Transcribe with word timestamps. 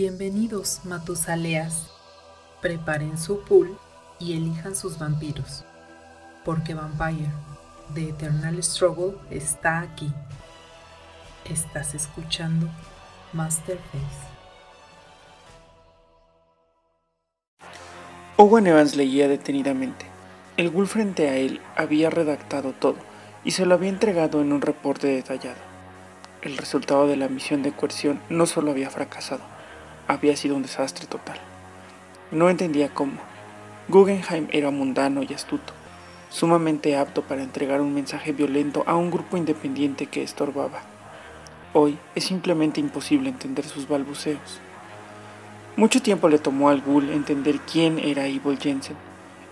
Bienvenidos, 0.00 0.82
Matusaleas. 0.84 1.90
Preparen 2.62 3.18
su 3.18 3.40
pool 3.40 3.76
y 4.20 4.34
elijan 4.34 4.76
sus 4.76 4.96
vampiros, 4.96 5.64
porque 6.44 6.72
Vampire, 6.72 7.32
The 7.94 8.10
Eternal 8.10 8.62
Struggle, 8.62 9.14
está 9.28 9.80
aquí. 9.80 10.08
Estás 11.50 11.96
escuchando 11.96 12.68
Masterface. 13.32 14.28
Owen 18.36 18.68
Evans 18.68 18.94
leía 18.94 19.26
detenidamente. 19.26 20.06
El 20.56 20.70
ghoul 20.70 20.86
frente 20.86 21.28
a 21.28 21.34
él 21.34 21.60
había 21.74 22.08
redactado 22.08 22.70
todo 22.72 22.98
y 23.42 23.50
se 23.50 23.66
lo 23.66 23.74
había 23.74 23.88
entregado 23.88 24.42
en 24.42 24.52
un 24.52 24.60
reporte 24.60 25.08
detallado. 25.08 25.58
El 26.42 26.56
resultado 26.56 27.08
de 27.08 27.16
la 27.16 27.28
misión 27.28 27.64
de 27.64 27.72
coerción 27.72 28.22
no 28.28 28.46
solo 28.46 28.70
había 28.70 28.90
fracasado, 28.90 29.57
había 30.08 30.36
sido 30.36 30.56
un 30.56 30.62
desastre 30.62 31.06
total. 31.06 31.38
No 32.32 32.50
entendía 32.50 32.88
cómo. 32.88 33.20
Guggenheim 33.88 34.48
era 34.50 34.70
mundano 34.70 35.22
y 35.22 35.32
astuto, 35.32 35.72
sumamente 36.30 36.96
apto 36.96 37.22
para 37.22 37.42
entregar 37.42 37.80
un 37.80 37.94
mensaje 37.94 38.32
violento 38.32 38.82
a 38.86 38.96
un 38.96 39.10
grupo 39.10 39.36
independiente 39.36 40.06
que 40.06 40.22
estorbaba. 40.22 40.80
Hoy 41.74 41.98
es 42.14 42.24
simplemente 42.24 42.80
imposible 42.80 43.28
entender 43.28 43.64
sus 43.64 43.88
balbuceos. 43.88 44.60
Mucho 45.76 46.02
tiempo 46.02 46.28
le 46.28 46.38
tomó 46.38 46.70
al 46.70 46.82
ghoul 46.82 47.10
entender 47.10 47.60
quién 47.60 47.98
era 47.98 48.26
Evil 48.26 48.58
Jensen, 48.58 48.96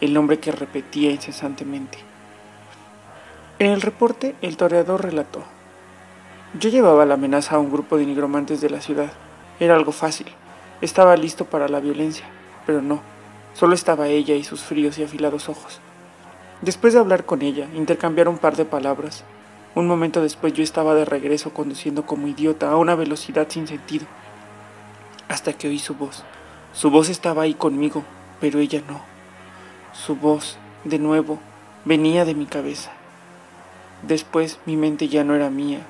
el 0.00 0.12
nombre 0.12 0.38
que 0.38 0.50
repetía 0.52 1.10
incesantemente. 1.12 1.98
En 3.58 3.70
el 3.70 3.80
reporte, 3.80 4.34
el 4.42 4.56
toreador 4.56 5.02
relató. 5.02 5.44
Yo 6.58 6.68
llevaba 6.68 7.06
la 7.06 7.14
amenaza 7.14 7.56
a 7.56 7.58
un 7.58 7.70
grupo 7.70 7.96
de 7.96 8.04
nigromantes 8.04 8.60
de 8.60 8.70
la 8.70 8.80
ciudad. 8.80 9.12
Era 9.60 9.76
algo 9.76 9.92
fácil. 9.92 10.26
Estaba 10.80 11.16
listo 11.16 11.44
para 11.44 11.68
la 11.68 11.80
violencia, 11.80 12.26
pero 12.66 12.82
no. 12.82 13.00
Solo 13.54 13.74
estaba 13.74 14.08
ella 14.08 14.34
y 14.34 14.44
sus 14.44 14.62
fríos 14.62 14.98
y 14.98 15.04
afilados 15.04 15.48
ojos. 15.48 15.80
Después 16.60 16.92
de 16.92 17.00
hablar 17.00 17.24
con 17.24 17.42
ella, 17.42 17.68
intercambiar 17.74 18.28
un 18.28 18.38
par 18.38 18.56
de 18.56 18.64
palabras. 18.64 19.24
Un 19.74 19.86
momento 19.86 20.22
después 20.22 20.52
yo 20.52 20.62
estaba 20.62 20.94
de 20.94 21.04
regreso 21.04 21.52
conduciendo 21.52 22.06
como 22.06 22.28
idiota 22.28 22.70
a 22.70 22.76
una 22.76 22.94
velocidad 22.94 23.46
sin 23.48 23.66
sentido. 23.66 24.06
Hasta 25.28 25.52
que 25.52 25.68
oí 25.68 25.78
su 25.78 25.94
voz. 25.94 26.24
Su 26.72 26.90
voz 26.90 27.08
estaba 27.08 27.42
ahí 27.42 27.54
conmigo, 27.54 28.04
pero 28.40 28.58
ella 28.58 28.82
no. 28.88 29.00
Su 29.92 30.16
voz, 30.16 30.58
de 30.84 30.98
nuevo, 30.98 31.38
venía 31.84 32.24
de 32.24 32.34
mi 32.34 32.46
cabeza. 32.46 32.90
Después 34.02 34.58
mi 34.66 34.76
mente 34.76 35.08
ya 35.08 35.24
no 35.24 35.34
era 35.34 35.48
mía 35.50 35.80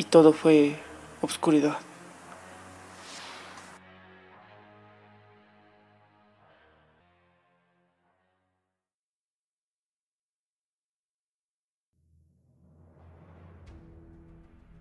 y 0.00 0.04
todo 0.04 0.32
fue 0.32 0.76
obscuridad. 1.20 1.76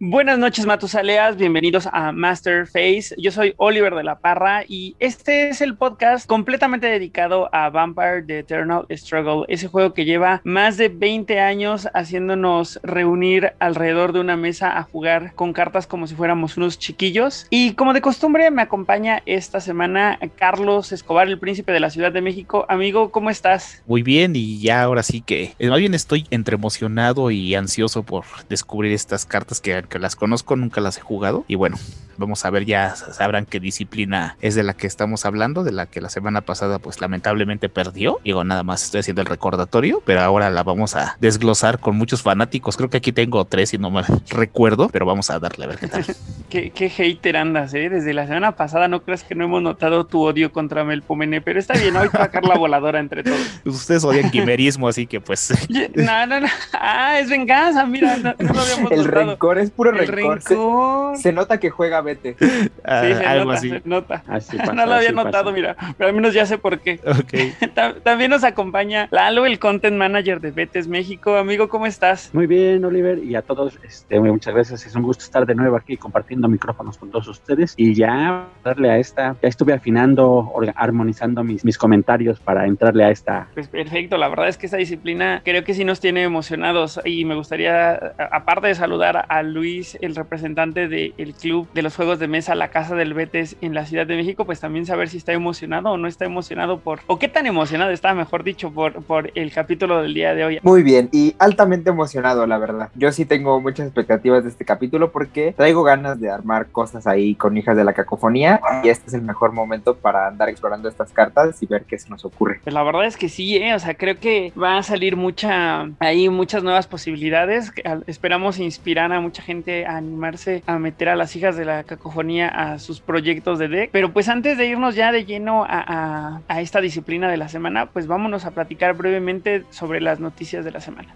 Buenas 0.02 0.39
noches, 0.39 0.66
Matusaleas. 0.66 1.36
Bienvenidos 1.36 1.86
a 1.92 2.14
Master 2.14 2.67
Face. 2.67 3.14
Yo 3.17 3.31
soy 3.31 3.53
Oliver 3.58 3.94
de 3.94 4.05
la 4.05 4.19
Parra 4.19 4.64
y 4.66 4.95
este 5.02 5.50
es 5.50 5.59
el 5.59 5.75
podcast 5.75 6.25
completamente 6.25 6.88
dedicado 6.88 7.53
a 7.53 7.69
Vampire 7.69 8.23
The 8.25 8.39
Eternal 8.39 8.86
Struggle, 8.92 9.44
ese 9.50 9.67
juego 9.67 9.94
que 9.94 10.05
lleva 10.05 10.39
más 10.45 10.77
de 10.77 10.88
20 10.88 11.42
años 11.42 11.89
haciéndonos 11.94 12.80
reunir 12.81 13.52
alrededor 13.59 14.14
de 14.14 14.22
una 14.22 14.38
mesa 14.38 14.77
a 14.77 14.83
jugar 14.83 15.33
con 15.36 15.52
cartas 15.52 15.86
como 15.86 16.08
si 16.08 16.16
fuéramos 16.16 16.55
unos 16.55 16.80
chiquillos. 16.80 17.47
Y 17.50 17.73
como 17.73 17.92
de 17.92 18.00
costumbre, 18.00 18.52
me 18.52 18.61
acompaña 18.61 19.22
esta 19.25 19.59
semana 19.59 20.17
Carlos 20.38 20.94
Escobar, 20.94 21.27
el 21.27 21.39
príncipe 21.39 21.73
de 21.73 21.81
la 21.81 21.89
Ciudad 21.89 22.14
de 22.14 22.22
México. 22.22 22.66
Amigo, 22.70 23.11
¿cómo 23.11 23.30
estás? 23.30 23.83
Muy 23.86 24.02
bien, 24.02 24.33
y 24.33 24.61
ya 24.61 24.82
ahora 24.82 25.04
sí 25.04 25.20
que 25.20 25.55
eh, 25.59 25.67
más 25.67 25.80
bien 25.80 25.93
estoy 25.93 26.26
entre 26.32 26.55
emocionado 26.55 27.32
y 27.32 27.54
ansioso 27.55 28.04
por 28.04 28.23
descubrir 28.48 28.93
estas 28.93 29.26
cartas 29.26 29.59
que 29.59 29.89
que 29.89 30.00
las 30.00 30.16
conozco, 30.16 30.55
nunca 30.55 30.82
las 30.82 30.98
he 30.98 31.02
jugado. 31.02 31.44
Y 31.48 31.55
bueno, 31.55 31.77
vamos 32.17 32.45
a 32.45 32.50
ver, 32.50 32.66
ya 32.66 32.95
sabrán 32.95 33.45
qué 33.45 33.60
disciplina 33.60 34.38
es 34.42 34.55
de 34.55 34.64
la 34.64 34.73
que 34.73 34.88
estamos 34.88 35.26
hablando, 35.26 35.64
de 35.64 35.72
la 35.72 35.86
que 35.88 36.02
la 36.02 36.10
semana 36.10 36.42
pasada 36.42 36.80
pues 36.80 37.02
lamentablemente 37.02 37.70
perdió. 37.70 38.20
Digo, 38.23 38.44
nada 38.44 38.64
más 38.64 38.83
estoy 38.83 39.00
haciendo 39.00 39.22
el 39.22 39.27
recordatorio, 39.27 40.02
pero 40.05 40.22
ahora 40.22 40.50
la 40.50 40.64
vamos 40.64 40.95
a 40.95 41.17
desglosar 41.20 41.80
con 41.80 41.98
muchos 41.98 42.22
fanáticos. 42.22 42.77
Creo 42.77 42.89
que 42.89 42.98
aquí 42.98 43.11
tengo 43.11 43.44
tres, 43.45 43.70
si 43.70 43.77
no 43.77 43.89
me 43.89 44.04
recuerdo, 44.30 44.89
pero 44.89 45.05
vamos 45.05 45.30
a 45.30 45.39
darle 45.39 45.66
a 45.66 45.67
ver 45.67 45.80
qué 45.80 45.88
tal. 45.88 46.06
¿Qué, 46.50 46.71
qué, 46.71 46.89
hater 46.89 47.38
andas, 47.38 47.73
¿eh? 47.73 47.89
Desde 47.89 48.14
la 48.14 48.26
semana 48.26 48.56
pasada 48.56 48.88
no 48.88 49.04
creas 49.04 49.23
que 49.23 49.36
no 49.36 49.45
hemos 49.45 49.61
notado 49.61 50.06
tu 50.06 50.23
odio 50.23 50.52
contra 50.52 50.83
Melpomene, 50.83 51.42
pero 51.42 51.60
está 51.60 51.76
bien, 51.76 51.95
hoy 51.95 52.10
sacar 52.10 52.44
la 52.44 52.58
voladora 52.58 53.00
entre 53.00 53.23
todos. 53.23 53.39
Ustedes 53.66 54.04
odian 54.04 54.32
quimerismo, 54.32 54.88
así 54.88 55.08
que 55.08 55.21
pues... 55.21 55.54
No, 55.95 56.26
no, 56.26 56.39
no. 56.42 56.48
Ah, 56.73 57.20
es 57.20 57.30
venganza, 57.30 57.86
mira, 57.86 58.17
no, 58.17 58.33
no 58.39 58.54
lo 58.54 58.61
habíamos 58.61 58.92
El 58.92 58.98
notado. 59.06 59.26
rencor 59.26 59.60
es 59.60 59.70
puro 59.79 59.91
El 59.91 60.07
rencor. 60.07 60.39
rencor. 60.43 61.15
Se, 61.15 61.21
se 61.23 61.31
nota 61.33 61.57
que 61.57 61.69
juega 61.69 62.01
Vete. 62.01 62.35
ah, 62.83 63.01
Sí, 63.05 63.13
se 63.13 63.25
algo 63.25 63.45
nota, 63.45 63.57
así. 63.57 63.69
se 63.69 63.81
nota. 63.85 64.23
Así 64.27 64.57
pasa, 64.65 64.73
no 64.73 64.85
lo 64.85 64.93
había 64.95 65.11
notado, 65.13 65.45
pasa. 65.45 65.55
mira, 65.55 65.75
pero 65.97 66.09
al 66.09 66.13
menos 66.15 66.33
ya 66.33 66.45
sé 66.45 66.57
por 66.57 66.79
qué. 66.79 66.99
Ok. 67.05 67.71
Ta- 67.73 67.95
También 68.01 68.29
nos 68.31 68.43
acompaña 68.43 69.07
Lalo, 69.11 69.45
el 69.45 69.57
content 69.57 69.95
manager 69.95 70.41
de 70.41 70.51
Betes 70.51 70.89
México. 70.89 71.37
Amigo, 71.37 71.69
¿cómo 71.69 71.85
estás? 71.85 72.29
Muy 72.33 72.45
bien, 72.45 72.83
Oliver, 72.83 73.19
y 73.23 73.35
a 73.35 73.41
todos, 73.41 73.79
este, 73.83 74.19
muchas 74.19 74.53
gracias. 74.53 74.85
Es 74.85 74.95
un 74.95 75.03
gusto 75.03 75.23
estar 75.23 75.45
de 75.45 75.55
nuevo 75.55 75.77
aquí 75.77 75.95
compartiendo 75.95 76.49
micrófonos 76.49 76.97
con 76.97 77.09
todos 77.09 77.29
ustedes. 77.29 77.73
Y 77.77 77.93
ya 77.93 78.47
darle 78.65 78.91
a 78.91 78.97
esta, 78.97 79.37
ya 79.41 79.47
estuve 79.47 79.71
afinando, 79.73 80.51
armonizando 80.75 81.43
mis, 81.45 81.63
mis 81.63 81.77
comentarios 81.77 82.39
para 82.41 82.65
entrarle 82.67 83.05
a 83.05 83.11
esta. 83.11 83.47
Pues 83.53 83.69
perfecto, 83.69 84.17
la 84.17 84.27
verdad 84.27 84.49
es 84.49 84.57
que 84.57 84.65
esta 84.65 84.75
disciplina 84.77 85.41
creo 85.45 85.63
que 85.63 85.73
sí 85.73 85.85
nos 85.85 86.01
tiene 86.01 86.23
emocionados 86.23 86.99
y 87.05 87.23
me 87.23 87.35
gustaría, 87.35 87.93
aparte 88.31 88.67
de 88.67 88.75
saludar 88.75 89.25
a 89.29 89.43
Luis, 89.43 89.68
el 90.02 90.15
representante 90.15 90.87
del 90.87 91.33
club 91.39 91.67
de 91.73 91.81
los 91.81 91.95
juegos 91.95 92.19
de 92.19 92.27
mesa 92.27 92.55
La 92.55 92.69
Casa 92.69 92.95
del 92.95 93.13
Betes 93.13 93.55
en 93.61 93.73
la 93.73 93.85
Ciudad 93.85 94.07
de 94.07 94.15
México, 94.15 94.45
pues 94.45 94.59
también 94.59 94.85
saber 94.85 95.09
si 95.09 95.17
está 95.17 95.33
emocionado 95.33 95.91
o 95.91 95.97
no 95.97 96.07
está 96.07 96.25
emocionado 96.25 96.80
por, 96.80 97.02
o 97.07 97.19
qué 97.19 97.27
tan 97.27 97.45
emocionado 97.45 97.91
está, 97.91 98.13
mejor 98.13 98.43
dicho, 98.43 98.71
por, 98.71 99.03
por 99.03 99.31
el 99.35 99.52
capítulo 99.52 100.02
del 100.02 100.13
día 100.13 100.33
de 100.33 100.45
hoy. 100.45 100.59
Muy 100.63 100.83
bien, 100.83 101.09
y 101.11 101.35
altamente 101.39 101.89
emocionado, 101.89 102.45
la 102.47 102.58
verdad. 102.58 102.89
Yo 102.95 103.11
sí 103.11 103.25
tengo 103.25 103.61
muchas 103.61 103.85
expectativas 103.85 104.43
de 104.43 104.49
este 104.49 104.65
capítulo 104.65 105.11
porque 105.11 105.53
traigo 105.55 105.83
ganas 105.83 106.19
de 106.19 106.29
armar 106.29 106.67
cosas 106.67 107.08
ahí 107.08 107.35
con 107.35 107.58
hijas 107.58 107.77
de 107.77 107.83
la 107.83 107.93
cacofonía 107.93 108.59
y 108.83 108.89
este 108.89 109.08
es 109.08 109.13
el 109.13 109.21
mejor 109.21 109.52
momento 109.52 109.95
para 109.95 110.27
andar 110.27 110.49
explorando 110.49 110.89
estas 110.89 111.11
cartas 111.11 111.61
y 111.61 111.65
ver 111.65 111.83
qué 111.83 111.97
se 111.97 112.09
nos 112.09 112.25
ocurre. 112.25 112.59
Pues 112.63 112.73
la 112.73 112.83
verdad 112.83 113.05
es 113.05 113.17
que 113.17 113.29
sí, 113.29 113.58
¿eh? 113.58 113.73
o 113.73 113.79
sea, 113.79 113.93
creo 113.95 114.19
que 114.19 114.52
va 114.61 114.77
a 114.77 114.83
salir 114.83 115.15
mucha, 115.15 115.89
ahí 115.99 116.29
muchas 116.29 116.63
nuevas 116.63 116.87
posibilidades. 116.87 117.71
Esperamos 118.08 118.59
inspirar 118.59 119.11
a 119.11 119.19
mucha 119.19 119.41
gente 119.41 119.58
a 119.67 119.97
animarse 119.97 120.64
a 120.65 120.77
meter 120.80 121.09
a 121.09 121.15
las 121.15 121.36
hijas 121.36 121.55
de 121.58 121.65
la 121.65 121.83
cacofonía 121.83 122.47
a 122.47 122.80
sus 122.80 123.02
proyectos 123.02 123.59
de 123.59 123.67
deck. 123.67 123.89
Pero 123.92 124.11
pues 124.14 124.30
antes 124.30 124.58
de 124.58 124.65
irnos 124.67 124.95
ya 124.95 125.11
de 125.11 125.25
lleno 125.25 125.64
a, 125.67 126.42
a- 126.47 126.61
esta 126.61 126.81
disciplina 126.81 127.30
de 127.30 127.37
la 127.37 127.49
semana, 127.49 127.87
pues 127.87 128.07
vámonos 128.07 128.45
a 128.45 128.51
platicar 128.51 128.94
brevemente 128.95 129.63
sobre 129.69 130.01
las 130.01 130.19
noticias 130.19 130.65
de 130.65 130.71
la 130.71 130.81
semana. 130.81 131.13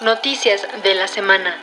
Noticias 0.00 0.66
de 0.82 0.94
la 0.94 1.06
semana. 1.06 1.54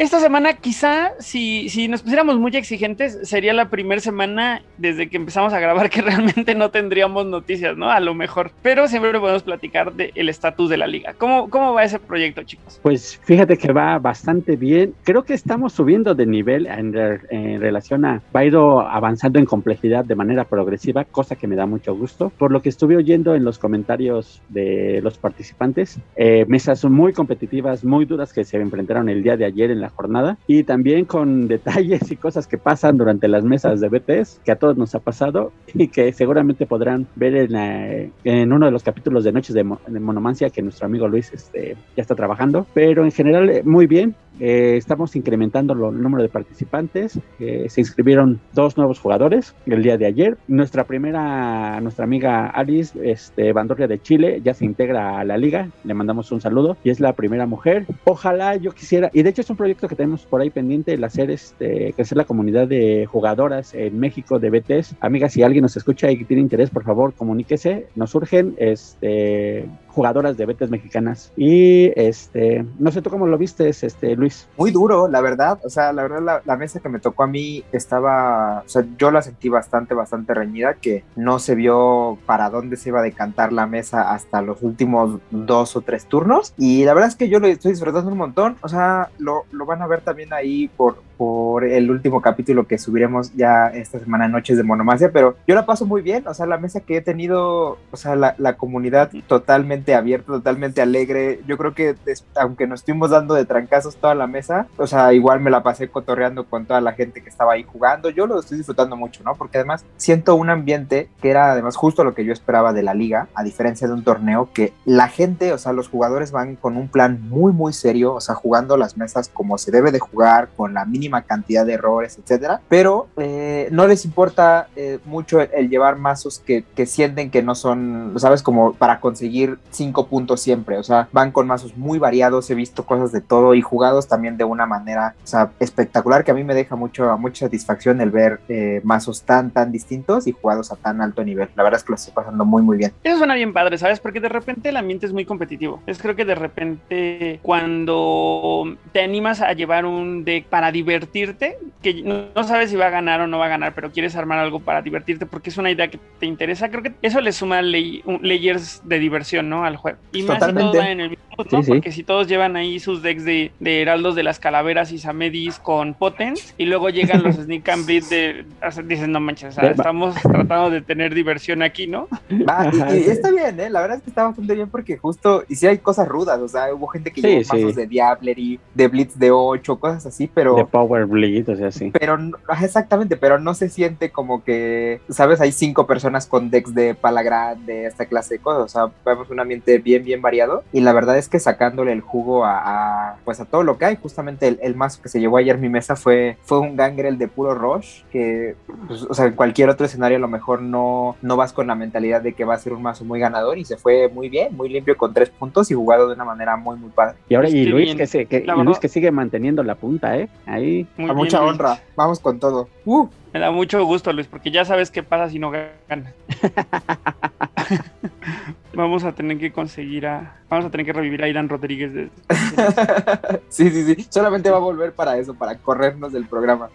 Esta 0.00 0.18
semana 0.18 0.54
quizá 0.54 1.10
si, 1.18 1.68
si 1.68 1.86
nos 1.86 2.00
pusiéramos 2.00 2.38
muy 2.38 2.56
exigentes 2.56 3.18
sería 3.28 3.52
la 3.52 3.68
primera 3.68 4.00
semana 4.00 4.62
desde 4.78 5.10
que 5.10 5.18
empezamos 5.18 5.52
a 5.52 5.60
grabar 5.60 5.90
que 5.90 6.00
realmente 6.10 6.54
no 6.54 6.70
tendríamos 6.70 7.26
noticias, 7.26 7.76
¿no? 7.76 7.90
A 7.90 8.00
lo 8.00 8.14
mejor. 8.14 8.50
Pero 8.62 8.88
siempre 8.88 9.20
podemos 9.20 9.42
platicar 9.42 9.92
del 9.92 10.30
estatus 10.30 10.70
de 10.70 10.78
la 10.78 10.86
liga. 10.86 11.12
¿Cómo, 11.18 11.50
¿Cómo 11.50 11.74
va 11.74 11.84
ese 11.84 11.98
proyecto, 11.98 12.42
chicos? 12.44 12.80
Pues 12.82 13.20
fíjate 13.24 13.58
que 13.58 13.74
va 13.74 13.98
bastante 13.98 14.56
bien. 14.56 14.94
Creo 15.04 15.22
que 15.22 15.34
estamos 15.34 15.74
subiendo 15.74 16.14
de 16.14 16.24
nivel 16.24 16.66
en, 16.66 16.96
en 17.28 17.60
relación 17.60 18.06
a. 18.06 18.22
Va 18.34 18.42
ido 18.42 18.80
avanzando 18.80 19.38
en 19.38 19.44
complejidad 19.44 20.06
de 20.06 20.14
manera 20.14 20.44
progresiva, 20.44 21.04
cosa 21.04 21.36
que 21.36 21.46
me 21.46 21.56
da 21.56 21.66
mucho 21.66 21.94
gusto. 21.94 22.32
Por 22.38 22.52
lo 22.52 22.62
que 22.62 22.70
estuve 22.70 22.96
oyendo 22.96 23.34
en 23.34 23.44
los 23.44 23.58
comentarios 23.58 24.40
de 24.48 25.00
los 25.02 25.18
participantes, 25.18 26.00
eh, 26.16 26.46
mesas 26.48 26.86
muy 26.86 27.12
competitivas, 27.12 27.84
muy 27.84 28.06
duras 28.06 28.32
que 28.32 28.44
se 28.44 28.56
enfrentaron 28.56 29.10
el 29.10 29.22
día 29.22 29.36
de 29.36 29.44
ayer 29.44 29.70
en 29.70 29.82
la 29.82 29.89
jornada 29.90 30.38
y 30.46 30.64
también 30.64 31.04
con 31.04 31.48
detalles 31.48 32.10
y 32.10 32.16
cosas 32.16 32.46
que 32.46 32.58
pasan 32.58 32.96
durante 32.96 33.28
las 33.28 33.44
mesas 33.44 33.80
de 33.80 33.88
BTS 33.88 34.40
que 34.44 34.52
a 34.52 34.56
todos 34.56 34.76
nos 34.76 34.94
ha 34.94 35.00
pasado 35.00 35.52
y 35.66 35.88
que 35.88 36.12
seguramente 36.12 36.66
podrán 36.66 37.08
ver 37.14 37.34
en, 37.36 37.52
la- 37.52 38.10
en 38.24 38.52
uno 38.52 38.66
de 38.66 38.72
los 38.72 38.82
capítulos 38.82 39.24
de 39.24 39.32
Noches 39.32 39.54
de, 39.54 39.64
Mo- 39.64 39.80
de 39.86 40.00
Monomancia 40.00 40.50
que 40.50 40.62
nuestro 40.62 40.86
amigo 40.86 41.08
Luis 41.08 41.32
este, 41.32 41.76
ya 41.96 42.02
está 42.02 42.14
trabajando. 42.14 42.66
Pero 42.74 43.04
en 43.04 43.12
general, 43.12 43.50
eh, 43.50 43.62
muy 43.64 43.86
bien. 43.86 44.16
Eh, 44.40 44.76
estamos 44.76 45.14
incrementando 45.16 45.74
lo- 45.74 45.90
el 45.90 46.00
número 46.02 46.22
de 46.22 46.28
participantes. 46.28 47.18
Eh, 47.38 47.66
se 47.68 47.80
inscribieron 47.82 48.40
dos 48.54 48.76
nuevos 48.76 48.98
jugadores 48.98 49.54
el 49.66 49.82
día 49.82 49.98
de 49.98 50.06
ayer. 50.06 50.38
Nuestra 50.48 50.84
primera, 50.84 51.78
nuestra 51.80 52.04
amiga 52.04 52.46
Alice 52.46 52.98
este, 53.02 53.52
Bandorria 53.52 53.86
de 53.86 54.00
Chile 54.00 54.40
ya 54.42 54.54
se 54.54 54.64
integra 54.64 55.18
a 55.18 55.24
la 55.24 55.36
liga. 55.36 55.68
Le 55.84 55.94
mandamos 55.94 56.32
un 56.32 56.40
saludo 56.40 56.76
y 56.82 56.90
es 56.90 57.00
la 57.00 57.12
primera 57.12 57.46
mujer. 57.46 57.86
Ojalá 58.04 58.56
yo 58.56 58.72
quisiera, 58.72 59.10
y 59.12 59.22
de 59.22 59.30
hecho 59.30 59.42
es 59.42 59.50
un 59.50 59.56
proyecto 59.56 59.88
que 59.88 59.94
tenemos 59.96 60.24
por 60.24 60.40
ahí 60.40 60.50
pendiente, 60.50 60.94
el 60.94 61.04
hacer 61.04 61.30
este, 61.30 61.92
crecer 61.94 62.16
la 62.16 62.24
comunidad 62.24 62.66
de 62.66 63.06
jugadoras 63.06 63.74
en 63.74 63.98
México 64.00 64.38
de 64.38 64.50
BTS. 64.50 64.96
Amigas, 65.00 65.32
si 65.34 65.42
alguien 65.42 65.62
nos 65.62 65.76
escucha 65.76 66.10
y 66.10 66.24
tiene 66.24 66.40
interés, 66.42 66.70
por 66.70 66.84
favor, 66.84 67.12
comuníquese. 67.14 67.86
Nos 67.94 68.10
surgen 68.10 68.54
este, 68.58 69.66
jugadoras 69.90 70.36
de 70.36 70.46
BTS 70.46 70.70
mexicanas. 70.70 71.32
Y 71.36 71.92
este, 72.00 72.64
no 72.78 72.90
sé 72.90 73.02
tú 73.02 73.10
cómo 73.10 73.26
lo 73.26 73.38
viste, 73.38 73.68
este, 73.68 74.16
Luis. 74.16 74.48
Muy 74.56 74.70
duro, 74.70 75.08
la 75.08 75.20
verdad. 75.20 75.58
O 75.64 75.70
sea, 75.70 75.92
la 75.92 76.02
verdad, 76.02 76.22
la, 76.22 76.42
la 76.44 76.56
mesa 76.56 76.80
que 76.80 76.88
me 76.88 77.00
tocó 77.00 77.24
a 77.24 77.26
mí 77.26 77.64
estaba. 77.72 78.60
O 78.60 78.68
sea, 78.68 78.84
yo 78.98 79.10
la 79.10 79.22
sentí 79.22 79.48
bastante, 79.48 79.94
bastante 79.94 80.34
reñida, 80.34 80.74
que 80.74 81.04
no 81.16 81.38
se 81.38 81.54
vio 81.54 82.18
para 82.26 82.50
dónde 82.50 82.76
se 82.76 82.90
iba 82.90 83.00
a 83.00 83.02
decantar 83.02 83.52
la 83.52 83.66
mesa 83.66 84.12
hasta 84.12 84.42
los 84.42 84.62
últimos 84.62 85.20
dos 85.30 85.76
o 85.76 85.80
tres 85.80 86.06
turnos. 86.06 86.54
Y 86.56 86.84
la 86.84 86.94
verdad 86.94 87.08
es 87.08 87.16
que 87.16 87.28
yo 87.28 87.40
lo 87.40 87.46
estoy 87.46 87.72
disfrutando 87.72 88.10
un 88.10 88.18
montón. 88.18 88.56
O 88.62 88.68
sea, 88.68 89.10
lo, 89.18 89.44
lo 89.52 89.66
van 89.66 89.82
a 89.82 89.86
ver 89.86 90.00
también 90.00 90.32
ahí 90.32 90.68
por, 90.76 90.96
por 91.20 91.64
el 91.64 91.90
último 91.90 92.22
capítulo 92.22 92.66
que 92.66 92.78
subiremos 92.78 93.34
ya 93.34 93.66
esta 93.66 93.98
semana 93.98 94.26
Noches 94.26 94.56
de 94.56 94.62
Monomacia, 94.62 95.12
pero 95.12 95.36
yo 95.46 95.54
la 95.54 95.66
paso 95.66 95.84
muy 95.84 96.00
bien, 96.00 96.26
o 96.26 96.32
sea, 96.32 96.46
la 96.46 96.56
mesa 96.56 96.80
que 96.80 96.96
he 96.96 97.02
tenido, 97.02 97.76
o 97.90 97.96
sea, 97.98 98.16
la, 98.16 98.34
la 98.38 98.56
comunidad 98.56 99.10
totalmente 99.26 99.94
abierta, 99.94 100.32
totalmente 100.32 100.80
alegre, 100.80 101.40
yo 101.46 101.58
creo 101.58 101.74
que 101.74 101.94
aunque 102.36 102.66
nos 102.66 102.80
estuvimos 102.80 103.10
dando 103.10 103.34
de 103.34 103.44
trancazos 103.44 103.96
toda 103.96 104.14
la 104.14 104.26
mesa, 104.26 104.66
o 104.78 104.86
sea, 104.86 105.12
igual 105.12 105.40
me 105.40 105.50
la 105.50 105.62
pasé 105.62 105.88
cotorreando 105.88 106.46
con 106.46 106.64
toda 106.64 106.80
la 106.80 106.92
gente 106.92 107.22
que 107.22 107.28
estaba 107.28 107.52
ahí 107.52 107.64
jugando, 107.64 108.08
yo 108.08 108.26
lo 108.26 108.40
estoy 108.40 108.56
disfrutando 108.56 108.96
mucho, 108.96 109.22
¿no? 109.22 109.34
Porque 109.34 109.58
además 109.58 109.84
siento 109.98 110.36
un 110.36 110.48
ambiente 110.48 111.10
que 111.20 111.28
era 111.28 111.52
además 111.52 111.76
justo 111.76 112.02
lo 112.02 112.14
que 112.14 112.24
yo 112.24 112.32
esperaba 112.32 112.72
de 112.72 112.82
la 112.82 112.94
liga, 112.94 113.28
a 113.34 113.42
diferencia 113.42 113.86
de 113.86 113.92
un 113.92 114.04
torneo, 114.04 114.48
que 114.54 114.72
la 114.86 115.08
gente, 115.08 115.52
o 115.52 115.58
sea, 115.58 115.74
los 115.74 115.90
jugadores 115.90 116.32
van 116.32 116.56
con 116.56 116.78
un 116.78 116.88
plan 116.88 117.20
muy, 117.28 117.52
muy 117.52 117.74
serio, 117.74 118.14
o 118.14 118.22
sea, 118.22 118.34
jugando 118.34 118.78
las 118.78 118.96
mesas 118.96 119.28
como 119.28 119.58
se 119.58 119.70
debe 119.70 119.92
de 119.92 119.98
jugar, 119.98 120.48
con 120.56 120.72
la 120.72 120.86
mínima 120.86 121.09
cantidad 121.22 121.66
de 121.66 121.74
errores, 121.74 122.18
etcétera, 122.18 122.60
pero 122.68 123.08
eh, 123.16 123.68
no 123.70 123.86
les 123.86 124.04
importa 124.04 124.68
eh, 124.76 124.98
mucho 125.04 125.40
el, 125.40 125.50
el 125.52 125.68
llevar 125.68 125.96
mazos 125.96 126.38
que, 126.38 126.64
que 126.74 126.86
sienten 126.86 127.30
que 127.30 127.42
no 127.42 127.54
son, 127.54 128.14
¿sabes? 128.16 128.42
Como 128.42 128.74
para 128.74 129.00
conseguir 129.00 129.58
cinco 129.70 130.06
puntos 130.06 130.40
siempre, 130.40 130.78
o 130.78 130.82
sea, 130.82 131.08
van 131.12 131.32
con 131.32 131.46
mazos 131.46 131.76
muy 131.76 131.98
variados, 131.98 132.50
he 132.50 132.54
visto 132.54 132.84
cosas 132.84 133.12
de 133.12 133.20
todo 133.20 133.54
y 133.54 133.60
jugados 133.60 134.08
también 134.08 134.36
de 134.36 134.44
una 134.44 134.66
manera, 134.66 135.14
o 135.22 135.26
sea, 135.26 135.50
espectacular, 135.58 136.24
que 136.24 136.30
a 136.30 136.34
mí 136.34 136.44
me 136.44 136.54
deja 136.54 136.76
mucho, 136.76 137.16
mucha 137.18 137.46
satisfacción 137.46 138.00
el 138.00 138.10
ver 138.10 138.40
eh, 138.48 138.80
mazos 138.84 139.22
tan, 139.22 139.50
tan 139.50 139.72
distintos 139.72 140.26
y 140.26 140.32
jugados 140.32 140.72
a 140.72 140.76
tan 140.76 141.00
alto 141.00 141.24
nivel. 141.24 141.48
La 141.56 141.62
verdad 141.62 141.78
es 141.78 141.84
que 141.84 141.92
lo 141.92 141.96
estoy 141.96 142.14
pasando 142.14 142.44
muy, 142.44 142.62
muy 142.62 142.76
bien. 142.76 142.92
Eso 143.02 143.18
suena 143.18 143.34
bien 143.34 143.52
padre, 143.52 143.78
¿sabes? 143.78 144.00
Porque 144.00 144.20
de 144.20 144.28
repente 144.28 144.68
el 144.68 144.76
ambiente 144.76 145.06
es 145.06 145.12
muy 145.12 145.24
competitivo. 145.24 145.80
Es 145.86 145.98
creo 145.98 146.16
que 146.16 146.24
de 146.24 146.34
repente 146.34 147.40
cuando 147.42 148.76
te 148.92 149.02
animas 149.02 149.40
a 149.40 149.52
llevar 149.52 149.84
un 149.84 150.24
deck 150.24 150.46
para 150.46 150.72
divertirte, 151.00 151.56
que 151.82 151.94
no, 152.02 152.26
no 152.34 152.44
sabes 152.44 152.70
si 152.70 152.76
va 152.76 152.86
a 152.86 152.90
ganar 152.90 153.20
o 153.20 153.26
no 153.26 153.38
va 153.38 153.46
a 153.46 153.48
ganar, 153.48 153.74
pero 153.74 153.90
quieres 153.90 154.16
armar 154.16 154.38
algo 154.38 154.60
para 154.60 154.82
divertirte 154.82 155.26
porque 155.26 155.50
es 155.50 155.56
una 155.58 155.70
idea 155.70 155.88
que 155.88 155.98
te 156.18 156.26
interesa, 156.26 156.68
creo 156.70 156.82
que 156.82 156.92
eso 157.02 157.20
le 157.20 157.32
suma 157.32 157.62
ley- 157.62 158.02
un- 158.04 158.20
layers 158.22 158.82
de 158.84 158.98
diversión, 158.98 159.48
¿no? 159.48 159.64
Al 159.64 159.76
juego. 159.76 159.98
Y 160.12 160.22
más 160.22 160.38
todos 160.60 160.76
van 160.78 160.86
en 160.88 161.00
el 161.00 161.10
mismo 161.10 161.24
mood, 161.44 161.52
¿no? 161.52 161.58
Sí, 161.58 161.64
sí. 161.66 161.70
Porque 161.72 161.92
si 161.92 162.02
todos 162.02 162.26
llevan 162.28 162.56
ahí 162.56 162.78
sus 162.80 163.02
decks 163.02 163.24
de, 163.24 163.52
de 163.60 163.82
heraldos 163.82 164.14
de 164.14 164.22
las 164.22 164.38
calaveras 164.38 164.92
y 164.92 164.98
samedis 164.98 165.58
con 165.58 165.94
potens, 165.94 166.54
y 166.58 166.66
luego 166.66 166.90
llegan 166.90 167.22
los 167.22 167.36
sneak 167.44 167.68
and 167.68 167.86
bleed 167.86 168.04
de... 168.04 168.44
o 168.66 168.70
sea, 168.70 168.82
dices, 168.82 169.08
no 169.08 169.20
manches, 169.20 169.50
o 169.50 169.52
sea, 169.60 169.64
De- 169.68 169.74
estamos 169.74 170.14
tratando 170.22 170.70
de 170.70 170.80
tener 170.82 171.14
diversión 171.14 171.62
aquí, 171.62 171.86
¿no? 171.86 172.08
Va, 172.48 172.70
y, 172.94 173.10
está 173.10 173.30
bien, 173.30 173.58
¿eh? 173.60 173.70
La 173.70 173.80
verdad 173.80 173.98
es 173.98 174.02
que 174.02 174.10
está 174.10 174.24
bastante 174.24 174.54
bien 174.54 174.68
porque 174.68 174.96
justo, 174.96 175.44
y 175.48 175.54
sí 175.56 175.66
hay 175.66 175.78
cosas 175.78 176.08
rudas, 176.08 176.40
o 176.40 176.48
sea, 176.48 176.72
hubo 176.74 176.86
gente 176.88 177.10
que 177.12 177.20
Sí, 177.20 177.26
llevó 177.28 177.44
sí. 177.44 177.50
mazos 177.56 177.74
de 177.76 177.86
Diablery, 177.86 178.60
de 178.74 178.88
Blitz 178.88 179.18
de 179.18 179.30
8, 179.30 179.76
cosas 179.78 180.06
así, 180.06 180.30
pero... 180.32 180.54
De 180.54 180.64
Power 180.64 181.06
Bleed, 181.06 181.48
o 181.48 181.56
sea, 181.56 181.70
sí. 181.70 181.90
Pero 181.98 182.18
exactamente, 182.62 183.16
pero 183.16 183.38
no 183.38 183.54
se 183.54 183.68
siente 183.68 184.10
como 184.10 184.44
que, 184.44 185.00
¿sabes? 185.08 185.40
Hay 185.40 185.52
cinco 185.52 185.86
personas 185.86 186.26
con 186.26 186.50
decks 186.50 186.74
de 186.74 186.94
pala 186.94 187.22
grande, 187.22 187.86
esta 187.86 188.06
clase 188.06 188.34
de 188.34 188.40
cosas. 188.40 188.62
O 188.64 188.68
sea, 188.68 188.92
vemos 189.04 189.30
un 189.30 189.40
ambiente 189.40 189.78
bien, 189.78 190.04
bien 190.04 190.20
variado. 190.22 190.64
Y 190.72 190.80
la 190.80 190.92
verdad 190.92 191.16
es 191.18 191.28
que 191.30 191.38
sacándole 191.38 191.92
el 191.92 192.00
jugo 192.00 192.44
a, 192.44 193.12
a, 193.12 193.16
pues 193.24 193.40
a 193.40 193.44
todo 193.44 193.62
lo 193.62 193.78
que 193.78 193.86
hay. 193.86 193.96
Justamente 193.96 194.48
el, 194.48 194.58
el 194.62 194.76
mazo 194.76 195.02
que 195.02 195.08
se 195.08 195.20
llevó 195.20 195.38
ayer 195.38 195.58
mi 195.58 195.68
mesa 195.68 195.96
fue, 195.96 196.36
fue 196.42 196.58
un 196.58 196.76
Gangrel 196.76 197.18
de 197.18 197.28
puro 197.28 197.54
Rush. 197.54 198.02
Que, 198.10 198.56
pues, 198.86 199.02
o 199.02 199.14
sea, 199.14 199.26
en 199.26 199.34
cualquier 199.34 199.70
otro 199.70 199.86
escenario 199.86 200.18
a 200.18 200.20
lo 200.20 200.28
mejor 200.28 200.60
no, 200.60 201.16
no 201.22 201.36
vas 201.36 201.52
con 201.52 201.68
la 201.68 201.74
mentalidad 201.74 202.20
de 202.20 202.34
que 202.34 202.44
va 202.44 202.54
a 202.54 202.58
ser 202.58 202.72
un 202.72 202.82
mazo 202.82 203.04
muy 203.04 203.20
ganador. 203.20 203.58
Y 203.58 203.64
se 203.64 203.76
fue 203.76 204.08
muy 204.08 204.28
bien, 204.28 204.56
muy 204.56 204.68
limpio 204.68 204.96
con 204.96 205.14
tres 205.14 205.30
puntos 205.30 205.70
y 205.70 205.74
jugado 205.74 206.08
de 206.08 206.14
una 206.14 206.24
manera 206.24 206.56
muy, 206.56 206.76
muy 206.76 206.90
padre. 206.90 207.16
Y 207.28 207.34
ahora, 207.34 207.48
y 207.48 207.64
Luis 207.64 207.94
que, 207.94 208.06
se, 208.06 208.26
que, 208.26 208.44
y 208.46 208.62
Luis 208.62 208.78
que 208.78 208.88
sigue 208.88 209.10
manteniendo 209.10 209.62
la 209.62 209.76
punta, 209.76 210.18
¿eh? 210.18 210.28
Ahí. 210.46 210.86
Muy 210.96 211.10
a 211.10 211.12
bien, 211.12 211.16
mucha 211.16 211.40
Luis. 211.40 211.52
honra. 211.52 211.80
Vamos 211.96 212.20
con 212.20 212.38
todo. 212.38 212.68
Uh. 212.84 213.08
Me 213.32 213.38
da 213.38 213.52
mucho 213.52 213.84
gusto, 213.84 214.12
Luis, 214.12 214.26
porque 214.26 214.50
ya 214.50 214.64
sabes 214.64 214.90
qué 214.90 215.04
pasa 215.04 215.30
si 215.30 215.38
no 215.38 215.52
ganas. 215.52 216.12
vamos 218.74 219.04
a 219.04 219.12
tener 219.12 219.38
que 219.38 219.52
conseguir 219.52 220.06
a. 220.06 220.36
Vamos 220.48 220.64
a 220.66 220.70
tener 220.70 220.84
que 220.84 220.92
revivir 220.92 221.22
a 221.22 221.28
Irán 221.28 221.48
Rodríguez. 221.48 221.94
de- 221.94 222.10
sí, 223.48 223.70
sí, 223.70 223.94
sí. 223.94 224.06
Solamente 224.10 224.50
va 224.50 224.56
a 224.56 224.60
volver 224.60 224.92
para 224.92 225.16
eso, 225.16 225.34
para 225.34 225.56
corrernos 225.56 226.12
del 226.12 226.26
programa. 226.26 226.70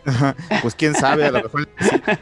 Pues 0.61 0.75
quién 0.75 0.93
sabe, 0.95 1.25
a 1.25 1.31
lo 1.31 1.43
mejor 1.43 1.67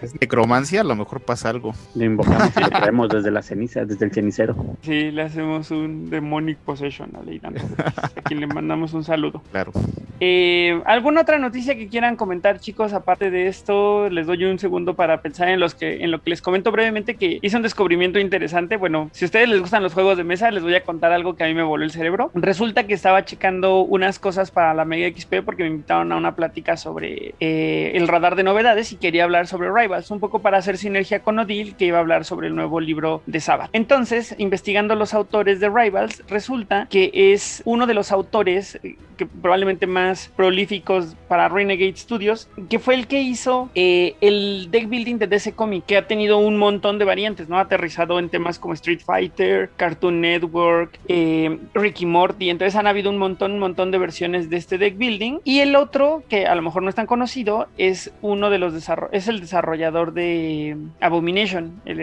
es 0.01 0.19
necromancia, 0.19 0.81
a 0.81 0.83
lo 0.83 0.95
mejor 0.95 1.21
pasa 1.21 1.49
algo. 1.49 1.73
Lo 1.93 2.05
invocamos 2.05 2.51
y 2.57 2.59
lo 2.59 2.69
traemos 2.69 3.09
desde 3.09 3.29
la 3.29 3.43
ceniza, 3.43 3.85
desde 3.85 4.05
el 4.05 4.11
cenicero. 4.11 4.55
Sí, 4.81 5.11
le 5.11 5.21
hacemos 5.21 5.69
un 5.69 6.09
Demonic 6.09 6.57
Possession 6.57 7.11
a 7.15 7.31
Irán 7.31 7.53
Rodríguez, 7.55 7.97
a 7.99 8.21
quien 8.23 8.39
le 8.39 8.47
mandamos 8.47 8.93
un 8.93 9.03
saludo. 9.03 9.43
Claro. 9.51 9.71
Eh, 10.19 10.81
¿Alguna 10.85 11.21
otra 11.21 11.37
noticia 11.37 11.75
que 11.75 11.87
quieran 11.87 12.15
comentar, 12.15 12.59
chicos? 12.59 12.93
Aparte 12.93 13.29
de 13.29 13.47
esto, 13.47 14.09
les 14.09 14.25
doy 14.25 14.45
un 14.45 14.57
segundo 14.57 14.95
para 14.95 15.21
pensar 15.21 15.49
en, 15.49 15.59
los 15.59 15.75
que, 15.75 16.03
en 16.03 16.09
lo 16.11 16.21
que 16.21 16.31
les 16.31 16.41
comento 16.41 16.71
brevemente, 16.71 17.15
que 17.15 17.37
hice 17.43 17.57
un 17.57 17.63
descubrimiento 17.63 18.17
interesante. 18.19 18.77
Bueno, 18.77 19.09
si 19.11 19.25
ustedes 19.25 19.49
les 19.49 19.61
gustan 19.63 19.81
los 19.81 19.93
juegos 19.93 20.17
de 20.17 20.25
mesa, 20.25 20.51
les 20.51 20.61
voy 20.61 20.75
a 20.75 20.83
contar 20.83 21.13
algo 21.13 21.35
que 21.35 21.45
a 21.45 21.47
mí 21.47 21.53
me 21.53 21.63
voló 21.63 21.85
el 21.85 21.91
cerebro. 21.91 22.31
Resulta 22.33 22.85
que 22.85 22.93
estaba 22.93 23.23
checando 23.23 23.79
unas 23.79 24.19
cosas 24.19 24.51
para 24.51 24.73
la 24.73 24.83
Mega 24.83 25.07
XP 25.07 25.35
porque 25.45 25.63
me 25.63 25.69
invitaron 25.69 26.11
a 26.11 26.17
una 26.17 26.35
plática 26.35 26.75
sobre 26.75 27.33
eh, 27.39 27.93
el 27.95 28.09
radar 28.09 28.35
de 28.35 28.43
novedades 28.43 28.91
y 28.91 28.97
quería 28.97 29.23
hablar 29.23 29.47
sobre 29.47 29.71
Rivals, 29.71 30.11
un 30.11 30.19
poco 30.19 30.39
para 30.39 30.57
hacer 30.57 30.77
sinergia 30.77 31.21
con 31.21 31.39
Odil, 31.39 31.75
que 31.77 31.85
iba 31.85 31.97
a 31.97 32.01
hablar 32.01 32.25
sobre 32.25 32.47
el 32.47 32.55
nuevo 32.55 32.81
libro 32.81 33.21
de 33.25 33.39
Sabbath. 33.39 33.69
Entonces, 33.71 34.35
investigando 34.37 34.95
los 34.95 35.13
autores 35.13 35.61
de 35.61 35.69
Rivals, 35.69 36.23
resulta 36.27 36.87
que 36.89 37.11
es 37.13 37.61
uno 37.63 37.87
de 37.87 37.93
los 37.93 38.11
autores 38.11 38.79
eh, 38.83 38.97
que 39.17 39.25
probablemente 39.25 39.87
más 39.87 40.31
prolíficos 40.35 41.15
para 41.27 41.47
Renegade 41.47 41.95
Studios, 41.95 42.49
que 42.69 42.79
fue 42.79 42.95
el 42.95 43.07
que 43.07 43.21
hizo 43.21 43.69
eh, 43.75 44.15
el 44.21 44.67
deck 44.71 44.89
building 44.89 45.17
de 45.17 45.27
DC 45.27 45.53
Comic, 45.53 45.85
que 45.85 45.97
ha 45.97 46.07
tenido 46.07 46.37
un 46.37 46.57
montón 46.57 46.99
de 46.99 47.05
variantes, 47.05 47.49
¿no? 47.49 47.59
Aterrizado 47.59 48.19
en 48.19 48.29
temas 48.29 48.59
como 48.59 48.73
Street 48.73 49.01
Fighter, 49.05 49.52
Cartoon 49.75 50.21
Network, 50.21 50.99
eh, 51.07 51.59
Ricky 51.73 52.05
Morty, 52.05 52.49
entonces 52.49 52.75
han 52.75 52.87
habido 52.87 53.09
un 53.09 53.17
montón, 53.17 53.53
un 53.53 53.59
montón 53.59 53.91
de 53.91 53.97
versiones 53.97 54.49
de 54.49 54.57
este 54.57 54.77
deck 54.77 54.97
building. 54.97 55.39
Y 55.43 55.59
el 55.59 55.75
otro, 55.75 56.23
que 56.29 56.45
a 56.45 56.55
lo 56.55 56.61
mejor 56.61 56.83
no 56.83 56.89
es 56.89 56.95
tan 56.95 57.05
conocido, 57.05 57.67
es 57.77 58.13
uno 58.21 58.49
de 58.49 58.59
los 58.59 58.73
es 59.11 59.27
el 59.27 59.39
desarrollador 59.39 60.13
de 60.13 60.77
Abomination, 60.99 61.81
el 61.85 61.99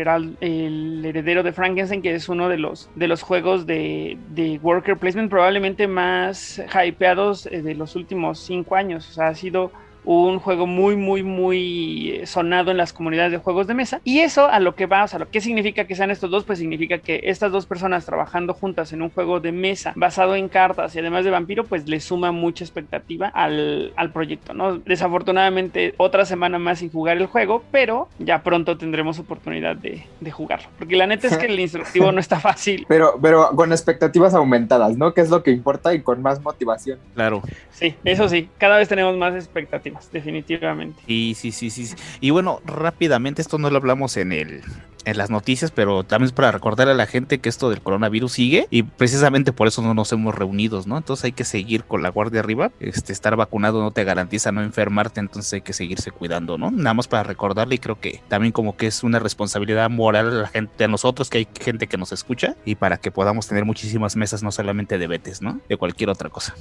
heredero 1.04 1.42
de 1.42 1.52
Frankenstein, 1.52 2.02
que 2.02 2.14
es 2.14 2.28
uno 2.28 2.49
de 2.49 2.59
los, 2.59 2.90
de 2.95 3.09
los 3.09 3.23
juegos 3.23 3.66
de, 3.66 4.19
de 4.30 4.59
worker 4.62 4.97
placement 4.97 5.30
probablemente 5.30 5.87
más 5.87 6.62
hypeados 6.73 7.47
eh, 7.47 7.62
de 7.62 7.75
los 7.75 7.97
últimos 7.97 8.38
cinco 8.40 8.76
años. 8.76 9.09
O 9.09 9.12
sea, 9.12 9.28
ha 9.28 9.35
sido 9.35 9.73
un 10.04 10.38
juego 10.38 10.66
muy, 10.66 10.97
muy, 10.97 11.23
muy 11.23 12.11
eh, 12.11 12.26
sonado 12.26 12.71
en 12.71 12.76
las 12.76 12.92
comunidades 12.92 13.33
de 13.33 13.38
juegos 13.38 13.66
de 13.66 13.75
mesa. 13.75 14.00
Y 14.04 14.21
eso 14.21 14.47
a 14.47 14.61
lo 14.61 14.75
que 14.75 14.87
va, 14.87 15.04
o 15.04 15.09
sea, 15.09 15.19
lo 15.19 15.28
que 15.28 15.40
significa 15.40 15.85
que 15.85 15.95
sean 15.95 16.11
estos 16.11 16.30
dos, 16.30 16.45
pues 16.45 16.59
significa 16.59 16.99
que 16.99 17.21
estas 17.25 17.52
dos 17.52 17.66
personas 17.66 18.07
trabajando 18.07 18.54
juntas 18.54 18.92
en 18.92 19.02
un 19.02 19.11
juego 19.11 19.40
de 19.40 19.52
mesa 19.52 19.92
basado 19.97 20.35
en 20.35 20.49
cartas 20.49 20.95
y 20.95 20.99
además 20.99 21.25
de 21.25 21.30
vampiro, 21.30 21.64
pues 21.64 21.88
le 21.88 22.00
suma 22.00 22.33
mucha 22.33 22.64
expectativa 22.64 23.28
al, 23.28 23.92
al 23.97 24.12
proyecto, 24.12 24.54
¿no? 24.54 24.78
Desafortunadamente, 24.78 25.95
otra 25.97 26.25
semana 26.25 26.59
más 26.59 26.78
sin 26.78 26.90
jugar 26.90 27.16
el 27.16 27.26
juego, 27.26 27.62
pero 27.71 28.09
ya 28.19 28.42
pronto 28.42 28.76
tendremos 28.76 29.19
oportunidad 29.19 29.76
de, 29.76 30.04
de 30.21 30.30
jugarlo. 30.30 30.69
Porque 30.78 30.97
la 30.97 31.07
neta 31.07 31.26
es 31.26 31.37
que 31.37 31.47
el 31.47 31.61
instructivo 31.61 32.12
no 32.12 32.21
está 32.21 32.40
fácil. 32.40 32.87
Pero, 32.88 33.19
pero 33.21 33.50
con 33.54 33.73
expectativas 33.73 34.35
aumentadas, 34.35 34.97
¿no? 34.97 35.14
Que 35.14 35.21
es 35.21 35.30
lo 35.30 35.42
que 35.42 35.50
importa 35.50 35.95
y 35.95 36.02
con 36.02 36.23
más 36.23 36.40
motivación. 36.40 36.99
Claro. 37.14 37.42
Sí, 37.71 37.95
eso 38.04 38.28
sí, 38.28 38.49
cada 38.59 38.78
vez 38.78 38.88
tenemos 38.88 39.16
más 39.16 39.35
expectativas, 39.35 39.89
definitivamente. 40.12 41.00
Sí, 41.06 41.35
sí, 41.37 41.52
sí, 41.52 41.70
sí. 41.70 41.94
Y 42.20 42.30
bueno, 42.30 42.61
rápidamente, 42.64 43.42
esto 43.42 43.59
no 43.59 43.70
lo 43.70 43.76
hablamos 43.78 44.16
en 44.16 44.32
el 44.32 44.62
en 45.04 45.19
las 45.19 45.30
noticias, 45.30 45.71
pero 45.71 46.04
también 46.04 46.26
es 46.26 46.33
para 46.33 46.52
recordarle 46.52 46.92
a 46.92 46.97
la 46.97 47.07
gente 47.07 47.38
que 47.38 47.49
esto 47.49 47.71
del 47.71 47.80
coronavirus 47.80 48.33
sigue 48.33 48.66
y 48.71 48.83
precisamente 48.83 49.52
por 49.52 49.69
eso 49.69 49.83
no 49.83 49.95
nos 49.95 50.12
hemos 50.12 50.35
reunido, 50.35 50.83
¿no? 50.87 50.99
Entonces 50.99 51.25
hay 51.25 51.33
que 51.33 51.45
seguir 51.45 51.85
con 51.85 52.02
la 52.02 52.11
guardia 52.11 52.40
arriba. 52.40 52.71
Este, 52.80 53.12
estar 53.12 53.37
vacunado 53.37 53.83
no 53.83 53.90
te 53.90 54.04
garantiza 54.04 54.52
no 54.52 54.62
enfermarte, 54.62 55.21
entonces 55.21 55.52
hay 55.52 55.61
que 55.62 55.73
seguirse 55.73 56.11
cuidando, 56.11 56.59
¿no? 56.59 56.71
Nada 56.71 56.95
más 56.95 57.09
para 57.09 57.23
recordarle 57.23 57.76
y 57.76 57.78
creo 57.78 57.99
que 58.00 58.21
también 58.28 58.52
como 58.52 58.76
que 58.76 58.87
es 58.87 59.02
una 59.02 59.19
responsabilidad 59.19 59.90
moral 59.90 60.28
a 60.28 60.42
la 60.42 60.49
gente, 60.49 60.85
a 60.85 60.88
nosotros, 60.88 61.30
que 61.30 61.38
hay 61.38 61.49
gente 61.61 61.87
que 61.87 61.97
nos 61.97 62.12
escucha 62.12 62.57
y 62.64 62.75
para 62.75 62.99
que 62.99 63.11
podamos 63.11 63.47
tener 63.47 63.64
muchísimas 63.64 64.16
mesas, 64.16 64.42
no 64.42 64.52
solamente 64.52 64.99
de 64.99 65.07
betes, 65.07 65.42
¿no? 65.42 65.61
De 65.69 65.76
cualquier 65.76 66.11
otra 66.11 66.28
cosa. 66.28 66.54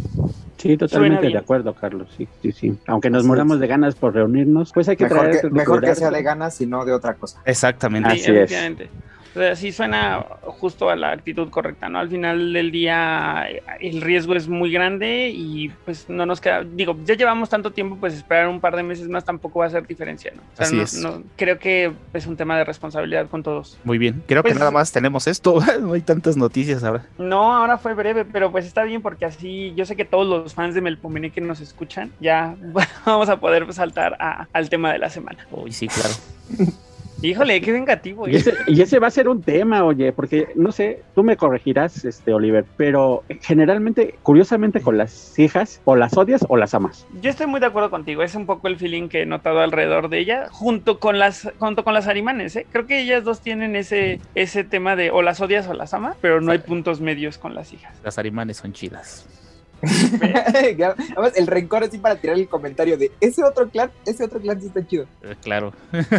Sí, 0.58 0.76
totalmente 0.76 1.28
de 1.28 1.38
acuerdo, 1.38 1.74
Carlos. 1.74 2.10
Sí, 2.18 2.28
sí, 2.42 2.52
sí. 2.52 2.78
Aunque 2.88 3.10
nos 3.10 3.26
moramos 3.26 3.60
de 3.60 3.68
ganas 3.68 3.96
por 3.96 4.14
reunirnos, 4.14 4.72
pues 4.74 4.90
hay 4.90 4.98
que 4.98 5.06
mejor 5.06 5.20
traer 5.20 5.42
que, 5.42 5.50
mejor 5.50 5.82
que 5.82 5.96
sea 5.96 6.12
de 6.12 6.22
ganas 6.22 6.60
y 6.60 6.66
no 6.66 6.84
de 6.84 6.92
otra 6.92 7.14
cosa. 7.14 7.42
Exactamente. 7.46 8.10
Así 8.10 8.29
es. 8.36 8.52
O 9.36 9.40
sea, 9.40 9.56
sí 9.56 9.72
suena 9.72 10.26
justo 10.42 10.90
a 10.90 10.96
la 10.96 11.12
actitud 11.12 11.50
correcta, 11.52 11.88
¿no? 11.88 12.00
Al 12.00 12.10
final 12.10 12.52
del 12.52 12.72
día 12.72 13.46
el 13.80 14.02
riesgo 14.02 14.34
es 14.34 14.48
muy 14.48 14.72
grande 14.72 15.30
y 15.32 15.70
pues 15.86 16.10
no 16.10 16.26
nos 16.26 16.42
queda, 16.42 16.64
digo, 16.64 16.98
ya 17.06 17.14
llevamos 17.14 17.48
tanto 17.48 17.72
tiempo, 17.72 17.96
pues 18.00 18.16
esperar 18.16 18.48
un 18.48 18.60
par 18.60 18.76
de 18.76 18.82
meses 18.82 19.08
más 19.08 19.24
tampoco 19.24 19.60
va 19.60 19.66
a 19.66 19.68
hacer 19.68 19.86
diferencia, 19.86 20.34
¿no? 20.36 20.42
O 20.42 20.56
sea, 20.58 20.66
Así 20.66 20.76
no- 20.78 20.82
es. 20.82 20.94
no- 20.96 21.24
creo 21.36 21.60
que 21.60 21.92
es 22.12 22.26
un 22.26 22.38
tema 22.38 22.58
de 22.58 22.64
responsabilidad 22.66 23.30
con 23.30 23.44
todos. 23.44 23.78
Muy 23.84 24.00
bien. 24.00 24.24
Creo 24.26 24.42
Pues- 24.42 24.56
que 24.56 24.60
nada 24.60 24.72
más 24.72 24.92
tenemos 24.92 25.28
esto. 25.28 25.60
no 25.80 25.94
hay 25.94 26.02
tantas 26.02 26.36
noticias 26.36 26.84
ahora. 26.84 27.06
No, 27.20 27.54
ahora 27.56 27.78
fue 27.78 27.94
breve, 27.94 28.26
pero 28.26 28.52
pues 28.52 28.66
está 28.66 28.82
bien 28.84 29.04
porque 29.04 29.26
así 29.26 29.74
yo 29.76 29.86
sé 29.86 29.96
que 29.96 30.06
todos 30.06 30.26
los 30.26 30.56
fans 30.56 30.74
de 30.74 30.82
Melpomene 30.82 31.30
que 31.30 31.40
nos 31.40 31.62
escuchan 31.62 32.12
ya 32.20 32.56
vamos 33.06 33.30
a 33.30 33.40
poder 33.40 33.72
saltar 33.74 34.18
a- 34.20 34.48
al 34.52 34.70
tema 34.72 34.92
de 34.92 34.98
la 34.98 35.12
semana. 35.12 35.46
Uy, 35.52 35.72
sí, 35.72 35.88
claro. 35.88 36.16
Híjole, 37.22 37.60
qué 37.60 37.74
vengativo. 37.74 38.30
Y 38.30 38.36
ese, 38.38 38.54
y 38.68 38.82
ese 38.82 39.00
va 39.00 39.08
a 39.08 39.12
ser 39.12 39.28
un 39.28 39.42
tema, 39.42 39.84
oye, 39.84 40.14
porque 40.14 40.48
no 40.56 40.72
sé, 40.72 41.04
tú 41.16 41.24
me 41.24 41.36
corregirás, 41.36 42.06
este 42.06 42.34
Oliver, 42.34 42.66
pero 42.78 43.24
generalmente, 43.42 44.16
curiosamente, 44.24 44.80
con 44.80 44.98
las 44.98 45.38
hijas, 45.38 45.82
o 45.84 45.96
las 45.96 46.16
odias 46.18 46.46
o 46.48 46.56
las 46.56 46.74
amas. 46.74 47.06
Yo 47.22 47.30
estoy 47.30 47.48
muy 47.48 47.60
de 47.60 47.66
acuerdo 47.66 47.90
contigo, 47.90 48.24
es 48.24 48.36
un 48.36 48.46
poco 48.46 48.68
el 48.70 48.78
feeling 48.78 49.10
que 49.10 49.24
he 49.24 49.26
notado 49.26 49.60
alrededor 49.60 50.10
de 50.10 50.20
ella, 50.20 50.48
junto 50.50 51.00
con 51.00 51.20
las, 51.20 51.52
junto 51.60 51.84
con 51.84 51.94
las 51.94 52.08
arimanes, 52.08 52.56
¿eh? 52.56 52.66
Creo 52.72 52.88
que 52.88 53.02
ellas 53.02 53.24
dos 53.24 53.42
tienen 53.42 53.76
ese, 53.76 54.22
ese 54.36 54.64
tema 54.64 54.96
de 54.96 55.12
o 55.12 55.22
las 55.22 55.42
odias 55.42 55.68
o 55.68 55.74
las 55.74 55.94
amas, 55.94 56.16
pero 56.22 56.40
no 56.40 56.52
hay 56.52 56.60
puntos 56.60 57.02
medios 57.02 57.38
con 57.38 57.54
las 57.54 57.74
hijas. 57.74 57.94
Las 58.04 58.18
arimanes 58.18 58.58
son 58.58 58.72
chidas. 58.72 59.28
Además, 60.22 61.34
el 61.36 61.48
rencor 61.48 61.84
así 61.84 61.98
para 61.98 62.16
tirar 62.16 62.38
el 62.38 62.48
comentario 62.48 62.98
de 62.98 63.12
ese 63.22 63.44
otro 63.44 63.70
clan, 63.70 63.92
ese 64.06 64.24
otro 64.24 64.40
clan 64.40 64.60
sí 64.62 64.68
está 64.68 64.86
chido. 64.86 65.06
Eh, 65.24 65.36
claro. 65.42 65.74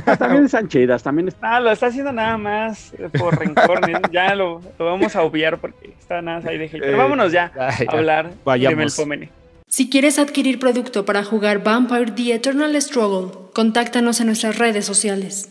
Ah, 0.06 0.16
también 0.16 0.44
están 0.46 0.68
chidas, 0.68 1.02
también 1.02 1.28
están. 1.28 1.52
Ah, 1.52 1.60
lo 1.60 1.70
está 1.70 1.86
haciendo 1.86 2.12
nada 2.12 2.36
más 2.38 2.92
eh, 2.94 3.08
por 3.18 3.38
rencor, 3.38 3.80
ya 4.12 4.34
lo, 4.34 4.60
lo 4.78 4.84
vamos 4.84 5.14
a 5.16 5.22
obviar 5.22 5.58
porque 5.58 5.94
está 5.98 6.22
nada 6.22 6.38
más 6.38 6.46
ahí 6.46 6.58
de 6.58 6.64
hate. 6.66 6.78
Pero 6.80 6.92
Eh, 6.92 6.96
vámonos 6.96 7.32
ya 7.32 7.52
Ay, 7.58 7.86
a 7.88 7.92
hablar 7.92 8.30
Vayamos. 8.44 8.76
de 8.78 8.84
Melpomene. 8.84 9.30
Si 9.68 9.88
quieres 9.88 10.18
adquirir 10.18 10.58
producto 10.58 11.04
para 11.04 11.22
jugar 11.22 11.62
Vampire 11.62 12.10
The 12.10 12.34
Eternal 12.34 12.80
Struggle, 12.82 13.30
contáctanos 13.54 14.20
en 14.20 14.26
nuestras 14.26 14.58
redes 14.58 14.84
sociales. 14.84 15.48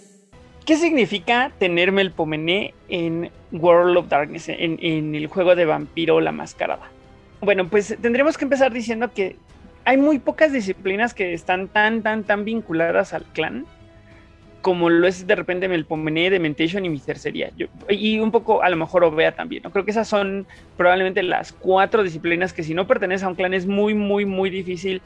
¿Qué 0.65 0.75
significa 0.75 1.51
tener 1.57 1.91
Melpomene 1.91 2.73
en 2.89 3.31
World 3.51 3.97
of 3.97 4.09
Darkness, 4.09 4.49
en, 4.49 4.77
en 4.81 5.15
el 5.15 5.27
juego 5.27 5.55
de 5.55 5.65
vampiro 5.65 6.19
La 6.19 6.31
Mascarada? 6.31 6.91
Bueno, 7.41 7.67
pues 7.69 7.95
tendremos 8.01 8.37
que 8.37 8.45
empezar 8.45 8.71
diciendo 8.73 9.11
que 9.13 9.37
hay 9.85 9.97
muy 9.97 10.19
pocas 10.19 10.51
disciplinas 10.51 11.13
que 11.13 11.33
están 11.33 11.67
tan, 11.67 12.01
tan, 12.01 12.23
tan 12.23 12.45
vinculadas 12.45 13.13
al 13.13 13.23
clan 13.23 13.65
como 14.61 14.89
lo 14.89 15.07
es 15.07 15.25
de 15.25 15.35
repente 15.35 15.69
Melpomene, 15.69 16.29
Dementation 16.29 16.83
y 16.83 16.89
Mistercería. 16.89 17.49
Yo- 17.55 17.67
y 17.89 18.19
un 18.19 18.29
poco, 18.29 18.61
a 18.61 18.69
lo 18.69 18.75
mejor, 18.75 19.05
Ovea 19.05 19.31
también. 19.33 19.63
¿no? 19.63 19.71
Creo 19.71 19.85
que 19.85 19.91
esas 19.91 20.07
son 20.07 20.45
probablemente 20.75 21.23
las 21.23 21.53
cuatro 21.53 22.03
disciplinas 22.03 22.51
que 22.51 22.63
si 22.63 22.73
no 22.73 22.85
perteneces 22.85 23.23
a 23.23 23.29
un 23.29 23.35
clan 23.35 23.53
es 23.53 23.65
muy, 23.65 23.93
muy, 23.93 24.25
muy 24.25 24.49
difícil 24.49 25.01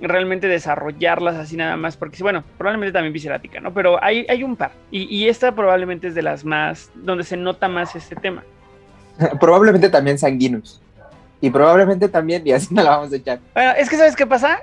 realmente 0.00 0.48
desarrollarlas 0.48 1.36
así 1.36 1.56
nada 1.56 1.76
más, 1.76 1.96
porque 1.96 2.22
bueno, 2.22 2.44
probablemente 2.58 2.92
también 2.92 3.12
Viscerática, 3.12 3.60
¿no? 3.60 3.72
Pero 3.72 4.02
hay, 4.02 4.26
hay 4.28 4.42
un 4.42 4.56
par, 4.56 4.72
y, 4.90 5.04
y 5.04 5.28
esta 5.28 5.54
probablemente 5.54 6.08
es 6.08 6.14
de 6.14 6.22
las 6.22 6.44
más, 6.44 6.90
donde 6.96 7.24
se 7.24 7.36
nota 7.36 7.68
más 7.68 7.96
este 7.96 8.14
tema. 8.14 8.44
Probablemente 9.40 9.88
también 9.88 10.18
sanguinos. 10.18 10.82
Y 11.40 11.50
probablemente 11.50 12.08
también, 12.08 12.46
y 12.46 12.52
así 12.52 12.68
no 12.74 12.82
la 12.82 12.90
vamos 12.96 13.12
a 13.12 13.16
echar. 13.16 13.40
Bueno, 13.54 13.72
es 13.76 13.88
que 13.90 13.96
¿sabes 13.96 14.16
qué 14.16 14.26
pasa? 14.26 14.60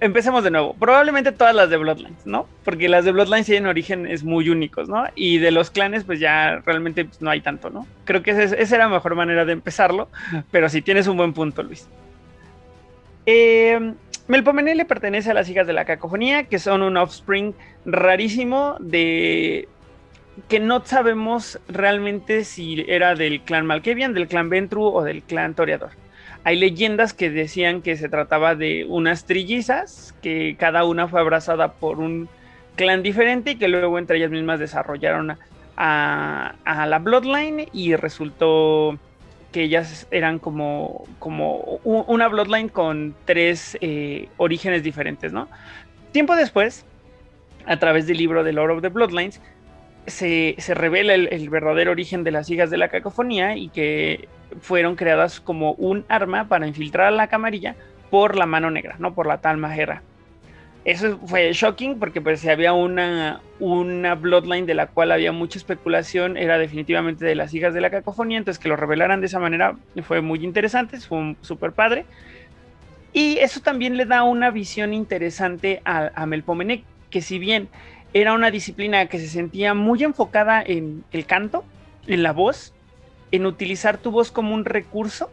Empecemos 0.00 0.44
de 0.44 0.50
nuevo. 0.50 0.74
Probablemente 0.74 1.32
todas 1.32 1.54
las 1.54 1.70
de 1.70 1.78
Bloodlines, 1.78 2.26
¿no? 2.26 2.46
Porque 2.62 2.90
las 2.90 3.06
de 3.06 3.12
Bloodlines 3.12 3.46
tienen 3.46 3.66
orígenes 3.66 4.22
muy 4.22 4.50
únicos, 4.50 4.86
¿no? 4.88 5.04
Y 5.14 5.38
de 5.38 5.50
los 5.50 5.70
clanes, 5.70 6.04
pues 6.04 6.20
ya 6.20 6.60
realmente 6.66 7.06
pues, 7.06 7.22
no 7.22 7.30
hay 7.30 7.40
tanto, 7.40 7.70
¿no? 7.70 7.86
Creo 8.04 8.22
que 8.22 8.32
ese- 8.32 8.60
esa 8.62 8.74
era 8.76 8.84
la 8.88 8.94
mejor 8.94 9.14
manera 9.14 9.46
de 9.46 9.52
empezarlo, 9.54 10.10
pero 10.50 10.68
sí 10.68 10.82
tienes 10.82 11.06
un 11.06 11.16
buen 11.16 11.32
punto, 11.32 11.62
Luis. 11.62 11.88
Eh, 13.24 13.94
Melpomene 14.28 14.74
le 14.74 14.84
pertenece 14.84 15.30
a 15.30 15.34
las 15.34 15.48
hijas 15.48 15.66
de 15.66 15.72
la 15.72 15.84
cacofonía, 15.84 16.44
que 16.44 16.58
son 16.58 16.82
un 16.82 16.96
offspring 16.96 17.54
rarísimo 17.84 18.76
de 18.80 19.68
que 20.48 20.60
no 20.60 20.84
sabemos 20.84 21.58
realmente 21.68 22.44
si 22.44 22.84
era 22.88 23.14
del 23.14 23.40
clan 23.40 23.66
Malkavian, 23.66 24.14
del 24.14 24.28
clan 24.28 24.48
Ventru 24.48 24.84
o 24.84 25.02
del 25.02 25.22
clan 25.22 25.54
Toreador. 25.54 25.90
Hay 26.44 26.56
leyendas 26.56 27.12
que 27.12 27.30
decían 27.30 27.82
que 27.82 27.96
se 27.96 28.08
trataba 28.08 28.54
de 28.54 28.84
unas 28.88 29.24
trillizas, 29.24 30.14
que 30.22 30.56
cada 30.58 30.84
una 30.84 31.08
fue 31.08 31.20
abrazada 31.20 31.72
por 31.72 31.98
un 31.98 32.28
clan 32.76 33.02
diferente 33.02 33.52
y 33.52 33.56
que 33.56 33.68
luego 33.68 33.98
entre 33.98 34.18
ellas 34.18 34.30
mismas 34.30 34.60
desarrollaron 34.60 35.36
a, 35.76 36.54
la 36.64 36.98
Bloodline 37.00 37.68
y 37.72 37.96
resultó 37.96 38.98
que 39.52 39.64
ellas 39.64 40.06
eran 40.10 40.38
como, 40.38 41.04
como 41.18 41.80
una 41.84 42.28
Bloodline 42.28 42.68
con 42.68 43.14
tres 43.24 43.76
eh, 43.80 44.28
orígenes 44.36 44.82
diferentes, 44.82 45.32
¿no? 45.32 45.48
Tiempo 46.12 46.36
después, 46.36 46.84
a 47.66 47.78
través 47.78 48.06
del 48.06 48.18
libro 48.18 48.44
de 48.44 48.52
Lord 48.52 48.70
of 48.70 48.82
the 48.82 48.88
Bloodlines, 48.88 49.40
se, 50.06 50.56
revela 50.68 51.14
el, 51.14 51.50
verdadero 51.50 51.90
origen 51.90 52.24
de 52.24 52.30
las 52.30 52.50
hijas 52.50 52.70
de 52.70 52.76
la 52.76 52.88
cacofonía 52.88 53.56
y 53.56 53.68
que 53.68 54.28
fueron 54.60 54.96
creadas 54.96 55.40
como 55.40 55.72
un 55.72 56.04
arma 56.08 56.48
para 56.48 56.66
infiltrar 56.66 57.08
a 57.08 57.10
la 57.10 57.28
camarilla 57.28 57.76
por 58.10 58.36
la 58.36 58.46
mano 58.46 58.70
negra, 58.70 58.96
no 58.98 59.14
por 59.14 59.26
la 59.26 59.38
tal 59.38 59.56
majera. 59.56 60.02
Eso 60.84 61.18
fue 61.26 61.52
shocking 61.52 61.98
porque 61.98 62.20
pues 62.20 62.46
había 62.46 62.72
una, 62.72 63.40
una 63.58 64.14
bloodline 64.14 64.66
de 64.66 64.74
la 64.74 64.86
cual 64.86 65.10
había 65.10 65.32
mucha 65.32 65.58
especulación, 65.58 66.36
era 66.36 66.58
definitivamente 66.58 67.24
de 67.24 67.34
las 67.34 67.52
hijas 67.54 67.74
de 67.74 67.80
la 67.80 67.90
cacofonía, 67.90 68.38
entonces 68.38 68.62
que 68.62 68.68
lo 68.68 68.76
revelaran 68.76 69.20
de 69.20 69.26
esa 69.26 69.40
manera 69.40 69.74
fue 70.04 70.20
muy 70.20 70.44
interesante, 70.44 71.00
fue 71.00 71.18
un 71.18 71.36
súper 71.40 71.72
padre. 71.72 72.06
Y 73.12 73.38
eso 73.38 73.60
también 73.60 73.96
le 73.96 74.04
da 74.04 74.22
una 74.22 74.50
visión 74.50 74.94
interesante 74.94 75.80
a, 75.84 76.12
a 76.14 76.26
que 77.10 77.22
si 77.22 77.38
bien 77.38 77.68
era 78.20 78.32
una 78.32 78.50
disciplina 78.50 79.04
que 79.06 79.18
se 79.18 79.28
sentía 79.28 79.74
muy 79.74 80.02
enfocada 80.02 80.62
en 80.62 81.04
el 81.12 81.26
canto, 81.26 81.64
en 82.06 82.22
la 82.22 82.32
voz, 82.32 82.72
en 83.30 83.44
utilizar 83.44 83.98
tu 83.98 84.10
voz 84.10 84.32
como 84.32 84.54
un 84.54 84.64
recurso, 84.64 85.30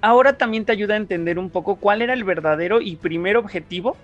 ahora 0.00 0.38
también 0.38 0.64
te 0.64 0.70
ayuda 0.70 0.94
a 0.94 0.98
entender 0.98 1.36
un 1.36 1.50
poco 1.50 1.74
cuál 1.74 2.00
era 2.00 2.12
el 2.12 2.22
verdadero 2.22 2.80
y 2.80 2.94
primer 2.94 3.36
objetivo 3.36 3.96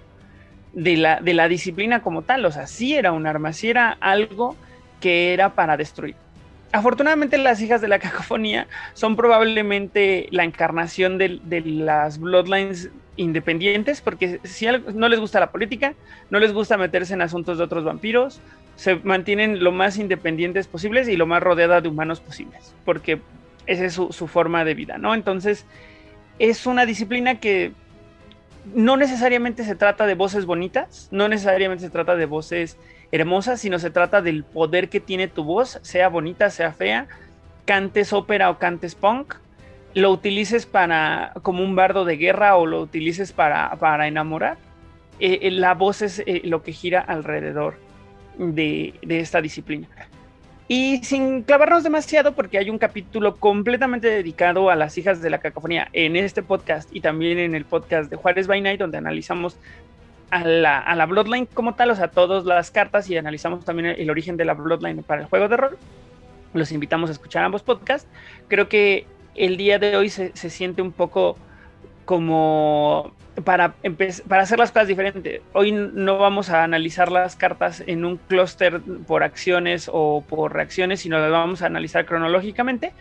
de 0.72 0.96
la, 0.96 1.20
de 1.20 1.32
la 1.32 1.46
disciplina 1.46 2.02
como 2.02 2.22
tal. 2.22 2.44
O 2.44 2.50
sea, 2.50 2.66
sí 2.66 2.96
era 2.96 3.12
un 3.12 3.24
arma, 3.28 3.52
sí 3.52 3.70
era 3.70 3.96
algo 4.00 4.56
que 5.00 5.32
era 5.32 5.54
para 5.54 5.76
destruir. 5.76 6.16
Afortunadamente 6.72 7.38
las 7.38 7.60
hijas 7.60 7.80
de 7.80 7.86
la 7.86 7.98
cacofonía 8.00 8.66
son 8.94 9.14
probablemente 9.14 10.26
la 10.32 10.42
encarnación 10.42 11.18
de, 11.18 11.38
de 11.44 11.60
las 11.60 12.18
bloodlines 12.18 12.90
independientes, 13.20 14.00
porque 14.00 14.40
si 14.44 14.66
no 14.94 15.08
les 15.08 15.20
gusta 15.20 15.40
la 15.40 15.50
política, 15.50 15.94
no 16.30 16.38
les 16.38 16.52
gusta 16.52 16.76
meterse 16.76 17.14
en 17.14 17.22
asuntos 17.22 17.58
de 17.58 17.64
otros 17.64 17.84
vampiros, 17.84 18.40
se 18.76 18.96
mantienen 18.96 19.62
lo 19.62 19.72
más 19.72 19.98
independientes 19.98 20.66
posibles 20.66 21.08
y 21.08 21.16
lo 21.16 21.26
más 21.26 21.42
rodeada 21.42 21.80
de 21.80 21.88
humanos 21.88 22.20
posibles, 22.20 22.74
porque 22.84 23.20
esa 23.66 23.84
es 23.84 23.94
su 23.94 24.26
forma 24.26 24.64
de 24.64 24.74
vida, 24.74 24.96
¿no? 24.96 25.14
Entonces, 25.14 25.66
es 26.38 26.66
una 26.66 26.86
disciplina 26.86 27.40
que 27.40 27.72
no 28.74 28.96
necesariamente 28.96 29.64
se 29.64 29.74
trata 29.74 30.06
de 30.06 30.14
voces 30.14 30.46
bonitas, 30.46 31.08
no 31.10 31.28
necesariamente 31.28 31.84
se 31.84 31.90
trata 31.90 32.16
de 32.16 32.26
voces 32.26 32.78
hermosas, 33.12 33.60
sino 33.60 33.78
se 33.78 33.90
trata 33.90 34.22
del 34.22 34.44
poder 34.44 34.88
que 34.88 35.00
tiene 35.00 35.28
tu 35.28 35.44
voz, 35.44 35.78
sea 35.82 36.08
bonita, 36.08 36.48
sea 36.48 36.72
fea, 36.72 37.06
cantes 37.66 38.12
ópera 38.12 38.48
o 38.48 38.58
cantes 38.58 38.94
punk, 38.94 39.34
lo 39.94 40.11
utilices 40.12 40.66
para 40.66 41.32
como 41.42 41.64
un 41.64 41.75
bardo 41.75 42.04
de 42.04 42.16
guerra 42.16 42.56
o 42.56 42.66
lo 42.66 42.80
utilices 42.80 43.32
para, 43.32 43.70
para 43.76 44.06
enamorar. 44.06 44.59
eh, 45.20 45.40
eh, 45.42 45.50
la 45.50 45.75
voz 45.75 46.02
es 46.02 46.20
eh, 46.20 46.40
lo 46.44 46.62
que 46.62 46.73
gira 46.73 47.00
alrededor 47.00 47.75
de, 48.38 48.94
de 49.02 49.20
esta 49.20 49.40
disciplina. 49.40 49.87
Y 50.66 51.02
sin 51.02 51.42
clavarnos 51.42 51.82
demasiado, 51.82 52.35
porque 52.35 52.56
hay 52.56 52.70
un 52.70 52.78
capítulo 52.78 53.37
completamente 53.37 54.09
dedicado 54.09 54.70
a 54.70 54.76
las 54.76 54.97
hijas 54.99 55.20
de 55.20 55.28
la 55.28 55.38
cacofonía 55.38 55.88
en 55.92 56.16
este 56.16 56.42
podcast 56.42 56.88
y 56.94 57.00
también 57.00 57.38
en 57.38 57.54
el 57.54 57.64
podcast 57.64 58.09
de 58.09 58.16
Juárez 58.16 58.47
by 58.47 58.61
Night, 58.61 58.78
donde 58.78 58.99
analizamos 58.99 59.59
a 60.30 60.44
la, 60.44 60.78
a 60.78 60.94
la 60.94 61.06
Bloodline 61.06 61.47
como 61.47 61.75
tal, 61.75 61.90
o 61.90 61.97
sea, 61.97 62.09
todas 62.09 62.44
las 62.44 62.70
cartas 62.70 63.11
y 63.11 63.16
analizamos 63.16 63.64
también 63.64 63.87
el, 63.87 64.00
el 64.00 64.11
origen 64.11 64.37
de 64.37 64.44
la 64.44 64.54
Bloodline 64.54 65.02
para 65.02 65.23
el 65.23 65.26
juego 65.26 65.49
de 65.49 65.56
rol. 65.56 65.78
Los 66.54 66.70
invitamos 66.70 67.11
a 67.11 67.12
escuchar 67.12 67.44
ambos 67.44 67.64
podcasts. 67.64 68.09
Creo 68.47 68.68
que 68.68 69.06
el 69.40 69.56
día 69.56 69.78
de 69.78 69.97
hoy 69.97 70.11
se, 70.11 70.32
siente 70.35 70.82
un 70.82 70.92
poco 70.92 71.38
como 72.04 73.12
para, 73.42 73.75
para 74.28 74.42
hacer 74.42 74.59
las 74.59 74.70
cosas 74.70 74.87
diferentes. 74.87 75.40
Hoy 75.54 75.73
no 75.73 76.18
vamos 76.18 76.50
a 76.50 76.62
analizar 76.62 77.11
las 77.11 77.37
cartas 77.37 77.82
en 77.87 78.04
un 78.04 78.18
clúster 78.18 78.80
por 79.06 79.23
acciones 79.23 79.88
o 79.90 80.23
por 80.28 80.52
reacciones, 80.52 81.00
sino 81.00 81.18
las 81.18 81.30
vamos 81.30 81.62
a 81.62 81.66
analizar 81.66 82.04
cronológicamente. 82.04 82.92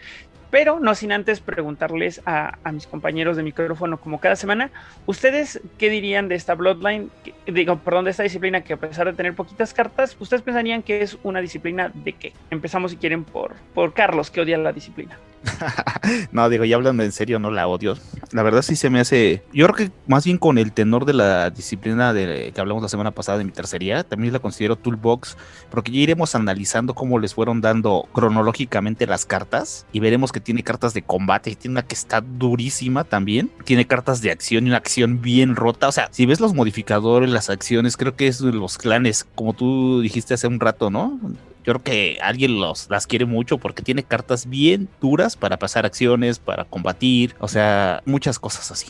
Pero 0.49 0.79
no 0.79 0.95
sin 0.95 1.11
antes 1.11 1.41
preguntarles 1.41 2.21
a, 2.25 2.57
a, 2.63 2.71
mis 2.71 2.87
compañeros 2.87 3.37
de 3.37 3.43
micrófono, 3.43 3.99
como 3.99 4.19
cada 4.19 4.35
semana, 4.35 4.71
¿ustedes 5.05 5.61
qué 5.77 5.91
dirían 5.91 6.27
de 6.27 6.35
esta 6.35 6.55
Bloodline? 6.55 7.11
Digo, 7.45 7.77
perdón, 7.79 8.05
de 8.05 8.11
esta 8.11 8.23
disciplina 8.23 8.61
que 8.61 8.73
a 8.73 8.77
pesar 8.77 9.05
de 9.05 9.13
tener 9.13 9.35
poquitas 9.35 9.75
cartas, 9.75 10.17
¿ustedes 10.19 10.41
pensarían 10.41 10.81
que 10.81 11.01
es 11.03 11.19
una 11.21 11.41
disciplina 11.41 11.91
de 11.93 12.13
qué? 12.13 12.33
Empezamos 12.49 12.91
si 12.91 12.97
quieren 12.97 13.25
por, 13.25 13.55
por 13.75 13.93
Carlos, 13.93 14.31
que 14.31 14.41
odia 14.41 14.57
la 14.57 14.73
disciplina. 14.73 15.19
no, 16.31 16.49
digo, 16.49 16.65
ya 16.65 16.75
hablando 16.75 17.03
en 17.03 17.11
serio, 17.11 17.39
no 17.39 17.51
la 17.51 17.67
odio. 17.67 17.95
La 18.31 18.43
verdad 18.43 18.61
sí 18.61 18.75
se 18.75 18.89
me 18.89 18.99
hace. 18.99 19.43
Yo 19.53 19.65
creo 19.67 19.75
que 19.75 19.91
más 20.07 20.25
bien 20.25 20.37
con 20.37 20.57
el 20.57 20.71
tenor 20.71 21.05
de 21.05 21.13
la 21.13 21.49
disciplina 21.49 22.13
de 22.13 22.51
que 22.53 22.61
hablamos 22.61 22.83
la 22.83 22.89
semana 22.89 23.11
pasada 23.11 23.37
de 23.37 23.43
mi 23.43 23.51
tercería, 23.51 24.03
también 24.03 24.33
la 24.33 24.39
considero 24.39 24.75
toolbox, 24.75 25.37
porque 25.69 25.91
ya 25.91 25.99
iremos 25.99 26.35
analizando 26.35 26.93
cómo 26.93 27.19
les 27.19 27.33
fueron 27.33 27.61
dando 27.61 28.07
cronológicamente 28.13 29.07
las 29.07 29.25
cartas 29.25 29.85
y 29.91 29.99
veremos 29.99 30.31
que 30.31 30.39
tiene 30.39 30.63
cartas 30.63 30.93
de 30.93 31.01
combate 31.01 31.49
y 31.49 31.55
tiene 31.55 31.73
una 31.73 31.87
que 31.87 31.95
está 31.95 32.21
durísima 32.21 33.03
también. 33.03 33.51
Tiene 33.63 33.87
cartas 33.87 34.21
de 34.21 34.31
acción 34.31 34.65
y 34.65 34.69
una 34.69 34.77
acción 34.77 35.21
bien 35.21 35.55
rota. 35.55 35.87
O 35.87 35.91
sea, 35.91 36.09
si 36.11 36.25
ves 36.25 36.39
los 36.39 36.53
modificadores, 36.53 37.29
las 37.29 37.49
acciones, 37.49 37.97
creo 37.97 38.15
que 38.15 38.27
es 38.27 38.39
de 38.39 38.51
los 38.51 38.77
clanes, 38.77 39.25
como 39.35 39.53
tú 39.53 40.01
dijiste 40.01 40.33
hace 40.33 40.47
un 40.47 40.59
rato, 40.59 40.89
¿no? 40.89 41.19
Yo 41.65 41.73
creo 41.73 41.83
que 41.83 42.17
alguien 42.21 42.59
los, 42.59 42.89
las 42.89 43.05
quiere 43.05 43.25
mucho 43.25 43.57
porque 43.57 43.83
tiene 43.83 44.03
cartas 44.03 44.47
bien 44.47 44.87
duras 45.01 45.35
para 45.35 45.57
pasar 45.57 45.85
acciones, 45.85 46.39
para 46.39 46.65
combatir, 46.65 47.35
o 47.39 47.47
sea, 47.47 48.01
muchas 48.05 48.39
cosas 48.39 48.71
así. 48.71 48.87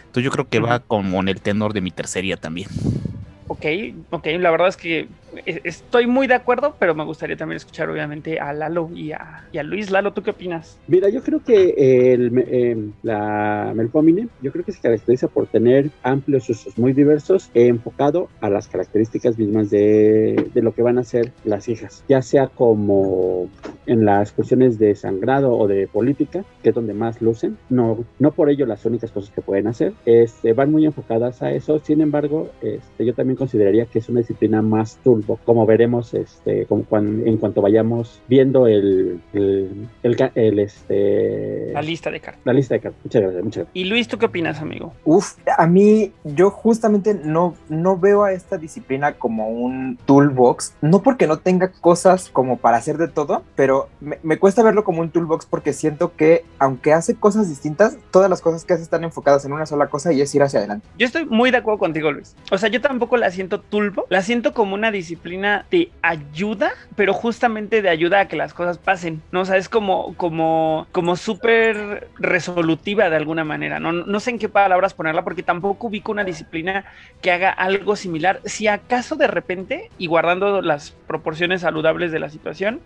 Entonces 0.00 0.24
yo 0.24 0.30
creo 0.30 0.48
que 0.48 0.58
va 0.58 0.80
como 0.80 1.20
en 1.20 1.28
el 1.28 1.40
tenor 1.40 1.74
de 1.74 1.82
mi 1.82 1.90
tercería 1.90 2.36
también. 2.36 2.68
Ok, 3.46 3.64
ok, 4.10 4.26
la 4.38 4.50
verdad 4.50 4.68
es 4.68 4.76
que 4.76 5.08
estoy 5.44 6.06
muy 6.06 6.26
de 6.26 6.34
acuerdo, 6.34 6.74
pero 6.78 6.94
me 6.94 7.04
gustaría 7.04 7.36
también 7.36 7.56
escuchar 7.56 7.90
obviamente 7.90 8.40
a 8.40 8.52
Lalo 8.52 8.90
y 8.94 9.12
a, 9.12 9.44
y 9.52 9.58
a 9.58 9.62
Luis. 9.62 9.90
Lalo, 9.90 10.12
¿tú 10.12 10.22
qué 10.22 10.30
opinas? 10.30 10.78
Mira, 10.86 11.08
yo 11.08 11.22
creo 11.22 11.42
que 11.42 12.12
el, 12.12 12.32
eh, 12.38 12.76
la 13.02 13.72
Melpomine, 13.74 14.28
yo 14.42 14.52
creo 14.52 14.64
que 14.64 14.72
se 14.72 14.80
caracteriza 14.80 15.28
por 15.28 15.46
tener 15.46 15.90
amplios 16.02 16.48
usos 16.48 16.76
muy 16.78 16.92
diversos, 16.92 17.50
enfocado 17.54 18.28
a 18.40 18.50
las 18.50 18.68
características 18.68 19.38
mismas 19.38 19.70
de, 19.70 20.50
de, 20.52 20.62
lo 20.62 20.72
que 20.72 20.82
van 20.82 20.98
a 20.98 21.04
ser 21.04 21.32
las 21.44 21.68
hijas, 21.68 22.04
ya 22.08 22.22
sea 22.22 22.48
como 22.48 23.48
en 23.86 24.04
las 24.04 24.32
cuestiones 24.32 24.78
de 24.78 24.94
sangrado 24.94 25.56
o 25.56 25.66
de 25.66 25.86
política, 25.86 26.44
que 26.62 26.70
es 26.70 26.74
donde 26.74 26.94
más 26.94 27.20
lucen, 27.22 27.56
no, 27.68 28.04
no 28.18 28.32
por 28.32 28.50
ello 28.50 28.66
las 28.66 28.84
únicas 28.84 29.10
cosas 29.10 29.30
que 29.30 29.40
pueden 29.40 29.66
hacer, 29.66 29.92
este, 30.04 30.52
van 30.52 30.70
muy 30.70 30.84
enfocadas 30.84 31.42
a 31.42 31.52
eso, 31.52 31.78
sin 31.78 32.00
embargo, 32.00 32.50
este, 32.60 33.04
yo 33.04 33.14
también 33.14 33.36
consideraría 33.36 33.86
que 33.86 33.98
es 33.98 34.08
una 34.08 34.20
disciplina 34.20 34.62
más 34.62 34.98
como 35.44 35.66
veremos 35.66 36.14
este, 36.14 36.66
como 36.66 36.84
cuando, 36.84 37.26
en 37.26 37.36
cuanto 37.36 37.62
vayamos 37.62 38.20
viendo 38.28 38.66
el, 38.66 39.20
el, 39.32 39.88
el, 40.02 40.30
el, 40.34 40.58
este... 40.58 41.72
La 41.72 41.82
lista 41.82 42.10
de 42.10 42.20
cartas. 42.20 42.42
La 42.44 42.52
lista 42.52 42.74
de 42.74 42.80
cartas. 42.80 43.00
Muchas 43.04 43.22
gracias, 43.22 43.44
muchas 43.44 43.56
gracias. 43.64 43.74
¿Y 43.74 43.84
Luis, 43.84 44.08
tú 44.08 44.18
qué 44.18 44.26
opinas, 44.26 44.60
amigo? 44.60 44.92
Uf, 45.04 45.34
a 45.56 45.66
mí, 45.66 46.12
yo 46.24 46.50
justamente 46.50 47.14
no, 47.14 47.54
no 47.68 47.98
veo 47.98 48.24
a 48.24 48.32
esta 48.32 48.58
disciplina 48.58 49.14
como 49.14 49.48
un 49.48 49.98
toolbox, 50.06 50.74
no 50.80 51.02
porque 51.02 51.26
no 51.26 51.38
tenga 51.38 51.72
cosas 51.72 52.30
como 52.30 52.58
para 52.58 52.76
hacer 52.76 52.98
de 52.98 53.08
todo, 53.08 53.42
pero 53.56 53.88
me, 54.00 54.18
me 54.22 54.38
cuesta 54.38 54.62
verlo 54.62 54.84
como 54.84 55.00
un 55.00 55.10
toolbox 55.10 55.46
porque 55.46 55.72
siento 55.72 56.14
que 56.16 56.44
aunque 56.58 56.92
hace 56.92 57.14
cosas 57.14 57.48
distintas, 57.48 57.98
todas 58.10 58.30
las 58.30 58.40
cosas 58.40 58.64
que 58.64 58.74
hace 58.74 58.82
están 58.82 59.04
enfocadas 59.04 59.44
en 59.44 59.52
una 59.52 59.66
sola 59.66 59.88
cosa 59.88 60.12
y 60.12 60.20
es 60.20 60.34
ir 60.34 60.42
hacia 60.42 60.58
adelante. 60.58 60.86
Yo 60.98 61.06
estoy 61.06 61.26
muy 61.26 61.50
de 61.50 61.58
acuerdo 61.58 61.78
contigo, 61.78 62.12
Luis. 62.12 62.34
O 62.50 62.58
sea, 62.58 62.68
yo 62.68 62.80
tampoco 62.80 63.16
la 63.16 63.30
siento 63.30 63.60
tulbo, 63.60 64.06
la 64.08 64.22
siento 64.22 64.52
como 64.52 64.74
una 64.74 64.90
disciplina 64.90 65.07
de 65.70 65.90
ayuda, 66.02 66.72
pero 66.96 67.12
justamente 67.12 67.82
de 67.82 67.88
ayuda 67.88 68.20
a 68.20 68.28
que 68.28 68.36
las 68.36 68.54
cosas 68.54 68.78
pasen, 68.78 69.22
¿no? 69.32 69.42
O 69.42 69.54
es 69.54 69.68
como, 69.68 70.14
como, 70.16 70.86
como 70.92 71.16
súper 71.16 72.08
resolutiva 72.18 73.08
de 73.10 73.16
alguna 73.16 73.44
manera, 73.44 73.80
¿no? 73.80 73.92
No 73.92 74.20
sé 74.20 74.30
en 74.30 74.38
qué 74.38 74.48
palabras 74.48 74.94
ponerla 74.94 75.22
porque 75.22 75.42
tampoco 75.42 75.86
ubico 75.86 76.12
una 76.12 76.24
disciplina 76.24 76.84
que 77.22 77.30
haga 77.30 77.50
algo 77.50 77.96
similar. 77.96 78.40
Si 78.44 78.66
acaso 78.66 79.16
de 79.16 79.26
repente, 79.26 79.90
y 79.98 80.06
guardando 80.06 80.60
las 80.62 80.90
proporciones 81.06 81.62
saludables 81.62 82.12
de 82.12 82.18
la 82.18 82.30
situación, 82.30 82.80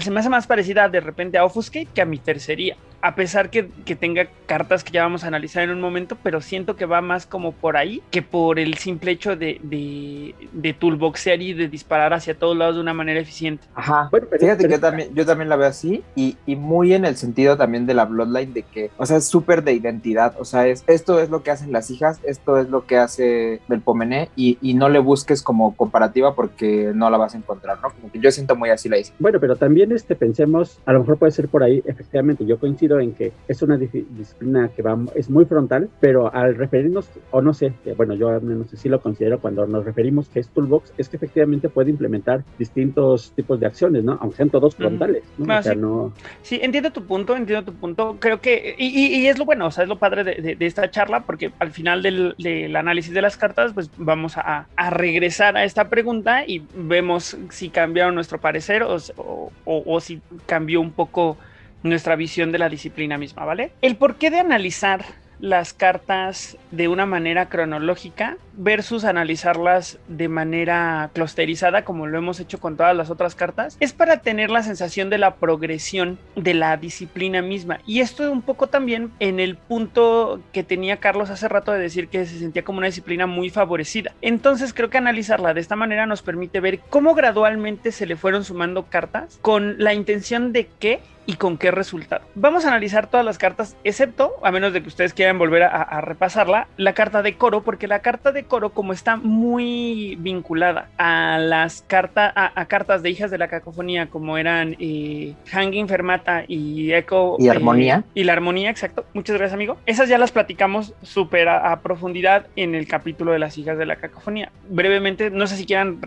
se 0.00 0.10
me 0.10 0.20
hace 0.20 0.28
más 0.28 0.46
parecida 0.46 0.88
de 0.88 1.00
repente 1.00 1.38
a 1.38 1.44
Offuscate 1.44 1.88
que 1.94 2.02
a 2.02 2.06
mi 2.06 2.18
tercería. 2.18 2.76
A 3.00 3.14
pesar 3.14 3.48
que, 3.48 3.68
que 3.84 3.94
tenga 3.94 4.28
cartas 4.46 4.82
que 4.82 4.90
ya 4.90 5.04
vamos 5.04 5.22
a 5.22 5.28
analizar 5.28 5.62
en 5.62 5.70
un 5.70 5.80
momento, 5.80 6.18
pero 6.20 6.40
siento 6.40 6.74
que 6.74 6.84
va 6.84 7.00
más 7.00 7.26
como 7.26 7.52
por 7.52 7.76
ahí 7.76 8.02
que 8.10 8.22
por 8.22 8.58
el 8.58 8.74
simple 8.74 9.12
hecho 9.12 9.36
de, 9.36 9.60
de, 9.62 10.34
de 10.52 10.72
toolboxear 10.72 11.37
y 11.42 11.52
de 11.52 11.68
disparar 11.68 12.12
hacia 12.12 12.38
todos 12.38 12.56
lados 12.56 12.76
de 12.76 12.80
una 12.80 12.94
manera 12.94 13.20
eficiente. 13.20 13.66
Ajá. 13.74 14.08
Bueno, 14.10 14.26
pero, 14.30 14.40
Fíjate 14.40 14.62
pero, 14.62 14.68
que 14.68 14.74
yo 14.74 14.80
también, 14.80 15.14
yo 15.14 15.26
también 15.26 15.48
la 15.48 15.56
veo 15.56 15.68
así 15.68 16.02
y, 16.14 16.36
y, 16.46 16.56
muy 16.56 16.94
en 16.94 17.04
el 17.04 17.16
sentido 17.16 17.56
también 17.56 17.86
de 17.86 17.94
la 17.94 18.04
Bloodline 18.04 18.52
de 18.52 18.62
que, 18.62 18.90
o 18.96 19.06
sea, 19.06 19.16
es 19.16 19.26
súper 19.26 19.62
de 19.62 19.72
identidad. 19.72 20.34
O 20.38 20.44
sea, 20.44 20.66
es, 20.66 20.84
esto 20.86 21.20
es 21.20 21.30
lo 21.30 21.42
que 21.42 21.50
hacen 21.50 21.72
las 21.72 21.90
hijas, 21.90 22.20
esto 22.24 22.58
es 22.58 22.68
lo 22.68 22.86
que 22.86 22.96
hace 22.96 23.60
Belpomené 23.68 24.30
y, 24.36 24.58
y 24.60 24.74
no 24.74 24.88
le 24.88 24.98
busques 24.98 25.42
como 25.42 25.74
comparativa 25.76 26.34
porque 26.34 26.92
no 26.94 27.10
la 27.10 27.18
vas 27.18 27.34
a 27.34 27.38
encontrar, 27.38 27.78
¿no? 27.82 27.90
Como 27.90 28.12
que 28.12 28.18
yo 28.18 28.30
siento 28.30 28.56
muy 28.56 28.70
así 28.70 28.88
la 28.88 28.98
hice. 28.98 29.12
Bueno, 29.18 29.40
pero 29.40 29.56
también 29.56 29.92
este, 29.92 30.14
pensemos, 30.14 30.80
a 30.86 30.92
lo 30.92 31.00
mejor 31.00 31.18
puede 31.18 31.32
ser 31.32 31.48
por 31.48 31.62
ahí, 31.62 31.82
efectivamente, 31.86 32.44
yo 32.44 32.58
coincido 32.58 33.00
en 33.00 33.12
que 33.12 33.32
es 33.46 33.62
una 33.62 33.76
disciplina 33.76 34.70
que 34.74 34.82
va, 34.82 34.98
es 35.14 35.30
muy 35.30 35.44
frontal, 35.44 35.88
pero 36.00 36.32
al 36.34 36.56
referirnos, 36.56 37.08
o 37.30 37.40
no 37.40 37.54
sé, 37.54 37.72
bueno, 37.96 38.14
yo 38.14 38.28
al 38.28 38.42
menos 38.42 38.68
sí 38.72 38.88
lo 38.88 39.00
considero 39.00 39.40
cuando 39.40 39.66
nos 39.66 39.84
referimos 39.84 40.28
que 40.28 40.40
es 40.40 40.48
Toolbox, 40.48 40.92
es 40.98 41.08
que 41.08 41.16
efectivamente 41.16 41.27
puede 41.72 41.90
implementar 41.90 42.44
distintos 42.58 43.32
tipos 43.32 43.60
de 43.60 43.66
acciones, 43.66 44.04
¿no? 44.04 44.18
Aunque 44.20 44.36
sean 44.36 44.50
todos 44.50 44.74
frontales, 44.76 45.22
¿no? 45.38 45.46
Bueno, 45.46 45.60
o 45.60 45.62
sea, 45.62 45.72
sí. 45.72 45.78
no... 45.78 46.12
sí, 46.42 46.60
entiendo 46.62 46.90
tu 46.90 47.04
punto, 47.04 47.36
entiendo 47.36 47.64
tu 47.64 47.78
punto. 47.78 48.16
Creo 48.18 48.40
que, 48.40 48.74
y, 48.78 48.86
y, 48.86 49.20
y 49.20 49.26
es 49.26 49.38
lo 49.38 49.44
bueno, 49.44 49.66
o 49.66 49.70
sea, 49.70 49.84
es 49.84 49.88
lo 49.88 49.98
padre 49.98 50.24
de, 50.24 50.34
de, 50.36 50.56
de 50.56 50.66
esta 50.66 50.90
charla, 50.90 51.20
porque 51.20 51.52
al 51.58 51.70
final 51.70 52.02
del, 52.02 52.34
del, 52.38 52.74
análisis 52.76 53.12
de 53.12 53.22
las 53.22 53.36
cartas, 53.36 53.72
pues 53.72 53.90
vamos 53.96 54.36
a, 54.36 54.66
a, 54.76 54.90
regresar 54.90 55.56
a 55.56 55.64
esta 55.64 55.88
pregunta 55.88 56.44
y 56.46 56.62
vemos 56.74 57.36
si 57.50 57.68
cambiaron 57.70 58.14
nuestro 58.14 58.40
parecer 58.40 58.82
o, 58.82 58.96
o, 59.16 59.52
o 59.64 60.00
si 60.00 60.20
cambió 60.46 60.80
un 60.80 60.92
poco 60.92 61.36
nuestra 61.82 62.16
visión 62.16 62.52
de 62.52 62.58
la 62.58 62.68
disciplina 62.68 63.18
misma, 63.18 63.44
¿vale? 63.44 63.72
El 63.82 63.96
porqué 63.96 64.30
de 64.30 64.40
analizar 64.40 65.04
las 65.40 65.72
cartas 65.72 66.56
de 66.70 66.88
una 66.88 67.06
manera 67.06 67.48
cronológica 67.48 68.36
versus 68.58 69.04
analizarlas 69.04 69.98
de 70.08 70.28
manera 70.28 71.10
clusterizada 71.14 71.84
como 71.84 72.06
lo 72.06 72.18
hemos 72.18 72.40
hecho 72.40 72.58
con 72.58 72.76
todas 72.76 72.94
las 72.94 73.08
otras 73.08 73.34
cartas 73.34 73.76
es 73.80 73.92
para 73.92 74.18
tener 74.18 74.50
la 74.50 74.62
sensación 74.62 75.10
de 75.10 75.18
la 75.18 75.36
progresión 75.36 76.18
de 76.36 76.54
la 76.54 76.76
disciplina 76.76 77.40
misma 77.40 77.80
y 77.86 78.00
esto 78.00 78.30
un 78.30 78.42
poco 78.42 78.66
también 78.66 79.12
en 79.20 79.38
el 79.38 79.56
punto 79.56 80.40
que 80.52 80.64
tenía 80.64 80.98
Carlos 80.98 81.30
hace 81.30 81.48
rato 81.48 81.72
de 81.72 81.78
decir 81.78 82.08
que 82.08 82.26
se 82.26 82.38
sentía 82.38 82.64
como 82.64 82.78
una 82.78 82.88
disciplina 82.88 83.26
muy 83.26 83.48
favorecida 83.48 84.12
entonces 84.20 84.74
creo 84.74 84.90
que 84.90 84.98
analizarla 84.98 85.54
de 85.54 85.60
esta 85.60 85.76
manera 85.76 86.06
nos 86.06 86.22
permite 86.22 86.60
ver 86.60 86.80
cómo 86.90 87.14
gradualmente 87.14 87.92
se 87.92 88.06
le 88.06 88.16
fueron 88.16 88.44
sumando 88.44 88.86
cartas 88.86 89.38
con 89.40 89.76
la 89.78 89.94
intención 89.94 90.52
de 90.52 90.66
que 90.78 91.00
y 91.28 91.34
con 91.34 91.58
qué 91.58 91.70
resultado. 91.70 92.24
Vamos 92.34 92.64
a 92.64 92.68
analizar 92.68 93.08
todas 93.10 93.24
las 93.24 93.36
cartas, 93.36 93.76
excepto, 93.84 94.32
a 94.42 94.50
menos 94.50 94.72
de 94.72 94.80
que 94.80 94.88
ustedes 94.88 95.12
quieran 95.12 95.38
volver 95.38 95.62
a, 95.62 95.68
a, 95.68 96.00
repasarla, 96.00 96.68
la 96.78 96.94
carta 96.94 97.20
de 97.20 97.36
coro, 97.36 97.62
porque 97.62 97.86
la 97.86 98.00
carta 98.00 98.32
de 98.32 98.44
coro, 98.48 98.70
como 98.70 98.92
está 98.92 99.16
muy 99.16 100.16
vinculada 100.20 100.88
a 100.98 101.38
las 101.38 101.82
cartas, 101.86 102.32
a, 102.34 102.60
a, 102.60 102.66
cartas 102.66 103.02
de 103.02 103.10
hijas 103.10 103.30
de 103.30 103.38
la 103.38 103.48
cacofonía, 103.48 104.08
como 104.08 104.38
eran 104.38 104.76
eh, 104.78 105.34
Hanging 105.46 105.88
Fermata 105.88 106.44
y 106.48 106.92
Echo. 106.92 107.36
Y 107.38 107.48
Armonía. 107.48 108.04
Eh, 108.08 108.20
y 108.20 108.24
la 108.24 108.32
Armonía, 108.32 108.70
exacto. 108.70 109.04
Muchas 109.14 109.36
gracias, 109.36 109.54
amigo. 109.54 109.76
Esas 109.86 110.08
ya 110.08 110.18
las 110.18 110.32
platicamos 110.32 110.94
súper 111.02 111.48
a, 111.48 111.72
a, 111.72 111.80
profundidad 111.80 112.46
en 112.56 112.74
el 112.74 112.86
capítulo 112.86 113.32
de 113.32 113.38
las 113.38 113.56
hijas 113.58 113.78
de 113.78 113.86
la 113.86 113.96
cacofonía. 113.96 114.50
Brevemente, 114.68 115.30
no 115.30 115.46
sé 115.46 115.56
si 115.56 115.66
quieran 115.66 116.00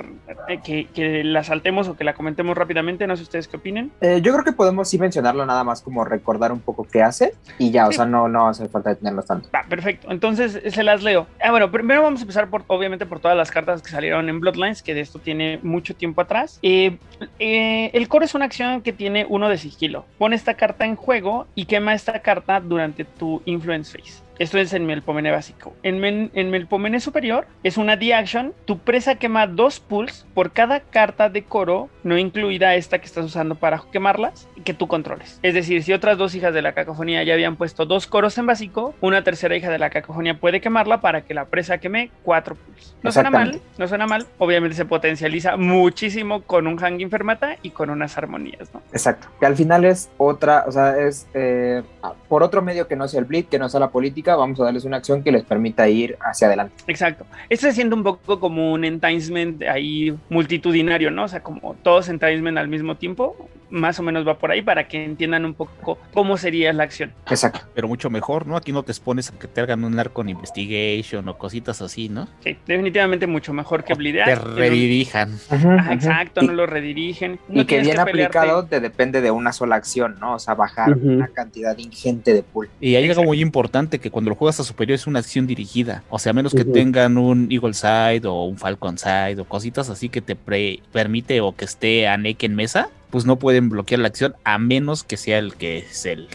eh, 0.48 0.60
que, 0.64 0.88
que, 0.94 1.24
la 1.24 1.44
saltemos 1.44 1.88
o 1.88 1.96
que 1.96 2.04
la 2.04 2.14
comentemos 2.14 2.58
rápidamente, 2.58 3.08
no 3.08 3.16
sé 3.16 3.24
ustedes 3.24 3.48
qué 3.48 3.58
opinen. 3.58 3.92
yo 4.02 4.34
creo 4.34 4.44
que 4.44 4.52
podemos 4.52 4.90
sí 4.90 4.98
mencionarlo 4.98 5.46
nada 5.46 5.64
más 5.64 5.82
como 5.82 6.04
recordar 6.04 6.52
un 6.52 6.60
poco 6.60 6.88
qué 6.92 7.02
hace 7.02 7.34
y 7.58 7.72
ya, 7.72 7.86
sí. 7.86 7.90
o 7.90 7.92
sea, 7.94 8.06
no, 8.06 8.28
no 8.28 8.50
hace 8.50 8.68
falta 8.68 8.96
tenerlos 8.96 9.26
tanto. 9.26 9.50
Va, 9.54 9.64
perfecto. 9.68 10.12
Entonces 10.12 10.60
se 10.66 10.84
las 10.84 11.04
leo. 11.04 11.28
Ah, 11.44 11.52
bueno, 11.52 11.72
primero 11.72 12.02
vamos 12.02 12.22
a 12.22 12.26
por, 12.50 12.64
obviamente, 12.68 13.06
por 13.06 13.20
todas 13.20 13.38
las 13.38 13.52
cartas 13.52 13.82
que 13.82 13.90
salieron 13.90 14.30
en 14.30 14.40
Bloodlines, 14.40 14.82
que 14.82 14.94
de 14.94 15.02
esto 15.02 15.20
tiene 15.20 15.60
mucho 15.64 15.96
tiempo 15.96 16.22
atrás. 16.22 16.60
Eh, 16.62 16.98
eh, 17.40 17.92
el 17.94 18.08
core 18.08 18.26
es 18.26 18.36
una 18.36 18.46
acción 18.46 18.82
que 18.82 18.94
tiene 18.94 19.26
uno 19.28 19.50
de 19.50 19.58
sigilo. 19.58 20.06
Pone 20.18 20.36
esta 20.36 20.56
carta 20.56 20.86
en 20.86 20.96
juego 20.96 21.48
y 21.56 21.66
quema 21.66 21.94
esta 21.94 22.20
carta 22.20 22.60
durante 22.60 23.06
tu 23.06 23.42
influence 23.46 23.98
phase. 23.98 24.22
Esto 24.42 24.58
es 24.58 24.74
en 24.74 24.88
Melpomene 24.88 25.30
básico. 25.30 25.76
En, 25.84 26.00
men- 26.00 26.32
en 26.34 26.50
Melpomene 26.50 27.00
superior 27.00 27.46
es 27.62 27.78
una 27.78 27.96
D-Action. 27.96 28.56
Tu 28.66 28.80
presa 28.80 29.14
quema 29.14 29.46
dos 29.46 29.80
pools 29.80 30.26
por 30.34 30.52
cada 30.52 30.80
carta 30.80 31.30
de 31.30 31.44
coro, 31.44 31.90
no 32.04 32.18
incluida 32.18 32.74
esta 32.74 32.98
que 32.98 33.06
estás 33.06 33.24
usando 33.24 33.54
para 33.54 33.84
quemarlas, 33.92 34.48
que 34.66 34.74
tú 34.74 34.88
controles. 34.88 35.40
Es 35.44 35.54
decir, 35.54 35.84
si 35.84 35.94
otras 35.94 36.18
dos 36.18 36.34
hijas 36.34 36.56
de 36.56 36.64
la 36.64 36.74
cacofonía 36.74 37.24
ya 37.24 37.36
habían 37.36 37.56
puesto 37.56 37.86
dos 37.86 38.08
coros 38.08 38.36
en 38.40 38.48
básico, 38.48 38.96
una 39.00 39.24
tercera 39.24 39.56
hija 39.56 39.70
de 39.70 39.78
la 39.78 39.92
cacofonía 39.92 40.40
puede 40.40 40.60
quemarla 40.60 41.02
para 41.02 41.22
que 41.22 41.36
la 41.36 41.46
presa 41.46 41.78
queme 41.78 42.10
cuatro 42.24 42.56
pools. 42.56 42.96
No 43.04 43.12
suena 43.12 43.30
mal, 43.30 43.62
no 43.78 43.88
suena 43.88 44.08
mal. 44.08 44.26
Obviamente 44.40 44.76
se 44.76 44.86
potencializa 44.86 45.56
muchísimo 45.56 46.42
con 46.42 46.66
un 46.66 46.78
Hanging 46.78 47.12
Fermata 47.12 47.58
y 47.62 47.70
con 47.70 47.92
unas 47.92 48.18
armonías, 48.18 48.74
¿no? 48.74 48.82
Exacto. 48.92 49.28
Que 49.40 49.46
al 49.46 49.56
final 49.56 49.86
es 49.86 50.10
otra, 50.18 50.64
o 50.68 50.72
sea, 50.72 50.98
es 51.00 51.28
eh, 51.36 51.84
por 52.28 52.42
otro 52.42 52.64
medio 52.64 52.88
que 52.88 52.96
no 52.96 53.08
sea 53.08 53.20
el 53.20 53.26
bleed, 53.26 53.46
que 53.46 53.60
no 53.60 53.70
sea 53.70 53.80
la 53.80 53.90
política, 53.92 54.31
vamos 54.36 54.60
a 54.60 54.66
darles 54.66 54.86
una 54.86 54.98
acción 54.98 55.24
que 55.24 55.32
les 55.32 55.44
permita 55.44 55.88
ir 55.88 56.18
hacia 56.22 56.48
adelante. 56.48 56.76
Exacto. 56.88 57.26
Esto 57.50 57.68
se 57.68 57.74
siente 57.74 57.96
un 57.96 58.04
poco 58.04 58.40
como 58.40 58.72
un 58.74 58.84
enticement 58.86 59.64
ahí 59.64 60.16
multitudinario, 60.30 61.12
¿no? 61.12 61.26
O 61.26 61.28
sea, 61.28 61.42
como 61.42 61.76
todos 61.82 62.10
enticement 62.10 62.58
al 62.58 62.68
mismo 62.68 62.96
tiempo, 62.96 63.36
más 63.72 63.98
o 64.00 64.04
menos 64.04 64.28
va 64.28 64.38
por 64.38 64.52
ahí 64.52 64.62
para 64.62 64.88
que 64.88 65.04
entiendan 65.04 65.46
un 65.46 65.54
poco 65.54 65.98
cómo 66.14 66.38
sería 66.38 66.72
la 66.74 66.84
acción. 66.84 67.12
Exacto. 67.30 67.62
Pero 67.74 67.88
mucho 67.88 68.10
mejor, 68.10 68.46
¿no? 68.46 68.56
Aquí 68.58 68.72
no 68.72 68.84
te 68.84 68.92
expones 68.92 69.30
a 69.30 69.40
que 69.40 69.48
te 69.48 69.62
hagan 69.62 69.84
un 69.84 69.98
arco 70.00 70.22
en 70.22 70.30
investigation 70.30 71.28
o 71.28 71.38
cositas 71.38 71.82
así, 71.82 72.10
¿no? 72.10 72.28
Sí, 72.44 72.58
definitivamente 72.68 73.28
mucho 73.28 73.54
mejor 73.54 73.84
que 73.84 73.94
blidear. 73.94 74.28
Te 74.28 74.36
redirijan. 74.36 75.38
Ajá, 75.50 75.94
exacto, 75.94 76.42
Y- 76.44 76.48
no 76.48 76.54
lo 76.54 76.66
redirigen. 76.66 77.40
No 77.48 77.62
y 77.62 77.66
que 77.66 77.76
bien 77.82 77.96
pelearte. 78.04 78.12
aplicado 78.12 78.66
te 78.66 78.80
depende 78.80 79.22
de 79.22 79.32
una 79.32 79.54
sola 79.54 79.76
acción, 79.76 80.18
¿no? 80.20 80.36
O 80.36 80.40
sea, 80.40 80.54
bajar 80.54 80.94
una 80.98 81.28
cantidad 81.28 81.78
ingente 81.78 82.34
de 82.34 82.44
pool. 82.44 82.70
Y 82.80 82.96
hay 82.96 83.10
algo 83.10 83.24
muy 83.24 83.42
importante 83.42 84.00
que 84.00 84.12
cuando 84.12 84.30
lo 84.30 84.36
juegas 84.36 84.60
a 84.60 84.64
superior 84.64 84.96
es 84.96 85.08
una 85.08 85.20
acción 85.20 85.48
dirigida. 85.48 86.04
O 86.10 86.20
sea, 86.20 86.32
a 86.32 86.34
menos 86.34 86.54
que 86.54 86.66
tengan 86.66 87.18
un 87.18 87.48
Eagle 87.52 87.74
Side 87.74 88.28
o 88.28 88.46
un 88.46 88.58
Falcon 88.58 88.98
Side 88.98 89.40
o 89.40 89.46
cositas 89.46 89.90
así 89.90 90.10
que 90.10 90.22
te 90.22 90.36
pre- 90.36 90.80
permite 90.92 91.42
o 91.42 91.56
que 91.56 91.66
esté 91.66 92.08
a 92.08 92.18
en 92.22 92.56
mesa, 92.56 92.90
pues 93.12 93.26
no 93.26 93.38
pueden 93.38 93.70
bloquear 93.70 94.00
la 94.00 94.08
acción 94.08 94.36
a 94.44 94.58
menos 94.58 95.04
que 95.04 95.18
sea 95.18 95.38
el 95.38 95.54
que 95.56 95.80
es 95.80 96.06
el 96.06 96.30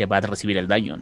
que 0.00 0.06
va 0.06 0.16
a 0.16 0.20
recibir 0.22 0.56
el 0.56 0.66
daño. 0.66 0.98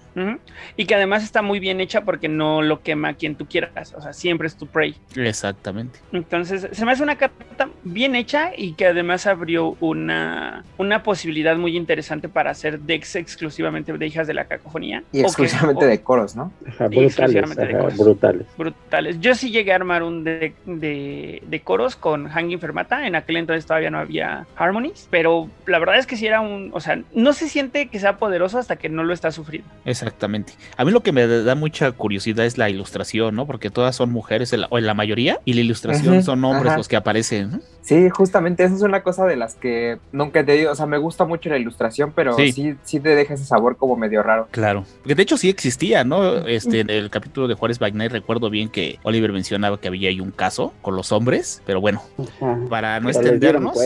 Y 0.76 0.87
que 0.87 0.96
además 0.96 1.22
está 1.22 1.40
muy 1.40 1.61
bien 1.61 1.80
hecha 1.80 2.00
porque 2.00 2.28
no 2.28 2.62
lo 2.62 2.82
quema 2.82 3.14
quien 3.14 3.37
tú 3.37 3.46
quieras. 3.46 3.94
O 3.96 4.02
sea, 4.02 4.12
siempre 4.12 4.48
es 4.48 4.56
tu 4.56 4.66
prey. 4.66 4.96
Exactamente. 5.14 6.00
Entonces, 6.12 6.66
se 6.72 6.84
me 6.84 6.90
hace 6.90 7.04
una 7.04 7.14
carta 7.16 7.68
bien 7.84 8.16
hecha 8.16 8.50
y 8.56 8.72
que 8.72 8.87
además 8.87 9.28
abrió 9.28 9.76
una, 9.78 10.64
una 10.78 11.04
posibilidad 11.04 11.56
muy 11.56 11.76
interesante 11.76 12.28
para 12.28 12.50
hacer 12.50 12.80
decks 12.80 13.14
exclusivamente 13.14 13.92
de 13.96 14.04
hijas 14.06 14.26
de 14.26 14.34
la 14.34 14.46
cacofonía. 14.46 15.04
Y 15.12 15.18
que- 15.20 15.26
exclusivamente 15.26 15.84
o- 15.84 15.88
de 15.88 16.02
coros, 16.02 16.34
¿no? 16.34 16.52
Ajá, 16.66 16.88
brutales, 16.88 17.04
exclusivamente 17.18 17.66
de 17.66 17.78
cosas. 17.78 17.98
brutales. 17.98 18.46
brutales. 18.58 19.20
Yo 19.20 19.37
sí 19.37 19.52
llegué 19.52 19.70
a 19.70 19.76
armar 19.76 20.02
un 20.02 20.24
deck 20.24 20.56
de, 20.64 21.40
de 21.46 21.61
coros 21.61 21.94
con 21.94 22.26
Hanging 22.28 22.58
Fermata. 22.58 23.06
En 23.06 23.14
aquel 23.14 23.37
entonces 23.37 23.64
todavía 23.64 23.90
no 23.92 23.98
había 24.00 24.44
Harmonies, 24.56 25.06
pero 25.08 25.48
la 25.66 25.78
verdad 25.78 25.98
es 25.98 26.06
que 26.08 26.16
sí 26.16 26.26
era 26.26 26.40
un. 26.40 26.70
O 26.72 26.80
sea, 26.80 27.00
no 27.14 27.32
se 27.32 27.48
siente 27.48 27.87
que 27.87 28.00
sea 28.00 28.16
poderoso 28.16 28.58
hasta 28.58 28.74
que 28.74 28.88
no 28.88 29.05
lo 29.05 29.12
está 29.12 29.31
sufriendo. 29.33 29.68
Exactamente. 29.85 30.53
A 30.77 30.85
mí 30.85 30.90
lo 30.90 31.03
que 31.03 31.12
me 31.12 31.27
da 31.27 31.55
mucha 31.55 31.92
curiosidad 31.92 32.44
es 32.46 32.59
la 32.59 32.70
ilustración, 32.70 33.35
¿no? 33.35 33.46
Porque 33.46 33.70
todas 33.70 33.96
son 33.96 34.11
mujeres, 34.11 34.53
en 34.53 34.62
la- 34.62 34.66
o 34.70 34.79
en 34.79 34.87
la 34.87 34.94
mayoría, 34.94 35.38
y 35.44 35.55
la 35.55 35.61
ilustración 35.61 36.22
son 36.22 36.44
hombres 36.44 36.68
ajá. 36.68 36.77
los 36.77 36.88
que 36.88 36.96
aparecen. 36.96 37.51
¿no? 37.53 37.61
Sí, 37.83 38.09
justamente 38.11 38.64
esa 38.64 38.74
es 38.74 38.83
una 38.83 39.03
cosa 39.03 39.24
de 39.27 39.37
las 39.37 39.55
que 39.55 39.98
nunca 40.12 40.44
te 40.44 40.53
digo, 40.53 40.70
o 40.72 40.74
sea, 40.74 40.87
me 40.87 40.98
gusta 40.98 41.24
mucho 41.24 41.48
la 41.48 41.57
ilustración, 41.57 42.12
pero 42.14 42.35
Sí. 42.37 42.53
sí, 42.53 42.74
sí, 42.83 43.01
te 43.01 43.14
deja 43.14 43.35
ese 43.35 43.44
sabor 43.44 43.77
como 43.77 43.96
medio 43.96 44.22
raro. 44.22 44.48
Claro. 44.51 44.85
Porque 44.98 45.14
de 45.14 45.22
hecho 45.22 45.37
sí 45.38 45.48
existía, 45.48 46.05
¿no? 46.05 46.46
Este, 46.46 46.81
en 46.81 46.90
el 46.90 47.09
capítulo 47.11 47.48
de 47.48 47.55
Juárez 47.55 47.79
by 47.79 47.92
Night 47.92 48.12
recuerdo 48.12 48.51
bien 48.51 48.68
que 48.68 48.98
Oliver 49.05 49.33
mencionaba 49.33 49.81
que 49.81 49.88
había 49.88 50.11
ahí 50.11 50.20
un 50.20 50.31
caso 50.33 50.74
con 50.83 50.96
los 50.96 51.12
hombres, 51.12 51.62
pero 51.64 51.81
bueno, 51.81 52.03
Ajá. 52.40 52.59
para 52.68 53.01
no 53.01 53.09
Pero 53.09 53.20
extendernos. 53.20 53.79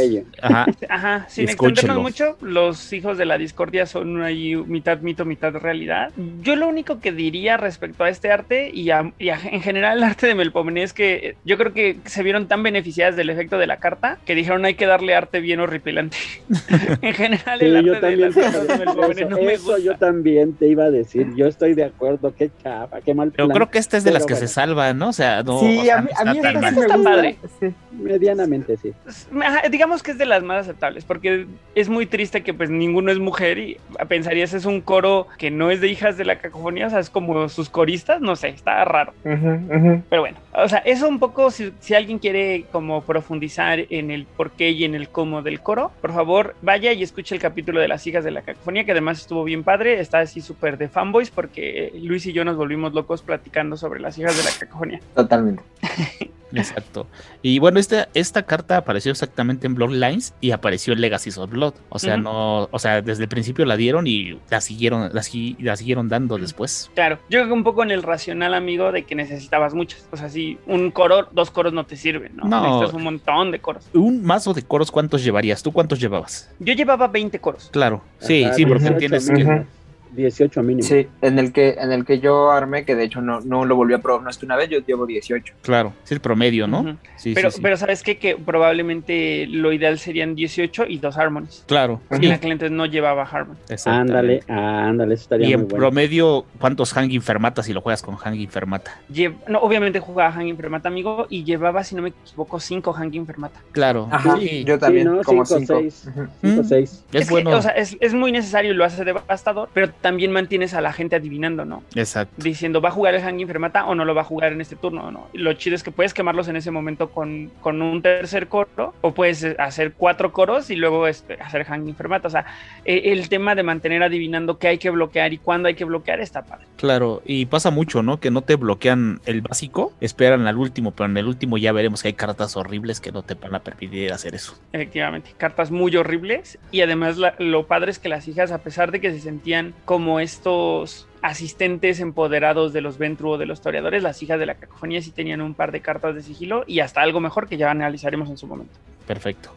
Ajá. 0.43 0.67
Ajá, 0.88 1.27
sin 1.29 1.49
Escúchenlo. 1.49 1.69
extendernos 1.71 2.03
mucho, 2.03 2.37
los 2.41 2.93
hijos 2.93 3.19
de 3.19 3.25
la 3.25 3.38
discordia 3.38 3.87
son 3.87 4.23
ahí 4.23 4.57
mitad 4.57 4.92
mito, 5.01 5.25
mitad 5.25 5.55
realidad. 5.55 6.11
Yo 6.43 6.57
lo 6.57 6.69
único 6.69 7.01
que 7.01 7.13
diría 7.13 7.57
respecto 7.57 8.05
a 8.05 8.09
este 8.09 8.31
arte 8.31 8.71
y, 8.73 8.91
a- 8.91 9.13
y 9.19 9.31
a- 9.31 9.39
en 9.43 9.61
general 9.63 9.99
el 9.99 10.05
arte 10.05 10.27
de 10.27 10.35
Melpomene 10.35 10.83
es 10.83 10.93
que 10.93 11.15
eh, 11.15 11.37
yo 11.45 11.57
creo 11.57 11.73
que 11.73 11.97
se 12.05 12.23
vieron 12.23 12.49
tan 12.49 12.63
beneficiadas 12.63 13.17
del 13.17 13.31
efecto 13.31 13.59
de 13.59 13.67
la 13.67 13.79
carta 13.79 14.19
que 14.27 14.35
dijeron 14.35 14.65
hay 14.65 14.75
que 14.75 14.87
darle 14.87 15.15
arte 15.15 15.41
bien 15.41 15.61
horripilante. 15.61 16.17
en 17.03 17.15
general 17.15 17.59
Sí, 17.61 17.67
el 17.67 17.77
arte 17.77 17.87
yo 17.87 17.95
de 17.95 18.01
también 18.01 18.21
las 18.21 18.35
te 18.35 18.41
iba 18.41 18.49
a 18.49 18.53
cartas 18.53 18.69
de 18.69 18.73
decir 18.75 18.87
Melpomene 18.87 19.21
eso, 19.23 19.31
no 19.31 19.37
me 19.37 19.53
eso 19.55 19.65
gusta. 19.65 19.83
yo 19.83 19.97
también 19.99 20.53
te 20.55 20.69
iba 20.69 20.85
a 20.85 20.91
decir. 20.91 21.27
Yo 21.37 21.47
estoy 21.47 21.75
de 21.75 21.85
acuerdo, 21.85 22.35
qué 22.37 22.51
chapa, 22.63 23.01
qué 23.01 23.15
mal 23.15 23.31
Pero 23.33 23.47
plan. 23.49 23.57
creo 23.57 23.71
que 23.71 23.79
esta 23.79 23.97
es 23.97 24.05
de 24.05 24.11
las 24.11 24.23
Pero 24.25 24.29
que 24.29 24.35
bueno. 24.35 24.47
se 24.49 24.53
salvan, 24.55 24.99
¿no? 24.99 25.09
O 25.09 25.13
sea, 25.13 25.43
no, 25.43 25.61
sí, 25.61 25.79
o 25.79 25.85
sea, 25.85 25.99
a 25.99 26.03
mí, 26.03 26.09
no 26.13 26.31
a 26.31 26.33
mí 26.33 26.39
esta 26.39 26.51
sí 26.51 26.57
me 26.75 26.81
Está 26.83 26.97
gusta. 26.97 27.11
padre. 27.11 27.37
Sí. 27.61 27.67
Medianamente 27.93 28.77
sí. 28.77 28.93
Ajá, 29.41 29.69
digamos 29.71 30.03
que 30.03 30.11
es 30.13 30.19
de 30.19 30.27
las 30.27 30.43
más 30.43 30.63
aceptables, 30.67 31.05
porque 31.05 31.47
es 31.75 31.89
muy 31.89 32.07
triste 32.07 32.43
que 32.43 32.53
pues 32.55 32.71
ninguno 32.71 33.13
es 33.13 33.19
mujer 33.19 33.59
y 33.59 33.77
pensarías 34.09 34.53
es 34.55 34.65
un 34.65 34.72
coro 34.81 35.27
que 35.39 35.51
no 35.51 35.71
es 35.71 35.81
de 35.81 35.89
hijas 35.89 36.17
de 36.17 36.25
la 36.25 36.39
cacofonía, 36.39 36.87
o 36.87 36.91
sea, 36.91 37.01
es 37.01 37.11
como 37.11 37.49
sus 37.49 37.69
coristas, 37.69 38.21
no 38.21 38.37
sé, 38.37 38.49
está 38.49 38.85
raro. 38.85 39.13
Pero 39.23 40.23
bueno, 40.23 40.39
o 40.55 40.69
sea, 40.69 40.79
eso 40.79 41.09
un 41.09 41.19
poco, 41.19 41.51
si, 41.51 41.73
si 41.81 41.95
alguien 41.95 42.19
quiere 42.19 42.65
como 42.73 43.03
profundizar 43.03 43.81
en 43.91 44.11
el 44.11 44.27
por 44.27 44.53
qué 44.53 44.71
y 44.71 44.85
en 44.85 44.95
el 44.95 45.09
cómo 45.09 45.43
del 45.43 45.61
coro, 45.61 45.93
por 46.01 46.13
favor, 46.13 46.55
vaya 46.63 46.93
y 46.93 47.03
escuche 47.03 47.35
el 47.35 47.41
capítulo 47.41 47.81
de 47.81 47.89
las 47.89 48.07
hijas 48.07 48.25
de 48.25 48.31
la 48.31 48.43
cacofonía, 48.43 48.85
que 48.85 48.93
además 48.93 49.21
estuvo 49.21 49.45
bien 49.45 49.65
padre, 49.65 50.01
está 50.01 50.21
así 50.21 50.41
súper 50.41 50.79
de 50.79 50.89
fanboys, 50.89 51.31
porque 51.31 51.93
Luis 51.95 52.27
y 52.27 52.33
yo 52.33 52.45
nos 52.45 52.57
volvimos 52.57 52.93
locos 52.93 53.23
platicando 53.23 53.77
sobre 53.77 54.01
las 54.01 54.19
hijas 54.19 54.37
de 54.37 54.45
la 54.45 54.51
cacofonía. 54.59 55.01
Totalmente. 55.15 55.63
Exacto. 56.61 57.07
Y 57.43 57.59
bueno, 57.59 57.79
esta, 57.81 58.09
esta 58.15 58.43
carta 58.45 58.77
apareció 58.77 59.11
exactamente 59.12 59.67
en 59.67 59.75
Bloodlines 59.75 60.35
y 60.41 60.51
apareció 60.51 60.93
en 60.93 61.01
Legacies 61.01 61.38
of 61.38 61.51
Blood. 61.51 61.75
O 61.88 61.99
sea, 61.99 62.17
no, 62.17 62.69
o 62.71 62.79
sea, 62.79 63.01
desde 63.03 63.23
el 63.25 63.29
principio 63.29 63.65
la 63.65 63.77
dieron 63.77 64.07
y 64.07 64.38
la 64.51 64.61
siguieron, 64.61 65.11
la, 65.12 65.21
sigui- 65.23 65.57
la 65.59 65.77
siguieron 65.77 66.09
dando 66.09 66.38
después. 66.38 66.91
Claro, 66.95 67.17
yo 67.31 67.38
creo 67.41 67.47
que 67.47 67.53
un 67.53 67.65
poco 67.65 67.83
en 67.83 67.91
el 67.91 68.03
racional, 68.03 68.55
amigo, 68.55 68.93
de 68.93 69.05
que 69.05 69.15
necesitabas 69.15 69.75
muchas. 69.75 70.07
O 70.11 70.17
sea, 70.17 70.29
si 70.29 70.59
un 70.67 70.91
coro, 70.91 71.29
dos 71.33 71.51
coros 71.51 71.73
no 71.73 71.85
te 71.87 71.97
sirven, 71.97 72.37
¿no? 72.37 72.45
No. 72.45 72.62
Necesitas 72.62 72.95
un 72.95 73.03
montón 73.05 73.51
de 73.51 73.59
coros. 73.61 73.85
Un 73.95 74.23
mazo 74.23 74.53
de 74.55 74.62
coros, 74.62 74.91
¿cuántos 74.91 75.25
llevarías? 75.25 75.62
¿Tú 75.62 75.73
cuántos 75.73 76.01
llevabas? 76.01 76.51
Yo 76.59 76.75
llevaba 76.75 77.09
20 77.09 77.38
coros. 77.41 77.69
Claro. 77.73 78.03
Sí, 78.19 78.45
Ajá, 78.45 78.55
sí, 78.55 78.67
porque 78.67 78.91
18 78.91 78.99
tienes 78.99 79.31
que. 79.31 79.67
Mínimo. 80.12 80.29
18 80.29 80.62
mínimo. 80.62 80.87
Sí, 80.88 81.09
en 81.20 81.38
el 81.38 81.53
que, 81.53 81.70
en 81.79 81.92
el 81.92 82.05
que 82.05 82.20
yo 82.20 82.51
armé, 82.51 82.85
que 82.85 82.94
de 82.94 83.05
hecho 83.05 83.20
no, 83.20 83.40
no 83.40 83.64
lo 83.64 83.77
volví 83.77 83.94
a 83.94 83.98
probar 83.98 84.22
más 84.22 84.38
que 84.38 84.46
una 84.46 84.57
vez, 84.57 84.68
yo 84.70 84.79
llevo 84.81 85.07
18. 85.07 85.55
Claro, 85.62 85.92
es 86.05 86.12
el 86.12 86.20
promedio, 86.20 86.66
¿no? 86.66 86.96
Sí, 87.16 87.33
Pero, 87.35 87.51
sí, 87.51 87.57
sí. 87.57 87.62
pero 87.62 87.77
¿sabes 87.77 88.03
qué? 88.03 88.18
Que 88.18 88.37
probablemente 88.37 89.46
lo 89.48 89.72
ideal 89.72 89.98
serían 89.98 90.35
18 90.35 90.87
y 90.88 90.98
dos 90.98 91.16
harmonies. 91.18 91.64
Claro. 91.66 92.01
Y 92.20 92.27
la 92.27 92.38
cliente 92.38 92.68
no 92.70 92.87
llevaba 92.87 93.22
harmony. 93.22 93.57
Ándale, 93.87 94.42
ándale, 94.48 95.14
eso 95.14 95.22
estaría 95.22 95.46
Y 95.46 95.51
muy 95.51 95.62
en 95.62 95.68
bueno. 95.68 95.77
promedio, 95.87 96.46
¿cuántos 96.59 96.92
Hanging 96.92 97.22
Fermata 97.22 97.62
si 97.62 97.72
lo 97.72 97.81
juegas 97.81 98.03
con 98.03 98.16
Hanging 98.16 98.48
Fermata? 98.48 99.01
No, 99.48 99.61
obviamente 99.61 100.01
jugaba 100.01 100.33
Hanging 100.33 100.57
Fermata, 100.57 100.88
amigo, 100.88 101.27
y 101.29 101.44
llevaba, 101.44 101.85
si 101.85 101.94
no 101.94 102.03
me 102.03 102.11
equivoco, 102.11 102.59
5 102.61 102.92
Hanging 102.92 103.27
Fermata. 103.27 103.61
Claro. 103.72 104.09
Ajá, 104.11 104.37
sí, 104.38 104.64
yo 104.64 104.79
también, 104.79 105.09
Sí, 105.09 105.14
¿no? 105.16 105.22
como 105.22 105.44
Cinco, 105.44 105.61
5. 105.61 105.81
seis. 105.81 106.09
5 106.42 106.62
Mm. 106.62 106.64
6. 106.64 107.05
es, 107.12 107.25
que, 107.27 107.31
bueno. 107.31 107.51
o 107.51 107.62
sea, 107.62 107.72
es, 107.72 107.96
es 108.01 108.14
muy 108.14 108.33
necesario 108.33 108.72
y 108.72 108.75
lo 108.75 108.85
hace 108.85 109.05
devastador, 109.05 109.68
pero 109.72 109.90
también 110.03 110.33
mantienes 110.33 110.75
a 110.75 110.81
la 110.83 110.93
gente 110.93 111.17
adivinando, 111.17 111.65
¿no? 111.65 111.83
Exacto. 111.95 112.35
diciendo 112.43 112.81
va 112.83 112.91
a 112.91 112.93
jugar 112.93 113.15
el 113.15 113.23
Hanging 113.23 113.47
Fermata 113.47 113.87
o 113.87 113.95
no 113.95 114.05
lo 114.05 114.15
va 114.15 114.21
a 114.21 114.25
jugar 114.25 114.53
en 114.53 114.61
este 114.61 114.77
turno, 114.77 115.11
¿no? 115.11 115.29
Y 115.33 115.38
lo 115.38 115.53
chido 115.55 115.75
es 115.77 115.83
que 115.83 115.91
puedes 115.91 116.12
quemarlos 116.12 116.49
en 116.49 116.57
ese 116.57 116.71
momento 116.71 117.11
con, 117.11 117.51
con 117.61 117.81
un 117.81 118.03
tercer 118.03 118.49
coro 118.49 118.95
o 119.01 119.15
puedes 119.15 119.45
hacer 119.59 119.93
cuatro 119.95 120.33
coros 120.33 120.69
y 120.71 120.77
luego 120.77 121.07
este, 121.07 121.35
hacer 121.41 121.65
Hanging 121.65 121.95
Fermata. 121.95 122.29
O 122.29 122.31
sea, 122.31 122.45
eh, 122.85 123.03
el 123.07 123.29
tema 123.29 123.55
de 123.55 123.62
mantener 123.62 124.03
adivinando 124.03 124.59
qué 124.59 124.69
hay 124.69 124.79
que 124.79 124.91
bloquear 124.91 125.33
y 125.33 125.38
cuándo 125.38 125.69
hay 125.69 125.75
que 125.75 125.85
bloquear 125.85 126.21
está 126.21 126.43
padre. 126.43 126.67
Claro, 126.77 127.23
y 127.25 127.47
pasa 127.47 127.71
mucho, 127.71 128.03
¿no? 128.03 128.19
Que 128.21 128.31
no 128.31 128.43
te 128.43 128.57
bloquean 128.57 129.21
el 129.25 129.41
básico, 129.41 129.93
esperan 130.01 130.47
al 130.47 130.57
último, 130.59 130.91
pero 130.91 131.09
en 131.09 131.17
el 131.17 131.27
último 131.27 131.57
ya 131.59 131.73
veremos 131.73 132.03
que 132.03 132.09
hay 132.09 132.15
cartas 132.15 132.57
horribles 132.57 133.01
que 133.01 133.12
no 133.12 133.23
te 133.23 133.35
van 133.35 133.55
a 133.55 133.61
permitir 133.61 134.12
hacer 134.12 134.35
eso. 134.35 134.59
Efectivamente, 134.73 135.31
cartas 135.38 135.71
muy 135.71 135.95
horribles 135.97 136.59
y 136.73 136.81
además 136.81 137.19
la- 137.19 137.35
lo 137.38 137.67
padre 137.67 137.91
es 137.93 137.99
que 138.01 138.09
las 138.09 138.27
hijas, 138.27 138.51
a 138.51 138.59
pesar 138.59 138.91
de 138.91 139.01
que 139.01 139.12
se 139.12 139.21
sentían 139.21 139.75
como 139.93 140.21
estos 140.21 141.07
asistentes 141.21 142.01
empoderados 142.01 142.73
de 142.73 142.81
los 142.81 142.97
Ventru 142.97 143.33
o 143.33 143.37
de 143.37 143.45
los 143.45 143.61
toreadores, 143.61 144.03
las 144.03 144.23
hijas 144.23 144.39
de 144.39 144.47
la 144.47 144.55
cacofonía 144.55 145.03
sí 145.03 145.11
tenían 145.11 145.43
un 145.43 145.53
par 145.53 145.71
de 145.71 145.83
cartas 145.83 146.15
de 146.15 146.23
sigilo 146.23 146.65
y 146.67 146.81
hasta 146.81 147.03
algo 147.03 147.21
mejor 147.21 147.47
que 147.47 147.59
ya 147.59 147.71
analizaremos 147.71 148.31
en 148.31 148.39
su 148.39 148.47
momento. 148.47 148.73
Perfecto. 149.07 149.55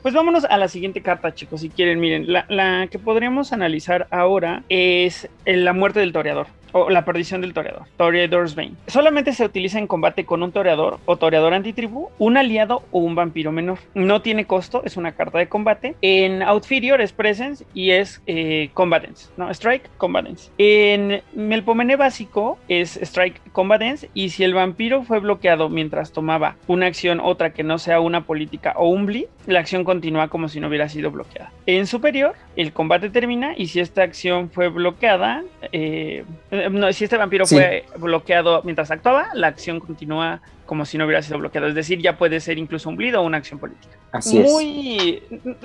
Pues 0.00 0.14
vámonos 0.14 0.46
a 0.46 0.56
la 0.56 0.68
siguiente 0.68 1.02
carta, 1.02 1.34
chicos, 1.34 1.60
si 1.60 1.68
quieren. 1.68 2.00
Miren, 2.00 2.32
la, 2.32 2.46
la 2.48 2.86
que 2.90 2.98
podríamos 2.98 3.52
analizar 3.52 4.06
ahora 4.10 4.62
es 4.70 5.28
eh, 5.44 5.54
la 5.58 5.74
muerte 5.74 6.00
del 6.00 6.14
toreador. 6.14 6.46
O 6.74 6.90
la 6.90 7.04
perdición 7.04 7.40
del 7.40 7.54
toreador, 7.54 7.84
Toreador's 7.96 8.56
Bane. 8.56 8.74
Solamente 8.88 9.32
se 9.32 9.44
utiliza 9.44 9.78
en 9.78 9.86
combate 9.86 10.26
con 10.26 10.42
un 10.42 10.50
toreador 10.50 10.98
o 11.06 11.16
toreador 11.16 11.54
antitribu, 11.54 12.10
un 12.18 12.36
aliado 12.36 12.82
o 12.90 12.98
un 12.98 13.14
vampiro 13.14 13.52
menor. 13.52 13.78
No 13.94 14.22
tiene 14.22 14.46
costo, 14.46 14.82
es 14.84 14.96
una 14.96 15.12
carta 15.12 15.38
de 15.38 15.48
combate. 15.48 15.94
En 16.02 16.42
Outferior 16.42 17.00
es 17.00 17.12
Presence 17.12 17.64
y 17.74 17.92
es 17.92 18.20
eh, 18.26 18.70
¿no? 19.36 19.50
Strike, 19.50 19.88
Combatants. 19.98 20.50
En 20.58 21.22
Melpomene 21.32 21.94
básico 21.94 22.58
es 22.68 22.96
Strike, 22.96 23.40
Combatants 23.52 24.08
y 24.12 24.30
si 24.30 24.42
el 24.42 24.54
vampiro 24.54 25.04
fue 25.04 25.20
bloqueado 25.20 25.68
mientras 25.68 26.12
tomaba 26.12 26.56
una 26.66 26.86
acción, 26.86 27.20
otra 27.20 27.52
que 27.52 27.62
no 27.62 27.78
sea 27.78 28.00
una 28.00 28.22
política 28.22 28.74
o 28.76 28.88
un 28.88 29.06
bleed, 29.06 29.26
la 29.46 29.60
acción 29.60 29.84
continúa 29.84 30.28
como 30.28 30.48
si 30.48 30.58
no 30.58 30.68
hubiera 30.68 30.88
sido 30.88 31.12
bloqueada. 31.12 31.52
En 31.66 31.86
superior, 31.86 32.34
el 32.56 32.72
combate 32.72 33.10
termina 33.10 33.54
y 33.56 33.68
si 33.68 33.78
esta 33.78 34.02
acción 34.02 34.50
fue 34.50 34.68
bloqueada, 34.68 35.44
eh, 35.70 36.24
no, 36.70 36.92
si 36.92 37.04
este 37.04 37.16
vampiro 37.16 37.46
Sí. 37.46 37.54
fue 37.56 37.84
bloqueado 37.98 38.62
mientras 38.64 38.90
actuaba, 38.90 39.28
la 39.34 39.48
acción 39.48 39.80
continúa 39.80 40.40
como 40.66 40.84
si 40.84 40.98
no 40.98 41.04
hubiera 41.04 41.22
sido 41.22 41.38
bloqueado. 41.38 41.68
Es 41.68 41.74
decir, 41.74 42.00
ya 42.00 42.16
puede 42.16 42.40
ser 42.40 42.58
incluso 42.58 42.88
un 42.88 42.96
bleed 42.96 43.16
o 43.16 43.22
una 43.22 43.38
acción 43.38 43.58
política. 43.58 43.96
Así 44.12 44.38
es. 44.38 44.50
Muy. 44.50 45.22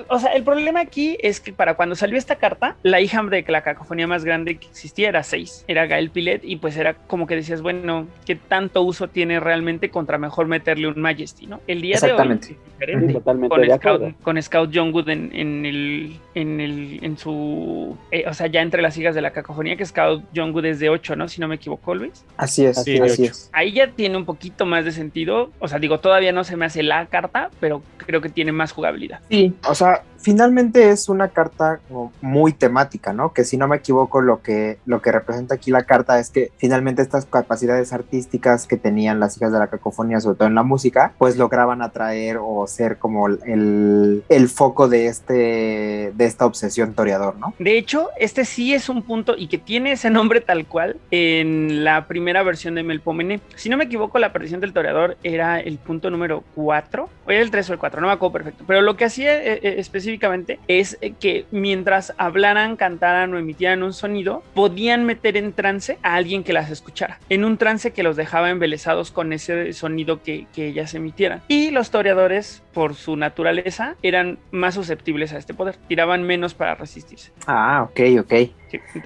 O 0.08 0.18
sea, 0.18 0.32
el 0.32 0.42
problema 0.42 0.80
aquí 0.80 1.16
es 1.20 1.40
que 1.40 1.52
para 1.52 1.74
cuando 1.74 1.94
salió 1.94 2.18
esta 2.18 2.36
carta, 2.36 2.76
la 2.82 3.00
hija 3.00 3.22
de 3.22 3.44
la 3.46 3.62
cacofonía 3.62 4.06
más 4.06 4.24
grande 4.24 4.56
que 4.56 4.66
existía 4.66 5.08
era 5.08 5.22
6. 5.22 5.64
Era 5.68 5.86
Gael 5.86 6.10
Pilet 6.10 6.42
y 6.44 6.56
pues 6.56 6.76
era 6.76 6.94
como 6.94 7.26
que 7.26 7.36
decías, 7.36 7.62
bueno, 7.62 8.06
¿qué 8.24 8.36
tanto 8.36 8.82
uso 8.82 9.08
tiene 9.08 9.40
realmente 9.40 9.90
contra 9.90 10.18
mejor 10.18 10.46
meterle 10.46 10.88
un 10.88 11.00
Majesty, 11.00 11.46
¿no? 11.46 11.60
El 11.66 11.82
día 11.82 11.98
de 12.00 12.06
hoy 12.06 12.10
Exactamente. 12.10 12.56
es 12.80 13.12
totalmente 13.12 13.48
Con 13.48 13.60
de 13.62 13.76
Scout, 13.76 14.20
con 14.22 14.42
Scout 14.42 14.70
Youngwood 14.70 15.08
en, 15.08 15.30
en 15.34 15.66
el, 15.66 16.16
en 16.34 16.60
el, 16.60 16.98
en 17.02 17.18
su, 17.18 17.96
eh, 18.10 18.24
o 18.26 18.34
sea, 18.34 18.46
ya 18.46 18.62
entre 18.62 18.82
las 18.82 18.96
hijas 18.96 19.14
de 19.14 19.20
la 19.20 19.30
cacofonía, 19.32 19.76
que 19.76 19.86
Scout 19.86 20.24
Youngwood 20.32 20.64
es 20.64 20.80
de 20.80 20.88
8, 20.88 21.16
¿no? 21.16 21.28
Si 21.28 21.40
no 21.40 21.48
me 21.48 21.56
equivoco, 21.56 21.94
Luis. 21.94 22.24
Así 22.36 22.64
es, 22.64 22.78
Así 22.78 22.98
así, 22.98 23.24
es. 23.24 23.30
es. 23.30 23.50
Ahí 23.52 23.72
ya 23.72 23.88
tiene 23.88 24.16
un 24.16 24.24
poquito 24.24 24.66
más 24.66 24.84
de 24.84 24.89
sentido. 24.92 25.50
O 25.58 25.68
sea, 25.68 25.78
digo, 25.78 26.00
todavía 26.00 26.32
no 26.32 26.44
se 26.44 26.56
me 26.56 26.66
hace 26.66 26.82
la 26.82 27.06
carta, 27.06 27.50
pero 27.60 27.82
creo 27.98 28.20
que 28.20 28.28
tiene 28.28 28.52
más 28.52 28.72
jugabilidad. 28.72 29.20
Sí, 29.28 29.54
o 29.66 29.74
sea, 29.74 30.02
finalmente 30.20 30.90
es 30.90 31.08
una 31.08 31.28
carta 31.28 31.80
muy 32.20 32.52
temática, 32.52 33.12
¿no? 33.12 33.32
Que 33.32 33.44
si 33.44 33.56
no 33.56 33.68
me 33.68 33.76
equivoco, 33.76 34.20
lo 34.20 34.42
que, 34.42 34.78
lo 34.86 35.02
que 35.02 35.12
representa 35.12 35.54
aquí 35.54 35.70
la 35.70 35.84
carta 35.84 36.18
es 36.18 36.30
que 36.30 36.52
finalmente 36.56 37.02
estas 37.02 37.26
capacidades 37.26 37.92
artísticas 37.92 38.66
que 38.66 38.76
tenían 38.76 39.20
las 39.20 39.36
hijas 39.36 39.52
de 39.52 39.58
la 39.58 39.68
cacofonía, 39.68 40.20
sobre 40.20 40.36
todo 40.36 40.48
en 40.48 40.54
la 40.54 40.62
música, 40.62 41.12
pues 41.18 41.36
lograban 41.36 41.82
atraer 41.82 42.38
o 42.40 42.66
ser 42.66 42.98
como 42.98 43.28
el, 43.28 44.24
el 44.28 44.48
foco 44.48 44.88
de, 44.88 45.06
este, 45.06 46.12
de 46.14 46.24
esta 46.24 46.46
obsesión 46.46 46.94
toreador, 46.94 47.36
¿no? 47.36 47.54
De 47.58 47.78
hecho, 47.78 48.08
este 48.18 48.44
sí 48.44 48.74
es 48.74 48.88
un 48.88 49.02
punto 49.02 49.34
y 49.36 49.48
que 49.48 49.58
tiene 49.58 49.92
ese 49.92 50.10
nombre 50.10 50.40
tal 50.40 50.66
cual 50.66 50.96
en 51.10 51.84
la 51.84 52.06
primera 52.06 52.42
versión 52.42 52.74
de 52.74 52.82
Melpomene. 52.82 53.40
Si 53.56 53.68
no 53.68 53.76
me 53.76 53.84
equivoco, 53.84 54.18
la 54.18 54.32
perdición 54.32 54.60
del 54.60 54.72
toreador 54.72 55.16
era 55.22 55.60
el 55.60 55.78
punto 55.78 56.10
número 56.10 56.44
4, 56.54 57.08
o 57.26 57.30
era 57.30 57.40
el 57.40 57.50
3 57.50 57.70
o 57.70 57.72
el 57.74 57.78
4, 57.78 58.00
no 58.00 58.06
me 58.08 58.12
acuerdo 58.12 58.32
perfecto. 58.32 58.64
Pero 58.66 58.82
lo 58.82 58.96
que 58.96 59.04
hacía 59.04 59.36
eh, 59.42 59.60
eh, 59.62 59.74
específicamente 60.10 60.58
es 60.68 60.98
eh, 61.00 61.12
que 61.18 61.46
mientras 61.50 62.12
hablaran, 62.18 62.76
cantaran 62.76 63.32
o 63.32 63.38
emitieran 63.38 63.82
un 63.82 63.92
sonido, 63.92 64.42
podían 64.54 65.04
meter 65.04 65.36
en 65.36 65.52
trance 65.52 65.98
a 66.02 66.14
alguien 66.14 66.42
que 66.42 66.52
las 66.52 66.70
escuchara. 66.70 67.20
En 67.28 67.44
un 67.44 67.56
trance 67.56 67.92
que 67.92 68.02
los 68.02 68.16
dejaba 68.16 68.50
embelesados 68.50 69.10
con 69.10 69.32
ese 69.32 69.72
sonido 69.72 70.22
que, 70.22 70.46
que 70.52 70.68
ellas 70.68 70.94
emitieran. 70.94 71.42
Y 71.48 71.70
los 71.70 71.90
toreadores, 71.90 72.62
por 72.72 72.94
su 72.94 73.16
naturaleza, 73.16 73.96
eran 74.02 74.38
más 74.50 74.74
susceptibles 74.74 75.32
a 75.32 75.38
este 75.38 75.54
poder. 75.54 75.76
Tiraban 75.88 76.24
menos 76.24 76.54
para 76.54 76.74
resistirse. 76.74 77.32
Ah, 77.46 77.88
ok, 77.88 78.00
ok. 78.20 78.34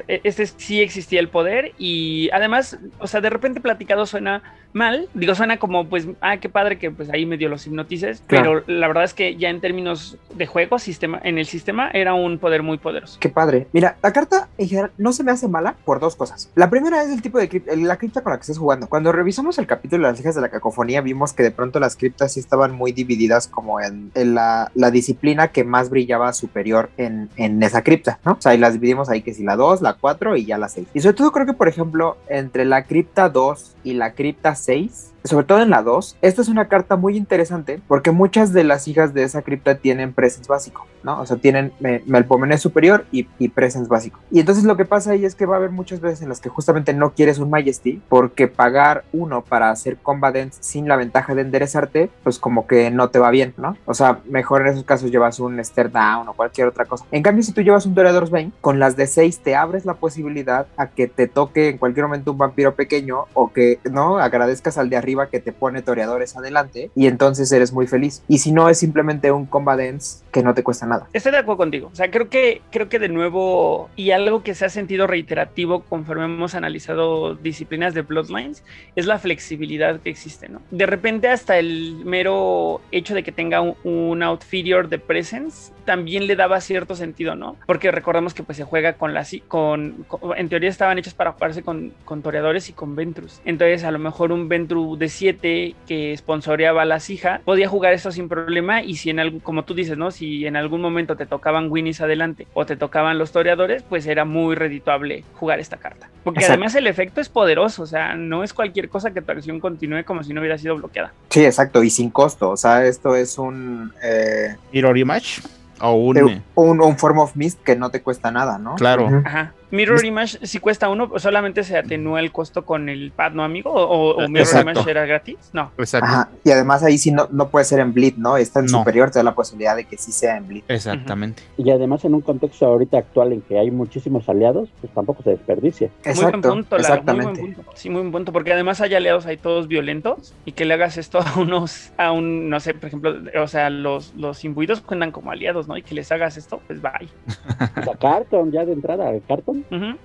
Este 0.09 0.47
sí 0.47 0.81
existía 0.81 1.21
el 1.21 1.29
poder 1.29 1.73
y 1.79 2.29
además, 2.33 2.79
o 2.99 3.07
sea, 3.07 3.21
de 3.21 3.31
repente 3.31 3.61
platicado 3.61 4.07
suena 4.07 4.43
mal, 4.73 5.09
digo, 5.15 5.35
suena 5.37 5.59
como 5.59 5.89
pues, 5.89 6.09
ah, 6.21 6.39
qué 6.39 6.49
padre 6.49 6.79
que 6.79 6.91
pues 6.91 7.09
ahí 7.11 7.27
medio 7.27 7.49
los 7.49 7.65
hipnotices, 7.67 8.23
Claro. 8.27 8.65
pero 8.67 8.79
la 8.79 8.89
verdad 8.89 9.05
es 9.05 9.15
que 9.15 9.37
ya 9.37 9.49
en 9.49 9.61
términos 9.61 10.17
de 10.35 10.47
juego, 10.47 10.79
sistema, 10.81 11.21
en 11.23 11.39
el 11.39 11.47
sistema 11.47 11.91
era 11.93 12.15
un 12.15 12.39
poder 12.39 12.63
muy 12.65 12.79
poderoso. 12.79 13.19
Qué 13.21 13.29
padre. 13.29 13.69
Mira, 13.73 13.97
la 14.03 14.13
carta 14.13 14.49
en 14.59 14.69
general 14.69 14.91
no 14.99 15.13
se 15.13 15.23
me 15.23 15.31
hace 15.31 15.47
mala 15.47 15.77
por 15.85 16.01
dos 16.01 16.17
cosas. 16.17 16.51
La 16.57 16.71
primera 16.71 17.03
es 17.05 17.11
el 17.11 17.23
tipo 17.23 17.39
de 17.39 17.49
cripta, 17.49 17.75
la 17.77 17.97
cripta 17.99 18.23
con 18.23 18.33
la 18.33 18.39
que 18.39 18.43
estés 18.43 18.59
jugando. 18.59 18.89
Cuando 18.89 19.13
revisamos 19.13 19.59
el 19.59 19.67
capítulo 19.69 20.07
de 20.07 20.13
las 20.13 20.21
hijas 20.21 20.35
de 20.35 20.41
la 20.41 20.49
cacofonía, 20.49 21.01
vimos 21.03 21.33
que 21.33 21.45
de 21.45 21.53
pronto 21.53 21.79
las 21.79 21.95
criptas 21.97 22.33
sí 22.33 22.41
estaban 22.41 22.73
muy 22.73 22.91
divididas 22.91 23.47
como 23.47 23.81
en, 23.81 24.11
en 24.15 24.35
la, 24.35 24.73
la 24.75 24.91
disciplina 24.91 25.49
que 25.49 25.63
más 25.63 25.89
brillaba 25.89 26.33
superior 26.33 26.91
en, 26.97 27.29
en 27.37 27.63
esa 27.63 27.83
cripta, 27.83 28.19
¿no? 28.25 28.33
O 28.33 28.41
sea, 28.41 28.55
y 28.55 28.59
las 28.59 28.73
dividimos 28.75 29.09
ahí 29.09 29.23
que 29.23 29.33
si 29.35 29.45
la 29.45 29.54
2, 29.57 29.83
la 29.83 29.95
4 29.95 30.37
y 30.37 30.47
ya 30.47 30.59
la 30.59 30.69
6. 30.69 30.89
Y 30.95 31.01
sobre 31.01 31.15
todo 31.15 31.33
creo 31.33 31.47
que, 31.47 31.53
por 31.53 31.69
ejemplo, 31.69 32.17
entre 32.29 32.65
la 32.65 32.85
cripta 32.85 33.29
2 33.29 33.77
y 33.85 33.95
la 33.95 34.13
cripta 34.13 34.55
6, 34.55 35.13
sobre 35.25 35.47
todo 35.47 35.63
en 35.63 35.71
la 35.71 35.83
2, 35.83 36.19
esta 36.21 36.43
es 36.43 36.49
una 36.49 36.69
carta 36.69 36.97
muy 36.97 37.17
interesante 37.17 37.81
porque 37.89 38.11
muchas 38.11 38.53
de 38.53 38.63
las 38.63 38.87
hijas 38.89 39.15
de 39.15 39.23
esa 39.23 39.41
cripta 39.41 39.77
tienen 39.77 40.13
presence 40.13 40.47
básico, 40.47 40.87
¿no? 41.03 41.19
O 41.19 41.25
sea, 41.25 41.39
tienen 41.39 41.73
eh, 41.83 42.03
Melpomene 42.07 42.59
superior 42.59 43.07
y, 43.11 43.27
y 43.39 43.49
presence 43.49 43.89
básico. 43.89 44.21
Y 44.31 44.41
entonces 44.41 44.65
lo 44.65 44.77
que 44.77 44.85
pasa 44.85 45.13
ahí 45.13 45.25
es 45.25 45.35
que 45.35 45.47
va 45.47 45.55
a 45.55 45.59
haber 45.59 45.71
muchas 45.71 46.01
veces 46.01 46.21
en 46.21 46.29
las 46.29 46.41
que 46.43 46.51
justamente 46.51 46.93
no 46.93 47.15
quieres 47.15 47.39
un 47.39 47.49
Majesty 47.49 48.03
porque 48.11 48.49
pagar 48.49 49.05
uno 49.13 49.43
para 49.43 49.71
hacer 49.71 49.97
Combat 49.97 50.35
Dance 50.35 50.59
sin 50.61 50.89
la 50.89 50.97
ventaja 50.97 51.35
de 51.35 51.41
enderezarte, 51.41 52.11
pues 52.23 52.39
como 52.39 52.67
que 52.67 52.91
no 52.91 53.09
te 53.09 53.19
va 53.19 53.31
bien, 53.31 53.55
¿no? 53.57 53.79
O 53.87 53.95
sea, 53.95 54.21
mejor 54.29 54.61
en 54.61 54.69
esos 54.69 54.85
casos 54.85 55.11
llevas 55.11 55.41
un 55.41 55.63
Stare 55.65 55.89
Down 55.89 56.29
o 56.29 56.35
cualquier 56.35 56.69
otra 56.69 56.85
cosa. 56.85 57.07
En 57.11 57.23
cambio, 57.23 57.43
si 57.43 57.53
tú 57.53 57.63
llevas 57.63 57.87
un 57.87 57.95
Toreador's 57.95 58.31
Bane, 58.31 58.53
con 58.61 58.79
las 58.79 58.95
de 58.97 59.07
6 59.07 59.39
te 59.39 59.57
abres 59.57 59.87
la 59.87 59.95
posibilidad 59.95 60.67
a 60.77 60.89
que 60.89 61.07
te 61.07 61.29
toque 61.29 61.71
en 61.71 61.79
cualquier 61.79 62.05
momento 62.05 62.33
un 62.33 62.39
vampiro 62.39 62.75
pequeño 62.75 63.25
o 63.33 63.51
que, 63.55 63.79
¿no? 63.91 64.19
Agradezcas 64.19 64.77
al 64.77 64.91
de 64.91 64.99
arriba 64.99 65.14
que 65.31 65.41
te 65.41 65.53
pone 65.53 65.83
toreadores 65.83 66.37
adelante 66.37 66.91
y 66.95 67.07
entonces 67.07 67.51
eres 67.53 67.73
muy 67.73 67.87
feliz. 67.87 68.23
Y 68.29 68.39
si 68.39 68.53
no, 68.53 68.69
es 68.69 68.79
simplemente 68.79 69.33
un 69.33 69.47
Combat 69.47 69.79
Dance 69.79 70.25
que 70.31 70.43
no 70.43 70.55
te 70.55 70.63
cuesta 70.63 70.87
nada. 70.87 71.09
Estoy 71.13 71.33
de 71.33 71.39
acuerdo 71.39 71.59
contigo. 71.59 71.91
O 71.93 71.97
sea, 71.97 72.11
creo 72.11 72.29
que, 72.29 72.63
creo 72.71 72.89
que 72.89 72.99
de 72.99 73.09
nuevo, 73.09 73.91
y 73.97 74.11
algo 74.11 74.43
que 74.43 74.55
se 74.55 74.65
ha 74.65 74.69
sentido 74.69 75.07
reiterativo 75.07 75.83
conforme 75.85 76.25
hemos 76.25 76.55
analizado 76.55 77.35
disciplinas 77.35 77.95
de 77.95 78.03
Bloodlines, 78.03 78.65
es 78.97 79.07
la 79.07 79.19
flexibilidad 79.19 80.01
que 80.01 80.11
existe, 80.11 80.49
¿no? 80.49 80.61
De 80.71 80.87
repente, 80.87 81.29
hasta 81.29 81.59
el 81.59 82.05
mero 82.05 82.81
hecho 82.93 83.15
de 83.15 83.23
que 83.23 83.33
tenga 83.33 83.61
un, 83.61 83.77
un 83.85 84.23
outferior 84.23 84.89
de 84.89 84.99
presence 84.99 85.73
también 85.85 86.27
le 86.27 86.37
daba 86.37 86.61
cierto 86.61 86.95
sentido, 86.97 87.35
¿no? 87.37 87.57
Porque 87.67 87.91
recordamos 87.91 88.35
que 88.35 88.43
pues 88.43 88.57
se 88.57 88.65
juega 88.65 88.95
con 88.95 89.15
las 89.15 89.35
con, 89.49 90.05
con- 90.09 90.37
en 90.37 90.49
teoría 90.49 90.69
estaban 90.71 90.99
hechos 90.99 91.15
para 91.15 91.33
jugarse 91.33 91.63
con, 91.63 91.93
con 92.05 92.23
toreadores 92.23 92.69
y 92.69 92.73
con 92.73 92.95
Ventrus. 92.97 93.41
Entonces, 93.45 93.85
a 93.85 93.91
lo 93.91 93.99
mejor 93.99 94.33
un 94.33 94.49
Ventru 94.49 94.97
de 94.97 95.09
7 95.09 95.75
que 95.87 96.17
sponsoreaba 96.17 96.83
a 96.83 96.85
las 96.85 97.11
hijas 97.11 97.41
podía 97.43 97.69
jugar 97.69 97.93
esto 97.93 98.11
sin 98.13 98.29
problema 98.29 98.83
y 98.83 98.97
si 98.97 99.11
en 99.11 99.21
algún, 99.21 99.41
como 99.41 99.65
tú 99.65 99.75
dices, 99.75 99.97
¿no? 99.97 100.11
Si 100.11 100.47
en 100.47 100.57
algún 100.57 100.81
momento 100.81 101.17
te 101.17 101.27
tocaban 101.27 101.71
Winnies 101.71 102.01
adelante 102.01 102.47
o 102.55 102.67
te 102.67 102.77
tocaban 102.77 103.19
los 103.19 103.33
toreadores, 103.33 103.83
pues 103.83 104.07
era 104.07 104.25
muy 104.25 104.55
redituable 104.55 105.25
jugar 105.35 105.61
esta 105.61 105.77
carta. 105.77 106.09
Porque 106.25 106.41
Exacto. 106.41 106.55
además 106.55 106.75
el 106.75 106.87
efecto 106.87 107.21
es 107.21 107.29
poderoso, 107.29 107.83
o 107.83 107.87
sea, 107.87 108.15
no 108.15 108.43
es 108.45 108.53
cualquier 108.55 108.89
cosa 108.89 109.13
que 109.13 109.21
tu 109.23 109.33
acción 109.33 109.61
continúe 109.61 110.05
como 110.05 110.23
si 110.23 110.33
no 110.33 110.41
hubiera 110.41 110.57
sido 110.59 110.77
bloqueada. 110.77 111.13
Sí, 111.31 111.45
exacto, 111.45 111.83
y 111.83 111.91
sin 111.91 112.11
costo. 112.11 112.51
O 112.51 112.57
sea, 112.57 112.87
esto 112.87 113.15
es 113.15 113.37
un, 113.39 113.93
eh, 114.03 114.57
Mirror 114.73 114.97
Image 114.99 115.43
o 115.81 115.93
un. 115.93 116.43
un, 116.55 116.81
un 116.81 116.99
Form 116.99 117.19
of 117.19 117.37
Mist 117.37 117.63
que 117.63 117.77
no 117.77 117.91
te 117.91 118.03
cuesta 118.03 118.31
nada, 118.31 118.59
¿no? 118.59 118.75
Claro. 118.77 119.09
Ajá. 119.25 119.53
Mirror 119.71 120.05
Image 120.05 120.39
si 120.47 120.59
cuesta 120.59 120.89
uno, 120.89 121.09
pues 121.09 121.23
solamente 121.23 121.65
se 121.65 121.77
atenúa 121.77 122.21
el 122.21 122.33
costo 122.33 122.65
con 122.65 122.89
el 122.89 123.11
pad, 123.11 123.33
¿no, 123.33 123.43
amigo? 123.45 123.71
¿O, 123.73 124.15
o 124.17 124.29
Mirror 124.29 124.47
Exacto. 124.47 124.71
Image 124.71 124.91
era 124.91 125.07
gratis? 125.07 125.37
No. 125.53 125.71
Exacto. 125.79 126.07
Ajá, 126.07 126.29
y 126.45 126.51
además 126.51 126.83
ahí 126.83 126.99
sí 126.99 127.11
no, 127.11 127.29
no 127.31 127.49
puede 127.49 127.65
ser 127.65 127.81
en 127.81 127.93
Bleed, 127.93 128.15
¿no? 128.17 128.37
Está 128.37 128.61
en 128.61 128.67
No. 128.67 128.79
superior, 128.79 129.11
te 129.11 129.19
da 129.19 129.23
la 129.23 129.35
posibilidad 129.35 129.77
de 129.77 129.85
que 129.85 129.97
sí 129.97 130.13
sea 130.13 130.37
en 130.37 130.49
Bleed. 130.49 130.65
Exactamente. 130.69 131.43
Y 131.57 131.71
además 131.71 132.05
en 132.05 132.15
un 132.15 132.21
contexto 132.21 132.67
ahorita 132.67 132.99
actual 132.99 133.33
en 133.33 133.41
que 133.43 133.59
hay 133.59 133.71
muchísimos 133.71 134.29
aliados, 134.29 134.69
pues 134.81 134.93
tampoco 134.93 135.23
se 135.23 135.31
desperdicia. 135.31 135.89
muy 136.05 136.15
buen 136.15 136.27
Exacto, 136.27 136.49
punto, 136.51 136.79
Lara, 136.79 136.89
muy 136.89 136.99
exactamente. 136.99 137.41
buen 137.41 137.55
punto. 137.55 137.71
Sí, 137.75 137.91
muy 137.91 138.01
buen 138.01 138.13
punto, 138.13 138.33
porque 138.33 138.53
además 138.53 138.81
hay 138.81 138.95
aliados 138.95 139.27
ahí 139.27 139.37
todos 139.37 139.69
violentos 139.69 140.35
y 140.45 140.53
que 140.53 140.65
le 140.65 140.75
hagas 140.75 140.97
esto 140.99 141.19
a 141.21 141.39
unos, 141.39 141.93
a 141.97 142.13
un, 142.13 142.49
no 142.49 142.61
sé, 142.61 142.75
por 142.75 142.87
ejemplo, 142.89 143.15
o 143.43 143.47
sea, 143.49 143.71
los, 143.71 144.15
los 144.17 144.45
imbuidos 144.45 144.81
cuentan 144.81 145.11
como 145.13 145.31
aliados, 145.31 145.69
¿no? 145.69 145.77
Y 145.77 145.83
que 145.83 145.95
les 145.95 146.11
hagas 146.13 146.37
esto, 146.37 146.61
pues 146.67 146.81
bye. 146.81 147.09
O 147.81 147.83
sea, 147.85 147.95
Carton, 147.97 148.51
ya 148.53 148.65
de 148.65 148.73
entrada, 148.73 149.11
Carton. 149.29 149.54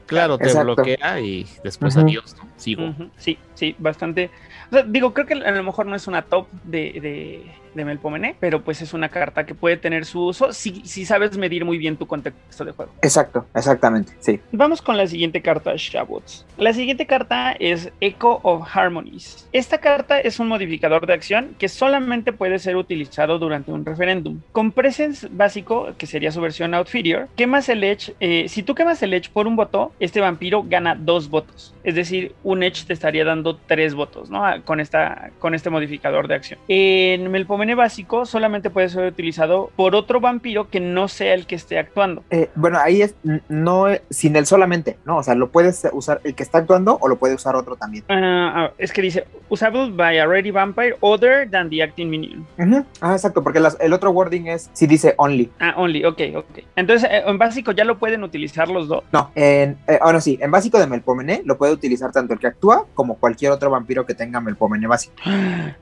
Claro, 0.05 0.38
te 0.38 0.45
Exacto. 0.45 0.75
bloquea 0.75 1.19
y 1.21 1.45
después 1.63 1.97
adiós, 1.97 2.35
¿no? 2.38 2.49
Sigo. 2.57 2.93
Sí, 3.17 3.38
sí, 3.60 3.76
bastante. 3.78 4.30
O 4.72 4.76
sea, 4.76 4.84
digo, 4.84 5.13
creo 5.13 5.28
que 5.28 5.34
a 5.34 5.52
lo 5.52 5.63
mejor 5.63 5.86
no 5.86 5.95
es 5.95 6.08
una 6.08 6.22
top 6.22 6.48
de, 6.63 6.93
de, 7.02 7.43
de 7.76 7.86
Melpomene, 7.86 8.36
pero 8.39 8.62
pues 8.62 8.82
es 8.82 8.93
una 8.93 9.10
carta 9.10 9.45
que 9.45 9.54
puede 9.56 9.78
tener 9.78 10.06
su 10.06 10.24
uso 10.26 10.54
si, 10.54 10.82
si 10.86 11.06
sabes 11.06 11.38
medir 11.38 11.65
muy 11.65 11.78
bien 11.78 11.98
tu 11.98 12.08
contexto 12.08 12.63
de 12.65 12.72
juego. 12.72 12.91
Exacto, 13.02 13.45
exactamente, 13.56 14.13
sí. 14.19 14.39
Vamos 14.52 14.82
con 14.82 14.95
la 14.98 15.08
siguiente 15.08 15.41
carta, 15.41 15.74
Shabots. 15.76 16.45
La 16.58 16.74
siguiente 16.74 17.06
carta 17.06 17.52
es 17.60 17.91
Echo 18.00 18.39
of 18.43 18.67
Harmonies. 18.74 19.48
Esta 19.52 19.80
carta 19.80 20.19
es 20.19 20.39
un 20.39 20.48
modificador 20.48 21.06
de 21.06 21.13
acción 21.13 21.56
que 21.60 21.67
solamente 21.67 22.32
puede 22.32 22.60
ser 22.60 22.76
utilizado 22.78 23.39
durante 23.39 23.72
un 23.72 23.86
referéndum. 23.86 24.39
Con 24.52 24.72
Presence 24.72 25.28
básico, 25.32 25.89
que 25.98 26.06
sería 26.06 26.32
su 26.32 26.41
versión 26.41 26.74
Outferior, 26.74 27.28
quemas 27.36 27.69
el 27.69 27.84
Edge. 27.84 28.13
eh, 28.19 28.45
si 28.48 28.63
tú 28.63 28.76
quemas 28.76 29.02
el 29.04 29.13
Edge 29.13 29.30
por 29.32 29.48
un 29.48 29.56
voto, 29.56 29.91
este 30.00 30.22
vampiro 30.22 30.63
gana 30.63 30.95
dos 30.95 31.30
votos. 31.30 31.74
Es 31.84 31.95
decir, 31.95 32.34
un 32.43 32.62
Edge 32.63 32.86
te 32.86 32.93
estaría 32.93 33.26
dando 33.26 33.48
tres 33.55 33.93
votos, 33.95 34.29
¿no? 34.29 34.43
Con, 34.65 34.79
esta, 34.79 35.31
con 35.39 35.55
este 35.55 35.69
modificador 35.69 36.27
de 36.27 36.35
acción. 36.35 36.59
En 36.67 37.29
Melpomene 37.31 37.75
básico 37.75 38.25
solamente 38.25 38.69
puede 38.69 38.89
ser 38.89 39.05
utilizado 39.07 39.71
por 39.75 39.95
otro 39.95 40.19
vampiro 40.19 40.69
que 40.69 40.79
no 40.79 41.07
sea 41.07 41.33
el 41.33 41.45
que 41.45 41.55
esté 41.55 41.77
actuando. 41.79 42.23
Eh, 42.29 42.49
bueno, 42.55 42.79
ahí 42.79 43.01
es 43.01 43.15
no 43.47 43.89
eh, 43.89 44.01
sin 44.09 44.35
él 44.35 44.45
solamente, 44.45 44.97
¿no? 45.05 45.17
O 45.17 45.23
sea, 45.23 45.35
lo 45.35 45.49
puedes 45.49 45.88
usar 45.93 46.21
el 46.23 46.35
que 46.35 46.43
está 46.43 46.59
actuando 46.59 46.97
o 47.01 47.07
lo 47.07 47.17
puede 47.17 47.35
usar 47.35 47.55
otro 47.55 47.75
también. 47.75 48.03
Ah, 48.09 48.53
ah, 48.55 48.71
es 48.77 48.91
que 48.93 49.01
dice 49.01 49.25
usable 49.49 49.91
by 49.91 50.19
a 50.19 50.25
ready 50.27 50.51
vampire 50.51 50.95
other 50.99 51.49
than 51.49 51.69
the 51.69 51.81
acting 51.81 52.09
minion. 52.09 52.45
Ujú. 52.57 52.85
Ah, 53.01 53.13
exacto, 53.13 53.43
porque 53.43 53.59
las- 53.59 53.77
el 53.79 53.93
otro 53.93 54.12
wording 54.12 54.47
es 54.47 54.69
si 54.73 54.88
dice 54.88 55.13
only. 55.17 55.49
Ah, 55.59 55.73
only, 55.77 56.05
ok, 56.05 56.21
ok. 56.35 56.59
Entonces, 56.75 57.09
eh, 57.12 57.23
en 57.25 57.38
básico 57.38 57.71
ya 57.71 57.83
lo 57.85 57.97
pueden 57.97 58.23
utilizar 58.23 58.69
los 58.69 58.88
dos. 58.88 59.03
No, 59.12 59.31
en, 59.35 59.77
eh, 59.88 59.97
ahora 60.01 60.21
sí, 60.21 60.38
en 60.41 60.51
básico 60.51 60.79
de 60.79 60.88
Melpomene 60.88 61.41
lo 61.45 61.57
puede 61.57 61.73
utilizar 61.73 62.12
tanto 62.12 62.33
el 62.33 62.39
que 62.39 62.47
actúa 62.47 62.85
como 62.93 63.15
cualquier 63.15 63.38
otro 63.47 63.69
vampiro 63.69 64.06
que 64.06 64.13
tenga 64.13 64.39
Melpomene 64.41 64.88
básico. 64.88 65.15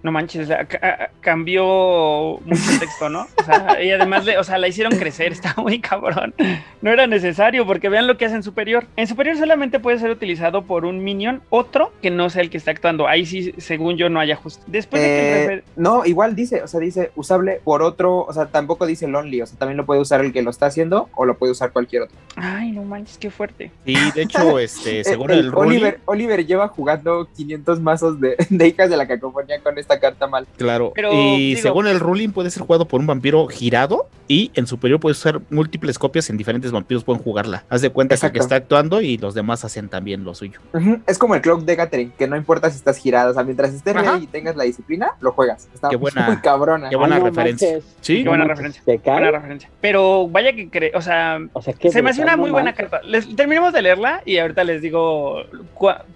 No 0.03 0.11
manches, 0.11 0.43
o 0.43 0.45
sea, 0.47 0.65
ca- 0.65 1.09
cambió 1.21 2.39
mucho 2.45 2.71
el 2.71 2.79
texto, 2.79 3.09
¿no? 3.09 3.27
O 3.39 3.43
sea, 3.43 3.77
y 3.83 3.91
además, 3.91 4.25
le- 4.25 4.37
o 4.37 4.43
sea, 4.43 4.57
la 4.57 4.67
hicieron 4.67 4.97
crecer, 4.97 5.31
está 5.31 5.53
muy 5.57 5.79
cabrón. 5.79 6.33
No 6.81 6.91
era 6.91 7.07
necesario, 7.07 7.65
porque 7.65 7.89
vean 7.89 8.07
lo 8.07 8.17
que 8.17 8.25
hace 8.25 8.35
en 8.35 8.43
superior. 8.43 8.85
En 8.95 9.07
superior 9.07 9.37
solamente 9.37 9.79
puede 9.79 9.99
ser 9.99 10.11
utilizado 10.11 10.63
por 10.63 10.85
un 10.85 11.03
minion, 11.03 11.41
otro 11.49 11.91
que 12.01 12.11
no 12.11 12.29
sea 12.29 12.41
el 12.41 12.49
que 12.49 12.57
está 12.57 12.71
actuando. 12.71 13.07
Ahí 13.07 13.25
sí, 13.25 13.53
según 13.57 13.97
yo, 13.97 14.09
no 14.09 14.19
hay 14.19 14.31
ajuste. 14.31 14.63
Después 14.67 15.01
de 15.01 15.07
que 15.07 15.13
el 15.19 15.35
Eh, 15.35 15.47
refer- 15.47 15.63
no, 15.75 16.05
igual 16.05 16.35
dice, 16.35 16.61
o 16.63 16.67
sea, 16.67 16.79
dice 16.79 17.11
usable 17.15 17.61
por 17.63 17.81
otro, 17.81 18.19
o 18.19 18.33
sea, 18.33 18.47
tampoco 18.47 18.85
dice 18.85 19.07
lonely, 19.07 19.41
o 19.41 19.45
sea, 19.47 19.57
también 19.57 19.77
lo 19.77 19.85
puede 19.85 20.01
usar 20.01 20.21
el 20.21 20.33
que 20.33 20.41
lo 20.41 20.49
está 20.49 20.67
haciendo 20.67 21.09
o 21.15 21.25
lo 21.25 21.37
puede 21.37 21.51
usar 21.51 21.71
cualquier 21.71 22.03
otro. 22.03 22.17
Ay, 22.35 22.71
no 22.71 22.83
manches, 22.83 23.17
qué 23.17 23.29
fuerte. 23.31 23.71
Sí, 23.85 23.95
de 24.15 24.21
hecho, 24.23 24.59
este, 24.59 25.03
según 25.03 25.31
Eh, 25.31 25.35
el, 25.35 25.51
ruling, 25.51 25.69
Oliver, 25.77 25.99
Oliver 26.05 26.45
lleva 26.45 26.67
jugando 26.67 27.25
500 27.47 27.79
mazos 27.79 28.19
de, 28.19 28.35
de 28.49 28.67
hijas 28.67 28.89
de 28.89 28.97
la 28.97 29.07
cacofonía 29.07 29.59
con 29.61 29.77
esta 29.77 29.99
carta 29.99 30.27
mal. 30.27 30.45
claro. 30.57 30.91
Pero, 30.93 31.11
y 31.13 31.49
digo- 31.55 31.61
según 31.61 31.87
el 31.87 31.99
ruling 31.99 32.29
puede 32.29 32.49
ser 32.49 32.63
jugado 32.63 32.85
por 32.87 32.99
un 32.99 33.07
vampiro 33.07 33.47
girado 33.47 34.07
y 34.27 34.51
en 34.55 34.67
superior 34.67 34.99
puede 34.99 35.11
usar 35.13 35.39
múltiples 35.49 35.97
copias 35.97 36.29
en 36.29 36.35
diferentes 36.37 36.71
vampiros 36.71 37.03
pueden 37.05 37.21
jugarla. 37.23 37.63
Haz 37.69 37.81
de 37.81 37.89
cuenta 37.89 38.17
que 38.31 38.39
está 38.39 38.55
actuando 38.55 38.99
y 39.01 39.17
los 39.17 39.33
demás 39.33 39.63
hacen 39.63 39.87
también 39.87 40.25
lo 40.25 40.35
suyo. 40.35 40.59
Es 41.07 41.17
como 41.17 41.35
el 41.35 41.41
clock 41.41 41.61
de 41.61 41.75
Gathering, 41.77 42.11
que 42.17 42.27
no 42.27 42.35
importa 42.35 42.69
si 42.69 42.75
estás 42.75 42.97
girado, 42.97 43.31
o 43.31 43.33
sea, 43.33 43.43
mientras 43.43 43.73
estés 43.73 43.95
Ajá. 43.95 44.11
ready 44.13 44.25
y 44.25 44.27
tengas 44.27 44.55
la 44.57 44.65
disciplina, 44.65 45.11
lo 45.21 45.31
juegas. 45.31 45.69
Está 45.73 45.87
Qué 45.89 45.95
buena- 45.95 46.27
muy 46.27 46.37
cabrona. 46.37 46.89
qué 46.89 46.97
buena 46.97 47.15
Ay, 47.15 47.21
referencia. 47.23 47.71
manches. 47.71 47.95
Sí, 48.01 48.23
Qué 48.23 48.29
buena 48.29 48.43
referencia. 48.45 48.83
Buena 48.85 49.31
referencia. 49.31 49.69
Pero 49.79 50.27
vaya 50.27 50.51
que 50.53 50.69
cree, 50.69 50.91
o 50.93 51.01
sea, 51.01 51.39
O 51.53 51.61
sea, 51.61 51.73
qué 51.73 51.89
se 51.91 52.01
me 52.01 52.09
hace 52.09 52.21
una 52.21 52.35
muy 52.35 52.51
buena 52.51 52.71
manches. 52.71 52.89
carta. 52.89 53.07
Les, 53.07 53.33
terminemos 53.35 53.71
de 53.71 53.81
leerla 53.81 54.21
y 54.25 54.37
ahorita 54.39 54.63
les 54.65 54.81
digo 54.81 55.43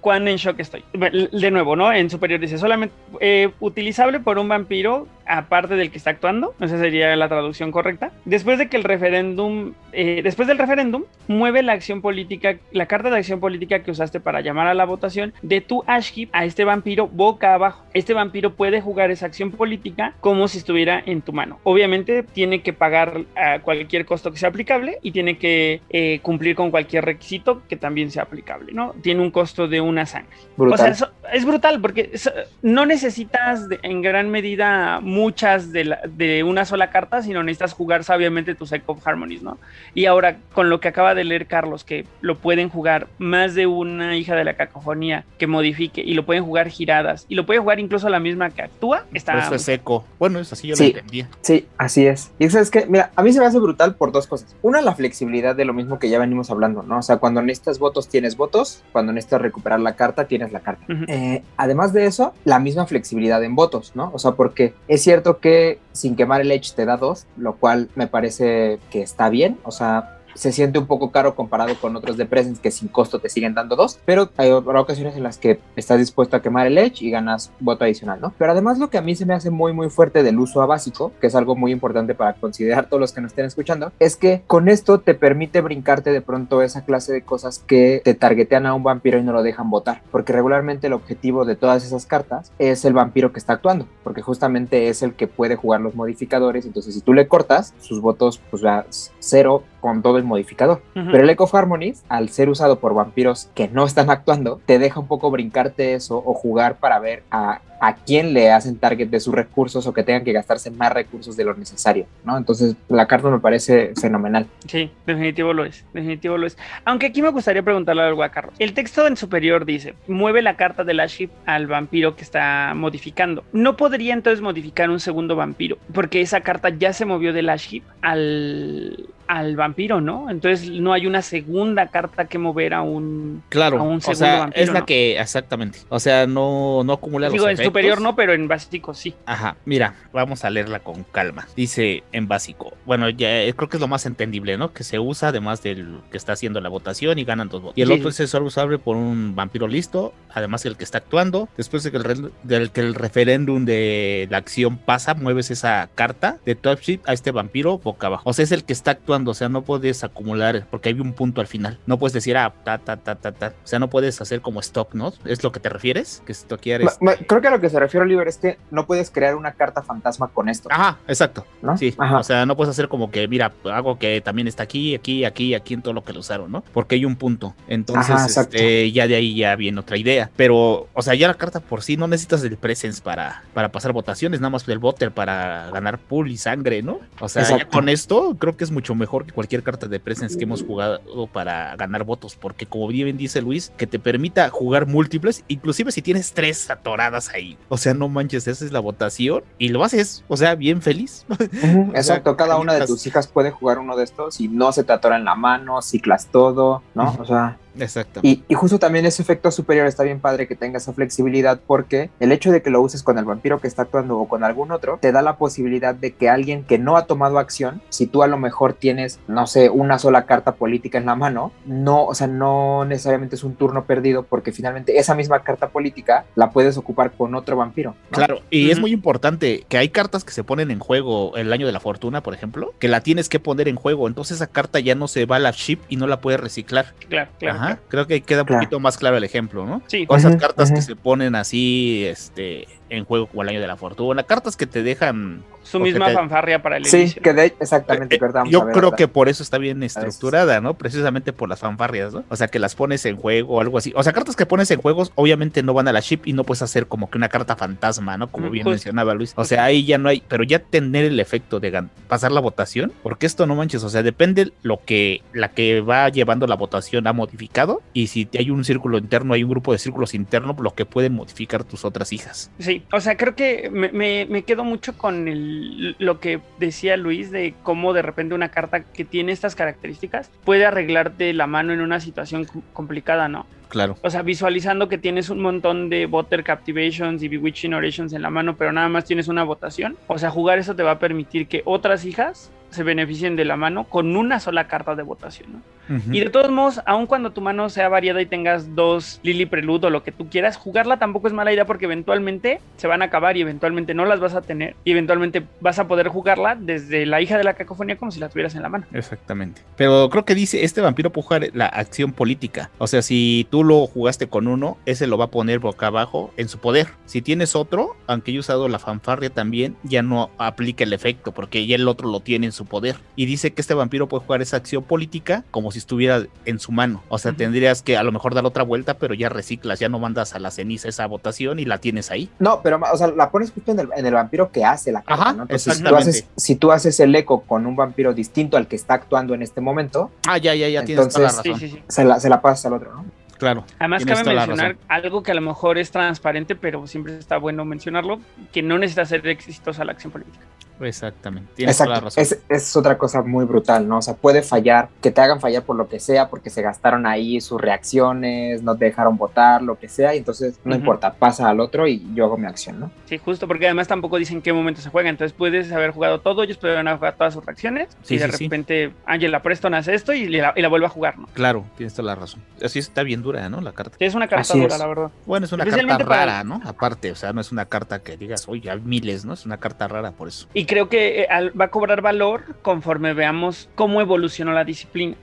cuán 0.01 0.27
en 0.27 0.35
shock 0.37 0.59
estoy. 0.59 0.83
De 1.31 1.51
nuevo, 1.51 1.75
¿no? 1.75 1.91
En 1.91 2.09
superior 2.09 2.39
dice 2.39 2.57
solamente 2.57 2.95
eh, 3.19 3.51
utilizable 3.59 4.19
por 4.19 4.39
un 4.39 4.47
vampiro 4.47 5.07
aparte 5.25 5.75
del 5.75 5.91
que 5.91 5.97
está 5.97 6.11
actuando. 6.11 6.53
Esa 6.59 6.77
sería 6.77 7.15
la 7.15 7.29
traducción 7.29 7.71
correcta. 7.71 8.11
Después 8.25 8.57
de 8.59 8.67
que 8.69 8.77
el 8.77 8.83
referéndum, 8.83 9.73
eh, 9.93 10.21
después 10.23 10.47
del 10.47 10.57
referéndum, 10.57 11.03
mueve 11.27 11.61
la 11.63 11.73
acción 11.73 12.01
política, 12.01 12.57
la 12.71 12.85
carta 12.85 13.09
de 13.09 13.17
acción 13.17 13.39
política 13.39 13.79
que 13.83 13.91
usaste 13.91 14.19
para 14.19 14.41
llamar 14.41 14.67
a 14.67 14.73
la 14.73 14.85
votación 14.85 15.33
de 15.41 15.61
tu 15.61 15.83
Ash 15.87 16.11
Heap 16.15 16.29
a 16.33 16.45
este 16.45 16.65
vampiro 16.65 17.07
boca 17.07 17.53
abajo. 17.53 17.85
Este 17.93 18.13
vampiro 18.13 18.53
puede 18.53 18.81
jugar 18.81 19.11
esa 19.11 19.25
acción 19.25 19.51
política 19.51 20.13
como 20.21 20.47
si 20.47 20.57
estuviera 20.57 21.01
en 21.05 21.21
tu 21.21 21.33
mano. 21.33 21.59
Obviamente 21.63 22.23
tiene 22.23 22.61
que 22.61 22.73
pagar 22.73 23.21
a 23.35 23.59
cualquier 23.59 24.05
costo 24.05 24.31
que 24.31 24.37
sea 24.37 24.49
aplicable 24.49 24.97
y 25.01 25.11
tiene 25.11 25.37
que 25.37 25.81
eh, 25.89 26.19
cumplir 26.21 26.55
con 26.55 26.71
cualquier 26.71 27.05
requisito 27.05 27.61
que 27.67 27.75
también 27.75 28.11
sea 28.11 28.23
aplicable, 28.23 28.71
¿no? 28.73 28.93
Tiene 29.01 29.21
un 29.21 29.31
costo 29.31 29.67
de 29.67 29.81
una 29.81 30.05
sangre. 30.05 30.29
Brutal. 30.57 30.73
O 30.73 30.77
sea, 30.77 30.87
eso- 30.91 31.11
es 31.31 31.45
brutal 31.45 31.79
porque 31.81 32.09
es- 32.13 32.31
no 32.61 32.85
necesitas 32.85 33.67
de- 33.69 33.79
en 33.83 34.01
gran 34.01 34.29
medida 34.29 34.99
muchas 35.01 35.71
de, 35.71 35.85
la- 35.85 35.99
de 36.07 36.43
una 36.43 36.65
sola 36.65 36.89
carta, 36.89 37.21
sino 37.21 37.43
necesitas 37.43 37.73
jugar 37.73 38.03
sabiamente 38.03 38.55
tus 38.55 38.71
Echo 38.71 38.91
of 38.93 39.07
Harmonies, 39.07 39.41
¿no? 39.43 39.57
Y 39.93 40.05
ahora, 40.05 40.37
con 40.53 40.69
lo 40.69 40.79
que 40.79 40.87
acaba 40.87 41.15
de 41.15 41.23
leer 41.23 41.47
Carlos, 41.47 41.83
que 41.83 42.05
lo 42.21 42.37
pueden 42.37 42.69
jugar 42.69 43.07
más 43.17 43.55
de 43.55 43.67
una 43.67 44.15
hija 44.17 44.35
de 44.35 44.43
la 44.43 44.53
cacofonía 44.55 45.25
que 45.37 45.47
modifique 45.47 46.01
y 46.01 46.13
lo 46.13 46.25
pueden 46.25 46.43
jugar 46.43 46.69
giradas 46.69 47.25
y 47.29 47.35
lo 47.35 47.45
puede 47.45 47.59
jugar 47.59 47.79
incluso 47.79 48.09
la 48.09 48.19
misma 48.19 48.49
que 48.49 48.61
actúa, 48.63 49.05
está. 49.13 49.39
eso 49.39 49.55
es 49.55 49.61
seco. 49.63 50.05
Bueno, 50.19 50.39
es 50.39 50.51
así 50.53 50.67
yo 50.67 50.75
Sí. 50.75 50.91
lo 50.91 50.99
entendía. 50.99 51.29
Sí, 51.41 51.67
así 51.77 52.05
es. 52.05 52.31
Y 52.39 52.49
sabes 52.49 52.69
que, 52.71 52.85
mira, 52.85 53.11
a 53.15 53.23
mí 53.23 53.31
se 53.33 53.39
me 53.39 53.45
hace 53.45 53.59
brutal 53.59 53.95
por 53.95 54.11
dos 54.11 54.27
cosas. 54.27 54.55
Una, 54.61 54.81
la 54.81 54.93
flexibilidad 54.95 55.55
de 55.55 55.65
lo 55.65 55.73
mismo 55.73 55.99
que 55.99 56.09
ya 56.09 56.19
venimos 56.19 56.49
hablando, 56.51 56.83
¿no? 56.83 56.99
O 56.99 57.01
sea, 57.01 57.17
cuando 57.17 57.41
necesitas 57.41 57.79
votos, 57.79 58.07
tienes 58.09 58.35
votos. 58.37 58.83
Cuando 58.91 59.11
necesitas 59.13 59.41
recuperar 59.41 59.79
la 59.79 59.95
carta, 59.95 60.25
tienes 60.25 60.51
la 60.51 60.59
carta. 60.61 60.83
Eh, 61.07 61.20
además 61.57 61.93
de 61.93 62.05
eso, 62.05 62.33
la 62.45 62.59
misma 62.59 62.85
flexibilidad 62.85 63.43
en 63.43 63.55
votos, 63.55 63.91
¿no? 63.95 64.11
O 64.13 64.19
sea, 64.19 64.31
porque 64.31 64.73
es 64.87 65.01
cierto 65.01 65.39
que 65.39 65.79
sin 65.91 66.15
quemar 66.15 66.41
el 66.41 66.51
Edge 66.51 66.73
te 66.75 66.85
da 66.85 66.97
dos, 66.97 67.25
lo 67.37 67.55
cual 67.55 67.89
me 67.95 68.07
parece 68.07 68.79
que 68.89 69.01
está 69.01 69.29
bien. 69.29 69.57
O 69.63 69.71
sea, 69.71 70.20
se 70.33 70.51
siente 70.51 70.79
un 70.79 70.87
poco 70.87 71.11
caro 71.11 71.35
comparado 71.35 71.75
con 71.79 71.95
otros 71.95 72.17
de 72.17 72.25
Presence 72.25 72.61
que 72.61 72.71
sin 72.71 72.87
costo 72.87 73.19
te 73.19 73.29
siguen 73.29 73.53
dando 73.53 73.75
dos, 73.75 73.99
pero 74.05 74.29
hay 74.37 74.51
ocasiones 74.51 75.15
en 75.15 75.23
las 75.23 75.37
que 75.37 75.59
estás 75.75 75.99
dispuesto 75.99 76.35
a 76.35 76.41
quemar 76.41 76.67
el 76.67 76.77
Edge 76.77 77.01
y 77.01 77.11
ganas 77.11 77.51
voto 77.59 77.83
adicional, 77.83 78.19
¿no? 78.21 78.33
Pero 78.37 78.51
además 78.51 78.79
lo 78.79 78.89
que 78.89 78.97
a 78.97 79.01
mí 79.01 79.15
se 79.15 79.25
me 79.25 79.33
hace 79.33 79.49
muy 79.49 79.73
muy 79.73 79.89
fuerte 79.89 80.23
del 80.23 80.39
uso 80.39 80.61
a 80.61 80.65
básico, 80.65 81.11
que 81.19 81.27
es 81.27 81.35
algo 81.35 81.55
muy 81.55 81.71
importante 81.71 82.15
para 82.15 82.33
considerar 82.33 82.87
todos 82.87 82.99
los 82.99 83.13
que 83.13 83.21
nos 83.21 83.31
estén 83.31 83.45
escuchando, 83.45 83.91
es 83.99 84.15
que 84.15 84.43
con 84.47 84.69
esto 84.69 84.99
te 84.99 85.13
permite 85.13 85.61
brincarte 85.61 86.11
de 86.11 86.21
pronto 86.21 86.61
esa 86.61 86.85
clase 86.85 87.13
de 87.13 87.21
cosas 87.21 87.59
que 87.59 88.01
te 88.03 88.13
targetean 88.13 88.65
a 88.65 88.73
un 88.73 88.83
vampiro 88.83 89.17
y 89.17 89.23
no 89.23 89.33
lo 89.33 89.43
dejan 89.43 89.69
votar, 89.69 90.01
porque 90.11 90.33
regularmente 90.33 90.87
el 90.87 90.93
objetivo 90.93 91.45
de 91.45 91.55
todas 91.55 91.85
esas 91.85 92.05
cartas 92.05 92.51
es 92.59 92.85
el 92.85 92.93
vampiro 92.93 93.31
que 93.31 93.39
está 93.39 93.53
actuando, 93.53 93.87
porque 94.03 94.21
justamente 94.21 94.89
es 94.89 95.01
el 95.01 95.13
que 95.13 95.27
puede 95.27 95.55
jugar 95.55 95.81
los 95.81 95.95
modificadores, 95.95 96.65
entonces 96.65 96.93
si 96.93 97.01
tú 97.01 97.13
le 97.13 97.27
cortas, 97.27 97.73
sus 97.79 98.01
votos 98.01 98.41
pues 98.49 98.63
va 98.63 98.85
cero 99.19 99.63
con 99.81 100.01
todo 100.01 100.17
el 100.17 100.23
modificador. 100.23 100.81
Pero 100.93 101.23
el 101.23 101.29
Echo 101.29 101.43
of 101.43 101.55
Harmonies, 101.55 102.03
al 102.07 102.29
ser 102.29 102.49
usado 102.49 102.79
por 102.79 102.93
vampiros 102.93 103.49
que 103.55 103.67
no 103.67 103.85
están 103.85 104.09
actuando, 104.09 104.61
te 104.65 104.79
deja 104.79 104.99
un 104.99 105.07
poco 105.07 105.31
brincarte 105.31 105.95
eso 105.95 106.21
o 106.25 106.33
jugar 106.33 106.77
para 106.77 106.99
ver 106.99 107.23
a, 107.31 107.59
a 107.81 107.95
quién 107.95 108.33
le 108.33 108.51
hacen 108.51 108.77
target 108.77 109.09
de 109.09 109.19
sus 109.19 109.33
recursos 109.33 109.87
o 109.87 109.93
que 109.93 110.03
tengan 110.03 110.23
que 110.23 110.31
gastarse 110.31 110.69
más 110.69 110.93
recursos 110.93 111.35
de 111.35 111.43
lo 111.43 111.55
necesario, 111.55 112.05
¿no? 112.23 112.37
Entonces 112.37 112.75
la 112.87 113.07
carta 113.07 113.29
me 113.29 113.39
parece 113.39 113.93
fenomenal. 113.99 114.45
Sí, 114.67 114.91
definitivo 115.07 115.51
lo 115.51 115.65
es, 115.65 115.83
definitivo 115.91 116.37
lo 116.37 116.45
es. 116.45 116.57
Aunque 116.85 117.07
aquí 117.07 117.23
me 117.23 117.29
gustaría 117.29 117.63
preguntarle 117.63 118.03
algo 118.03 118.23
a 118.23 118.29
Carlos. 118.29 118.53
El 118.59 118.73
texto 118.73 119.07
en 119.07 119.17
superior 119.17 119.65
dice, 119.65 119.95
mueve 120.07 120.43
la 120.43 120.57
carta 120.57 120.83
de 120.83 120.93
la 120.93 121.07
ship 121.07 121.31
al 121.47 121.65
vampiro 121.65 122.15
que 122.15 122.21
está 122.21 122.73
modificando. 122.75 123.43
No 123.51 123.75
podría 123.77 124.13
entonces 124.13 124.41
modificar 124.41 124.91
un 124.91 124.99
segundo 124.99 125.35
vampiro, 125.35 125.79
porque 125.91 126.21
esa 126.21 126.41
carta 126.41 126.69
ya 126.69 126.93
se 126.93 127.05
movió 127.05 127.33
de 127.33 127.41
la 127.41 127.55
ship 127.55 127.81
al, 128.03 129.09
al 129.31 129.55
vampiro, 129.55 130.01
¿no? 130.01 130.29
Entonces 130.29 130.69
no 130.69 130.91
hay 130.91 131.07
una 131.07 131.21
segunda 131.21 131.87
carta 131.87 132.25
que 132.25 132.37
mover 132.37 132.73
a 132.73 132.81
un... 132.81 133.41
Claro, 133.47 133.79
a 133.79 133.81
un 133.83 133.95
o 133.97 134.01
segundo 134.01 134.17
sea, 134.25 134.39
vampiro, 134.39 134.61
es 134.63 134.73
la 134.73 134.79
¿no? 134.81 134.85
que, 134.85 135.17
exactamente. 135.19 135.79
O 135.87 135.99
sea, 135.99 136.27
no, 136.27 136.83
no 136.83 136.93
acumula 136.93 137.27
los 137.27 137.33
Digo, 137.33 137.47
en 137.47 137.55
superior 137.55 138.01
no, 138.01 138.13
pero 138.13 138.33
en 138.33 138.49
básico 138.49 138.93
sí. 138.93 139.15
Ajá, 139.25 139.55
mira, 139.63 139.95
vamos 140.11 140.43
a 140.43 140.49
leerla 140.49 140.79
con 140.79 141.03
calma. 141.05 141.47
Dice 141.55 142.03
en 142.11 142.27
básico, 142.27 142.73
bueno, 142.85 143.09
ya 143.09 143.43
eh, 143.43 143.53
creo 143.53 143.69
que 143.69 143.77
es 143.77 143.81
lo 143.81 143.87
más 143.87 144.05
entendible, 144.05 144.57
¿no? 144.57 144.73
Que 144.73 144.83
se 144.83 144.99
usa 144.99 145.29
además 145.29 145.63
del 145.63 145.99
que 146.11 146.17
está 146.17 146.33
haciendo 146.33 146.59
la 146.59 146.67
votación 146.67 147.17
y 147.17 147.23
ganan 147.23 147.47
dos 147.47 147.61
votos. 147.61 147.77
Y 147.77 147.83
el 147.83 147.87
Sí. 147.87 147.93
otro 147.93 148.09
es 148.09 148.17
solo 148.29 148.47
usable 148.47 148.79
por 148.79 148.97
un 148.97 149.33
vampiro 149.33 149.67
listo, 149.67 150.13
además 150.33 150.65
el 150.65 150.75
que 150.75 150.83
está 150.83 150.97
actuando. 150.97 151.47
Después 151.55 151.83
de 151.83 151.91
que 151.91 151.97
el, 151.97 152.03
re- 152.03 152.31
del 152.43 152.71
que 152.71 152.81
el 152.81 152.95
referéndum 152.95 153.63
de 153.63 154.27
la 154.29 154.37
acción 154.37 154.77
pasa, 154.77 155.13
mueves 155.13 155.51
esa 155.51 155.89
carta 155.95 156.37
de 156.45 156.55
top 156.55 156.79
sheet 156.81 156.99
a 157.05 157.13
este 157.13 157.31
vampiro 157.31 157.77
boca 157.77 158.07
abajo. 158.07 158.23
O 158.25 158.33
sea, 158.33 158.43
es 158.43 158.51
el 158.51 158.65
que 158.65 158.73
está 158.73 158.91
actuando 158.91 159.20
o 159.27 159.33
sea, 159.33 159.49
no 159.49 159.63
puedes 159.63 160.03
acumular, 160.03 160.65
porque 160.69 160.89
hay 160.89 160.99
un 160.99 161.13
punto 161.13 161.41
al 161.41 161.47
final. 161.47 161.79
No 161.85 161.99
puedes 161.99 162.13
decir, 162.13 162.37
ah, 162.37 162.53
ta, 162.63 162.77
ta, 162.79 162.97
ta, 162.97 163.15
ta, 163.15 163.31
ta. 163.31 163.53
O 163.63 163.67
sea, 163.67 163.79
no 163.79 163.89
puedes 163.89 164.19
hacer 164.21 164.41
como 164.41 164.59
stock, 164.59 164.93
¿no? 164.93 165.13
¿Es 165.25 165.43
lo 165.43 165.51
que 165.51 165.59
te 165.59 165.69
refieres? 165.69 166.21
Que 166.25 166.33
stockear 166.33 166.81
es... 166.81 166.97
Creo 167.27 167.41
que 167.41 167.47
a 167.47 167.51
lo 167.51 167.61
que 167.61 167.69
se 167.69 167.79
refiere 167.79 168.05
Oliver 168.05 168.27
es 168.27 168.37
que 168.37 168.57
no 168.71 168.85
puedes 168.85 169.11
crear 169.11 169.35
una 169.35 169.53
carta 169.53 169.81
fantasma 169.81 170.27
con 170.27 170.49
esto. 170.49 170.69
Ajá, 170.71 170.97
exacto. 171.07 171.45
¿no? 171.61 171.77
Sí, 171.77 171.93
Ajá. 171.97 172.19
o 172.19 172.23
sea, 172.23 172.45
no 172.45 172.55
puedes 172.55 172.71
hacer 172.71 172.87
como 172.87 173.11
que, 173.11 173.27
mira, 173.27 173.51
hago 173.71 173.97
que 173.99 174.21
también 174.21 174.47
está 174.47 174.63
aquí, 174.63 174.95
aquí, 174.95 175.25
aquí, 175.25 175.53
aquí 175.53 175.73
en 175.73 175.81
todo 175.81 175.93
lo 175.93 176.03
que 176.03 176.13
lo 176.13 176.19
usaron, 176.19 176.51
¿no? 176.51 176.63
Porque 176.73 176.95
hay 176.95 177.05
un 177.05 177.15
punto. 177.15 177.55
Entonces, 177.67 178.15
Ajá, 178.15 178.41
este, 178.41 178.91
ya 178.91 179.07
de 179.07 179.15
ahí 179.15 179.35
ya 179.35 179.55
viene 179.55 179.79
otra 179.79 179.97
idea. 179.97 180.29
Pero, 180.35 180.87
o 180.93 181.01
sea, 181.01 181.13
ya 181.13 181.27
la 181.27 181.35
carta 181.35 181.59
por 181.59 181.83
sí 181.83 181.97
no 181.97 182.07
necesitas 182.07 182.41
del 182.41 182.57
presence 182.57 183.01
para, 183.01 183.43
para 183.53 183.71
pasar 183.71 183.93
votaciones, 183.93 184.39
nada 184.39 184.49
más 184.49 184.65
del 184.65 184.79
voter 184.79 185.11
para 185.11 185.69
ganar 185.71 185.99
pool 185.99 186.29
y 186.29 186.37
sangre, 186.37 186.81
¿no? 186.81 186.99
O 187.19 187.29
sea, 187.29 187.43
ya 187.43 187.65
con 187.65 187.89
esto 187.89 188.35
creo 188.39 188.57
que 188.57 188.63
es 188.63 188.71
mucho 188.71 188.95
mejor 188.95 189.10
que 189.19 189.31
cualquier 189.31 189.63
carta 189.63 189.87
de 189.87 189.99
presence 189.99 190.37
que 190.37 190.43
hemos 190.45 190.63
jugado 190.63 191.01
para 191.31 191.75
ganar 191.75 192.03
votos, 192.03 192.35
porque 192.35 192.65
como 192.65 192.87
bien 192.87 193.17
dice 193.17 193.41
Luis, 193.41 193.71
que 193.77 193.87
te 193.87 193.99
permita 193.99 194.49
jugar 194.49 194.87
múltiples, 194.87 195.43
inclusive 195.47 195.91
si 195.91 196.01
tienes 196.01 196.33
tres 196.33 196.69
atoradas 196.69 197.29
ahí. 197.29 197.57
O 197.69 197.77
sea, 197.77 197.93
no 197.93 198.09
manches, 198.09 198.47
esa 198.47 198.65
es 198.65 198.71
la 198.71 198.79
votación 198.79 199.43
y 199.57 199.69
lo 199.69 199.83
haces, 199.83 200.23
o 200.27 200.37
sea, 200.37 200.55
bien 200.55 200.81
feliz. 200.81 201.25
Exacto, 201.93 202.35
cada 202.37 202.57
una 202.57 202.73
de 202.73 202.85
tus 202.87 203.05
hijas 203.05 203.27
puede 203.27 203.51
jugar 203.51 203.79
uno 203.79 203.95
de 203.95 204.03
estos 204.03 204.39
y 204.39 204.47
no 204.47 204.71
se 204.71 204.83
te 204.83 204.93
atora 204.93 205.17
en 205.17 205.25
la 205.25 205.35
mano, 205.35 205.81
ciclas 205.81 206.27
todo, 206.27 206.81
¿no? 206.95 207.15
O 207.19 207.25
sea, 207.25 207.57
Exacto. 207.79 208.19
y, 208.23 208.43
y 208.47 208.53
justo 208.53 208.79
también 208.79 209.05
ese 209.05 209.21
efecto 209.21 209.51
superior 209.51 209.87
está 209.87 210.03
bien 210.03 210.19
padre 210.19 210.47
que 210.47 210.55
tenga 210.55 210.77
esa 210.77 210.93
flexibilidad 210.93 211.59
porque 211.65 212.09
el 212.19 212.31
hecho 212.31 212.51
de 212.51 212.61
que 212.61 212.69
lo 212.69 212.81
uses 212.81 213.03
con 213.03 213.17
el 213.17 213.25
vampiro 213.25 213.59
que 213.59 213.67
está 213.67 213.83
actuando 213.83 214.17
o 214.17 214.27
con 214.27 214.43
algún 214.43 214.71
otro, 214.71 214.99
te 215.01 215.11
da 215.11 215.21
la 215.21 215.37
posibilidad 215.37 215.95
de 215.95 216.13
que 216.13 216.29
alguien 216.29 216.63
que 216.63 216.77
no 216.77 216.97
ha 216.97 217.05
tomado 217.05 217.39
acción, 217.39 217.81
si 217.89 218.07
tú 218.07 218.23
a 218.23 218.27
lo 218.27 218.37
mejor 218.37 218.73
tienes, 218.73 219.19
no 219.27 219.47
sé, 219.47 219.69
una 219.69 219.99
sola 219.99 220.25
carta 220.25 220.53
política 220.53 220.97
en 220.97 221.05
la 221.05 221.15
mano, 221.15 221.51
no, 221.65 222.05
o 222.05 222.15
sea, 222.15 222.27
no 222.27 222.85
necesariamente 222.85 223.35
es 223.35 223.43
un 223.43 223.55
turno 223.55 223.85
perdido 223.85 224.23
porque 224.23 224.51
finalmente 224.51 224.97
esa 224.97 225.15
misma 225.15 225.39
carta 225.43 225.69
política 225.69 226.25
la 226.35 226.51
puedes 226.51 226.77
ocupar 226.77 227.11
con 227.11 227.35
otro 227.35 227.55
vampiro. 227.57 227.95
¿no? 228.11 228.15
Claro, 228.15 228.41
y 228.49 228.71
es 228.71 228.79
muy 228.79 228.91
importante 228.91 229.65
que 229.67 229.77
hay 229.77 229.89
cartas 229.89 230.23
que 230.23 230.31
se 230.31 230.43
ponen 230.43 230.71
en 230.71 230.79
juego 230.79 231.35
el 231.37 231.51
año 231.53 231.65
de 231.65 231.73
la 231.73 231.79
fortuna, 231.79 232.21
por 232.21 232.33
ejemplo, 232.33 232.73
que 232.79 232.87
la 232.87 233.01
tienes 233.01 233.29
que 233.29 233.39
poner 233.39 233.67
en 233.67 233.75
juego, 233.75 234.07
entonces 234.07 234.37
esa 234.37 234.47
carta 234.47 234.79
ya 234.79 234.95
no 234.95 235.07
se 235.07 235.25
va 235.25 235.37
a 235.37 235.39
la 235.39 235.51
ship 235.51 235.79
y 235.89 235.95
no 235.95 236.07
la 236.07 236.21
puedes 236.21 236.39
reciclar. 236.39 236.93
Claro, 237.07 237.29
claro. 237.39 237.59
Ajá, 237.59 237.60
claro. 237.67 237.81
creo 237.87 238.07
que 238.07 238.13
ahí 238.15 238.21
queda 238.21 238.41
un 238.41 238.47
Claro. 238.47 238.59
poquito 238.61 238.79
más 238.79 238.97
claro 238.97 239.17
el 239.17 239.23
ejemplo, 239.23 239.65
¿no? 239.65 239.81
Sí, 239.87 240.05
O 240.07 240.15
esas 240.15 240.35
cartas 240.37 240.71
que 240.71 240.81
se 240.81 240.95
ponen 240.95 241.35
así, 241.35 242.05
este, 242.05 242.67
en 242.91 243.05
juego 243.05 243.25
como 243.27 243.41
el 243.41 243.49
año 243.49 243.61
de 243.61 243.67
la 243.67 243.77
fortuna, 243.77 244.23
cartas 244.23 244.55
que 244.57 244.67
te 244.67 244.83
dejan 244.83 245.43
su 245.63 245.79
misma 245.79 246.07
te- 246.07 246.13
fanfarria 246.13 246.61
para 246.61 246.77
el 246.77 246.85
Sí, 246.85 246.97
inicio. 246.97 247.21
que 247.21 247.33
de 247.33 247.45
exactamente, 247.59 248.15
Eh, 248.15 248.19
vamos 248.33 248.49
Yo 248.51 248.65
ver 248.65 248.73
creo 248.75 248.91
que 248.93 249.07
por 249.07 249.29
eso 249.29 249.41
está 249.43 249.57
bien 249.57 249.81
estructurada, 249.83 250.59
¿no? 250.59 250.73
Precisamente 250.73 251.33
por 251.33 251.47
las 251.49 251.59
fanfarrias, 251.59 252.13
¿no? 252.13 252.23
O 252.29 252.35
sea, 252.35 252.47
que 252.47 252.59
las 252.59 252.75
pones 252.75 253.05
en 253.05 253.15
juego 253.15 253.55
o 253.55 253.61
algo 253.61 253.77
así. 253.77 253.93
O 253.95 254.03
sea, 254.03 254.11
cartas 254.13 254.35
que 254.35 254.45
pones 254.45 254.69
en 254.71 254.81
juegos 254.81 255.11
obviamente 255.15 255.63
no 255.63 255.73
van 255.73 255.87
a 255.87 255.93
la 255.93 255.99
ship 256.01 256.21
y 256.25 256.33
no 256.33 256.43
puedes 256.43 256.61
hacer 256.63 256.87
como 256.87 257.09
que 257.09 257.17
una 257.17 257.29
carta 257.29 257.55
fantasma, 257.55 258.17
¿no? 258.17 258.29
Como 258.31 258.49
bien 258.49 258.63
justo. 258.63 258.71
mencionaba 258.71 259.13
Luis. 259.13 259.33
O 259.35 259.45
sea, 259.45 259.63
ahí 259.63 259.85
ya 259.85 259.97
no 259.97 260.09
hay, 260.09 260.21
pero 260.27 260.43
ya 260.43 260.59
tener 260.59 261.05
el 261.05 261.19
efecto 261.19 261.59
de 261.59 261.71
pasar 262.07 262.31
la 262.31 262.41
votación, 262.41 262.91
porque 263.03 263.25
esto 263.25 263.45
no 263.47 263.55
manches, 263.55 263.83
o 263.83 263.89
sea, 263.89 264.03
depende 264.03 264.51
lo 264.63 264.81
que 264.83 265.21
la 265.33 265.49
que 265.49 265.79
va 265.81 266.09
llevando 266.09 266.47
la 266.47 266.55
votación 266.55 267.07
ha 267.07 267.13
modificado 267.13 267.81
y 267.93 268.07
si 268.07 268.27
hay 268.37 268.49
un 268.49 268.65
círculo 268.65 268.97
interno, 268.97 269.33
hay 269.33 269.43
un 269.43 269.49
grupo 269.51 269.71
de 269.71 269.77
círculos 269.77 270.13
internos, 270.13 270.57
lo 270.59 270.73
que 270.73 270.85
pueden 270.85 271.13
modificar 271.13 271.63
tus 271.63 271.85
otras 271.85 272.11
hijas. 272.11 272.49
Sí, 272.59 272.80
o 272.91 272.99
sea, 272.99 273.17
creo 273.17 273.35
que 273.35 273.69
me, 273.71 273.91
me- 273.91 274.25
me 274.29 274.43
quedo 274.43 274.63
mucho 274.63 274.97
con 274.97 275.27
el- 275.27 275.95
lo 275.99 276.19
que 276.19 276.39
decía 276.59 276.97
Luis 276.97 277.31
de 277.31 277.53
cómo 277.63 277.93
de 277.93 278.01
repente 278.01 278.35
una 278.35 278.49
carta 278.49 278.83
que 278.83 279.05
tiene 279.05 279.31
estas 279.31 279.55
características 279.55 280.29
puede 280.43 280.65
arreglarte 280.65 281.33
la 281.33 281.47
mano 281.47 281.73
en 281.73 281.81
una 281.81 281.99
situación 281.99 282.45
com- 282.45 282.61
complicada, 282.73 283.27
¿no? 283.27 283.45
Claro. 283.69 283.97
O 284.01 284.09
sea, 284.09 284.21
visualizando 284.21 284.89
que 284.89 284.97
tienes 284.97 285.29
un 285.29 285.39
montón 285.41 285.89
de 285.89 286.05
Voter 286.05 286.43
Captivations 286.43 287.23
y 287.23 287.27
Bewitching 287.29 287.73
Orations 287.73 288.11
en 288.13 288.21
la 288.21 288.29
mano, 288.29 288.57
pero 288.57 288.71
nada 288.73 288.89
más 288.89 289.05
tienes 289.05 289.29
una 289.29 289.43
votación. 289.45 289.95
O 290.07 290.17
sea, 290.17 290.29
jugar 290.29 290.59
eso 290.59 290.75
te 290.75 290.83
va 290.83 290.91
a 290.91 290.99
permitir 290.99 291.47
que 291.47 291.61
otras 291.65 292.03
hijas 292.05 292.51
se 292.71 292.83
beneficien 292.83 293.35
de 293.35 293.45
la 293.45 293.57
mano 293.57 293.83
con 293.85 294.15
una 294.15 294.39
sola 294.39 294.67
carta 294.67 294.95
de 294.95 295.03
votación, 295.03 295.53
¿no? 295.53 295.61
Y 296.09 296.21
de 296.21 296.29
todos 296.29 296.49
modos, 296.49 296.81
aun 296.85 297.05
cuando 297.05 297.31
tu 297.31 297.41
mano 297.41 297.69
sea 297.69 297.89
variada 297.89 298.21
y 298.21 298.25
tengas 298.25 298.75
dos 298.75 299.19
Lily 299.23 299.45
Prelude 299.45 299.87
o 299.87 299.89
lo 299.89 300.03
que 300.03 300.13
tú 300.13 300.29
quieras, 300.29 300.55
jugarla 300.55 300.97
tampoco 300.97 301.27
es 301.27 301.33
mala 301.33 301.51
idea 301.51 301.65
porque 301.65 301.83
eventualmente 301.83 302.61
se 302.77 302.87
van 302.87 303.01
a 303.01 303.05
acabar 303.05 303.35
y 303.35 303.41
eventualmente 303.41 303.93
no 303.93 304.05
las 304.05 304.21
vas 304.21 304.33
a 304.33 304.41
tener 304.41 304.75
y 304.85 304.91
eventualmente 304.91 305.43
vas 305.59 305.79
a 305.79 305.89
poder 305.89 306.07
jugarla 306.07 306.55
desde 306.55 307.05
la 307.05 307.19
hija 307.19 307.37
de 307.37 307.43
la 307.43 307.55
cacofonía 307.55 307.97
como 307.97 308.11
si 308.11 308.21
la 308.21 308.29
tuvieras 308.29 308.55
en 308.55 308.61
la 308.61 308.69
mano. 308.69 308.85
Exactamente. 308.93 309.63
Pero 309.75 310.09
creo 310.09 310.23
que 310.23 310.33
dice, 310.33 310.63
este 310.63 310.79
vampiro 310.79 311.11
puede 311.11 311.27
jugar 311.27 311.49
la 311.53 311.65
acción 311.65 312.13
política. 312.13 312.69
O 312.77 312.87
sea, 312.87 313.01
si 313.01 313.45
tú 313.49 313.65
lo 313.65 313.85
jugaste 313.85 314.27
con 314.27 314.47
uno, 314.47 314.77
ese 314.85 315.07
lo 315.07 315.17
va 315.17 315.25
a 315.25 315.31
poner 315.31 315.59
boca 315.59 315.87
abajo 315.87 316.33
en 316.37 316.47
su 316.47 316.59
poder. 316.59 316.87
Si 317.05 317.21
tienes 317.21 317.55
otro, 317.55 317.97
aunque 318.07 318.31
haya 318.31 318.39
usado 318.39 318.69
la 318.69 318.79
fanfarria 318.79 319.29
también, 319.29 319.75
ya 319.83 320.03
no 320.03 320.29
aplica 320.37 320.85
el 320.85 320.93
efecto, 320.93 321.33
porque 321.33 321.67
ya 321.67 321.75
el 321.75 321.87
otro 321.89 322.09
lo 322.09 322.21
tiene 322.21 322.45
en 322.45 322.51
su 322.53 322.60
poder. 322.65 322.97
Y 323.15 323.25
dice 323.25 323.53
que 323.53 323.61
este 323.61 323.73
vampiro 323.73 324.07
puede 324.07 324.23
jugar 324.25 324.41
esa 324.41 324.57
acción 324.57 324.83
política 324.83 325.43
como 325.51 325.71
si 325.71 325.79
estuviera 325.79 326.23
en 326.45 326.59
su 326.59 326.71
mano. 326.71 327.03
O 327.09 327.17
sea, 327.17 327.33
tendrías 327.33 327.81
que 327.81 327.97
a 327.97 328.03
lo 328.03 328.11
mejor 328.11 328.33
dar 328.35 328.45
otra 328.45 328.63
vuelta, 328.63 328.95
pero 328.95 329.13
ya 329.13 329.29
reciclas, 329.29 329.79
ya 329.79 329.89
no 329.89 329.99
mandas 329.99 330.33
a 330.35 330.39
la 330.39 330.51
ceniza 330.51 330.87
esa 330.89 331.05
votación 331.05 331.59
y 331.59 331.65
la 331.65 331.77
tienes 331.79 332.11
ahí. 332.11 332.29
No, 332.39 332.61
pero 332.61 332.79
o 332.91 332.97
sea, 332.97 333.07
la 333.07 333.31
pones 333.31 333.51
justo 333.51 333.71
en 333.71 333.79
el, 333.79 333.89
en 333.95 334.05
el 334.05 334.13
vampiro 334.13 334.51
que 334.51 334.63
hace 334.65 334.91
la 334.91 335.01
carta, 335.01 335.23
Ajá, 335.23 335.33
¿no? 335.33 335.43
Entonces, 335.43 335.63
si 335.63 335.69
tú, 335.69 335.87
exactamente. 335.87 336.09
haces, 336.09 336.27
si 336.37 336.55
tú 336.55 336.71
haces 336.71 336.99
el 336.99 337.15
eco 337.15 337.41
con 337.41 337.65
un 337.65 337.75
vampiro 337.75 338.13
distinto 338.13 338.57
al 338.57 338.67
que 338.67 338.75
está 338.75 338.93
actuando 338.95 339.33
en 339.33 339.41
este 339.41 339.61
momento, 339.61 340.11
Ah, 340.27 340.37
ya, 340.37 340.55
ya, 340.55 340.67
ya 340.69 340.83
tienes 340.85 341.07
toda 341.09 341.19
la 341.23 341.27
Entonces- 341.29 341.51
razón. 341.51 341.59
Sí, 341.59 341.69
sí, 341.69 341.75
sí. 341.77 341.83
se 341.87 342.03
la, 342.05 342.19
se 342.19 342.29
la 342.29 342.41
pasas 342.41 342.65
al 342.67 342.73
otro, 342.73 342.93
¿no? 342.95 343.05
Claro. 343.37 343.65
Además, 343.79 344.05
cabe 344.05 344.23
mencionar 344.35 344.77
algo 344.87 345.23
que 345.23 345.31
a 345.31 345.33
lo 345.33 345.41
mejor 345.41 345.79
es 345.79 345.89
transparente, 345.89 346.55
pero 346.55 346.85
siempre 346.85 347.17
está 347.17 347.37
bueno 347.37 347.65
mencionarlo, 347.65 348.19
que 348.51 348.61
no 348.61 348.77
necesita 348.77 349.03
ser 349.05 349.25
exitosa 349.27 349.83
la 349.83 349.93
acción 349.93 350.11
política. 350.11 350.37
Exactamente. 350.85 351.51
Tienes 351.55 351.77
toda 351.77 351.89
la 351.89 351.99
razón. 351.99 352.21
Es, 352.21 352.39
es 352.49 352.75
otra 352.75 352.97
cosa 352.97 353.21
muy 353.21 353.45
brutal, 353.45 353.87
¿no? 353.87 353.97
O 353.97 354.01
sea, 354.01 354.15
puede 354.15 354.41
fallar, 354.41 354.89
que 355.01 355.11
te 355.11 355.21
hagan 355.21 355.39
fallar 355.39 355.63
por 355.63 355.75
lo 355.75 355.87
que 355.87 355.99
sea, 355.99 356.29
porque 356.29 356.49
se 356.49 356.61
gastaron 356.61 357.05
ahí 357.05 357.39
sus 357.41 357.59
reacciones, 357.59 358.63
no 358.63 358.75
te 358.77 358.85
dejaron 358.85 359.17
votar, 359.17 359.61
lo 359.61 359.77
que 359.77 359.87
sea, 359.89 360.15
y 360.15 360.19
entonces 360.19 360.59
no 360.63 360.75
importa, 360.75 361.13
pasa 361.13 361.49
al 361.49 361.59
otro 361.59 361.87
y 361.87 362.03
yo 362.13 362.25
hago 362.25 362.37
mi 362.37 362.47
acción, 362.47 362.79
¿no? 362.79 362.91
Sí, 363.05 363.17
justo, 363.17 363.47
porque 363.47 363.65
además 363.65 363.87
tampoco 363.87 364.17
dicen 364.17 364.41
qué 364.41 364.53
momento 364.53 364.81
se 364.81 364.89
juega. 364.89 365.09
Entonces 365.09 365.33
puedes 365.37 365.71
haber 365.71 365.91
jugado 365.91 366.19
todo, 366.21 366.43
ellos 366.43 366.57
pueden 366.57 366.87
haber 366.87 366.97
jugado 366.99 367.17
todas 367.17 367.33
sus 367.33 367.45
reacciones. 367.45 367.89
Sí, 368.03 368.15
y 368.15 368.17
de 368.17 368.25
sí, 368.31 368.37
sí. 368.37 368.43
repente 368.45 368.93
Angela 369.05 369.41
Preston 369.41 369.73
hace 369.73 369.93
esto 369.93 370.13
y 370.13 370.27
la, 370.29 370.53
y 370.55 370.61
la 370.61 370.67
vuelve 370.67 370.85
a 370.85 370.89
jugar, 370.89 371.17
¿no? 371.19 371.27
Claro, 371.33 371.65
tienes 371.77 371.93
toda 371.93 372.07
la 372.07 372.15
razón. 372.15 372.41
Así 372.63 372.79
está 372.79 373.03
bien 373.03 373.21
dura, 373.21 373.47
¿no? 373.49 373.61
La 373.61 373.71
carta. 373.73 373.97
Sí, 373.99 374.05
es 374.05 374.15
una 374.15 374.27
carta 374.27 374.41
Así 374.41 374.59
dura, 374.59 374.75
es. 374.75 374.79
la 374.79 374.87
verdad. 374.87 375.11
Bueno, 375.25 375.45
es 375.45 375.51
una 375.51 375.65
carta 375.65 375.97
para- 375.97 376.05
rara, 376.05 376.43
¿no? 376.43 376.61
Aparte, 376.65 377.11
o 377.11 377.15
sea, 377.15 377.33
no 377.33 377.41
es 377.41 377.51
una 377.51 377.65
carta 377.65 377.99
que 377.99 378.17
digas, 378.17 378.45
oye, 378.47 378.69
hay 378.69 378.79
miles, 378.79 379.25
¿no? 379.25 379.33
Es 379.33 379.45
una 379.45 379.57
carta 379.57 379.87
rara 379.87 380.11
por 380.11 380.27
eso. 380.27 380.47
Y 380.53 380.65
creo 380.71 380.87
que 380.87 381.23
eh, 381.23 381.27
va 381.59 381.65
a 381.65 381.67
cobrar 381.67 382.01
valor 382.01 382.55
conforme 382.61 383.13
veamos 383.13 383.67
cómo 383.75 383.99
evolucionó 383.99 384.53
la 384.53 384.63
disciplina. 384.63 385.17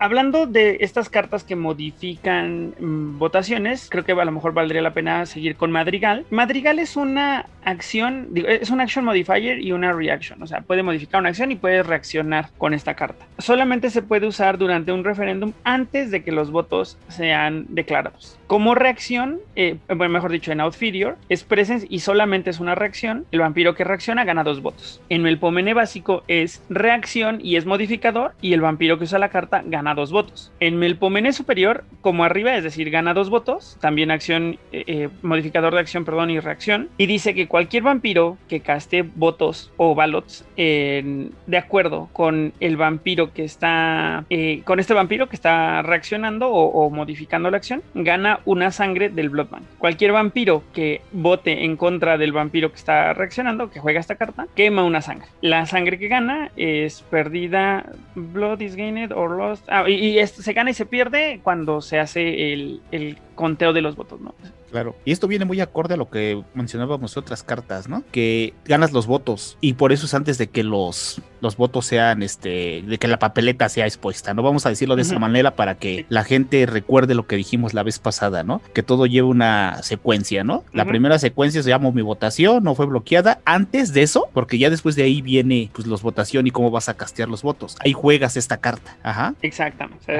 Hablando 0.00 0.48
de 0.48 0.78
estas 0.80 1.08
cartas 1.08 1.44
que 1.44 1.54
modifican 1.54 2.74
mm, 2.80 3.16
votaciones, 3.16 3.86
creo 3.88 4.04
que 4.04 4.10
a 4.10 4.24
lo 4.24 4.32
mejor 4.32 4.54
valdría 4.54 4.82
la 4.82 4.94
pena 4.94 5.24
seguir 5.24 5.54
con 5.54 5.70
Madrigal. 5.70 6.26
Madrigal 6.30 6.80
es 6.80 6.96
una 6.96 7.46
acción, 7.68 8.28
digo, 8.30 8.48
es 8.48 8.70
una 8.70 8.84
action 8.84 9.04
modifier 9.04 9.60
y 9.60 9.72
una 9.72 9.92
reaction, 9.92 10.42
o 10.42 10.46
sea, 10.46 10.60
puede 10.62 10.82
modificar 10.82 11.20
una 11.20 11.30
acción 11.30 11.52
y 11.52 11.56
puede 11.56 11.82
reaccionar 11.82 12.50
con 12.58 12.74
esta 12.74 12.94
carta. 12.94 13.26
Solamente 13.38 13.90
se 13.90 14.02
puede 14.02 14.26
usar 14.26 14.58
durante 14.58 14.92
un 14.92 15.04
referéndum 15.04 15.52
antes 15.64 16.10
de 16.10 16.22
que 16.22 16.32
los 16.32 16.50
votos 16.50 16.98
sean 17.08 17.66
declarados. 17.68 18.38
Como 18.46 18.74
reacción, 18.74 19.40
eh, 19.56 19.76
bueno, 19.88 20.14
mejor 20.14 20.32
dicho, 20.32 20.52
en 20.52 20.60
Outferior, 20.60 21.18
es 21.28 21.44
presence 21.44 21.86
y 21.90 21.98
solamente 21.98 22.48
es 22.48 22.60
una 22.60 22.74
reacción. 22.74 23.26
El 23.30 23.40
vampiro 23.40 23.74
que 23.74 23.84
reacciona 23.84 24.24
gana 24.24 24.42
dos 24.42 24.62
votos. 24.62 25.02
En 25.10 25.22
Melpomene 25.22 25.74
básico 25.74 26.22
es 26.28 26.62
reacción 26.70 27.40
y 27.42 27.56
es 27.56 27.66
modificador, 27.66 28.32
y 28.40 28.54
el 28.54 28.62
vampiro 28.62 28.98
que 28.98 29.04
usa 29.04 29.18
la 29.18 29.28
carta 29.28 29.62
gana 29.66 29.94
dos 29.94 30.12
votos. 30.12 30.50
En 30.60 30.78
Melpomene 30.78 31.34
superior, 31.34 31.84
como 32.00 32.24
arriba, 32.24 32.56
es 32.56 32.64
decir, 32.64 32.88
gana 32.90 33.12
dos 33.12 33.28
votos, 33.28 33.76
también 33.80 34.10
acción, 34.10 34.58
eh, 34.72 34.84
eh, 34.86 35.08
modificador 35.20 35.74
de 35.74 35.80
acción, 35.80 36.06
perdón, 36.06 36.30
y 36.30 36.40
reacción. 36.40 36.88
Y 36.96 37.04
dice 37.04 37.34
que 37.34 37.48
cualquier 37.58 37.82
vampiro 37.82 38.38
que 38.48 38.60
caste 38.60 39.02
votos 39.02 39.72
o 39.78 39.96
ballots 39.96 40.44
en- 40.56 41.32
de 41.48 41.56
acuerdo 41.58 42.08
con 42.12 42.52
el 42.60 42.76
vampiro 42.76 43.32
que 43.32 43.42
está, 43.42 44.24
eh, 44.30 44.62
con 44.64 44.78
este 44.78 44.94
vampiro 44.94 45.28
que 45.28 45.34
está 45.34 45.82
reaccionando 45.82 46.50
o, 46.50 46.68
o 46.68 46.88
modificando 46.90 47.50
la 47.50 47.56
acción, 47.56 47.82
gana 47.94 48.38
una 48.44 48.70
sangre 48.70 49.08
del 49.08 49.28
Blood 49.30 49.48
Bank. 49.50 49.62
Cualquier 49.78 50.12
vampiro 50.12 50.62
que 50.72 51.00
vote 51.10 51.64
en 51.64 51.76
contra 51.76 52.16
del 52.16 52.30
vampiro 52.30 52.70
que 52.70 52.76
está 52.76 53.12
reaccionando, 53.12 53.70
que 53.72 53.80
juega 53.80 53.98
esta 53.98 54.14
carta, 54.14 54.46
quema 54.54 54.84
una 54.84 55.02
sangre. 55.02 55.26
La 55.40 55.66
sangre 55.66 55.98
que 55.98 56.06
gana 56.06 56.52
es 56.56 57.02
perdida, 57.10 57.86
blood 58.14 58.60
is 58.60 58.76
gained 58.76 59.10
or 59.10 59.32
lost. 59.32 59.66
Ah, 59.68 59.82
y, 59.90 59.94
y 59.94 60.18
esto 60.20 60.42
se 60.42 60.52
gana 60.52 60.70
y 60.70 60.74
se 60.74 60.86
pierde 60.86 61.40
cuando 61.42 61.80
se 61.80 61.98
hace 61.98 62.52
el, 62.52 62.80
el 62.92 63.18
conteo 63.38 63.72
de 63.72 63.82
los 63.82 63.94
votos, 63.94 64.20
¿no? 64.20 64.34
Claro. 64.72 64.96
Y 65.04 65.12
esto 65.12 65.28
viene 65.28 65.44
muy 65.44 65.60
acorde 65.60 65.94
a 65.94 65.96
lo 65.96 66.10
que 66.10 66.42
mencionábamos 66.54 67.16
en 67.16 67.20
otras 67.20 67.44
cartas, 67.44 67.88
¿no? 67.88 68.02
Que 68.10 68.52
ganas 68.64 68.92
los 68.92 69.06
votos. 69.06 69.56
Y 69.60 69.74
por 69.74 69.92
eso 69.92 70.06
es 70.06 70.12
antes 70.12 70.38
de 70.38 70.48
que 70.48 70.64
los, 70.64 71.22
los 71.40 71.56
votos 71.56 71.86
sean, 71.86 72.24
este, 72.24 72.82
de 72.82 72.98
que 72.98 73.06
la 73.06 73.20
papeleta 73.20 73.68
sea 73.68 73.86
expuesta. 73.86 74.34
No 74.34 74.42
vamos 74.42 74.66
a 74.66 74.70
decirlo 74.70 74.96
de 74.96 75.02
esa 75.02 75.20
manera 75.20 75.54
para 75.54 75.76
que 75.76 76.04
la 76.08 76.24
gente 76.24 76.66
recuerde 76.66 77.14
lo 77.14 77.28
que 77.28 77.36
dijimos 77.36 77.74
la 77.74 77.84
vez 77.84 78.00
pasada, 78.00 78.42
¿no? 78.42 78.60
Que 78.74 78.82
todo 78.82 79.06
lleva 79.06 79.28
una 79.28 79.82
secuencia, 79.84 80.42
¿no? 80.42 80.64
La 80.72 80.84
primera 80.84 81.18
secuencia 81.20 81.62
se 81.62 81.68
llama 81.70 81.92
mi 81.92 82.02
votación, 82.02 82.64
no 82.64 82.74
fue 82.74 82.86
bloqueada. 82.86 83.40
Antes 83.44 83.92
de 83.92 84.02
eso, 84.02 84.28
porque 84.34 84.58
ya 84.58 84.68
después 84.68 84.96
de 84.96 85.04
ahí 85.04 85.22
viene, 85.22 85.70
pues, 85.72 85.86
los 85.86 86.02
votación 86.02 86.48
y 86.48 86.50
cómo 86.50 86.72
vas 86.72 86.88
a 86.88 86.94
castear 86.94 87.28
los 87.28 87.42
votos. 87.42 87.76
Ahí 87.84 87.92
juegas 87.92 88.36
esta 88.36 88.56
carta. 88.56 88.96
Ajá. 89.04 89.34
Exactamente. 89.42 90.18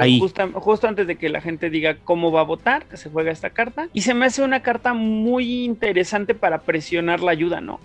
justo 0.53 0.87
antes 0.87 1.05
de 1.05 1.17
que 1.17 1.27
la 1.27 1.41
gente 1.41 1.69
diga 1.69 1.97
cómo 2.03 2.31
va 2.31 2.41
a 2.41 2.45
votar, 2.45 2.85
que 2.85 3.08
se 3.09 3.13
juega 3.13 3.31
esta 3.31 3.49
carta. 3.49 3.87
Y 3.93 4.01
se 4.01 4.13
me 4.13 4.25
hace 4.25 4.41
una 4.41 4.61
carta 4.61 4.93
muy 4.93 5.63
interesante 5.63 6.35
para 6.35 6.59
presionar 6.59 7.21
la 7.21 7.31
ayuda, 7.31 7.61
¿no? 7.61 7.79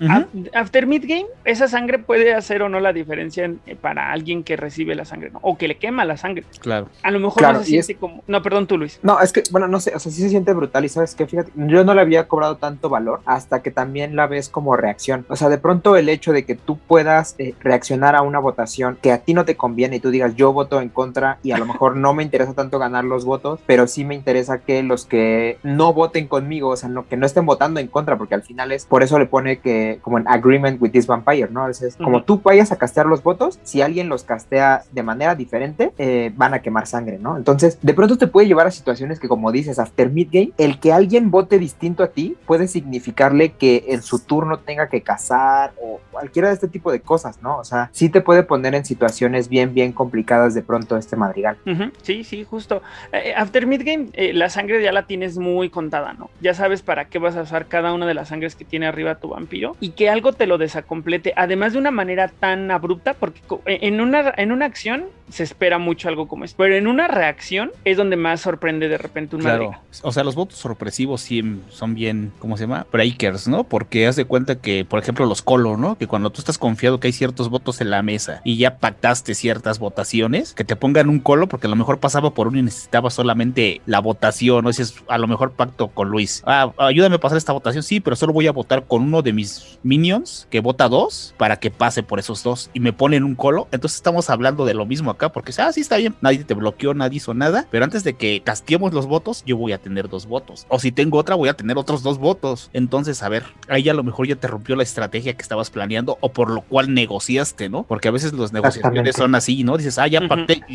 After 0.52 0.86
Midgame, 0.86 1.26
esa 1.44 1.68
sangre 1.68 1.98
puede 1.98 2.34
hacer 2.34 2.62
o 2.62 2.68
no 2.68 2.80
la 2.80 2.92
diferencia 2.92 3.50
eh, 3.66 3.76
para 3.76 4.12
alguien 4.12 4.44
que 4.44 4.56
recibe 4.56 4.94
la 4.94 5.04
sangre, 5.04 5.30
¿no? 5.30 5.38
O 5.42 5.56
que 5.56 5.68
le 5.68 5.76
quema 5.76 6.04
la 6.04 6.16
sangre. 6.16 6.44
Claro. 6.60 6.88
A 7.02 7.10
lo 7.10 7.20
mejor 7.20 7.42
no 7.42 7.58
se 7.60 7.64
siente 7.64 7.94
como. 7.96 8.22
No, 8.26 8.42
perdón, 8.42 8.66
tú, 8.66 8.78
Luis. 8.78 8.98
No, 9.02 9.20
es 9.20 9.32
que, 9.32 9.42
bueno, 9.50 9.68
no 9.68 9.80
sé, 9.80 9.92
o 9.94 9.98
sea, 9.98 10.10
sí 10.10 10.20
se 10.20 10.28
siente 10.28 10.52
brutal 10.52 10.84
y 10.84 10.88
sabes 10.88 11.14
que, 11.14 11.26
fíjate, 11.26 11.52
yo 11.54 11.84
no 11.84 11.94
le 11.94 12.00
había 12.00 12.28
cobrado 12.28 12.56
tanto 12.56 12.88
valor 12.88 13.20
hasta 13.24 13.62
que 13.62 13.70
también 13.70 14.16
la 14.16 14.26
ves 14.26 14.48
como 14.48 14.76
reacción. 14.76 15.24
O 15.28 15.36
sea, 15.36 15.48
de 15.48 15.58
pronto 15.58 15.96
el 15.96 16.08
hecho 16.08 16.32
de 16.32 16.44
que 16.44 16.54
tú 16.54 16.78
puedas 16.78 17.34
eh, 17.38 17.54
reaccionar 17.60 18.16
a 18.16 18.22
una 18.22 18.38
votación 18.38 18.98
que 19.00 19.12
a 19.12 19.18
ti 19.18 19.34
no 19.34 19.44
te 19.44 19.56
conviene 19.56 19.96
y 19.96 20.00
tú 20.00 20.10
digas, 20.10 20.34
yo 20.36 20.52
voto 20.52 20.80
en 20.80 20.88
contra 20.88 21.38
y 21.42 21.52
a 21.52 21.58
lo 21.58 21.66
mejor 21.66 21.96
no 21.96 22.14
me 22.14 22.22
interesa 22.22 22.54
tanto 22.54 22.78
ganar 22.78 23.04
los 23.04 23.24
votos, 23.24 23.60
pero 23.66 23.86
sí 23.86 24.04
me 24.04 24.14
interesa 24.14 24.58
que 24.58 24.82
los 24.82 25.04
que 25.06 25.13
no 25.62 25.92
voten 25.92 26.28
con 26.28 26.44
conmigo, 26.44 26.70
o 26.70 26.76
sea, 26.76 26.88
no, 26.88 27.06
que 27.06 27.16
no 27.16 27.26
estén 27.26 27.46
votando 27.46 27.78
en 27.78 27.86
contra, 27.86 28.18
porque 28.18 28.34
al 28.34 28.42
final 28.42 28.72
es, 28.72 28.86
por 28.86 29.04
eso 29.04 29.18
le 29.20 29.26
pone 29.26 29.60
que 29.60 30.00
como 30.02 30.18
en 30.18 30.26
agreement 30.26 30.82
with 30.82 30.90
this 30.90 31.06
vampire, 31.06 31.48
¿no? 31.48 31.68
Es, 31.68 31.96
como 31.96 32.24
tú 32.24 32.40
vayas 32.42 32.72
a 32.72 32.76
castear 32.76 33.06
los 33.06 33.22
votos, 33.22 33.60
si 33.62 33.82
alguien 33.82 34.08
los 34.08 34.24
castea 34.24 34.82
de 34.90 35.02
manera 35.04 35.36
diferente, 35.36 35.92
eh, 35.96 36.32
van 36.36 36.54
a 36.54 36.60
quemar 36.60 36.88
sangre, 36.88 37.18
¿no? 37.18 37.36
Entonces, 37.36 37.78
de 37.80 37.94
pronto 37.94 38.18
te 38.18 38.26
puede 38.26 38.48
llevar 38.48 38.66
a 38.66 38.72
situaciones 38.72 39.20
que, 39.20 39.28
como 39.28 39.52
dices, 39.52 39.78
after 39.78 40.10
midgame, 40.10 40.52
el 40.58 40.80
que 40.80 40.92
alguien 40.92 41.30
vote 41.30 41.58
distinto 41.58 42.02
a 42.02 42.08
ti 42.08 42.36
puede 42.46 42.66
significarle 42.66 43.52
que 43.52 43.84
en 43.88 44.02
su 44.02 44.18
turno 44.18 44.58
tenga 44.58 44.88
que 44.88 45.02
cazar 45.02 45.72
o 45.80 46.00
cualquiera 46.10 46.48
de 46.48 46.54
este 46.54 46.68
tipo 46.68 46.90
de 46.90 47.00
cosas, 47.00 47.40
¿no? 47.42 47.58
O 47.58 47.64
sea, 47.64 47.90
sí 47.92 48.08
te 48.08 48.20
puede 48.20 48.42
poner 48.42 48.74
en 48.74 48.84
situaciones 48.84 49.48
bien, 49.48 49.72
bien 49.72 49.92
complicadas 49.92 50.52
de 50.54 50.62
pronto 50.62 50.96
este 50.96 51.16
madrigal. 51.16 51.56
Sí, 52.02 52.24
sí, 52.24 52.44
justo. 52.44 52.82
Eh, 53.12 53.32
after 53.36 53.66
midgame, 53.66 54.08
eh, 54.14 54.32
la 54.32 54.50
sangre 54.50 54.82
ya 54.82 54.92
la 54.92 55.03
tienes 55.04 55.38
muy 55.38 55.70
contada, 55.70 56.12
¿no? 56.12 56.30
ya 56.40 56.54
sabes 56.54 56.82
para 56.82 57.06
qué 57.06 57.18
vas 57.18 57.36
a 57.36 57.42
usar 57.42 57.66
cada 57.66 57.92
una 57.92 58.06
de 58.06 58.14
las 58.14 58.28
sangres 58.28 58.54
que 58.54 58.64
tiene 58.64 58.86
arriba 58.86 59.16
tu 59.16 59.28
vampiro 59.28 59.76
y 59.80 59.90
que 59.90 60.10
algo 60.10 60.32
te 60.32 60.46
lo 60.46 60.58
desacomplete, 60.58 61.32
además 61.36 61.72
de 61.72 61.78
una 61.78 61.90
manera 61.90 62.28
tan 62.28 62.70
abrupta, 62.70 63.14
porque 63.14 63.40
en 63.64 64.00
una, 64.00 64.32
en 64.36 64.52
una 64.52 64.66
acción 64.66 65.06
se 65.30 65.42
espera 65.42 65.78
mucho 65.78 66.08
algo 66.08 66.28
como 66.28 66.44
esto, 66.44 66.56
pero 66.58 66.76
en 66.76 66.86
una 66.86 67.08
reacción 67.08 67.72
es 67.84 67.96
donde 67.96 68.16
más 68.16 68.42
sorprende 68.42 68.88
de 68.88 68.98
repente 68.98 69.36
un 69.36 69.42
claro. 69.42 69.72
O 70.02 70.12
sea, 70.12 70.22
los 70.22 70.34
votos 70.34 70.58
sorpresivos 70.58 71.22
sí 71.22 71.42
son 71.70 71.94
bien, 71.94 72.32
¿cómo 72.38 72.56
se 72.56 72.64
llama? 72.64 72.86
Breakers, 72.92 73.48
¿no? 73.48 73.64
Porque 73.64 74.06
haz 74.06 74.16
de 74.16 74.26
cuenta 74.26 74.56
que, 74.56 74.84
por 74.84 75.00
ejemplo, 75.00 75.24
los 75.26 75.42
colo, 75.42 75.76
¿no? 75.76 75.96
Que 75.96 76.06
cuando 76.06 76.30
tú 76.30 76.40
estás 76.40 76.58
confiado 76.58 77.00
que 77.00 77.08
hay 77.08 77.12
ciertos 77.12 77.48
votos 77.48 77.80
en 77.80 77.90
la 77.90 78.02
mesa 78.02 78.42
y 78.44 78.58
ya 78.58 78.76
pactaste 78.76 79.34
ciertas 79.34 79.78
votaciones, 79.78 80.52
que 80.52 80.64
te 80.64 80.76
pongan 80.76 81.08
un 81.08 81.20
colo 81.20 81.48
porque 81.48 81.66
a 81.66 81.70
lo 81.70 81.76
mejor 81.76 82.00
pasaba 82.00 82.30
por 82.30 82.48
uno 82.48 82.58
y 82.58 82.62
necesitaba 82.62 83.10
solamente 83.10 83.80
la 83.86 84.00
votación, 84.00 84.64
¿no? 84.64 84.70
Ese 84.70 84.84
a 85.08 85.18
lo 85.18 85.26
mejor 85.26 85.52
pacto 85.52 85.88
con 85.88 86.08
Luis. 86.08 86.42
Ah, 86.46 86.72
ayúdame 86.78 87.16
a 87.16 87.20
pasar 87.20 87.38
esta 87.38 87.52
votación, 87.52 87.82
sí, 87.82 88.00
pero 88.00 88.16
solo 88.16 88.32
voy 88.32 88.46
a 88.46 88.52
votar 88.52 88.84
con 88.86 89.02
uno 89.02 89.22
de 89.22 89.32
mis 89.32 89.78
minions 89.82 90.46
que 90.50 90.60
vota 90.60 90.88
dos 90.88 91.34
para 91.36 91.56
que 91.56 91.70
pase 91.70 92.02
por 92.02 92.18
esos 92.18 92.42
dos 92.42 92.70
y 92.72 92.80
me 92.80 92.92
ponen 92.92 93.24
un 93.24 93.34
colo. 93.34 93.68
Entonces 93.72 93.96
estamos 93.96 94.30
hablando 94.30 94.64
de 94.64 94.74
lo 94.74 94.86
mismo 94.86 95.10
acá 95.10 95.30
porque, 95.30 95.52
ah, 95.58 95.72
sí 95.72 95.80
está 95.80 95.96
bien, 95.96 96.14
nadie 96.20 96.44
te 96.44 96.54
bloqueó, 96.54 96.94
nadie 96.94 97.16
hizo 97.18 97.34
nada, 97.34 97.66
pero 97.70 97.84
antes 97.84 98.04
de 98.04 98.14
que 98.14 98.42
castiemos 98.42 98.92
los 98.92 99.06
votos, 99.06 99.42
yo 99.46 99.56
voy 99.56 99.72
a 99.72 99.78
tener 99.78 100.08
dos 100.08 100.26
votos. 100.26 100.66
O 100.68 100.78
si 100.78 100.92
tengo 100.92 101.18
otra, 101.18 101.34
voy 101.34 101.48
a 101.48 101.54
tener 101.54 101.78
otros 101.78 102.02
dos 102.02 102.18
votos. 102.18 102.70
Entonces, 102.72 103.22
a 103.22 103.28
ver, 103.28 103.44
ahí 103.68 103.88
a 103.88 103.94
lo 103.94 104.02
mejor 104.02 104.26
ya 104.26 104.36
te 104.36 104.46
rompió 104.46 104.76
la 104.76 104.82
estrategia 104.82 105.34
que 105.34 105.42
estabas 105.42 105.70
planeando 105.70 106.18
o 106.20 106.30
por 106.30 106.50
lo 106.50 106.62
cual 106.62 106.92
negociaste, 106.94 107.68
¿no? 107.68 107.84
Porque 107.84 108.08
a 108.08 108.10
veces 108.10 108.32
los 108.32 108.52
negociaciones 108.52 109.16
son 109.16 109.34
así, 109.34 109.64
¿no? 109.64 109.76
Dices, 109.76 109.98
ah, 109.98 110.06
ya 110.06 110.20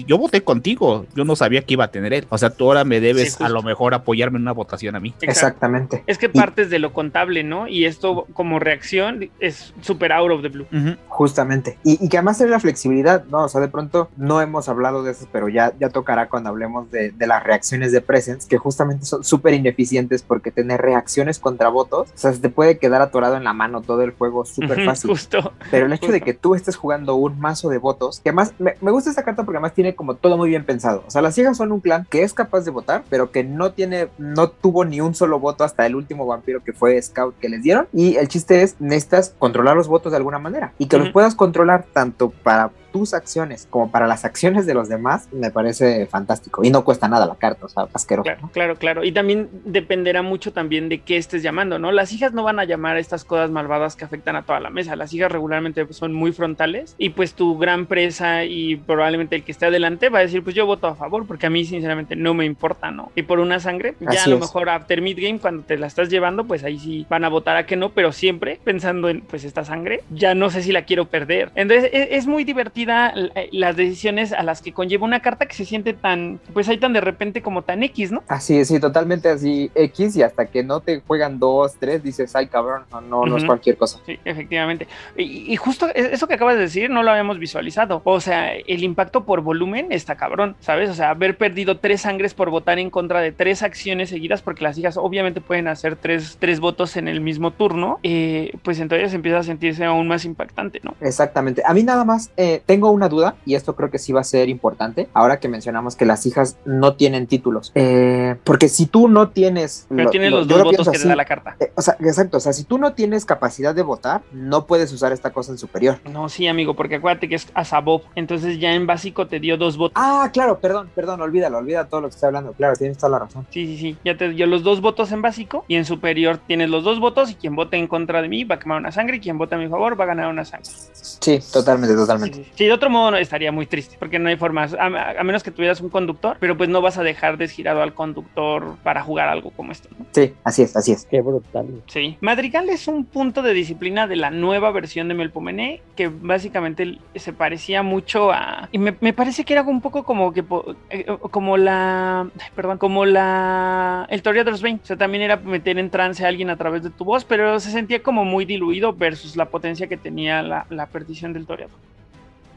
yo 0.07 0.17
voté 0.17 0.43
contigo, 0.43 1.05
yo 1.15 1.26
no 1.26 1.36
sabía 1.36 1.61
que 1.61 1.74
iba 1.74 1.86
a 1.86 1.91
tener 1.91 2.13
él. 2.13 2.26
O 2.30 2.38
sea, 2.38 2.49
tú 2.49 2.65
ahora 2.65 2.84
me 2.84 2.99
debes 2.99 3.39
a 3.41 3.49
lo 3.49 3.63
mejor 3.63 3.93
apoyarme 4.00 4.38
en 4.38 4.43
una 4.43 4.52
votación 4.52 4.95
a 4.95 5.00
mí. 5.00 5.14
Exactamente. 5.22 6.04
Es 6.08 6.18
que 6.18 6.30
partes 6.30 6.70
de 6.70 6.80
lo 6.80 6.93
contable, 6.93 7.43
¿no? 7.43 7.68
Y 7.68 7.86
esto 7.86 8.28
como 8.34 8.60
reacción 8.60 9.30
es 9.39 9.74
súper 9.82 10.12
out 10.12 10.32
of 10.32 10.41
the 10.41 10.50
blue. 10.50 10.68
Justamente. 11.08 11.78
Y, 11.84 12.04
y, 12.04 12.10
que 12.10 12.18
además 12.18 12.38
tiene 12.38 12.52
la 12.52 12.60
flexibilidad, 12.60 13.26
¿no? 13.26 13.43
O 13.43 13.50
sea, 13.50 13.62
de 13.62 13.68
pronto 13.68 14.10
no 14.18 14.41
hemos 14.41 14.70
hablado 14.70 15.04
de 15.04 15.12
eso, 15.12 15.28
pero 15.32 15.50
ya, 15.50 15.74
ya 15.80 15.89
tocará 15.89 16.30
cuando 16.30 16.50
hablemos 16.50 16.91
de, 16.91 17.12
de 17.12 17.28
las 17.28 17.43
reacciones 17.43 17.91
de 17.91 18.02
presence, 18.02 18.47
que 18.47 18.58
justamente 18.58 19.06
son 19.06 19.24
súper 19.24 19.54
ineficientes 19.54 20.24
porque 20.24 20.52
tener 20.52 20.82
reacciones 20.82 21.39
contra 21.39 21.70
votos, 21.70 22.10
o 22.14 22.18
sea, 22.18 22.34
se 22.34 22.39
te 22.39 22.50
puede 22.50 22.78
quedar 22.78 23.02
atorado 23.02 23.36
en 23.36 23.43
la 23.43 23.54
mano 23.54 23.82
todo 23.82 24.02
el 24.04 24.12
juego 24.12 24.45
súper 24.45 24.86
fácil. 24.86 25.10
Justo. 25.10 25.54
Pero 25.72 25.86
el 25.86 25.93
hecho 25.93 26.12
de 26.12 26.22
que 26.22 26.34
tú 26.34 26.56
estés 26.56 26.76
jugando 26.76 27.16
un 27.16 27.39
mazo 27.39 27.70
de 27.70 27.78
votos, 27.78 28.20
que 28.20 28.30
además 28.30 28.54
me, 28.60 28.76
me, 28.82 28.91
gusta 28.91 29.10
esta 29.10 29.24
carta 29.24 29.43
porque 29.43 29.58
además 29.58 29.74
tiene 29.74 29.95
como 29.95 30.16
todo 30.16 30.38
muy 30.38 30.50
bien 30.50 30.66
pensado. 30.66 31.04
O 31.08 31.12
sea, 31.12 31.22
las 31.22 31.36
ciegas 31.36 31.58
son 31.58 31.72
un 31.72 31.80
clan 31.80 32.06
que 32.10 32.24
es 32.24 32.34
capaz 32.34 32.62
de 32.62 32.72
votar, 32.72 33.04
pero 33.10 33.32
que 33.32 33.43
no 33.43 33.72
tiene, 33.72 33.88
no 34.17 34.49
tuvo 34.49 34.85
ni 34.85 35.01
un 35.01 35.15
solo 35.15 35.39
voto 35.39 35.63
hasta 35.63 35.85
el 35.85 35.95
último 35.95 36.25
vampiro 36.25 36.63
que 36.63 36.73
fue 36.73 37.01
Scout 37.01 37.37
que 37.39 37.49
les 37.49 37.63
dieron. 37.63 37.87
Y 37.93 38.15
el 38.15 38.27
chiste 38.27 38.61
es, 38.61 38.75
necesitas 38.79 39.35
controlar 39.37 39.75
los 39.75 39.87
votos 39.87 40.11
de 40.11 40.17
alguna 40.17 40.39
manera 40.39 40.73
y 40.77 40.87
que 40.87 40.97
los 40.97 41.09
puedas 41.11 41.35
controlar 41.35 41.85
tanto 41.93 42.29
para 42.29 42.71
tus 42.91 43.13
acciones 43.13 43.67
como 43.69 43.91
para 43.91 44.07
las 44.07 44.25
acciones 44.25 44.65
de 44.65 44.73
los 44.73 44.89
demás, 44.89 45.29
me 45.31 45.51
parece 45.51 46.05
fantástico. 46.07 46.63
Y 46.63 46.69
no 46.69 46.83
cuesta 46.83 47.07
nada 47.07 47.25
la 47.25 47.35
carta, 47.35 47.65
o 47.65 47.69
sea, 47.69 47.87
asqueroso. 47.93 48.23
Claro, 48.23 48.49
claro, 48.51 48.75
claro. 48.75 49.03
Y 49.03 49.11
también 49.11 49.49
dependerá 49.65 50.21
mucho 50.21 50.53
también 50.53 50.89
de 50.89 50.99
qué 50.99 51.17
estés 51.17 51.43
llamando, 51.43 51.79
¿no? 51.79 51.91
Las 51.91 52.11
hijas 52.11 52.33
no 52.33 52.43
van 52.43 52.59
a 52.59 52.65
llamar 52.65 52.97
a 52.97 52.99
estas 52.99 53.23
cosas 53.23 53.49
malvadas 53.51 53.95
que 53.95 54.05
afectan 54.05 54.35
a 54.35 54.43
toda 54.43 54.59
la 54.59 54.69
mesa. 54.69 54.95
Las 54.95 55.13
hijas 55.13 55.31
regularmente 55.31 55.85
son 55.93 56.13
muy 56.13 56.31
frontales 56.31 56.95
y 56.97 57.09
pues 57.09 57.33
tu 57.33 57.57
gran 57.57 57.85
presa 57.85 58.45
y 58.45 58.75
probablemente 58.75 59.35
el 59.35 59.43
que 59.43 59.51
esté 59.51 59.67
adelante 59.67 60.09
va 60.09 60.19
a 60.19 60.21
decir, 60.21 60.43
pues 60.43 60.55
yo 60.55 60.65
voto 60.65 60.87
a 60.87 60.95
favor 60.95 61.25
porque 61.25 61.47
a 61.47 61.49
mí 61.49 61.65
sinceramente 61.65 62.15
no 62.15 62.33
me 62.33 62.45
importa, 62.45 62.91
¿no? 62.91 63.11
Y 63.15 63.23
por 63.23 63.39
una 63.39 63.59
sangre, 63.59 63.95
ya 63.99 64.23
a 64.23 64.27
lo 64.27 64.39
mejor 64.39 64.69
after 64.69 65.01
midgame 65.01 65.39
cuando 65.39 65.63
te 65.63 65.77
la 65.77 65.87
estás 65.87 66.09
llevando, 66.09 66.45
pues 66.45 66.63
ahí 66.63 66.79
sí 66.79 67.05
van 67.09 67.23
a 67.23 67.29
votar 67.29 67.57
a 67.57 67.65
que 67.65 67.75
no, 67.75 67.89
pero 67.89 68.11
siempre 68.11 68.59
pensando 68.63 69.09
en 69.09 69.21
pues 69.21 69.43
esta 69.43 69.63
sangre, 69.63 70.03
ya 70.09 70.33
no 70.33 70.49
sé 70.49 70.63
si 70.63 70.71
la 70.71 70.83
quiero 70.83 71.05
perder. 71.05 71.51
Entonces 71.55 71.89
es, 71.93 72.07
es 72.11 72.27
muy 72.27 72.43
divertido 72.43 72.78
eh, 72.88 73.49
las 73.51 73.75
decisiones 73.75 74.34
a 74.34 74.43
las 74.43 74.61
que 74.61 74.73
conlleva 74.73 75.05
una 75.05 75.21
carta 75.21 75.45
que 75.45 75.55
se 75.55 75.65
siente 75.65 75.93
tan, 75.93 76.39
pues 76.53 76.69
ahí 76.69 76.77
tan 76.77 76.93
de 76.93 77.01
repente 77.01 77.41
como 77.41 77.63
tan 77.63 77.84
X, 77.84 78.11
¿no? 78.11 78.23
Así, 78.27 78.63
sí, 78.65 78.80
totalmente 78.80 79.30
así 79.30 79.71
X 79.75 80.15
y 80.15 80.23
hasta 80.23 80.45
que 80.45 80.63
no 80.63 80.80
te 80.82 81.01
juegan 81.01 81.39
dos, 81.39 81.75
tres, 81.80 82.03
dices, 82.03 82.36
ay 82.36 82.47
cabrón, 82.47 82.84
no, 82.91 83.25
no, 83.25 83.38
es 83.38 83.45
cualquier 83.45 83.77
cosa. 83.77 83.99
Sí, 84.05 84.19
efectivamente. 84.25 84.88
Y, 85.17 85.55
justo 85.55 85.88
e, 85.93 86.13
eso 86.13 86.27
que 86.27 86.36
acabas 86.36 86.55
de 86.55 86.61
decir 86.61 86.89
no 86.89 87.03
lo 87.03 87.11
habíamos 87.11 87.39
visualizado. 87.39 88.01
O 88.03 88.19
sea, 88.19 88.53
el 88.53 88.84
impacto 88.84 89.23
por 89.23 89.41
volumen 89.41 89.91
está 89.91 90.15
cabrón, 90.15 90.55
¿sabes? 90.59 90.89
O 90.89 90.93
sea, 90.93 91.11
haber 91.11 91.38
perdido 91.38 91.77
tres 91.77 92.01
sangres 92.01 92.34
por 92.34 92.49
votar 92.49 92.80
en 92.80 92.89
contra 92.89 93.21
de 93.21 93.32
tres 93.32 93.63
acciones 93.63 94.09
seguidas, 94.09 94.41
porque 94.41 94.63
las 94.63 94.77
hijas 94.77 94.97
obviamente 94.97 95.41
pueden 95.41 95.67
hacer 95.67 95.95
tres, 95.95 96.38
tres 96.39 96.59
votos 96.59 96.97
en 96.97 97.07
el 97.07 97.21
mismo 97.21 97.51
turno, 97.51 97.99
eh, 98.03 98.53
pues 98.63 98.80
entonces 98.80 99.13
empieza 99.13 99.39
a 99.39 99.43
sentirse 99.43 99.86
aún 99.86 100.07
más 100.07 100.25
impactante, 100.25 100.80
¿no? 100.84 100.95
Exactamente. 101.01 101.61
A 101.65 101.73
mí 101.73 101.84
nada 101.84 102.03
más, 102.03 102.32
eh, 102.38 102.61
tengo 102.70 102.91
una 102.91 103.09
duda 103.09 103.36
y 103.47 103.55
esto 103.55 103.76
creo 103.76 103.89
que 103.89 103.97
sí 103.97 104.13
va 104.13 104.22
a 104.22 104.24
ser 104.24 104.47
importante 104.47 105.09
ahora 105.15 105.39
que 105.39 105.47
mencionamos 105.47 105.95
que 105.95 106.05
las 106.05 106.28
hijas 106.28 106.59
no 106.65 106.93
tienen 106.93 107.26
títulos. 107.26 107.72
Eh, 107.74 108.36
porque 108.43 108.70
si 108.70 108.86
tú 108.86 109.07
no 109.07 109.30
tienes... 109.30 109.88
Pero 109.89 110.11
tienes 110.11 110.30
los 110.30 110.47
dos 110.47 110.63
votos 110.63 110.88
que 110.88 110.99
te 110.99 111.07
da 111.07 111.15
la 111.15 111.26
carta. 111.26 111.55
Eh, 111.59 111.72
o 111.74 111.82
sea, 111.82 111.97
exacto. 111.99 112.38
O 112.38 112.39
sea, 112.39 112.53
si 112.53 112.65
tú 112.65 112.78
no 112.78 112.93
tienes 112.93 113.26
capacidad 113.26 113.74
de 113.74 113.82
votar, 113.82 114.22
no 114.32 114.67
puedes 114.67 114.93
usar 114.93 115.11
esta 115.11 115.32
cosa 115.32 115.51
en 115.51 115.57
superior. 115.57 115.99
No, 116.13 116.30
sí, 116.30 116.45
amigo, 116.47 116.76
porque 116.76 116.97
acuérdate 116.97 117.28
que 117.28 117.34
es 117.34 117.47
Asabob. 117.55 118.03
Entonces 118.13 118.59
ya 118.59 118.76
en 118.76 118.86
básico 118.86 119.26
te 119.26 119.39
dio 119.39 119.57
dos 119.57 119.76
votos. 119.76 119.93
Ah, 119.95 120.30
claro, 120.32 120.59
perdón, 120.59 120.91
perdón, 120.93 121.22
olvídalo, 121.22 121.57
olvida 121.57 121.86
todo 121.86 122.01
lo 122.01 122.09
que 122.09 122.13
estoy 122.13 122.28
hablando. 122.28 122.53
Claro, 122.53 122.76
tienes 122.76 122.99
toda 122.99 123.09
la 123.09 123.20
razón. 123.26 123.47
Sí, 123.49 123.65
sí, 123.65 123.78
sí. 123.80 123.97
Ya 124.05 124.15
te 124.15 124.30
dio 124.30 124.45
los 124.45 124.61
dos 124.61 124.80
votos 124.80 125.11
en 125.11 125.24
básico 125.24 125.65
y 125.67 125.74
en 125.74 125.86
superior 125.86 126.38
tienes 126.45 126.70
los 126.70 126.84
dos 126.84 126.99
votos 126.99 127.32
y 127.32 127.34
quien 127.34 127.55
vote 127.55 127.78
en 127.78 127.88
contra 127.88 128.22
de 128.22 128.30
mí 128.30 128.43
va 128.43 128.55
a 128.55 128.59
quemar 128.59 128.78
una 128.78 128.91
sangre 128.91 129.17
y 129.17 129.20
quien 129.22 129.39
vote 129.39 129.55
a 129.55 129.57
mi 129.57 129.67
favor 129.67 129.99
va 129.99 130.03
a 130.03 130.07
ganar 130.07 130.30
una 130.30 130.45
sangre. 130.45 130.70
Sí, 130.93 131.39
totalmente, 131.51 131.95
totalmente. 131.95 132.45
Sí, 132.59 132.59
de 132.66 132.74
otro 132.74 132.89
modo 132.89 133.12
no, 133.12 133.18
estaría 133.18 133.51
muy 133.51 133.66
triste, 133.66 133.95
porque 133.99 134.20
no 134.20 134.30
hay 134.30 134.36
forma, 134.38 134.64
a, 134.64 134.86
a 135.20 135.24
menos 135.24 135.43
que 135.43 135.51
tuvieras 135.51 135.82
un 135.82 135.89
conductor, 135.89 136.38
pero 136.39 136.57
pues 136.57 136.70
no 136.70 136.82
vas 136.82 136.97
a 136.97 137.03
dejar 137.03 137.38
desgirado 137.38 137.82
al 137.82 137.93
conductor 137.93 138.76
para 138.84 139.01
jugar 139.01 139.30
algo 139.30 139.51
como 139.51 139.72
esto. 139.72 139.89
¿no? 139.97 140.05
Sí, 140.12 140.34
así 140.43 140.64
es, 140.64 140.76
así 140.76 140.91
es. 140.91 141.05
Qué 141.05 141.22
brutal. 141.22 141.68
Sí. 141.88 142.18
Madrigal 142.22 142.70
es 142.70 142.88
un 142.88 143.05
punto 143.05 143.41
de 143.41 143.53
disciplina 143.53 144.07
de 144.07 144.16
la 144.16 144.32
nueva 144.32 144.72
versión 144.72 145.07
de 145.07 145.14
Melpomene 145.14 145.82
que 145.95 146.07
básicamente 146.10 146.97
se 147.16 147.34
parecía 147.34 147.84
mucho 147.84 148.32
a. 148.32 148.70
Y 148.72 148.78
me, 148.78 148.95
me 149.01 149.14
parece 149.14 149.43
que 149.43 149.53
era 149.53 149.64
un 149.64 149.82
poco 149.82 150.03
como 150.03 150.34
que. 150.34 150.43
eh, 150.89 151.05
Como 151.32 151.57
la. 151.57 152.22
ay, 152.22 152.49
Perdón, 152.55 152.78
como 152.78 153.05
la. 153.05 154.05
El 154.10 154.22
Toreador's 154.22 154.62
Bane. 154.62 154.80
O 154.84 154.86
sea, 154.86 154.97
también 154.97 155.24
era 155.24 155.38
meter 155.38 155.78
en 155.78 155.89
trance 155.89 156.26
a 156.26 156.28
alguien 156.28 156.49
a 156.49 156.57
través 156.57 156.84
de 156.84 156.89
tu 156.89 157.05
voz, 157.05 157.26
pero 157.26 157.60
se 157.60 157.72
sentía 157.72 158.01
como 158.01 158.26
muy 158.26 158.45
diluido 158.45 158.93
versus 158.93 159.36
la 159.36 159.45
potencia 159.45 159.88
que 159.88 159.97
tenía 159.97 160.41
la, 160.41 160.66
la 160.70 160.88
perdición 160.88 161.34
del 161.34 161.45
Toreador. 161.45 161.78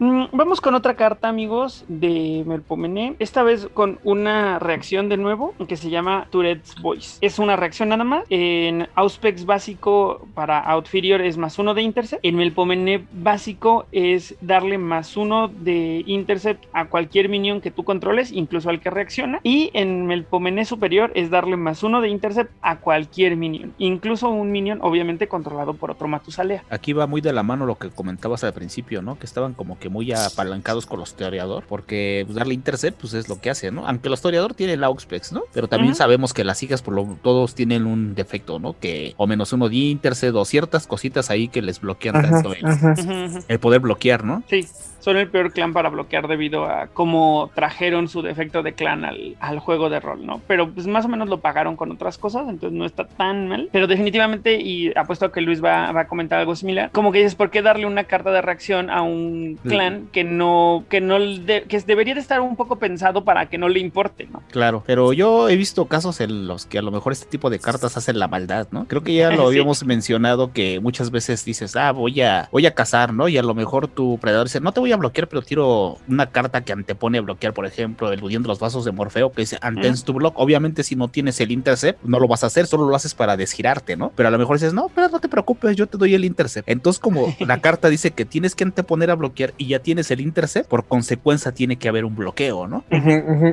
Mm, 0.03 0.25
Vamos 0.33 0.61
con 0.61 0.75
otra 0.75 0.95
carta, 0.95 1.29
amigos, 1.29 1.85
de 1.87 2.43
Melpomene. 2.45 3.15
Esta 3.21 3.45
vez 3.45 3.69
con 3.73 4.01
una 4.03 4.59
reacción 4.59 5.09
de 5.09 5.17
nuevo 5.17 5.55
que 5.69 5.77
se 5.77 5.91
llama 5.91 6.27
Tourette's 6.31 6.75
Voice. 6.83 7.19
Es 7.21 7.39
una 7.39 7.55
reacción 7.55 7.91
nada 7.91 8.03
más. 8.03 8.25
En 8.29 8.89
Auspex 8.97 9.47
básico 9.47 10.27
para 10.35 10.59
Outferior 10.59 11.21
es 11.21 11.37
más 11.37 11.61
uno 11.61 11.75
de 11.75 11.83
Intercept. 11.83 12.25
En 12.25 12.35
Melpomene 12.35 13.07
básico 13.13 13.87
es 13.93 14.35
darle 14.41 14.77
más 14.77 15.17
uno 15.17 15.47
de 15.47 16.03
Intercept 16.05 16.65
a 16.73 16.87
cualquier 16.87 17.29
minion 17.29 17.61
que 17.61 17.71
tú 17.71 17.85
controles, 17.85 18.33
incluso 18.33 18.71
al 18.71 18.81
que 18.81 18.91
reacciona. 18.91 19.39
Y 19.45 19.71
en 19.73 20.07
Melpomene 20.07 20.65
superior 20.65 21.13
es 21.15 21.31
darle 21.31 21.57
más 21.57 21.85
uno 21.85 22.01
de 22.01 22.09
Intercept 22.09 22.51
a 22.61 22.79
cualquier 22.79 23.37
minion, 23.37 23.73
incluso 23.79 24.29
un 24.31 24.51
minion 24.51 24.81
obviamente 24.83 25.29
controlado 25.29 25.75
por 25.75 25.93
otro 25.93 26.09
Matusalea. 26.09 26.65
Aquí 26.71 26.93
va 26.93 27.07
muy 27.07 27.21
de 27.21 27.33
la 27.33 27.45
mano 27.45 27.67
lo 27.67 27.77
que 27.77 27.91
comentabas 27.91 28.43
al 28.43 28.53
principio, 28.53 29.01
¿no? 29.01 29.17
Que 29.17 29.27
estaban 29.27 29.55
como 29.55 29.79
que 29.79 29.92
muy 29.93 30.13
apalancados 30.13 30.87
con 30.87 30.99
los 30.99 31.15
toreador, 31.15 31.65
porque 31.69 32.25
pues, 32.27 32.37
darle 32.37 32.55
intercept 32.55 33.01
pues 33.01 33.15
es 33.15 33.29
lo 33.29 33.41
que 33.41 33.51
hace, 33.51 33.71
¿no? 33.71 33.87
Aunque 33.87 34.09
los 34.09 34.21
toreador 34.21 34.55
tienen 34.55 34.81
la 34.81 34.89
Auxpex, 34.89 35.33
¿no? 35.33 35.43
Pero 35.53 35.69
también 35.69 35.95
sabemos 35.95 36.33
que 36.33 36.45
las 36.45 36.63
hijas 36.63 36.83
por 36.83 36.95
lo 36.95 37.19
todos 37.23 37.55
tienen 37.55 37.87
un 37.87 38.15
defecto, 38.15 38.59
¿no? 38.59 38.79
Que 38.79 39.15
o 39.17 39.27
menos 39.27 39.53
uno 39.53 39.69
de 39.69 39.77
intercept 39.77 40.35
o 40.35 40.45
ciertas 40.45 40.87
cositas 40.87 41.31
ahí 41.31 41.49
que 41.49 41.63
les 41.63 41.81
bloquean 41.81 42.17
Ajá, 42.17 42.31
tanto 42.31 42.55
el, 42.55 43.45
el 43.47 43.61
poder 43.61 43.81
bloquear, 43.81 44.25
¿no? 44.25 44.43
Sí, 44.49 44.67
son 45.03 45.17
el 45.17 45.29
peor 45.29 45.53
clan 45.53 45.73
para 45.73 45.89
bloquear 45.91 46.29
debido 46.29 46.65
a 46.67 46.87
cómo 46.87 47.51
trajeron 47.55 48.09
su 48.09 48.23
defecto 48.23 48.63
de 48.63 48.73
clan 48.73 49.05
al, 49.05 49.37
al 49.41 49.59
juego 49.59 49.91
de 49.91 49.99
rol, 50.01 50.25
¿no? 50.25 50.41
Pero 50.47 50.71
pues 50.71 50.87
más 50.87 51.05
o 51.05 51.09
menos 51.09 51.29
lo 51.29 51.41
pagaron 51.41 51.77
con 51.77 51.91
otras 51.91 52.19
cosas, 52.19 52.49
entonces 52.49 52.79
no 52.79 52.87
está 52.87 53.07
tan 53.07 53.49
mal. 53.49 53.69
Pero 53.73 53.87
definitivamente, 53.87 54.61
y 54.61 54.93
apuesto 54.97 55.27
a 55.27 55.33
que 55.33 55.41
Luis 55.41 55.63
va, 55.63 55.91
va 55.93 56.03
a 56.03 56.07
comentar 56.07 56.39
algo 56.39 56.55
similar, 56.55 56.91
como 56.93 57.11
que 57.13 57.19
dices, 57.19 57.35
¿por 57.35 57.51
qué 57.51 57.63
darle 57.63 57.87
una 57.87 58.05
carta 58.05 58.31
de 58.31 58.41
reacción 58.43 58.91
a 58.91 59.03
un 59.03 59.59
clan 59.63 60.09
que 60.13 60.25
no, 60.25 60.85
que 60.89 61.01
no, 61.01 61.19
de- 61.19 61.65
que 61.69 61.81
debería 61.81 62.15
de 62.15 62.21
estar 62.21 62.41
un 62.41 62.55
poco 62.57 62.77
pensado 62.77 63.25
para 63.25 63.47
que 63.47 63.59
no 63.59 63.69
le 63.69 63.81
importe, 63.81 64.29
¿no? 64.33 64.43
Claro, 64.51 64.85
pero 64.87 65.13
yo 65.13 65.49
he 65.49 65.57
visto 65.57 65.87
casos 65.87 66.21
en 66.21 66.47
los 66.47 66.65
que 66.67 66.79
a 66.79 66.83
lo 66.83 66.93
mejor 66.93 67.13
este 67.13 67.27
tipo 67.27 67.51
de 67.51 67.59
cartas 67.59 67.97
hacen 67.97 68.19
la 68.19 68.29
maldad, 68.29 68.69
¿no? 68.71 68.87
Creo 68.87 69.03
que 69.03 69.15
ya 69.15 69.31
lo 69.31 69.43
Sí. 69.43 69.49
habíamos 69.49 69.85
mencionado 69.85 70.53
que 70.53 70.79
muchas 70.81 71.11
veces 71.11 71.45
dices, 71.45 71.75
ah, 71.77 71.91
voy 71.93 72.21
a, 72.21 72.49
voy 72.53 72.67
a 72.67 72.75
cazar, 72.75 73.13
¿no? 73.13 73.29
Y 73.29 73.37
a 73.37 73.43
lo 73.43 73.55
mejor 73.55 73.89
tu 73.89 74.19
predador 74.19 74.47
dice, 74.47 74.61
no 74.61 74.71
te 74.73 74.81
voy 74.81 74.92
a 74.95 74.97
bloquear, 74.97 75.29
pero 75.29 75.43
tiro 75.43 75.99
una 76.09 76.31
carta 76.31 76.63
que 76.63 76.73
antepone 76.73 77.19
a 77.19 77.21
bloquear, 77.23 77.53
por 77.53 77.67
ejemplo, 77.67 78.13
eludiendo 78.13 78.49
los 78.49 78.59
vasos 78.59 78.85
de 78.85 78.93
Morfeo, 78.93 79.33
que 79.33 79.43
dice 79.43 79.59
Antens 79.61 80.05
to 80.05 80.13
block. 80.13 80.35
Obviamente, 80.37 80.83
si 80.83 80.97
no 80.97 81.09
tienes 81.09 81.41
el 81.41 81.51
intercept, 81.53 82.03
no 82.05 82.19
lo 82.19 82.29
vas 82.29 82.45
a 82.45 82.47
hacer, 82.47 82.67
solo 82.67 82.89
lo 82.89 82.95
haces 82.95 83.15
para 83.15 83.37
desgirarte, 83.37 83.97
¿no? 83.97 84.13
Pero 84.15 84.29
a 84.29 84.33
lo 84.33 84.39
mejor 84.39 84.57
dices, 84.57 84.75
no, 84.75 84.91
pero 84.95 85.09
no 85.09 85.21
te 85.21 85.29
preocupes, 85.29 85.77
yo 85.77 85.87
te 85.87 85.99
doy 85.99 86.15
el 86.15 86.25
intercept. 86.25 86.69
Entonces, 86.69 87.01
como 87.01 87.35
la 87.41 87.61
carta 87.61 87.89
dice 87.89 88.13
que 88.13 88.25
tienes 88.25 88.55
que 88.55 88.65
anteponer 88.65 89.11
a 89.11 89.15
bloquear 89.15 89.55
y 89.57 89.69
ya 89.69 89.79
tienes 89.81 90.11
el 90.11 90.21
intercept, 90.21 90.69
por 90.69 90.85
consecuencia 90.85 91.53
tiene 91.53 91.77
que 91.77 91.89
haber 91.89 92.05
un 92.05 92.15
bloqueo, 92.15 92.67
¿no? 92.67 92.85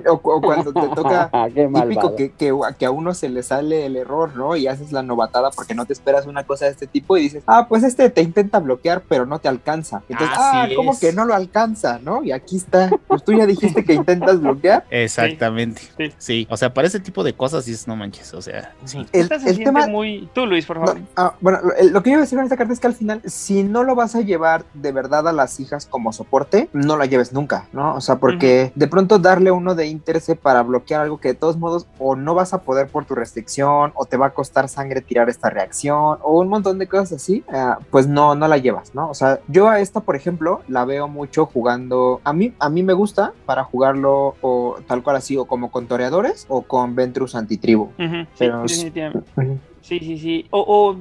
O, 0.07 0.13
o 0.13 0.41
cuando 0.41 0.73
te 0.73 0.87
toca 0.95 1.29
Qué 1.53 1.67
típico 1.67 2.15
que, 2.15 2.31
que, 2.31 2.53
que 2.77 2.85
a 2.85 2.91
uno 2.91 3.13
se 3.13 3.29
le 3.29 3.43
sale 3.43 3.85
el 3.85 3.95
error, 3.95 4.35
¿no? 4.35 4.55
Y 4.55 4.67
haces 4.67 4.91
la 4.91 5.03
novatada 5.03 5.51
porque 5.51 5.73
no 5.73 5.85
te 5.85 5.93
esperas 5.93 6.25
una 6.25 6.43
cosa 6.43 6.65
de 6.65 6.71
este 6.71 6.87
tipo 6.87 7.17
y 7.17 7.23
dices, 7.23 7.43
ah, 7.47 7.67
pues 7.67 7.83
este 7.83 8.09
te 8.09 8.21
intenta 8.21 8.59
bloquear, 8.59 9.03
pero 9.07 9.25
no 9.25 9.39
te 9.39 9.47
alcanza. 9.47 10.01
Entonces, 10.09 10.37
ah, 10.39 10.63
Así 10.63 10.75
¿cómo 10.75 10.93
es. 10.93 10.99
que 10.99 11.13
no 11.13 11.25
lo 11.29 11.35
alcanza, 11.35 11.99
no? 12.03 12.23
Y 12.23 12.31
aquí 12.31 12.57
está. 12.57 12.89
Pues 13.07 13.23
tú 13.23 13.31
ya 13.33 13.45
dijiste 13.45 13.83
que 13.85 13.93
intentas 13.93 14.41
bloquear. 14.41 14.85
Exactamente. 14.89 15.81
Sí. 15.97 16.13
Sí, 16.17 16.47
o 16.49 16.57
sea, 16.57 16.73
para 16.73 16.87
ese 16.87 16.99
tipo 16.99 17.23
de 17.23 17.33
cosas 17.33 17.65
dices, 17.65 17.87
no 17.87 17.95
manches, 17.95 18.33
o 18.33 18.41
sea, 18.41 18.73
sí. 18.85 19.05
El, 19.13 19.21
Esta 19.21 19.39
se 19.39 19.49
el 19.49 19.55
siente 19.55 19.71
tema, 19.71 19.87
muy... 19.87 20.29
Tú, 20.33 20.45
Luis, 20.45 20.65
por 20.65 20.79
No, 20.79 20.87
favor. 20.87 21.01
ah, 21.15 21.33
bueno, 21.39 21.59
lo, 21.91 22.03
que 22.03 22.09
yo 22.09 22.13
iba 22.13 22.19
a 22.19 22.25
decir 22.25 22.37
con 22.37 22.43
esta 22.45 22.57
carta 22.57 22.73
es 22.73 22.79
que 22.79 22.87
al 22.87 22.93
final, 22.93 23.21
si 23.25 23.63
no 23.63 23.83
lo 23.83 23.95
vas 23.95 24.15
a 24.15 24.21
llevar 24.21 24.65
de 24.73 24.91
verdad 24.91 25.27
a 25.27 25.31
las 25.31 25.59
hijas 25.59 25.85
como 25.85 26.11
soporte, 26.13 26.69
no 26.73 26.97
la 26.97 27.05
lleves 27.05 27.31
nunca, 27.33 27.67
¿no? 27.73 27.95
O 27.95 28.01
sea, 28.01 28.15
porque 28.17 28.71
de 28.75 28.87
pronto 28.87 29.19
darle 29.19 29.51
uno 29.51 29.75
de 29.75 29.87
intercept 29.87 30.41
para 30.41 30.63
bloquear 30.63 31.01
algo 31.01 31.19
que 31.19 31.29
de 31.29 31.33
todos 31.35 31.57
modos 31.57 31.87
o 31.99 32.15
no 32.15 32.33
vas 32.33 32.53
a 32.53 32.61
poder 32.61 32.87
por 32.87 33.05
tu 33.05 33.15
restricción, 33.15 33.91
o 33.95 34.05
te 34.05 34.17
va 34.17 34.27
a 34.27 34.29
costar 34.31 34.67
sangre 34.69 35.01
tirar 35.01 35.29
esta 35.29 35.49
reacción, 35.49 36.17
o 36.23 36.39
un 36.39 36.47
montón 36.49 36.77
de 36.79 36.87
cosas 36.87 37.13
así, 37.13 37.43
ah, 37.51 37.77
pues 37.91 38.07
no, 38.07 38.35
no 38.35 38.47
la 38.47 38.57
llevas, 38.57 38.95
¿no? 38.95 39.09
O 39.09 39.13
sea, 39.13 39.39
yo 39.47 39.69
a 39.69 39.79
esta, 39.79 39.99
por 40.01 40.15
ejemplo, 40.15 40.61
la 40.67 40.85
veo 40.85 41.07
mucho 41.19 41.45
jugando, 41.45 42.21
a 42.23 42.31
mí, 42.31 42.53
a 42.59 42.69
mí 42.69 42.81
me 42.81 42.93
gusta 42.93 43.33
para 43.45 43.65
jugarlo 43.65 44.35
o 44.41 44.77
tal 44.87 45.03
cual 45.03 45.17
así, 45.17 45.35
o 45.35 45.43
como 45.45 45.69
con 45.69 45.85
toreadores 45.85 46.45
o 46.47 46.61
con 46.61 46.95
Ventrus 46.95 47.35
antitribu. 47.35 47.91
Ujú, 47.99 48.21
sí, 48.23 48.27
pero- 48.39 48.61
definitivamente. 48.61 49.29
Sí, 49.89 49.97
sí, 49.99 50.17
sí. 50.19 50.45
O, 50.51 50.59
o, 50.59 50.95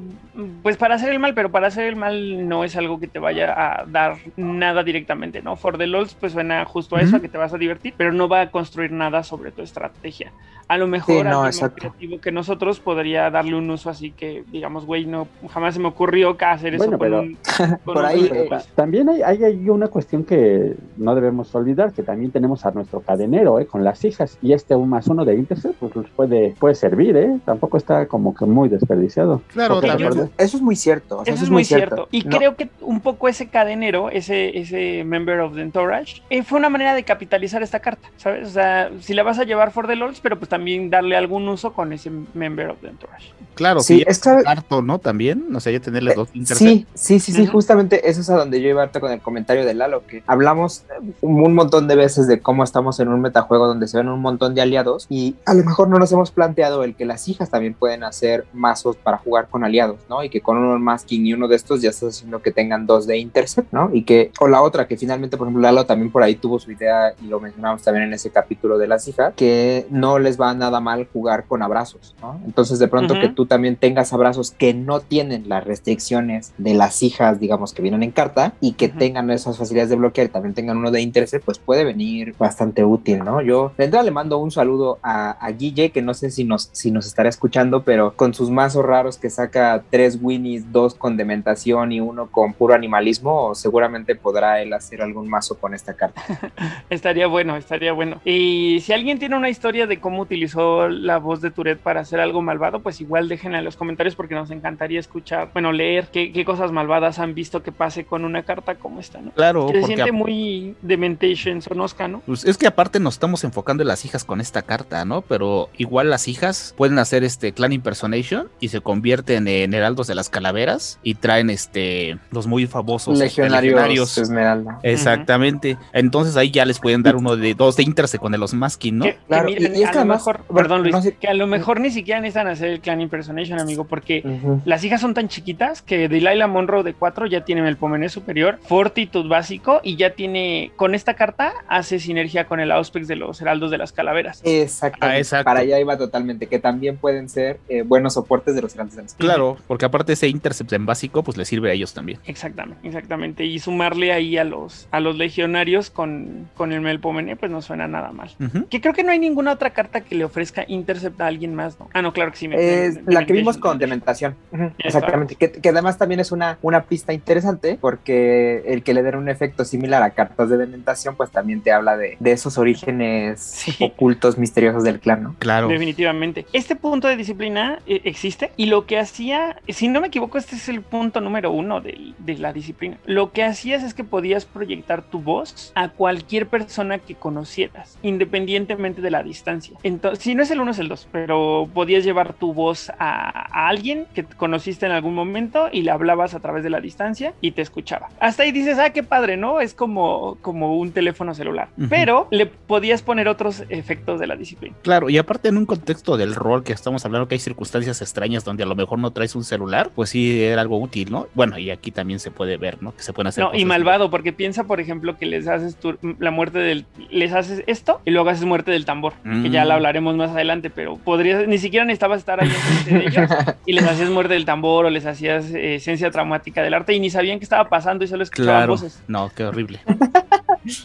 pues 0.63 0.79
para 0.79 0.95
hacer 0.95 1.13
el 1.13 1.19
mal, 1.19 1.35
pero 1.35 1.51
para 1.51 1.67
hacer 1.67 1.85
el 1.85 1.97
mal 1.97 2.49
no 2.49 2.65
es 2.65 2.75
algo 2.75 2.99
que 2.99 3.07
te 3.07 3.19
vaya 3.19 3.53
a 3.53 3.85
dar 3.85 4.17
nada 4.37 4.83
directamente, 4.83 5.43
¿no? 5.43 5.57
For 5.57 5.77
the 5.77 5.87
LOLs 5.87 6.15
pues 6.15 6.33
suena 6.33 6.65
justo 6.65 6.97
a 6.97 7.03
eso, 7.03 7.17
a 7.17 7.21
que 7.21 7.29
te 7.29 7.37
vas 7.37 7.53
a 7.53 7.59
divertir, 7.59 7.93
pero 7.99 8.13
no 8.13 8.29
va 8.29 8.41
a 8.41 8.51
construir 8.51 8.91
nada 8.91 9.23
sobre 9.25 9.51
tu 9.51 9.61
estrategia. 9.61 10.33
A 10.69 10.77
lo 10.77 10.87
mejor 10.87 11.25
Sí, 11.53 11.61
no, 11.63 11.71
creativo 11.75 12.21
que 12.21 12.31
nosotros 12.31 12.79
podría 12.79 13.31
darle 13.31 13.57
un 13.57 13.71
uso 13.71 13.89
así 13.89 14.11
que, 14.11 14.45
digamos, 14.53 14.85
güey, 14.85 15.07
no, 15.07 15.27
jamás 15.51 15.75
se 15.75 15.81
me 15.81 15.89
ocurrió 15.89 16.37
hacer 16.39 16.75
eso 16.75 16.85
Bueno, 16.85 16.99
con 16.99 17.07
pero- 17.07 17.21
un... 17.23 17.37
con 17.85 17.95
Por 17.95 17.97
un 17.99 18.05
ahí, 18.05 18.23
de 18.23 18.27
eh, 18.27 18.47
juegos. 18.49 18.67
También 18.75 19.09
hay, 19.09 19.23
hay, 19.23 19.69
una 19.71 19.89
cuestión 19.89 20.25
que 20.25 20.75
no 20.99 21.15
debemos 21.15 21.55
olvidar, 21.55 21.93
que 21.93 22.03
también 22.03 22.31
tenemos 22.31 22.67
a 22.67 22.71
nuestro 22.71 23.01
cadenero, 23.01 23.59
¿eh? 23.59 23.67
Con 23.67 23.83
las 23.83 24.05
hijas, 24.05 24.39
y 24.43 24.53
este 24.53 24.75
un 24.75 24.91
más 24.91 25.07
uno 25.09 25.25
de 25.25 25.35
Intercept, 25.37 25.77
pues 25.77 25.97
les 25.97 26.11
puede, 26.11 26.55
puede 26.59 26.75
servir, 26.75 27.17
¿eh? 27.17 27.39
Tampoco 27.47 27.79
está 27.79 28.07
como 28.07 28.35
que 28.35 28.45
muy 28.45 28.69
desperdiciado. 28.79 29.43
Claro, 29.49 29.81
también. 29.81 30.31
Eso 30.39 30.57
es 30.57 30.63
muy 30.63 30.77
cierto. 30.77 31.19
o 31.19 31.25
sea, 31.25 31.35
Eso 31.35 31.45
es 31.45 31.51
muy 31.51 31.65
cierto. 31.65 32.09
Y 32.11 32.23
No, 32.25 32.37
creo 32.37 32.57
que 32.57 32.69
un 32.81 33.01
poco 33.01 33.29
ese 33.29 33.49
cadenero, 33.49 34.11
ese, 34.11 34.59
ese 34.59 35.05
member 35.05 35.41
of 35.41 35.55
the 35.55 35.63
entourage, 35.63 36.23
eh, 36.31 36.43
fue 36.43 36.59
una 36.59 36.69
manera 36.69 36.95
de 36.95 37.03
capitalizar 37.05 37.63
esta 37.63 37.81
carta, 37.81 38.09
¿sabes? 38.17 38.49
O 38.49 38.51
sea, 38.51 38.91
si 39.01 39.15
la 39.15 39.23
vas 39.23 39.39
a 39.39 39.45
llevar 39.45 39.71
for 39.73 39.87
the 39.87 39.97
LOLs, 39.97 40.21
pero 40.21 40.39
pues 40.39 40.49
también 40.49 40.91
darle 40.91 41.17
algún 41.17 41.49
uso 41.49 41.73
con 41.73 41.93
ese 41.93 42.11
member 42.35 42.69
of 42.71 42.79
the 42.81 42.89
entourage. 42.89 43.33
Claro, 43.55 43.81
Sí, 43.81 44.05
es 44.07 44.21
que- 44.21 44.31
harto, 44.47 44.83
¿no? 44.83 44.99
También, 45.01 45.45
o 45.55 45.61
sea, 45.61 45.73
ya 45.73 45.81
tenerle 45.81 46.15
dos 46.15 46.29
intercept. 46.33 46.71
Sí, 46.71 46.87
sí, 46.95 47.21
sí, 47.21 47.33
sí, 47.33 47.47
justamente 47.47 48.09
eso 48.09 48.21
es 48.21 48.31
a 48.31 48.37
donde 48.37 48.61
yo 48.61 48.69
iba 48.69 48.83
ahorita 48.83 49.01
con 49.01 49.11
el 49.11 49.21
comentario 49.21 49.65
de 49.65 49.75
Lalo, 49.75 50.07
que 50.07 50.23
hablamos 50.27 50.85
eh, 50.91 51.13
un 51.23 51.55
montón 51.55 51.89
de 51.89 51.97
veces 51.97 52.27
de 52.29 52.41
cómo 52.41 52.63
estamos 52.63 53.01
en 53.01 53.09
un 53.09 53.21
metajuego 53.21 53.67
donde 53.67 53.89
se 53.89 53.97
ven 53.99 54.09
un 54.09 54.21
montón 54.21 54.55
de 54.55 54.63
aliados 54.63 55.07
y 55.09 55.35
a 55.45 55.55
lo 55.55 55.65
mejor 55.65 55.89
no 55.89 55.99
nos 55.99 56.13
hemos 56.13 56.31
planteado 56.31 56.85
el 56.85 56.95
que 56.95 57.05
las 57.05 57.29
hijas 57.29 57.51
también 57.51 57.75
pueden 57.75 58.05
hacer 58.05 58.47
mazos 58.69 58.97
para 58.97 59.17
jugar 59.19 59.49
con 59.49 59.65
aliados, 59.65 60.01
¿no? 60.11 60.23
Y 60.23 60.29
que 60.29 60.41
con 60.41 60.59
un 60.59 60.83
masking 60.83 61.27
y 61.27 61.33
uno 61.33 61.49
de 61.49 61.57
estos 61.57 61.81
ya 61.81 61.91
estás 61.91 62.17
haciendo 62.17 62.43
que 62.43 62.51
tengan 62.53 62.87
dos 62.87 63.07
de 63.07 63.17
intercept, 63.19 63.73
¿no? 63.73 63.91
Y 63.93 64.03
que, 64.03 64.31
o 64.41 64.47
la 64.49 64.61
otra, 64.63 64.87
que 64.87 64.97
finalmente, 64.97 65.37
por 65.37 65.47
ejemplo, 65.47 65.63
Lalo 65.63 65.87
también 65.87 66.11
por 66.11 66.23
ahí 66.23 66.35
tuvo 66.35 66.59
su 66.59 66.71
idea 66.71 67.15
y 67.23 67.27
lo 67.29 67.41
mencionamos 67.41 67.83
también 67.83 68.05
en 68.07 68.13
ese 68.13 68.31
capítulo 68.31 68.77
de 68.79 68.87
las 68.87 69.09
hijas, 69.09 69.33
que 69.37 69.87
no 69.91 70.19
les 70.19 70.39
va 70.39 70.53
nada 70.55 70.81
mal 70.81 71.09
jugar 71.13 71.45
con 71.47 71.63
abrazos, 71.63 72.15
¿no? 72.21 72.41
Entonces, 72.45 72.79
de 72.79 72.89
pronto 72.89 73.15
Ujú. 73.15 73.21
que 73.21 73.29
tú 73.29 73.47
también 73.47 73.77
tengas 73.77 74.13
abrazos 74.13 74.51
que 74.51 74.75
no 74.75 75.01
tienen 75.01 75.49
las 75.49 75.65
restricciones 75.65 76.53
de 76.59 76.75
las 76.75 77.03
hijas, 77.03 77.41
digamos, 77.41 77.73
que 77.73 77.83
vienen 77.83 78.03
en 78.03 78.11
carta 78.11 78.53
y 78.61 78.73
que 78.73 78.87
Ujú. 78.89 78.99
tengan 78.99 79.31
esas 79.31 79.57
facilidades 79.57 79.91
de 79.91 79.97
bloquear 79.97 80.27
y 80.27 80.31
también 80.31 80.55
tengan 80.55 80.77
uno 80.77 80.91
de 80.91 81.01
intercept, 81.01 81.45
pues 81.45 81.59
puede 81.59 81.85
venir 81.85 82.35
bastante 82.39 82.85
útil, 82.85 83.25
¿no? 83.25 83.41
Yo 83.41 83.73
de 83.79 83.85
entrada 83.85 84.05
le 84.05 84.11
mando 84.11 84.39
un 84.39 84.51
saludo 84.51 84.99
a, 85.03 85.31
a 85.45 85.51
Guille, 85.53 85.91
que 85.91 86.03
no 86.03 86.13
sé 86.15 86.31
si 86.31 86.45
nos, 86.45 86.69
si 86.73 86.91
nos 86.91 87.07
estará 87.07 87.29
escuchando, 87.29 87.83
pero 87.83 88.13
con 88.15 88.35
sus 88.35 88.51
mazos 88.59 88.85
raros 88.85 89.19
que 89.19 89.31
saca 89.31 89.85
tres 89.89 90.19
winnies, 90.21 90.73
dos 90.73 90.93
con 90.93 91.17
dementación 91.17 91.93
y 91.93 92.01
uno 92.01 92.27
con 92.27 92.55
puro 92.55 92.75
animalismo, 92.75 93.55
seguramente 93.55 94.17
podrá 94.17 94.61
él 94.61 94.73
hacer 94.73 95.01
algún 95.01 95.29
mazo 95.29 95.57
con 95.59 95.75
esta 95.75 95.95
carta. 95.95 96.21
Estaría 96.91 97.29
bueno, 97.29 97.57
estaría 97.57 97.93
bueno. 97.93 98.21
Y 98.25 98.81
si 98.81 98.93
alguien 98.93 99.21
tiene 99.21 99.37
una 99.37 99.49
historia 99.49 99.87
de 99.87 100.01
cómo 100.01 100.23
utilizó 100.23 100.89
la 100.89 101.19
voz 101.19 101.41
de 101.41 101.53
Tourette 101.53 101.81
para 101.81 102.01
hacer 102.01 102.19
algo 102.19 102.43
malvado, 102.43 102.81
pues 102.81 103.01
igual 103.01 103.29
déjenla 103.29 103.61
en 103.61 103.65
los 103.65 103.77
comentarios 103.77 104.17
porque 104.17 104.35
nos 104.35 104.51
encantaría 104.51 104.99
escuchar, 104.99 105.51
bueno, 105.53 105.71
leer 105.71 106.09
qué, 106.13 106.33
qué 106.33 106.45
cosas 106.45 106.73
malvadas 106.73 107.21
han 107.21 107.35
visto 107.35 107.63
que 107.63 107.71
pase 107.71 108.07
con 108.07 108.25
una 108.25 108.43
carta 108.43 108.75
como 108.75 108.99
esta, 108.99 109.21
¿no? 109.21 109.31
Claro, 109.31 109.69
se 109.69 109.85
siente 109.85 110.11
muy 110.11 110.75
Dementation 110.83 111.63
Sonosca, 111.63 112.09
¿no? 112.09 112.23
Pues 112.27 112.45
es 112.45 112.59
que 112.59 112.67
aparte 112.67 112.99
nos 112.99 113.15
estamos 113.15 113.45
enfocando 113.45 113.85
en 113.85 113.89
las 113.89 114.05
hijas 114.05 114.25
con 114.25 114.41
esta 114.41 114.63
carta, 114.63 115.05
¿no? 115.05 115.23
Pero 115.23 115.69
igual 115.77 116.11
las 116.11 116.27
hijas 116.27 116.75
pueden 116.77 116.99
hacer 116.99 117.23
este 117.23 117.53
clan 117.53 117.73
impersonation 117.73 118.38
Y 118.61 118.69
se 118.69 118.81
convierten 118.81 119.47
en 119.49 119.75
heraldos 119.75 120.07
de 120.07 120.15
las 120.15 120.29
calaveras 120.29 120.99
y 121.03 121.15
traen 121.15 121.51
este 121.51 122.19
los 122.31 122.47
muy 122.47 122.67
famosos 122.67 123.19
Legionarios, 123.19 124.17
Esmeralda. 124.19 124.79
Exactamente. 124.83 125.77
Entonces 125.93 126.37
ahí 126.37 126.51
ya 126.51 126.65
les 126.65 126.79
pueden 126.79 127.03
dar 127.03 127.17
uno 127.17 127.37
de 127.37 127.55
dos 127.55 127.77
de 127.77 127.83
Intercept 127.83 128.21
con 128.23 128.35
el 128.35 128.39
los 128.41 128.55
masking, 128.55 128.99
¿no? 128.99 129.05
Que, 129.05 129.13
que 129.15 129.19
Claro, 129.27 129.49
miren, 129.49 129.75
y- 129.75 129.79
y 129.81 129.83
es 129.83 129.89
a 129.89 129.91
que 129.91 129.95
lo 129.97 130.01
además- 130.03 130.19
mejor, 130.21 130.41
perdón 130.55 130.83
Luis, 130.83 130.95
no 130.95 131.03
sé- 131.03 131.17
que 131.17 131.27
a 131.29 131.35
lo 131.35 131.47
mejor 131.49 131.81
ni 131.81 131.91
siquiera 131.91 132.21
necesitan 132.21 132.47
hacer 132.47 132.69
el 132.69 132.81
clan 132.81 133.01
impersonation, 133.01 133.59
amigo, 133.59 133.85
porque 133.85 134.23
las 134.65 134.85
hijas 134.85 135.01
son 135.01 135.15
tan 135.15 135.29
chiquitas 135.29 135.83
que 135.83 136.09
Delilah 136.09 136.47
Monroe 136.47 136.83
de 136.85 136.95
4 136.95 137.27
ya 137.27 137.45
tiene 137.45 137.67
el 137.69 137.77
Pomené 137.77 138.09
superior, 138.09 138.59
Fortitude 138.63 139.29
básico 139.29 139.81
y 139.83 139.97
ya 139.97 140.11
tiene, 140.15 140.71
con 140.77 140.95
esta 140.95 141.15
carta, 141.15 141.53
hace 141.69 141.99
sinergia 141.99 142.47
con 142.47 142.61
el 142.61 142.71
Auspex 142.71 143.09
de 143.09 143.17
los 143.17 143.41
Heraldos 143.41 143.71
de 143.73 143.79
las 143.79 143.93
Calaveras. 143.93 144.41
Exactamente. 144.45 145.17
Ah, 145.17 145.19
exacto. 145.19 145.45
Para 145.45 145.61
allá 145.61 145.81
iba 145.81 145.99
totalmente, 145.99 146.47
que 146.47 146.59
también 146.59 146.97
pueden 146.97 147.29
ser 147.29 147.59
eh, 147.69 147.83
buenos 147.83 148.17
soportes 148.29 148.55
de 148.55 148.61
los 148.63 148.75
grandes 148.75 148.97
de 148.97 149.03
las 149.03 149.15
Claro, 149.15 149.57
porque 149.67 149.87
aparte 149.87 150.13
ese 150.13 150.29
Intercept 150.29 150.71
en 150.75 150.85
básico, 150.85 151.23
pues 151.23 151.39
le 151.39 151.47
sirve 151.47 151.71
a 151.71 151.73
ellos 151.73 151.95
también. 151.95 152.19
Exactamente, 152.27 152.87
exactamente. 152.87 153.45
Y 153.47 153.59
sumarle 153.59 154.13
ahí 154.13 154.37
a 154.37 154.45
los, 154.45 154.87
a 154.91 155.01
los 155.01 155.17
legionarios 155.17 155.89
con, 155.89 156.47
con 156.55 156.73
el 156.73 156.83
Melpomene, 156.83 157.37
pues 157.37 157.51
no 157.51 157.63
suena 157.63 157.89
nada 157.89 158.13
mal. 158.13 158.31
Que 158.69 158.81
creo 158.83 158.93
que 158.93 159.03
no 159.03 159.13
hay 159.13 159.19
ninguna 159.19 159.53
otra 159.53 159.71
carta 159.71 160.03
que 160.03 160.15
le 160.15 160.25
ofrezca 160.25 160.65
Intercept 160.69 161.19
a 161.23 161.27
alguien 161.27 161.55
más, 161.55 161.81
¿no? 161.81 161.89
Ah, 161.95 162.03
no, 162.03 162.13
claro 162.13 162.31
que 162.33 162.37
sí. 162.37 162.49
me- 162.49 162.85
Es 162.87 163.03
me- 163.03 163.15
la 163.15 163.25
que 163.25 163.33
vimos 163.33 163.57
con 163.57 163.79
Dementación. 163.79 164.35
Exactamente. 164.79 165.35
Que, 165.37 165.51
que 165.53 165.69
además 165.71 165.97
también 165.97 166.21
es 166.21 166.31
una, 166.33 166.59
una 166.61 166.85
pista 166.85 167.13
interesante 167.15 167.79
porque 167.81 168.63
el 168.67 168.83
que 168.83 168.93
le 168.93 169.03
den 169.03 169.17
un 169.17 169.29
efecto 169.31 169.65
similar 169.65 170.03
a 170.03 170.11
cartas 170.11 170.51
de 170.51 170.59
Dementación, 170.59 171.17
pues 171.17 171.31
también 171.31 171.63
te 171.63 171.73
habla 171.73 171.97
de, 171.97 172.17
de 172.21 172.33
esos 172.33 172.59
orígenes 172.59 173.41
Sí. 173.41 173.73
ocultos, 173.85 174.37
misteriosos 174.39 174.85
del 174.85 175.01
clan, 175.01 175.23
¿no? 175.23 175.37
Claro. 175.39 175.69
Definitivamente. 175.69 176.45
Este 176.53 176.77
punto 176.77 177.09
de 177.09 177.17
disciplina 177.17 177.79
eh, 177.87 178.01
existe 178.19 178.51
y 178.57 178.67
lo 178.67 178.85
que 178.85 178.99
hacía, 178.99 179.61
si 179.69 179.87
no 179.87 180.01
me 180.01 180.09
equivoco, 180.09 180.39
este 180.39 180.57
es 180.57 180.69
el 180.69 180.83
punto 180.83 181.21
número 181.21 181.53
uno 181.53 181.81
del- 181.81 182.15
de, 182.19 182.37
la 182.39 182.53
disciplina. 182.53 182.99
Lo 183.07 183.31
que 183.33 183.45
hacías 183.45 183.85
es 183.85 183.95
que 183.95 184.03
podías 184.03 184.45
proyectar 184.45 185.03
tu 185.03 185.21
voz 185.21 185.71
a 185.77 185.91
cualquier 185.91 186.49
persona 186.49 186.99
que 186.99 187.15
conocieras, 187.15 187.97
independientemente 188.03 189.01
de 189.01 189.11
la 189.11 189.23
distancia. 189.23 189.77
Entonces, 189.85 190.23
si 190.25 190.35
no 190.35 190.43
es 190.43 190.51
el 190.51 190.61
uno, 190.61 190.73
es 190.73 190.79
el 190.81 190.89
dos, 190.89 191.07
pero 191.13 191.69
podías 191.73 192.03
llevar 192.05 192.35
tu 192.35 192.53
voz 192.53 192.91
a, 192.99 193.29
a 193.63 193.69
alguien 193.69 194.07
que 194.15 194.25
conociste 194.25 194.87
en 194.87 194.93
algún 194.93 195.15
momento 195.15 195.69
y 195.73 195.83
le 195.83 195.91
hablabas 195.93 196.35
a 196.35 196.41
través 196.41 196.65
de 196.65 196.71
la 196.71 196.81
distancia 196.81 197.35
y 197.41 197.53
te 197.53 197.63
escuchaba. 197.63 198.09
Hasta 198.21 198.43
ahí 198.43 198.51
dices, 198.53 198.79
ah, 198.79 198.91
qué 198.91 199.03
padre, 199.05 199.37
¿no? 199.37 199.61
Es 199.61 199.75
como, 199.75 200.39
como 200.43 200.77
un 200.79 200.91
teléfono 200.93 201.35
celular. 201.35 201.69
Ujú. 201.79 201.89
Pero 201.89 202.27
le 202.33 202.47
podías 202.47 203.03
poner 203.03 203.29
otros 203.29 203.63
efectos 203.69 204.19
de 204.19 204.27
la 204.27 204.35
disciplina. 204.37 204.75
Claro, 204.83 205.09
y 205.09 205.19
aparte 205.19 205.49
en 205.49 205.57
un 205.57 205.67
contexto 205.67 206.17
del 206.17 206.35
rol 206.35 206.65
que 206.65 206.73
estamos 206.73 207.05
hablando 207.05 207.29
que 207.29 207.37
hay 207.37 207.39
circunstancias 207.41 208.03
extrañas 208.09 208.45
donde 208.45 208.63
a 208.63 208.67
lo 208.67 208.75
mejor 208.75 208.99
no 208.99 209.11
traes 209.11 209.35
un 209.37 209.45
celular, 209.45 209.91
pues 209.95 210.11
sí 210.11 210.43
era 210.43 210.61
algo 210.63 210.79
útil, 210.79 211.11
¿no? 211.11 211.27
Bueno, 211.35 211.59
y 211.59 211.71
aquí 211.71 211.91
también 211.91 212.19
se 212.19 212.31
puede 212.31 212.57
ver, 212.57 212.83
¿no? 212.83 212.95
Que 212.97 213.03
se 213.03 213.13
pueden 213.13 213.29
hacer 213.29 213.45
No, 213.45 213.55
y 213.55 213.65
malvado, 213.65 214.11
porque 214.11 214.33
piensa, 214.33 214.65
por 214.65 214.81
ejemplo, 214.81 215.17
que 215.17 215.27
les 215.27 215.47
haces 215.49 215.77
tu- 215.77 215.99
la 216.19 216.31
muerte 216.31 216.59
del. 216.59 216.85
Les 217.11 217.33
haces 217.33 217.63
esto 217.67 218.01
y 218.05 218.11
luego 218.11 218.29
haces 218.31 218.45
muerte 218.45 218.71
del 218.71 218.85
tambor, 218.85 219.13
que 219.43 219.51
ya 219.51 219.65
Mm. 219.65 219.69
la 219.69 219.75
hablaremos 219.75 220.17
más 220.17 220.31
adelante, 220.31 220.71
pero 220.71 220.97
podrías. 220.97 221.47
Ni 221.47 221.59
siquiera 221.59 221.85
necesitabas 221.85 222.19
estar 222.21 222.43
ahí 222.43 222.49
enfrente 222.49 222.99
de 222.99 223.07
ellos 223.07 223.31
y 223.67 223.73
les 223.73 223.85
hacías 223.85 224.11
muerte 224.11 224.35
del 224.35 224.45
tambor 224.45 224.87
o 224.87 224.91
les 224.91 225.07
hacías 225.07 225.51
eh, 225.53 225.77
esencia 225.77 226.11
traumática 226.11 226.63
del 226.63 226.75
arte 226.75 226.95
y 226.95 227.01
ni 227.01 227.11
sabían 227.11 227.39
qué 227.39 227.45
estaba 227.45 227.69
pasando 227.69 228.05
y 228.05 228.09
solo 228.09 228.23
escuchaban 228.23 228.55
Claro. 228.61 228.73
voces. 228.73 229.03
No, 229.09 229.31
qué 229.35 229.45
horrible. 229.45 229.81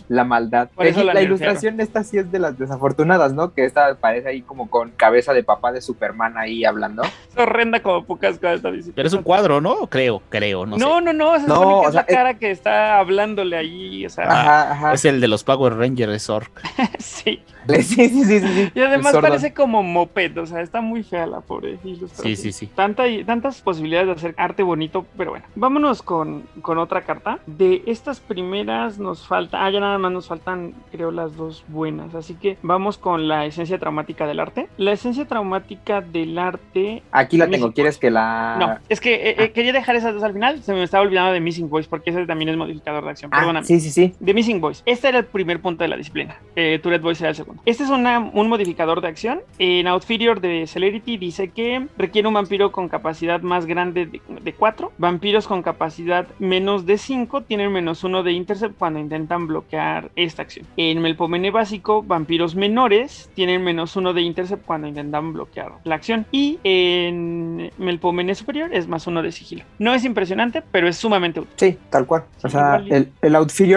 La 0.07 0.23
maldad. 0.23 0.69
Por 0.75 0.85
eso 0.85 1.03
la, 1.03 1.21
ilustración 1.21 1.79
esta 1.79 2.03
sí 2.03 2.17
es 2.17 2.31
de 2.31 2.39
las 2.39 2.57
desafortunadas, 2.57 3.33
¿no? 3.33 3.53
Que 3.53 3.65
esta 3.65 3.95
parece 3.95 4.29
ahí 4.29 4.41
como 4.41 4.69
con 4.69 4.91
cabeza 4.91 5.33
de 5.33 5.43
papá 5.43 5.71
de 5.71 5.81
Superman 5.81 6.37
ahí 6.37 6.65
hablando. 6.65 7.03
Es 7.03 7.37
horrenda 7.37 7.81
como 7.81 8.05
pocas 8.05 8.37
cosas 8.37 8.55
esta 8.57 8.71
disciplina. 8.71 8.95
Pero 8.95 9.07
es 9.07 9.13
un 9.13 9.23
cuadro, 9.23 9.61
¿no? 9.61 9.87
Creo, 9.87 10.21
creo, 10.29 10.65
no, 10.65 10.77
No, 10.77 11.01
no, 11.01 11.13
no, 11.13 11.39
se 11.39 11.47
No, 11.47 11.55
supone 11.55 11.71
que 11.81 11.85
o 11.85 11.87
es 11.87 11.93
sea, 11.93 12.01
la 12.01 12.05
cara 12.07 12.33
que 12.35 12.51
está 12.51 12.99
hablándole 12.99 13.57
ahí, 13.57 14.05
o 14.05 14.09
sea, 14.09 14.25
Ajá, 14.25 14.71
ajá. 14.71 14.89
sé. 14.89 15.09
Es 15.09 15.13
el 15.15 15.21
de 15.21 15.27
los 15.27 15.43
Power 15.43 15.75
Rangers, 15.75 16.13
es 16.13 16.29
Orc. 16.29 16.51
sí. 16.99 17.41
Sí, 17.67 17.81
sí, 17.81 18.09
sí, 18.09 18.25
sí, 18.25 18.39
sí. 18.41 18.71
Y 18.75 18.81
además 18.81 19.15
parece 19.21 19.53
como 19.53 19.83
moped, 19.83 20.37
o 20.37 20.45
sea, 20.45 20.61
está 20.61 20.81
muy 20.81 21.01
fea 21.03 21.25
la 21.25 21.39
pobre 21.39 21.79
ilustración. 21.83 22.35
Sí, 22.35 22.35
sí, 22.35 22.51
sí. 22.51 22.67
Tanta, 22.67 23.07
y- 23.07 23.23
tantas 23.23 23.61
posibilidades 23.61 24.07
de 24.07 24.13
hacer 24.13 24.35
arte 24.37 24.63
bonito, 24.63 25.05
pero 25.17 25.31
bueno. 25.31 25.45
Vámonos 25.55 26.01
con, 26.01 26.43
con 26.61 26.77
otra 26.77 27.03
carta. 27.03 27.39
De 27.45 27.81
estas 27.85 28.19
primeras 28.19 28.99
nos 28.99 29.25
falta, 29.25 29.65
ah, 29.65 29.69
ya 29.73 29.79
nada 29.79 29.97
más 29.97 30.11
nos 30.11 30.27
faltan, 30.27 30.73
creo, 30.91 31.11
las 31.11 31.35
dos 31.35 31.63
buenas. 31.67 32.15
Así 32.15 32.35
que 32.35 32.57
vamos 32.61 32.97
con 32.97 33.27
la 33.27 33.45
esencia 33.45 33.77
traumática 33.79 34.25
del 34.27 34.39
arte. 34.39 34.67
La 34.77 34.91
esencia 34.93 35.25
traumática 35.25 36.01
del 36.01 36.37
arte... 36.39 37.03
Aquí 37.11 37.37
la 37.37 37.47
Missing 37.47 37.61
tengo. 37.61 37.73
¿Quieres 37.73 37.97
que 37.97 38.11
la...? 38.11 38.55
No, 38.59 38.77
es 38.89 39.01
que 39.01 39.13
eh, 39.31 39.35
eh, 39.39 39.51
quería 39.51 39.73
dejar 39.73 39.95
esas 39.95 40.13
dos 40.13 40.23
al 40.23 40.33
final. 40.33 40.61
Se 40.63 40.73
me 40.73 40.83
estaba 40.83 41.03
olvidando 41.03 41.33
de 41.33 41.39
Missing 41.39 41.69
Voice, 41.69 41.89
porque 41.89 42.11
ese 42.11 42.25
también 42.25 42.49
es 42.49 42.57
modificador 42.57 43.03
de 43.03 43.09
acción. 43.09 43.31
Ah, 43.33 43.39
Perdóname. 43.39 43.65
sí, 43.65 43.79
sí, 43.79 43.89
sí. 43.89 44.13
The 44.23 44.33
Missing 44.33 44.61
Voice. 44.61 44.83
Este 44.85 45.09
era 45.09 45.19
el 45.19 45.25
primer 45.25 45.59
punto 45.61 45.83
de 45.83 45.87
la 45.89 45.97
disciplina. 45.97 46.37
Eh, 46.55 46.79
Tourette 46.81 47.01
Voice 47.01 47.23
era 47.23 47.29
el 47.31 47.35
segundo. 47.35 47.61
Este 47.65 47.83
es 47.83 47.89
una- 47.89 48.19
un 48.19 48.47
modificador 48.49 49.01
de 49.01 49.07
acción. 49.07 49.41
En 49.59 49.87
Outferior 49.87 50.39
de 50.39 50.67
Celerity 50.67 51.17
dice 51.17 51.49
que 51.49 51.87
requiere 51.97 52.27
un 52.27 52.33
vampiro 52.35 52.71
con 52.71 52.89
capacidad 52.89 53.41
más 53.41 53.65
grande 53.65 54.05
de 54.05 54.53
4. 54.53 54.91
Vampiros 54.97 55.47
con 55.47 55.61
capacidad 55.63 56.27
menos 56.39 56.85
de 56.85 56.97
5 56.97 57.41
tienen 57.41 57.71
menos 57.71 58.03
1 58.03 58.23
de 58.23 58.31
Intercept 58.33 58.77
cuando 58.77 58.99
intentan 58.99 59.47
bloquear 59.47 59.52
esta 60.15 60.41
acción. 60.41 60.65
En 60.77 61.01
Melpomene 61.01 61.51
básico, 61.51 62.03
vampiros 62.03 62.55
menores 62.55 63.29
tienen 63.35 63.63
menos 63.63 63.95
1 63.95 64.13
de 64.13 64.21
Intercept 64.21 64.65
cuando 64.65 64.87
intentan 64.87 65.33
bloquear 65.33 65.73
la 65.83 65.95
acción. 65.95 66.25
Y 66.31 66.59
en 66.63 67.71
Melpomene 67.77 68.35
superior 68.35 68.73
es 68.73 68.87
más 68.87 69.07
1 69.07 69.21
de 69.21 69.31
sigilo. 69.31 69.63
No 69.79 69.93
es 69.93 70.05
impresionante, 70.05 70.63
pero 70.71 70.87
es 70.87 70.97
sumamente 70.97 71.39
útil. 71.39 71.53
Sí, 71.55 71.77
tal 71.89 72.05
cual. 72.05 72.23
O 72.43 72.49
sea, 72.49 72.83
el, 72.89 73.09
el 73.21 73.35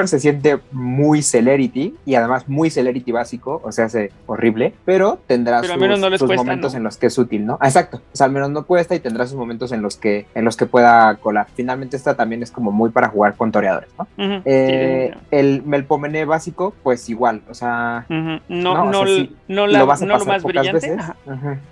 se 0.08 0.20
siente 0.20 0.58
muy 0.72 1.22
Celerity 1.22 1.94
y 2.04 2.14
además 2.14 2.48
muy 2.48 2.70
Celerity 2.70 3.12
básico, 3.12 3.60
o 3.64 3.72
sea, 3.72 3.86
hace 3.86 4.12
horrible, 4.26 4.74
pero 4.84 5.18
tendrá 5.26 5.60
Pero 5.60 5.74
sus, 5.74 5.82
menos 5.82 6.00
no 6.00 6.10
les 6.10 6.18
sus 6.18 6.28
cuesta, 6.28 6.44
momentos 6.44 6.72
¿no? 6.72 6.78
en 6.78 6.84
los 6.84 6.96
que 6.96 7.06
es 7.06 7.18
útil, 7.18 7.46
¿no? 7.46 7.58
Ah, 7.60 7.66
Exacto. 7.66 7.98
O 8.12 8.16
sea, 8.16 8.26
al 8.26 8.32
menos 8.32 8.50
no 8.50 8.64
cuesta 8.64 8.94
y 8.94 9.00
tendrá 9.00 9.26
sus 9.26 9.36
momentos 9.36 9.72
en 9.72 9.82
los 9.82 9.96
que 9.96 10.26
en 10.34 10.44
los 10.44 10.56
que 10.56 10.66
pueda 10.66 11.14
colar. 11.16 11.46
Finalmente 11.54 11.96
esta 11.96 12.14
también 12.14 12.42
es 12.42 12.50
como 12.50 12.72
muy 12.72 12.90
para 12.90 13.08
jugar 13.08 13.34
con 13.34 13.52
toreadores, 13.52 13.90
¿no? 13.98 14.06
Eh, 14.44 15.14
el 15.30 15.62
Melpomene 15.66 16.24
básico, 16.24 16.74
pues 16.82 17.08
igual, 17.08 17.42
o 17.50 17.54
sea. 17.54 18.06
No, 18.08 18.40
No, 18.48 18.90
no, 18.90 19.00
o 19.00 19.06
sea, 19.06 19.14
sí, 19.16 19.36
no, 19.48 19.66
la- 19.66 19.80
lo 19.80 19.86
vas 19.86 20.00
a 20.02 20.06
no 20.06 20.12
lo 20.14 20.18
pasar 20.20 20.34
más 20.34 20.42
pocas 20.42 20.62
brillante. 20.62 20.90
veces. 20.96 21.12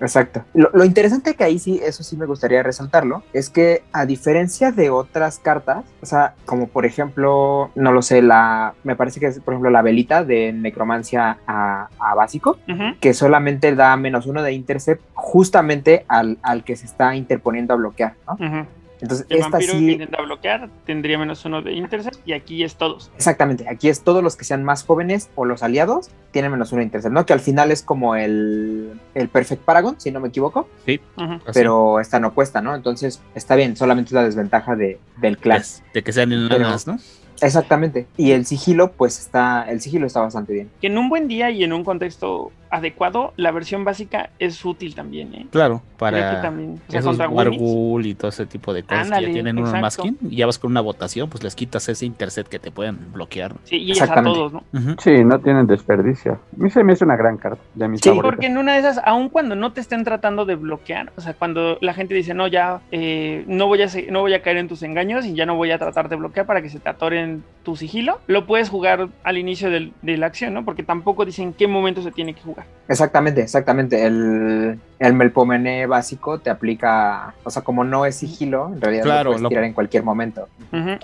Exacto. 0.01 0.45
Lo, 0.55 0.71
lo 0.73 0.85
interesante 0.85 1.35
que 1.35 1.45
ahí 1.45 1.59
sí, 1.59 1.81
eso 1.83 2.03
sí 2.03 2.17
me 2.17 2.27
gustaría 2.27 2.63
resaltarlo, 2.63 3.23
es 3.33 3.49
que 3.51 3.83
a 3.93 4.05
diferencia 4.07 4.73
de 4.73 4.91
otras 4.91 5.39
cartas, 5.39 5.85
o 6.03 6.07
sea, 6.07 6.35
como 6.45 6.67
por 6.69 6.85
ejemplo, 6.87 7.71
no 7.75 7.93
lo 7.93 8.03
sé, 8.03 8.21
la, 8.23 8.75
me 8.85 8.97
parece 8.97 9.21
que 9.21 9.27
es 9.27 9.41
por 9.41 9.55
ejemplo 9.55 9.71
la 9.71 9.83
velita 9.83 10.25
de 10.25 10.53
necromancia 10.53 11.39
a, 11.47 11.89
a 11.99 12.15
básico, 12.15 12.59
que 13.01 13.15
solamente 13.15 13.75
da 13.75 13.97
menos 13.97 14.27
uno 14.27 14.43
de 14.43 14.53
intercept 14.53 15.03
justamente 15.15 16.05
al, 16.09 16.39
al 16.43 16.65
que 16.65 16.77
se 16.77 16.87
está 16.87 17.15
interponiendo 17.17 17.75
a 17.75 17.77
bloquear, 17.77 18.15
¿no? 18.27 18.67
Entonces, 19.01 19.27
El 19.29 19.39
esta 19.39 19.51
vampiro 19.51 19.73
que 19.75 19.79
sí, 19.81 19.91
intenta 19.93 20.23
bloquear 20.23 20.69
tendría 20.87 21.19
menos 21.19 21.45
uno 21.45 21.61
de 21.63 21.73
intercept 21.73 22.17
y 22.27 22.33
aquí 22.33 22.63
es 22.65 22.77
todos. 22.77 23.11
exactamente, 23.17 23.69
aquí 23.69 23.89
es 23.89 24.03
todos 24.03 24.23
los 24.23 24.37
que 24.37 24.45
sean 24.45 24.63
más 24.65 24.85
jóvenes 24.85 25.29
o 25.35 25.45
los 25.45 25.63
aliados 25.63 26.11
tienen 26.31 26.51
menos 26.53 26.73
uno 26.73 26.81
de 26.81 26.85
intercept, 26.87 27.13
¿no? 27.13 27.27
Que 27.27 27.33
al 27.33 27.41
final 27.41 27.71
es 27.71 27.83
como 27.83 28.15
el, 28.17 28.93
el 29.15 29.29
Perfect 29.29 29.63
Paragon, 29.63 29.97
si 29.99 30.11
no 30.11 30.21
me 30.21 30.29
equivoco. 30.29 30.69
Así, 30.83 31.01
pero 31.53 32.01
esta 32.01 32.19
no 32.21 32.35
cuesta, 32.35 32.61
¿no? 32.61 32.75
Entonces 32.75 33.21
está 33.35 33.57
bien, 33.57 33.77
solamente 33.77 34.09
es 34.09 34.13
la 34.13 34.25
desventaja 34.25 34.75
de, 34.77 34.99
del 35.19 35.39
clan. 35.39 35.61
es, 35.61 35.83
de 35.93 36.03
que 36.03 36.13
sean 36.13 36.31
Pero- 36.31 36.57
enanas, 36.57 36.87
¿no? 36.87 36.99
Exactamente. 37.43 38.07
Y 38.17 38.31
el 38.31 38.47
sigilo, 38.47 38.93
pues 38.93 39.19
está, 39.19 39.65
el 39.69 39.81
sigilo 39.81 40.07
está 40.07 40.21
bastante 40.21 40.53
bien. 40.53 40.71
Que 40.81 40.87
en 40.87 40.97
un 40.97 41.09
buen 41.09 41.27
día 41.29 41.51
y 41.51 41.65
en 41.65 41.73
un 41.73 41.85
contexto 41.85 42.53
adecuado, 42.75 43.33
la 43.37 43.51
versión 43.51 43.85
básica 43.85 44.31
es 44.39 44.65
útil 44.65 44.95
también, 44.95 45.35
¿eh? 45.35 45.47
Claro, 45.51 45.83
para 45.99 46.41
también. 46.41 46.81
O 46.89 46.91
sea, 46.91 47.01
esos. 47.01 47.19
Wargul 47.19 48.07
y 48.07 48.15
todo 48.15 48.29
ese 48.29 48.47
tipo 48.47 48.73
de 48.75 48.83
cosas 48.83 49.11
que 49.11 49.23
ya 49.27 49.33
tienen 49.33 49.59
un 49.59 49.81
masking 49.81 50.19
y 50.29 50.37
ya 50.37 50.47
vas 50.47 50.59
con 50.59 50.71
una 50.71 50.81
votación, 50.81 51.29
pues 51.31 51.43
les 51.45 51.55
quitas 51.55 51.89
ese 51.89 52.07
intercept 52.07 52.49
que 52.51 52.59
te 52.59 52.71
pueden 52.71 53.13
bloquear. 53.13 53.55
Sí, 53.65 53.77
y 53.77 53.93
es 53.93 54.03
a 54.03 54.23
todos, 54.23 54.53
¿no? 54.53 54.65
Sí, 54.99 55.25
no 55.25 55.41
tienen 55.41 55.67
desperdicio. 55.67 56.33
A 56.35 56.39
mí 56.57 56.71
se 56.71 56.83
me 56.85 56.93
hace 56.93 57.05
una 57.05 57.17
gran 57.17 57.37
carta, 57.37 57.63
de 57.75 57.89
mis 57.89 58.01
Sí, 58.01 58.09
favoritas. 58.09 58.31
Porque 58.35 58.47
en 58.47 58.59
una 58.59 58.75
de 58.75 58.81
esas, 58.81 59.01
aun 59.05 59.29
cuando 59.29 59.55
no 59.57 59.73
te 59.73 59.81
estén 59.81 60.05
tratando 60.05 60.45
de 60.45 60.57
bloquear, 60.57 61.13
o 61.17 61.21
sea, 61.21 61.35
cuando 61.35 61.79
la 61.81 61.95
gente 61.95 62.15
dice, 62.15 62.35
no, 62.35 62.47
ya 62.49 62.81
eh, 62.91 63.45
no, 63.47 63.67
voy 63.67 63.83
a, 63.83 63.87
no 64.11 64.21
voy 64.21 64.35
a 64.35 64.43
caer 64.43 64.57
en 64.59 64.69
tus 64.69 64.83
engaños 64.83 65.25
y 65.27 65.35
ya 65.35 65.47
no 65.47 65.57
voy 65.57 65.71
a 65.71 65.79
tratar 65.79 66.09
de 66.09 66.17
bloquear 66.17 66.47
para 66.47 66.63
que 66.63 66.69
se 66.71 66.81
te 66.81 66.89
atoren 66.89 67.43
tu 67.63 67.77
sigilo, 67.77 68.21
lo 68.27 68.47
puedes 68.47 68.69
jugar 68.69 69.09
al 69.23 69.39
inicio 69.39 69.71
del- 69.71 69.93
de 70.03 70.17
la 70.19 70.27
acción, 70.27 70.53
¿no? 70.55 70.65
Porque 70.65 70.83
tampoco 70.83 71.25
dicen 71.25 71.49
en 71.49 71.53
qué 71.55 71.67
momento 71.67 72.03
se 72.03 72.11
tiene 72.11 72.35
que 72.35 72.43
jugar. 72.43 72.64
Exactamente, 72.87 73.41
exactamente. 73.41 74.05
El, 74.07 74.79
El 74.99 75.15
Melpomene 75.15 75.87
básico 75.87 76.39
te 76.39 76.51
aplica, 76.51 77.35
o 77.43 77.51
sea, 77.51 77.63
como 77.63 77.83
no 77.83 78.05
es 78.07 78.17
sigilo, 78.17 78.71
en 78.75 78.81
realidad 78.81 79.05
Claro, 79.05 79.23
lo 79.25 79.31
puedes 79.31 79.43
lo- 79.43 79.49
tirar 79.49 79.65
en 79.65 79.73
cualquier 79.73 80.03
momento. 80.03 80.49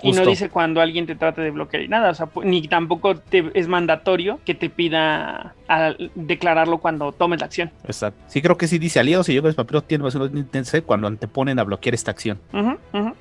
Y 0.03 0.11
no 0.11 0.25
dice 0.25 0.49
cuando 0.49 0.81
alguien 0.81 1.05
te 1.07 1.15
trate 1.15 1.41
de 1.41 1.49
bloquear 1.51 1.83
y 1.83 1.87
nada, 1.87 2.09
o 2.11 2.13
sea, 2.13 2.27
ni 2.43 2.67
tampoco 2.67 3.15
te, 3.15 3.49
es 3.53 3.67
mandatorio 3.67 4.39
que 4.45 4.53
te 4.53 4.69
pida 4.69 5.55
a 5.69 5.93
declararlo 6.15 6.79
cuando 6.79 7.13
tomes 7.13 7.39
la 7.39 7.45
acción. 7.45 7.71
Exacto. 7.85 8.21
Sí, 8.27 8.41
creo 8.41 8.57
que 8.57 8.67
sí 8.67 8.77
dice 8.77 8.99
aliados 8.99 9.29
y 9.29 9.33
yo 9.33 9.41
con 9.41 9.53
papiro 9.53 9.81
tiene 9.81 10.03
más 10.03 10.13
o 10.15 10.19
menos 10.19 10.35
intense 10.35 10.81
cuando 10.81 11.07
anteponen 11.07 11.57
a 11.59 11.63
bloquear 11.63 11.93
esta 11.95 12.11
acción. 12.11 12.39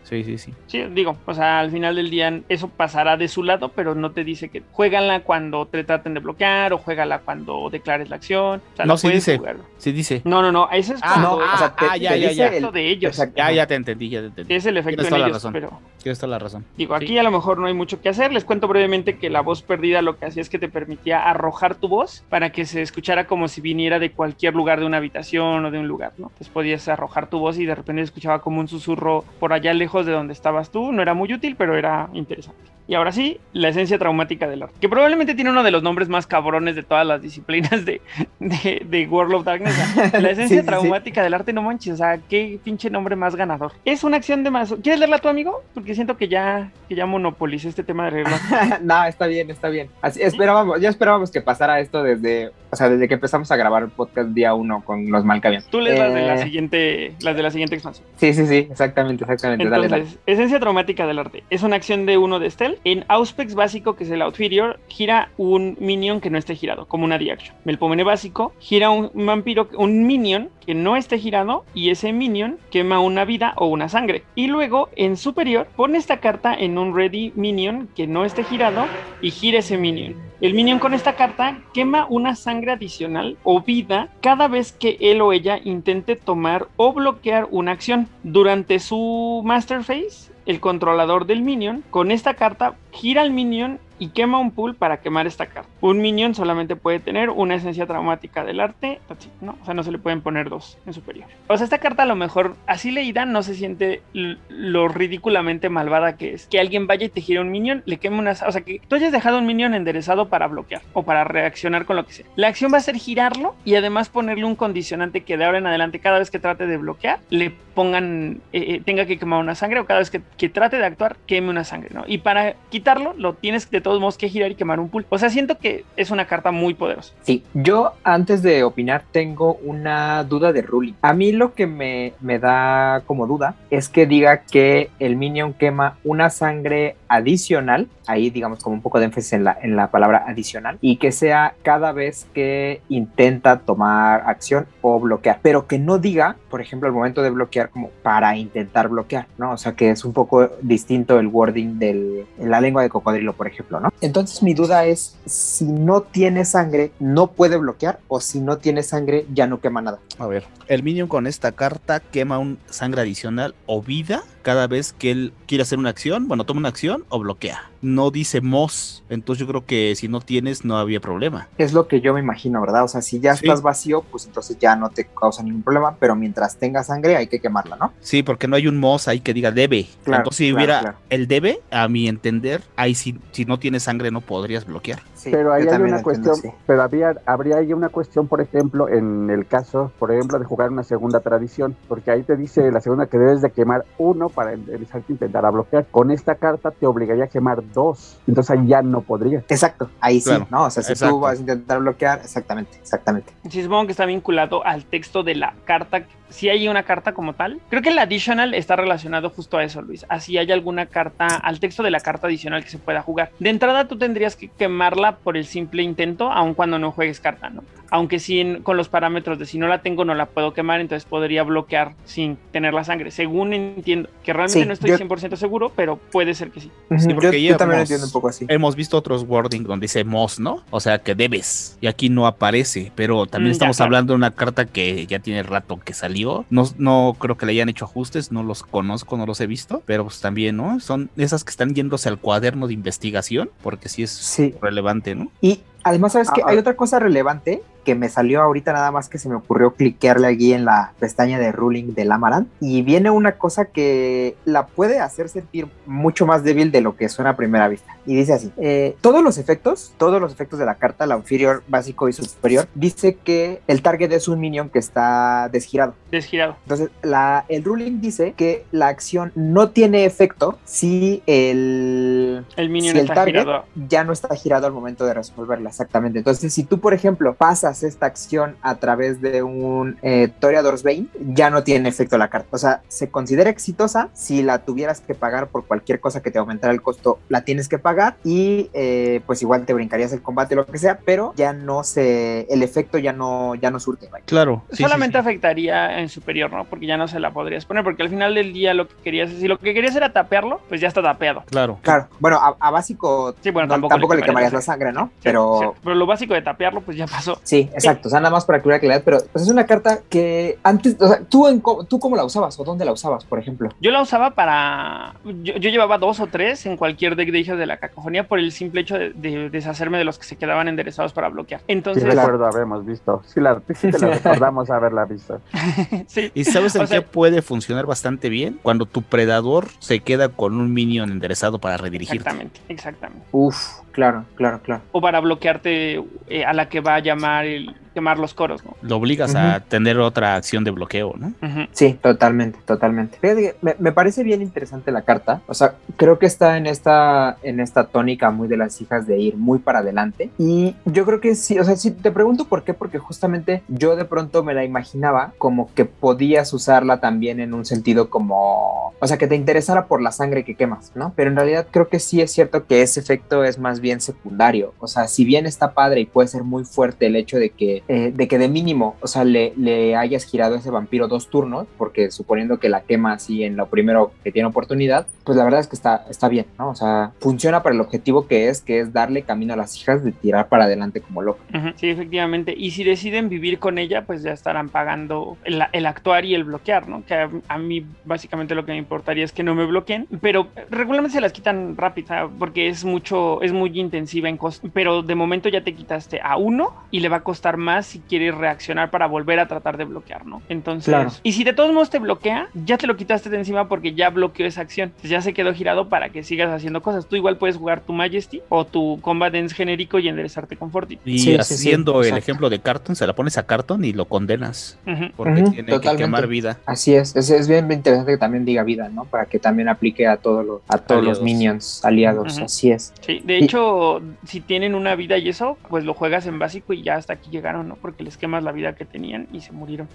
Sí, 0.02 0.24
sí, 0.24 0.38
sí. 0.38 0.52
Sí, 0.66 0.82
digo, 0.92 1.16
o 1.26 1.34
sea, 1.34 1.60
al 1.60 1.70
final 1.70 1.94
del 1.96 2.10
día 2.10 2.40
eso 2.48 2.68
pasará 2.68 3.16
de 3.16 3.28
su 3.28 3.42
lado, 3.44 3.68
pero 3.70 3.94
no 3.94 4.10
te 4.10 4.24
dice 4.24 4.48
que 4.48 4.62
juégala 4.72 5.20
cuando 5.20 5.66
te 5.66 5.84
traten 5.84 6.14
de 6.14 6.20
bloquear 6.20 6.72
o 6.72 6.78
juégala 6.78 7.20
cuando 7.20 7.70
declares 7.70 8.08
la 8.10 8.18
acción. 8.20 8.62
O 8.72 8.76
sea, 8.76 8.84
No, 8.86 8.96
sí 8.96 9.08
dice. 9.08 9.40
Sí 9.78 9.92
dice. 9.92 10.20
No, 10.24 10.42
no, 10.42 10.52
no, 10.52 10.68
eso 10.70 10.94
es 10.94 11.00
Ah, 11.02 11.14
cuando 11.14 11.38
no, 11.40 11.44
es 11.46 11.54
o 11.54 11.58
sea, 11.58 11.74
te, 11.74 11.84
ah, 11.86 11.96
ya, 11.96 12.10
te 12.12 12.20
ya, 12.20 12.28
dice 12.28 12.34
ya. 12.36 12.46
el- 12.46 12.52
efecto 12.54 12.72
de 12.72 12.88
ellos. 12.88 13.22
Ya, 13.34 13.52
ya 13.52 13.66
te 13.66 13.74
entendí, 13.74 14.10
ya 14.10 14.20
te 14.20 14.26
entendí. 14.26 14.54
Es 14.54 14.66
el 14.66 14.76
efecto 14.76 15.02
en 15.06 15.14
ellos, 15.14 15.32
razón. 15.32 15.52
pero 15.52 15.80
Tienes 16.02 16.18
toda 16.18 16.30
la 16.30 16.38
razón. 16.38 16.64
digo, 16.76 16.96
Sí. 16.98 17.04
aquí 17.04 17.18
a 17.18 17.22
lo 17.22 17.30
mejor 17.30 17.58
no 17.58 17.66
hay 17.66 17.74
mucho 17.74 18.00
que 18.00 18.08
hacer. 18.08 18.32
Les 18.32 18.44
cuento 18.44 18.68
brevemente 18.68 19.18
que 19.18 19.30
la 19.30 19.40
voz 19.42 19.62
perdida 19.62 20.02
lo 20.02 20.16
que 20.18 20.26
hacía 20.26 20.40
es 20.42 20.48
que 20.48 20.58
te 20.58 20.68
permitía 20.68 21.18
arrojar 21.28 21.74
tu 21.74 21.88
voz 21.88 22.24
para 22.28 22.50
que 22.50 22.64
se 22.66 22.82
escuchara 22.82 23.26
como 23.26 23.48
si 23.48 23.60
viniera 23.60 23.98
de 23.98 24.10
cualquier 24.12 24.54
lugar 24.54 24.80
de 24.80 24.86
una 24.86 24.96
habitación 24.98 25.64
o 25.64 25.70
de 25.70 25.78
un 25.78 25.88
lugar, 25.88 26.12
¿no? 26.18 26.26
Entonces 26.28 26.48
podías 26.48 26.88
arrojar 26.88 27.28
tu 27.28 27.38
voz 27.38 27.58
y 27.58 27.66
de 27.66 27.74
repente 27.74 28.02
escuchaba 28.02 28.40
como 28.40 28.60
un 28.60 28.68
susurro 28.68 29.24
por 29.38 29.52
allá 29.52 29.74
lejos 29.74 30.06
de 30.06 30.12
donde 30.12 30.32
estabas 30.32 30.70
tú. 30.70 30.92
No 30.92 31.02
era 31.02 31.14
muy 31.14 31.32
útil, 31.32 31.56
pero 31.56 31.76
era 31.76 32.08
interesante. 32.12 32.60
Y 32.88 32.94
ahora 32.94 33.12
sí, 33.12 33.38
la 33.52 33.68
esencia 33.68 33.98
traumática 34.00 34.48
del 34.48 34.64
arte, 34.64 34.74
que 34.80 34.88
probablemente 34.88 35.36
tiene 35.36 35.50
uno 35.50 35.62
de 35.62 35.70
los 35.70 35.80
nombres 35.80 36.08
más 36.08 36.26
cabrones 36.26 36.74
de 36.74 36.82
todas 36.82 37.06
las 37.06 37.22
disciplinas 37.22 37.84
de, 37.84 38.00
de, 38.40 38.82
de 38.84 39.06
World 39.06 39.34
of 39.34 39.44
Darkness. 39.44 39.76
La 40.12 40.30
esencia 40.30 40.46
Sí, 40.48 40.54
sí, 40.54 40.60
sí. 40.60 40.66
traumática 40.66 41.22
del 41.22 41.34
arte, 41.34 41.52
no 41.52 41.62
manches, 41.62 41.94
o 41.94 41.96
sea, 41.98 42.18
qué 42.28 42.58
pinche 42.64 42.90
nombre 42.90 43.14
más 43.14 43.36
ganador. 43.36 43.72
Es 43.84 44.02
una 44.02 44.16
acción 44.16 44.42
de 44.42 44.50
más. 44.50 44.74
¿Quieres 44.82 44.98
leerla 44.98 45.18
tu 45.18 45.28
amigo? 45.28 45.62
Porque 45.72 45.89
siento 45.94 46.16
que 46.16 46.28
ya, 46.28 46.70
que 46.88 46.94
ya 46.94 47.06
monopolicé 47.06 47.68
este 47.68 47.82
tema 47.84 48.04
de 48.06 48.10
leerla. 48.12 48.78
no, 48.82 49.04
está 49.04 49.26
bien, 49.26 49.50
está 49.50 49.68
bien. 49.68 49.88
Así, 50.02 50.22
esperábamos, 50.22 50.80
ya 50.80 50.88
esperábamos 50.88 51.30
que 51.30 51.40
pasara 51.40 51.80
esto 51.80 52.02
desde, 52.02 52.50
o 52.70 52.76
sea, 52.76 52.88
desde 52.88 53.08
que 53.08 53.14
empezamos 53.14 53.50
a 53.50 53.56
grabar 53.56 53.82
el 53.84 53.90
podcast 53.90 54.30
día 54.30 54.54
uno 54.54 54.82
con 54.84 55.10
los 55.10 55.24
Malkavian. 55.24 55.62
Tú 55.70 55.80
lees 55.80 55.98
las 55.98 56.12
de 56.14 56.22
la 56.22 56.34
Eh, 56.34 56.42
siguiente, 56.42 57.14
las 57.20 57.36
de 57.36 57.42
la 57.42 57.50
siguiente 57.50 57.74
expansión. 57.74 58.06
Sí, 58.16 58.32
sí, 58.34 58.46
sí, 58.46 58.68
exactamente, 58.70 59.24
exactamente. 59.24 59.68
dale, 59.68 59.86
Entonces, 59.86 60.14
dale. 60.14 60.32
esencia 60.32 60.60
traumática 60.60 61.06
del 61.06 61.18
arte. 61.18 61.44
Es 61.50 61.62
una 61.62 61.76
acción 61.76 62.06
de 62.06 62.18
uno 62.18 62.38
de 62.38 62.50
Stealth. 62.50 62.78
En 62.84 63.04
Auspex 63.08 63.54
básico, 63.54 63.96
que 63.96 64.04
es 64.04 64.10
el 64.10 64.22
Outferior, 64.22 64.78
gira 64.88 65.30
un 65.36 65.76
minion 65.80 66.20
que 66.20 66.30
no 66.30 66.38
esté 66.38 66.54
girado, 66.54 66.86
como 66.86 67.04
una 67.04 67.18
D-Action. 67.18 67.56
Melpomene 67.64 68.04
básico, 68.04 68.52
gira 68.58 68.90
un 68.90 69.10
vampiro, 69.14 69.68
un 69.76 70.06
minion 70.06 70.48
que 70.66 70.74
no 70.74 70.96
esté 70.96 71.18
girado 71.18 71.64
y 71.74 71.90
ese 71.90 72.12
minion 72.12 72.58
quema 72.70 73.00
una 73.00 73.24
vida 73.24 73.54
o 73.56 73.66
una 73.66 73.88
sangre. 73.88 74.22
Y 74.34 74.46
luego, 74.46 74.88
en 74.96 75.16
superior, 75.16 75.68
pone 75.80 75.96
esta 75.96 76.18
carta 76.18 76.52
en 76.52 76.76
un 76.76 76.94
ready 76.94 77.32
minion 77.36 77.88
que 77.96 78.06
no 78.06 78.26
esté 78.26 78.44
girado 78.44 78.84
y 79.22 79.30
gira 79.30 79.60
ese 79.60 79.78
minion. 79.78 80.14
El 80.42 80.52
minion 80.52 80.78
con 80.78 80.92
esta 80.92 81.16
carta 81.16 81.62
quema 81.72 82.04
una 82.10 82.36
sangre 82.36 82.72
adicional 82.72 83.38
o 83.44 83.62
vida 83.62 84.10
cada 84.20 84.46
vez 84.46 84.72
que 84.72 84.98
él 85.00 85.22
o 85.22 85.32
ella 85.32 85.58
intente 85.64 86.16
tomar 86.16 86.68
o 86.76 86.92
bloquear 86.92 87.48
una 87.50 87.72
acción. 87.72 88.08
Durante 88.24 88.78
su 88.78 89.40
Master 89.42 89.82
Phase, 89.82 90.30
el 90.44 90.60
controlador 90.60 91.24
del 91.24 91.40
minion 91.40 91.82
con 91.88 92.10
esta 92.10 92.34
carta 92.34 92.74
gira 92.92 93.22
al 93.22 93.30
minion 93.30 93.78
y 94.00 94.08
quema 94.08 94.38
un 94.38 94.50
pool 94.50 94.74
para 94.74 95.00
quemar 95.00 95.28
esta 95.28 95.46
carta. 95.46 95.70
Un 95.80 96.00
minion 96.00 96.34
solamente 96.34 96.74
puede 96.74 96.98
tener 96.98 97.30
una 97.30 97.54
esencia 97.54 97.86
traumática 97.86 98.44
del 98.44 98.58
arte, 98.58 98.98
¿no? 99.40 99.56
O 99.62 99.64
sea, 99.64 99.74
no 99.74 99.84
se 99.84 99.92
le 99.92 99.98
pueden 99.98 100.22
poner 100.22 100.48
dos 100.48 100.78
en 100.86 100.94
superior. 100.94 101.28
O 101.46 101.56
sea, 101.56 101.64
esta 101.64 101.78
carta 101.78 102.02
a 102.02 102.06
lo 102.06 102.16
mejor 102.16 102.56
así 102.66 102.90
leída 102.90 103.26
no 103.26 103.42
se 103.42 103.54
siente 103.54 104.02
lo 104.48 104.88
ridículamente 104.88 105.68
malvada 105.68 106.16
que 106.16 106.32
es. 106.32 106.46
Que 106.46 106.58
alguien 106.58 106.86
vaya 106.86 107.06
y 107.06 107.08
te 107.10 107.20
gire 107.20 107.40
un 107.40 107.50
minion, 107.50 107.82
le 107.84 107.98
queme 107.98 108.18
una... 108.18 108.32
O 108.32 108.52
sea, 108.52 108.62
que 108.62 108.80
tú 108.88 108.96
hayas 108.96 109.12
dejado 109.12 109.38
un 109.38 109.46
minion 109.46 109.74
enderezado 109.74 110.28
para 110.28 110.48
bloquear 110.48 110.82
o 110.94 111.02
para 111.02 111.24
reaccionar 111.24 111.84
con 111.84 111.96
lo 111.96 112.06
que 112.06 112.14
sea. 112.14 112.26
La 112.36 112.48
acción 112.48 112.72
va 112.72 112.78
a 112.78 112.80
ser 112.80 112.96
girarlo 112.96 113.54
y 113.66 113.74
además 113.74 114.08
ponerle 114.08 114.44
un 114.44 114.56
condicionante 114.56 115.20
que 115.20 115.36
de 115.36 115.44
ahora 115.44 115.58
en 115.58 115.66
adelante 115.66 116.00
cada 116.00 116.18
vez 116.18 116.30
que 116.30 116.38
trate 116.38 116.66
de 116.66 116.78
bloquear, 116.78 117.20
le 117.28 117.50
pongan, 117.74 118.40
eh, 118.52 118.64
eh, 118.74 118.82
tenga 118.84 119.04
que 119.04 119.18
quemar 119.18 119.40
una 119.40 119.54
sangre 119.54 119.80
o 119.80 119.84
cada 119.84 120.00
vez 120.00 120.10
que, 120.10 120.22
que 120.38 120.48
trate 120.48 120.78
de 120.78 120.86
actuar, 120.86 121.16
queme 121.26 121.50
una 121.50 121.64
sangre, 121.64 121.90
¿no? 121.92 122.04
Y 122.06 122.18
para 122.18 122.54
quitarlo, 122.70 123.14
lo 123.16 123.34
tienes 123.34 123.70
de 123.70 123.80
todos 123.90 124.00
modos 124.00 124.16
que 124.16 124.28
girar 124.28 124.52
y 124.52 124.54
quemar 124.54 124.78
un 124.78 124.88
pool. 124.88 125.04
O 125.08 125.18
sea, 125.18 125.30
siento 125.30 125.58
que 125.58 125.84
es 125.96 126.12
una 126.12 126.28
carta 126.28 126.52
muy 126.52 126.74
poderosa. 126.74 127.12
Sí, 127.22 127.42
yo 127.54 127.94
antes 128.04 128.40
de 128.40 128.62
opinar 128.62 129.02
tengo 129.10 129.54
una 129.64 130.22
duda 130.22 130.52
de 130.52 130.62
ruling. 130.62 130.92
A 131.02 131.12
mí 131.12 131.32
lo 131.32 131.54
que 131.54 131.66
me, 131.66 132.12
me 132.20 132.38
da 132.38 133.02
como 133.04 133.26
duda 133.26 133.56
es 133.68 133.88
que 133.88 134.06
diga 134.06 134.42
que 134.42 134.90
el 135.00 135.16
minion 135.16 135.54
quema 135.54 135.98
una 136.04 136.30
sangre 136.30 136.94
adicional, 137.08 137.88
ahí 138.06 138.30
digamos 138.30 138.62
como 138.62 138.76
un 138.76 138.82
poco 138.82 139.00
de 139.00 139.06
énfasis 139.06 139.32
en 139.32 139.42
la, 139.42 139.58
en 139.60 139.74
la 139.74 139.90
palabra 139.90 140.24
adicional, 140.28 140.78
y 140.80 140.98
que 140.98 141.10
sea 141.10 141.54
cada 141.64 141.90
vez 141.90 142.28
que 142.32 142.82
intenta 142.88 143.58
tomar 143.58 144.22
acción 144.24 144.66
o 144.82 144.98
bloquear, 144.98 145.40
pero 145.42 145.66
que 145.66 145.78
no 145.78 145.98
diga, 145.98 146.36
por 146.48 146.60
ejemplo, 146.60 146.88
al 146.88 146.94
momento 146.94 147.22
de 147.22 147.30
bloquear 147.30 147.70
como 147.70 147.90
para 148.02 148.36
intentar 148.36 148.88
bloquear, 148.88 149.26
¿no? 149.38 149.52
O 149.52 149.56
sea, 149.56 149.72
que 149.72 149.90
es 149.90 150.04
un 150.04 150.12
poco 150.12 150.48
distinto 150.62 151.18
el 151.18 151.26
wording 151.26 151.78
de 151.78 152.26
la 152.38 152.60
lengua 152.60 152.82
de 152.82 152.88
cocodrilo, 152.88 153.32
por 153.34 153.46
ejemplo, 153.46 153.80
¿no? 153.80 153.90
Entonces 154.00 154.42
mi 154.42 154.54
duda 154.54 154.84
es, 154.84 155.16
si 155.26 155.64
no 155.64 156.02
tiene 156.02 156.44
sangre, 156.44 156.92
no 156.98 157.28
puede 157.28 157.56
bloquear, 157.56 158.00
o 158.08 158.20
si 158.20 158.40
no 158.40 158.58
tiene 158.58 158.82
sangre, 158.82 159.26
ya 159.32 159.46
no 159.46 159.60
quema 159.60 159.82
nada. 159.82 159.98
A 160.18 160.26
ver, 160.26 160.44
el 160.70 160.84
minion 160.84 161.08
con 161.08 161.26
esta 161.26 161.50
carta 161.50 161.98
quema 161.98 162.38
un 162.38 162.56
sangre 162.70 163.00
adicional 163.00 163.56
o 163.66 163.82
vida 163.82 164.22
cada 164.42 164.68
vez 164.68 164.92
que 164.92 165.10
él 165.10 165.32
quiere 165.46 165.62
hacer 165.62 165.78
una 165.78 165.90
acción, 165.90 166.28
bueno, 166.28 166.44
toma 166.44 166.60
una 166.60 166.68
acción 166.68 167.04
o 167.08 167.18
bloquea. 167.18 167.70
No 167.82 168.10
dice 168.10 168.40
Moss, 168.40 169.02
entonces 169.08 169.40
yo 169.40 169.46
creo 169.46 169.66
que 169.66 169.94
si 169.96 170.06
no 170.08 170.20
tienes 170.20 170.64
no 170.64 170.78
había 170.78 171.00
problema. 171.00 171.48
Es 171.58 171.72
lo 171.72 171.88
que 171.88 172.00
yo 172.00 172.14
me 172.14 172.20
imagino, 172.20 172.60
¿verdad? 172.60 172.84
O 172.84 172.88
sea, 172.88 173.02
si 173.02 173.20
ya 173.20 173.34
Sí. 173.34 173.44
estás 173.44 173.62
vacío, 173.62 174.02
pues 174.02 174.26
entonces 174.26 174.58
ya 174.58 174.76
no 174.76 174.90
te 174.90 175.06
causa 175.06 175.42
ningún 175.42 175.62
problema, 175.62 175.96
pero 175.98 176.14
mientras 176.14 176.56
tenga 176.56 176.84
sangre 176.84 177.16
hay 177.16 177.26
que 177.26 177.40
quemarla, 177.40 177.76
¿no? 177.76 177.92
Sí, 178.00 178.22
porque 178.22 178.46
no 178.48 178.56
hay 178.56 178.66
un 178.66 178.78
Moss 178.78 179.08
ahí 179.08 179.20
que 179.20 179.34
diga 179.34 179.50
debe. 179.50 179.88
Claro, 180.04 180.20
entonces 180.20 180.36
si 180.38 180.44
claro, 180.50 180.56
hubiera 180.56 180.80
claro. 180.80 180.98
el 181.10 181.26
debe, 181.26 181.60
a 181.70 181.88
mi 181.88 182.06
entender, 182.08 182.62
ahí 182.76 182.94
si, 182.94 183.18
si 183.32 183.44
no 183.44 183.58
tienes 183.58 183.82
sangre 183.82 184.10
no 184.10 184.20
podrías 184.20 184.66
bloquear. 184.66 185.00
Sí, 185.14 185.30
pero 185.30 185.52
ahí 185.52 185.62
hay 185.62 185.68
una 185.68 185.98
entiendo 185.98 186.02
cuestión, 186.02 186.54
pero 186.66 186.82
había, 186.82 187.14
habría 187.26 187.56
ahí 187.58 187.72
una 187.72 187.88
cuestión, 187.88 188.28
por 188.28 188.40
ejemplo, 188.40 188.88
en 188.88 189.30
el 189.30 189.46
caso, 189.46 189.92
por 189.98 190.12
ejemplo, 190.12 190.38
de 190.38 190.44
jugar 190.44 190.59
una 190.68 190.82
segunda 190.82 191.20
tradición, 191.20 191.76
porque 191.88 192.10
ahí 192.10 192.22
te 192.22 192.36
dice 192.36 192.70
la 192.70 192.80
segunda 192.80 193.06
que 193.06 193.18
debes 193.18 193.40
de 193.40 193.50
quemar 193.50 193.84
uno 193.98 194.28
para 194.28 194.52
empezar 194.52 195.02
a 195.08 195.12
intentar 195.12 195.46
a 195.46 195.50
bloquear. 195.50 195.86
Con 195.90 196.10
esta 196.10 196.34
carta 196.34 196.70
te 196.70 196.86
obligaría 196.86 197.24
a 197.24 197.28
quemar 197.28 197.62
dos, 197.72 198.20
entonces 198.26 198.50
ahí 198.50 198.66
ya 198.66 198.82
no 198.82 199.00
podría. 199.00 199.38
Exacto, 199.48 199.90
ahí 200.00 200.20
sí, 200.20 200.30
Claro, 200.30 200.46
¿no? 200.50 200.64
O 200.64 200.70
sea, 200.70 200.82
si 200.82 200.92
exacto. 200.92 201.14
tú 201.14 201.20
vas 201.20 201.38
a 201.38 201.40
intentar 201.40 201.80
bloquear, 201.80 202.20
exactamente, 202.20 202.78
exactamente. 202.78 203.32
Sí, 203.48 203.62
supongo 203.62 203.86
que 203.86 203.92
está 203.92 204.04
vinculado 204.04 204.64
al 204.64 204.84
texto 204.84 205.22
de 205.22 205.34
la 205.34 205.54
carta. 205.64 206.04
Si 206.30 206.48
hay 206.48 206.68
una 206.68 206.84
carta 206.84 207.12
como 207.12 207.34
tal. 207.34 207.60
Creo 207.68 207.82
que 207.82 207.90
el 207.90 207.98
additional 207.98 208.54
está 208.54 208.76
relacionado 208.76 209.30
justo 209.30 209.58
a 209.58 209.64
eso, 209.64 209.82
Luis. 209.82 210.06
Así 210.08 210.38
hay 210.38 210.50
alguna 210.52 210.86
carta, 210.86 211.26
al 211.26 211.60
texto 211.60 211.82
de 211.82 211.90
la 211.90 212.00
carta 212.00 212.26
adicional 212.28 212.62
que 212.64 212.70
se 212.70 212.78
pueda 212.78 213.02
jugar. 213.02 213.30
De 213.38 213.50
entrada 213.50 213.88
tú 213.88 213.98
tendrías 213.98 214.36
que 214.36 214.48
quemarla 214.48 215.16
por 215.16 215.36
el 215.36 215.44
simple 215.44 215.82
intento, 215.82 216.30
aun 216.30 216.54
cuando 216.54 216.78
no 216.78 216.92
juegues 216.92 217.20
carta, 217.20 217.50
¿no? 217.50 217.62
Aunque 217.92 218.20
sí 218.20 218.38
en- 218.38 218.62
con 218.62 218.76
los 218.76 218.88
parámetros 218.88 219.36
de 219.40 219.46
si 219.46 219.58
no 219.58 219.66
la 219.66 219.82
tengo 219.82 220.04
no 220.04 220.14
la 220.14 220.26
puedo 220.26 220.52
quemar, 220.54 220.80
entonces 220.80 221.04
podría 221.04 221.42
bloquear 221.42 221.94
sin 222.04 222.36
tener 222.52 222.72
la 222.72 222.84
sangre. 222.84 223.10
Según 223.10 223.52
entiendo, 223.52 224.08
que 224.22 224.32
realmente 224.32 224.60
Sí, 224.60 224.66
no 224.66 224.72
estoy 224.72 224.90
yo- 224.90 224.96
100% 224.96 225.34
seguro, 225.36 225.72
pero 225.74 225.96
puede 225.96 226.34
ser 226.34 226.52
que 226.52 226.60
sí. 226.60 226.70
Sí, 226.98 227.12
porque 227.12 227.42
yo, 227.42 227.56
también 227.56 227.78
hemos- 227.80 227.90
entiendo 227.90 228.06
un 228.06 228.12
poco 228.12 228.28
así. 228.28 228.46
Hemos 228.48 228.76
visto 228.76 228.96
otros 228.96 229.24
wording 229.24 229.64
donde 229.64 229.84
dice 229.84 230.04
Moss, 230.04 230.38
¿no? 230.38 230.62
O 230.70 230.78
sea 230.78 231.00
que 231.00 231.16
debes. 231.16 231.76
Y 231.80 231.88
aquí 231.88 232.08
no 232.08 232.28
aparece. 232.28 232.92
Pero 232.94 233.26
también 233.26 233.48
Mm, 233.50 233.54
ya, 233.54 233.56
estamos 233.56 233.76
claro. 233.78 233.86
hablando 233.88 234.12
de 234.12 234.16
una 234.18 234.30
carta 234.30 234.66
que 234.66 235.06
ya 235.06 235.18
tiene 235.18 235.42
rato 235.42 235.80
que 235.84 235.92
salió. 235.92 236.19
No, 236.50 236.64
no 236.78 237.16
creo 237.18 237.36
que 237.36 237.46
le 237.46 237.52
hayan 237.52 237.68
hecho 237.68 237.84
ajustes. 237.84 238.32
No 238.32 238.42
los 238.42 238.62
conozco, 238.62 239.16
no 239.16 239.26
los 239.26 239.40
he 239.40 239.46
visto. 239.46 239.82
Pero 239.86 240.04
pues 240.04 240.20
también, 240.20 240.56
¿no? 240.56 240.80
Son 240.80 241.10
esas 241.16 241.44
que 241.44 241.50
están 241.50 241.74
yéndose 241.74 242.08
al 242.08 242.18
cuaderno 242.18 242.66
de 242.66 242.74
investigación. 242.74 243.50
Porque 243.62 243.88
sí 243.88 244.02
es 244.02 244.10
Sí. 244.10 244.54
relevante, 244.60 245.14
¿no? 245.14 245.30
Y 245.40 245.60
además, 245.84 246.12
¿sabes? 246.12 246.28
Ah, 246.30 246.34
Hay 246.46 246.58
otra 246.58 246.76
cosa 246.76 246.98
relevante 246.98 247.62
que 247.84 247.94
me 247.94 248.08
salió 248.08 248.42
ahorita 248.42 248.72
nada 248.72 248.90
más 248.90 249.08
que 249.08 249.18
se 249.18 249.28
me 249.28 249.34
ocurrió 249.34 249.72
cliquearle 249.74 250.26
allí 250.26 250.52
en 250.52 250.64
la 250.64 250.92
pestaña 250.98 251.38
de 251.38 251.52
ruling 251.52 251.94
del 251.94 252.12
Amaranth 252.12 252.48
y 252.60 252.82
viene 252.82 253.10
una 253.10 253.32
cosa 253.32 253.66
que 253.66 254.36
la 254.44 254.66
puede 254.66 255.00
hacer 255.00 255.28
sentir 255.28 255.68
mucho 255.86 256.26
más 256.26 256.44
débil 256.44 256.70
de 256.72 256.80
lo 256.80 256.96
que 256.96 257.08
suena 257.08 257.30
a 257.30 257.36
primera 257.36 257.68
vista. 257.68 257.96
Y 258.06 258.16
dice 258.16 258.32
así, 258.32 258.52
eh, 258.56 258.96
todos 259.00 259.22
los 259.22 259.38
efectos, 259.38 259.92
todos 259.98 260.20
los 260.20 260.32
efectos 260.32 260.58
de 260.58 260.66
la 260.66 260.76
carta, 260.76 261.06
la 261.06 261.16
inferior, 261.16 261.62
básico 261.68 262.08
y 262.08 262.12
superior, 262.12 262.66
dice 262.74 263.16
que 263.22 263.60
el 263.66 263.82
target 263.82 264.10
es 264.12 264.28
un 264.28 264.40
minion 264.40 264.68
que 264.68 264.78
está 264.78 265.48
desgirado. 265.52 265.94
Desgirado. 266.10 266.56
Entonces, 266.62 266.90
la, 267.02 267.44
el 267.48 267.62
ruling 267.64 268.00
dice 268.00 268.34
que 268.36 268.64
la 268.72 268.88
acción 268.88 269.32
no 269.34 269.70
tiene 269.70 270.04
efecto 270.04 270.58
si 270.64 271.22
el, 271.26 272.44
El 272.56 272.70
minion 272.70 272.94
si 272.94 272.98
el 273.00 273.04
está 273.04 273.14
target 273.14 273.40
girado. 273.40 273.64
ya 273.88 274.04
no 274.04 274.12
está 274.12 274.34
girado 274.34 274.66
al 274.66 274.72
momento 274.72 275.04
de 275.04 275.14
resolverla, 275.14 275.68
exactamente. 275.70 276.18
Entonces, 276.18 276.52
si 276.52 276.64
tú, 276.64 276.80
por 276.80 276.94
ejemplo, 276.94 277.34
pasas 277.34 277.69
usas 277.70 277.82
esta 277.84 278.06
acción 278.06 278.56
a 278.62 278.76
través 278.76 279.20
de 279.20 279.42
un 279.42 279.96
eh, 280.02 280.28
Toreador's 280.40 280.82
Bane, 280.82 281.06
ya 281.20 281.50
no 281.50 281.62
tiene 281.62 281.88
efecto 281.88 282.18
la 282.18 282.28
carta. 282.28 282.48
O 282.52 282.58
sea, 282.58 282.82
se 282.88 283.10
considera 283.10 283.50
exitosa 283.50 284.08
si 284.12 284.42
la 284.42 284.58
tuvieras 284.58 285.00
que 285.00 285.14
pagar 285.14 285.48
por 285.48 285.64
cualquier 285.66 286.00
cosa 286.00 286.20
que 286.22 286.30
te 286.30 286.38
aumentara 286.38 286.72
el 286.72 286.82
costo, 286.82 287.18
la 287.28 287.42
tienes 287.44 287.68
que 287.68 287.78
pagar 287.78 288.16
y 288.24 288.70
eh, 288.72 289.20
pues 289.26 289.42
igual 289.42 289.64
te 289.66 289.72
brincarías 289.74 290.12
el 290.12 290.22
combate 290.22 290.54
o 290.54 290.58
lo 290.58 290.66
que 290.66 290.78
sea, 290.78 290.98
pero 291.04 291.32
ya 291.36 291.52
no 291.52 291.84
se, 291.84 292.42
el 292.50 292.62
efecto 292.62 292.98
ya 292.98 293.12
no, 293.12 293.54
ya 293.54 293.70
no 293.70 293.78
surte. 293.80 294.08
vaya. 294.10 294.24
Claro. 294.26 294.62
sí, 294.72 294.82
Solamente 294.82 295.16
sí. 295.18 295.20
afectaría 295.20 296.00
en 296.00 296.08
superior, 296.08 296.52
¿no? 296.52 296.64
Porque 296.64 296.86
ya 296.86 296.96
no 296.96 297.08
se 297.08 297.20
la 297.20 297.30
podrías 297.32 297.64
poner, 297.64 297.84
porque 297.84 298.02
al 298.02 298.08
final 298.10 298.34
del 298.34 298.52
día 298.52 298.74
lo 298.74 298.88
que 298.88 298.94
querías, 299.04 299.30
si 299.30 299.46
lo 299.48 299.58
que 299.58 299.72
querías 299.74 299.94
era 299.96 300.12
tapearlo, 300.12 300.60
pues 300.68 300.80
ya 300.80 300.88
está 300.88 301.02
tapeado. 301.02 301.44
Claro. 301.50 301.78
Claro, 301.82 302.08
bueno, 302.18 302.38
a, 302.38 302.56
a 302.58 302.70
básico 302.70 303.34
Sí, 303.42 303.50
bueno, 303.50 303.68
no- 303.68 303.74
tampoco, 303.74 303.94
tampoco, 303.94 304.14
le 304.14 304.22
quemarías 304.22 304.50
quemarías 304.50 304.52
la 304.52 304.72
sangre, 304.72 304.92
¿no? 304.92 305.06
Sí, 305.06 305.20
Pero 305.24 305.58
sí, 305.60 305.66
pero 305.84 305.94
lo 305.94 306.06
básico 306.06 306.34
de 306.34 306.42
tapearlo, 306.42 306.80
pues 306.80 306.96
ya 306.96 307.06
pasó. 307.06 307.38
Sí, 307.42 307.59
exacto. 307.72 308.08
O 308.08 308.10
sea, 308.10 308.20
nada 308.20 308.30
más 308.32 308.44
para 308.44 308.62
curar 308.62 308.80
claridad, 308.80 309.02
pero 309.04 309.18
pues, 309.32 309.44
es 309.44 309.50
una 309.50 309.66
carta 309.66 310.00
que 310.08 310.58
antes, 310.62 310.96
o 311.00 311.08
sea, 311.08 311.20
¿tú, 311.28 311.48
en, 311.48 311.62
¿tú 311.88 311.98
cómo 311.98 312.16
la 312.16 312.24
usabas 312.24 312.58
o 312.58 312.64
dónde 312.64 312.84
la 312.84 312.92
usabas, 312.92 313.24
por 313.24 313.38
ejemplo? 313.38 313.68
Yo 313.80 313.90
la 313.90 314.02
usaba 314.02 314.30
para. 314.32 315.14
Yo, 315.42 315.54
yo 315.56 315.70
llevaba 315.70 315.98
dos 315.98 316.20
o 316.20 316.26
tres 316.26 316.66
en 316.66 316.76
cualquier 316.76 317.16
deck 317.16 317.30
de 317.30 317.38
hijas 317.40 317.58
de 317.58 317.66
la 317.66 317.76
cacofonía 317.78 318.26
por 318.28 318.38
el 318.38 318.52
simple 318.52 318.80
hecho 318.82 318.98
de, 318.98 319.10
de 319.12 319.50
deshacerme 319.50 319.98
de 319.98 320.04
los 320.04 320.18
que 320.18 320.24
se 320.24 320.36
quedaban 320.36 320.68
enderezados 320.68 321.12
para 321.12 321.28
bloquear. 321.28 321.60
Sí, 321.60 321.66
Entonces, 321.68 322.04
recuerdo 322.04 322.46
habernos 322.46 322.84
visto. 322.86 323.22
Sí, 323.26 323.40
la, 323.40 323.60
sí 323.74 323.90
te 323.90 323.98
la 323.98 324.08
recordamos 324.14 324.70
haberla 324.70 325.04
visto. 325.04 325.40
sí. 326.06 326.30
¿Y 326.34 326.44
sabes 326.44 326.74
en 326.76 326.82
O 326.82 326.86
sea- 326.86 326.98
qué 327.00 327.02
puede 327.06 327.42
funcionar 327.42 327.86
bastante 327.86 328.28
bien? 328.28 328.58
Cuando 328.62 328.86
tu 328.86 329.02
predador 329.02 329.68
se 329.78 330.00
queda 330.00 330.28
con 330.28 330.60
un 330.60 330.72
minion 330.72 331.10
enderezado 331.10 331.58
para 331.58 331.76
redirigirte. 331.76 332.18
Exactamente, 332.18 332.60
exactamente. 332.68 333.26
Uf, 333.32 333.56
claro, 333.92 334.24
claro, 334.34 334.60
claro. 334.62 334.82
O 334.92 335.00
para 335.00 335.20
bloquearte 335.20 336.02
eh, 336.28 336.44
a 336.44 336.52
la 336.52 336.68
que 336.68 336.80
va 336.80 336.96
a 336.96 337.00
llamar 337.00 337.46
el 337.46 337.74
quemar 337.94 338.18
los 338.18 338.34
coros, 338.34 338.64
¿no? 338.64 338.76
Lo 338.82 338.96
obligas 338.96 339.34
a 339.34 339.60
tener 339.60 339.98
otra 339.98 340.36
acción 340.36 340.64
de 340.64 340.70
bloqueo, 340.70 341.14
¿no? 341.16 341.28
Ujú. 341.42 341.66
Sí, 341.72 341.98
totalmente, 342.00 342.58
totalmente. 342.64 343.18
Fíjate 343.20 343.40
que 343.40 343.56
me, 343.62 343.74
me 343.78 343.92
parece 343.92 344.22
bien 344.22 344.42
interesante 344.42 344.92
la 344.92 345.02
carta. 345.02 345.42
O 345.46 345.54
sea, 345.54 345.74
creo 345.96 346.18
que 346.18 346.26
está 346.26 346.56
en 346.56 346.66
esta, 346.66 347.36
en 347.42 347.60
esta 347.60 347.88
tónica 347.88 348.30
muy 348.30 348.48
de 348.48 348.56
las 348.56 348.80
hijas 348.80 349.06
de 349.06 349.18
ir 349.18 349.36
muy 349.36 349.58
para 349.58 349.80
adelante. 349.80 350.30
Y 350.38 350.76
yo 350.84 351.04
creo 351.04 351.20
que 351.20 351.34
sí, 351.34 351.58
o 351.58 351.64
sea, 351.64 351.76
sí, 351.76 351.90
te 351.90 352.12
pregunto 352.12 352.44
por 352.44 352.62
qué, 352.62 352.74
porque 352.74 352.98
justamente 352.98 353.62
yo 353.68 353.96
de 353.96 354.04
pronto 354.04 354.42
me 354.42 354.54
la 354.54 354.64
imaginaba 354.64 355.32
como 355.38 355.72
que 355.74 355.84
podías 355.84 356.52
usarla 356.52 357.00
también 357.00 357.40
en 357.40 357.54
un 357.54 357.64
sentido 357.64 358.08
como, 358.08 358.94
o 359.00 359.06
sea, 359.06 359.18
que 359.18 359.26
te 359.26 359.34
interesara 359.34 359.86
por 359.86 360.00
la 360.00 360.12
sangre 360.12 360.44
que 360.44 360.54
quemas, 360.54 360.92
¿no? 360.94 361.12
Pero 361.16 361.30
en 361.30 361.36
realidad 361.36 361.66
creo 361.70 361.88
que 361.88 361.98
sí 361.98 362.20
es 362.20 362.30
cierto 362.32 362.66
que 362.66 362.82
ese 362.82 363.00
efecto 363.00 363.44
es 363.44 363.58
más 363.58 363.79
bien 363.80 364.00
secundario. 364.00 364.74
O 364.78 364.86
sea, 364.86 365.08
si 365.08 365.24
bien 365.24 365.46
está 365.46 365.72
padre 365.72 366.00
y 366.00 366.06
puede 366.06 366.28
ser 366.28 366.44
muy 366.44 366.64
fuerte 366.64 367.06
el 367.06 367.16
hecho 367.16 367.38
de 367.38 367.50
que, 367.50 367.82
eh, 367.88 368.12
de 368.14 368.28
que 368.28 368.38
de 368.38 368.48
mínimo, 368.48 368.96
o 369.00 369.06
sea, 369.06 369.24
le, 369.24 369.52
le 369.56 369.96
hayas 369.96 370.24
girado 370.24 370.54
a 370.54 370.58
ese 370.58 370.70
vampiro 370.70 371.08
dos 371.08 371.28
turnos, 371.28 371.66
porque 371.78 372.10
suponiendo 372.10 372.58
que 372.58 372.68
la 372.68 372.82
quema 372.82 373.12
así 373.12 373.44
en 373.44 373.56
lo 373.56 373.66
primero 373.66 374.12
que 374.22 374.32
tiene 374.32 374.48
oportunidad, 374.48 375.06
pues 375.24 375.36
la 375.36 375.44
verdad 375.44 375.60
es 375.60 375.68
que 375.68 375.76
está, 375.76 376.06
está 376.10 376.28
bien, 376.28 376.46
¿no? 376.58 376.70
O 376.70 376.74
sea, 376.74 377.12
funciona 377.20 377.62
para 377.62 377.74
el 377.74 377.80
objetivo 377.80 378.26
que 378.26 378.48
es, 378.48 378.60
que 378.60 378.80
es 378.80 378.92
darle 378.92 379.22
camino 379.22 379.54
a 379.54 379.56
las 379.56 379.76
hijas 379.76 380.04
de 380.04 380.12
tirar 380.12 380.48
para 380.48 380.64
adelante 380.64 381.00
como 381.00 381.22
loco. 381.22 381.40
Sí, 381.76 381.88
efectivamente. 381.88 382.54
Y 382.56 382.72
si 382.72 382.84
deciden 382.84 383.28
vivir 383.28 383.58
con 383.58 383.78
ella, 383.78 384.04
pues 384.04 384.22
ya 384.22 384.32
estarán 384.32 384.68
pagando 384.68 385.36
el, 385.44 385.62
el 385.72 385.86
actuar 385.86 386.24
y 386.24 386.34
el 386.34 386.44
bloquear, 386.44 386.88
¿no? 386.88 387.04
Que 387.04 387.14
a, 387.14 387.30
a 387.48 387.58
mí 387.58 387.86
básicamente 388.04 388.54
lo 388.54 388.64
que 388.64 388.72
me 388.72 388.78
importaría 388.78 389.24
es 389.24 389.32
que 389.32 389.42
no 389.42 389.54
me 389.54 389.66
bloqueen, 389.66 390.06
pero 390.20 390.48
regularmente 390.70 391.14
se 391.14 391.20
las 391.20 391.32
quitan 391.32 391.76
rápido, 391.76 392.08
¿sabes? 392.08 392.30
porque 392.38 392.68
es 392.68 392.84
mucho, 392.84 393.42
es 393.42 393.52
muy 393.52 393.69
intensiva 393.78 394.28
en 394.28 394.36
costo. 394.36 394.68
Pero 394.72 395.02
de 395.02 395.14
momento 395.14 395.48
ya 395.48 395.62
te 395.62 395.74
quitaste 395.74 396.20
a 396.22 396.36
uno 396.36 396.74
y 396.90 397.00
le 397.00 397.08
va 397.08 397.16
a 397.18 397.22
costar 397.22 397.56
más 397.56 397.86
si 397.86 398.00
quieres 398.00 398.34
reaccionar 398.34 398.90
para 398.90 399.06
volver 399.06 399.38
a 399.38 399.46
tratar 399.46 399.76
de 399.76 399.84
bloquear, 399.84 400.26
¿no? 400.26 400.42
Entonces, 400.48 400.86
Claro. 400.92 401.10
y 401.22 401.32
si 401.32 401.44
de 401.44 401.52
todos 401.52 401.72
modos 401.72 401.90
te 401.90 401.98
bloquea, 401.98 402.48
ya 402.54 402.76
te 402.78 402.86
lo 402.86 402.96
quitaste 402.96 403.30
de 403.30 403.38
encima 403.38 403.68
porque 403.68 403.94
ya 403.94 404.10
bloqueó 404.10 404.46
esa 404.46 404.62
acción. 404.62 404.88
Entonces 404.88 405.10
ya 405.10 405.20
se 405.20 405.32
quedó 405.34 405.52
girado 405.54 405.88
para 405.88 406.08
que 406.10 406.22
sigas 406.24 406.50
haciendo 406.50 406.82
cosas. 406.82 407.06
Tú 407.06 407.16
igual 407.16 407.36
puedes 407.36 407.56
jugar 407.56 407.80
tu 407.80 407.92
Majesty 407.92 408.40
o 408.48 408.64
tu 408.64 408.98
Combat 409.00 409.32
Dance 409.32 409.54
genérico 409.54 409.98
y 409.98 410.08
enderezarte 410.08 410.56
con 410.56 410.70
Fortitude. 410.70 411.10
Y 411.10 411.18
Sí, 411.18 411.24
sí, 411.24 411.44
sí, 411.44 411.54
haciendo 411.54 412.00
el 412.00 412.08
exacto. 412.08 412.18
ejemplo 412.18 412.50
de 412.50 412.58
Carton, 412.60 412.96
se 412.96 413.06
la 413.06 413.14
pones 413.14 413.38
a 413.38 413.44
Carton 413.46 413.84
y 413.84 413.92
lo 413.92 414.06
condenas. 414.06 414.78
Porque 415.16 415.42
tiene 415.42 415.80
que 415.80 415.96
quemar 415.96 416.26
vida. 416.26 416.58
Así 416.66 416.94
es, 416.94 417.14
es, 417.16 417.30
es 417.30 417.48
bien 417.48 417.70
interesante 417.70 418.12
que 418.12 418.18
también 418.18 418.44
diga 418.44 418.62
vida, 418.62 418.88
¿no? 418.88 419.04
Para 419.04 419.26
que 419.26 419.38
también 419.38 419.68
aplique 419.68 420.06
a 420.06 420.16
todos 420.16 420.44
los, 420.44 420.60
a 420.68 420.78
todos 420.78 421.04
los 421.04 421.22
minions 421.22 421.84
aliados, 421.84 422.38
así 422.38 422.70
es. 422.70 422.92
Sí, 423.00 423.20
de 423.24 423.38
Y- 423.38 423.46
hecho, 423.60 424.00
si 424.24 424.40
tienen 424.40 424.74
una 424.74 424.94
vida 424.94 425.18
y 425.18 425.28
eso, 425.28 425.56
pues 425.68 425.84
lo 425.84 425.94
juegas 425.94 426.26
en 426.26 426.38
básico 426.38 426.72
y 426.72 426.82
ya 426.82 426.96
hasta 426.96 427.12
aquí 427.14 427.30
llegaron, 427.30 427.68
¿no? 427.68 427.76
Porque 427.76 428.02
les 428.04 428.16
quemas 428.16 428.42
la 428.42 428.52
vida 428.52 428.74
que 428.74 428.84
tenían 428.84 429.26
y 429.32 429.40
se 429.40 429.52
murieron. 429.52 429.88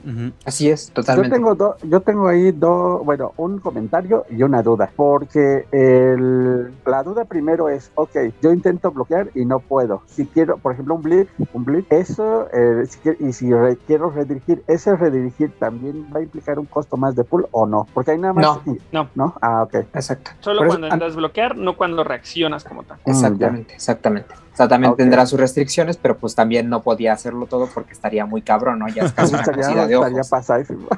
Así 0.46 0.70
es, 0.70 0.88
Yo 0.90 0.94
totalmente. 0.96 1.36
tengo, 1.36 1.56
do- 1.56 1.76
yo 1.84 2.02
tengo 2.02 2.28
ahí 2.28 2.52
dos, 2.52 3.04
bueno, 3.04 3.34
un 3.38 3.60
comentario 3.60 4.26
y 4.30 4.44
una 4.44 4.62
duda. 4.62 4.90
Porque 4.96 5.66
el, 5.72 6.72
la 6.86 7.04
duda 7.04 7.26
primero 7.26 7.70
es, 7.70 7.92
ok, 7.96 8.16
yo 8.42 8.52
intento 8.52 8.92
bloquear 8.92 9.30
y 9.36 9.46
no 9.46 9.60
puedo. 9.60 10.02
Si 10.08 10.26
quiero, 10.26 10.58
por 10.58 10.74
ejemplo, 10.74 10.96
un 10.96 11.02
blitz, 11.02 11.30
un 11.54 11.66
blitz, 11.66 11.86
eso, 11.92 12.48
eh, 12.54 12.86
si 12.88 13.00
quiero- 13.00 13.18
y 13.28 13.34
si 13.34 13.52
re- 13.54 13.78
quiero 13.88 14.10
redirigir, 14.12 14.64
ese 14.68 14.96
redirigir 14.96 15.52
también 15.60 16.08
va 16.14 16.20
a 16.20 16.24
implicar 16.24 16.60
un 16.60 16.66
costo 16.66 16.98
más 16.98 17.16
de 17.16 17.24
pool 17.24 17.48
o 17.52 17.66
no? 17.66 17.88
Porque 17.94 18.12
hay 18.12 18.18
nada 18.18 18.34
más. 18.34 18.46
No. 18.66 18.74
y- 18.74 18.80
No. 18.92 19.10
¿No? 19.16 19.34
Ah, 19.42 19.64
ok. 19.64 19.76
Exacto. 19.94 20.32
Solo 20.40 20.60
Por 20.60 20.68
eso- 20.68 20.78
cuando 20.80 20.94
entras 20.94 21.14
a 21.14 21.18
bloquear, 21.18 21.58
no 21.58 21.76
cuando 21.76 22.04
reaccionas 22.04 22.64
como 22.64 22.84
tal. 22.84 22.98
Mm, 23.06 23.10
Exactamente, 23.56 23.74
exactamente. 23.76 24.45
O 24.56 24.58
sea, 24.58 24.68
también 24.70 24.96
tendrá 24.96 25.26
sus 25.26 25.38
restricciones, 25.38 25.98
pero 25.98 26.16
pues 26.18 26.34
también 26.34 26.70
no 26.70 26.82
podía 26.82 27.12
hacerlo 27.12 27.46
todo 27.46 27.68
porque 27.74 27.92
estaría 27.92 28.26
muy 28.26 28.42
cabrón, 28.42 28.80
¿no? 28.80 28.88
Ya 28.88 29.04
es 29.04 29.12
casi 29.12 29.34
una 29.34 29.42
estaría, 29.44 29.68
de 29.86 29.94
estaría 29.94 30.00
ojos. 30.00 30.30
pasadísimo. 30.30 30.88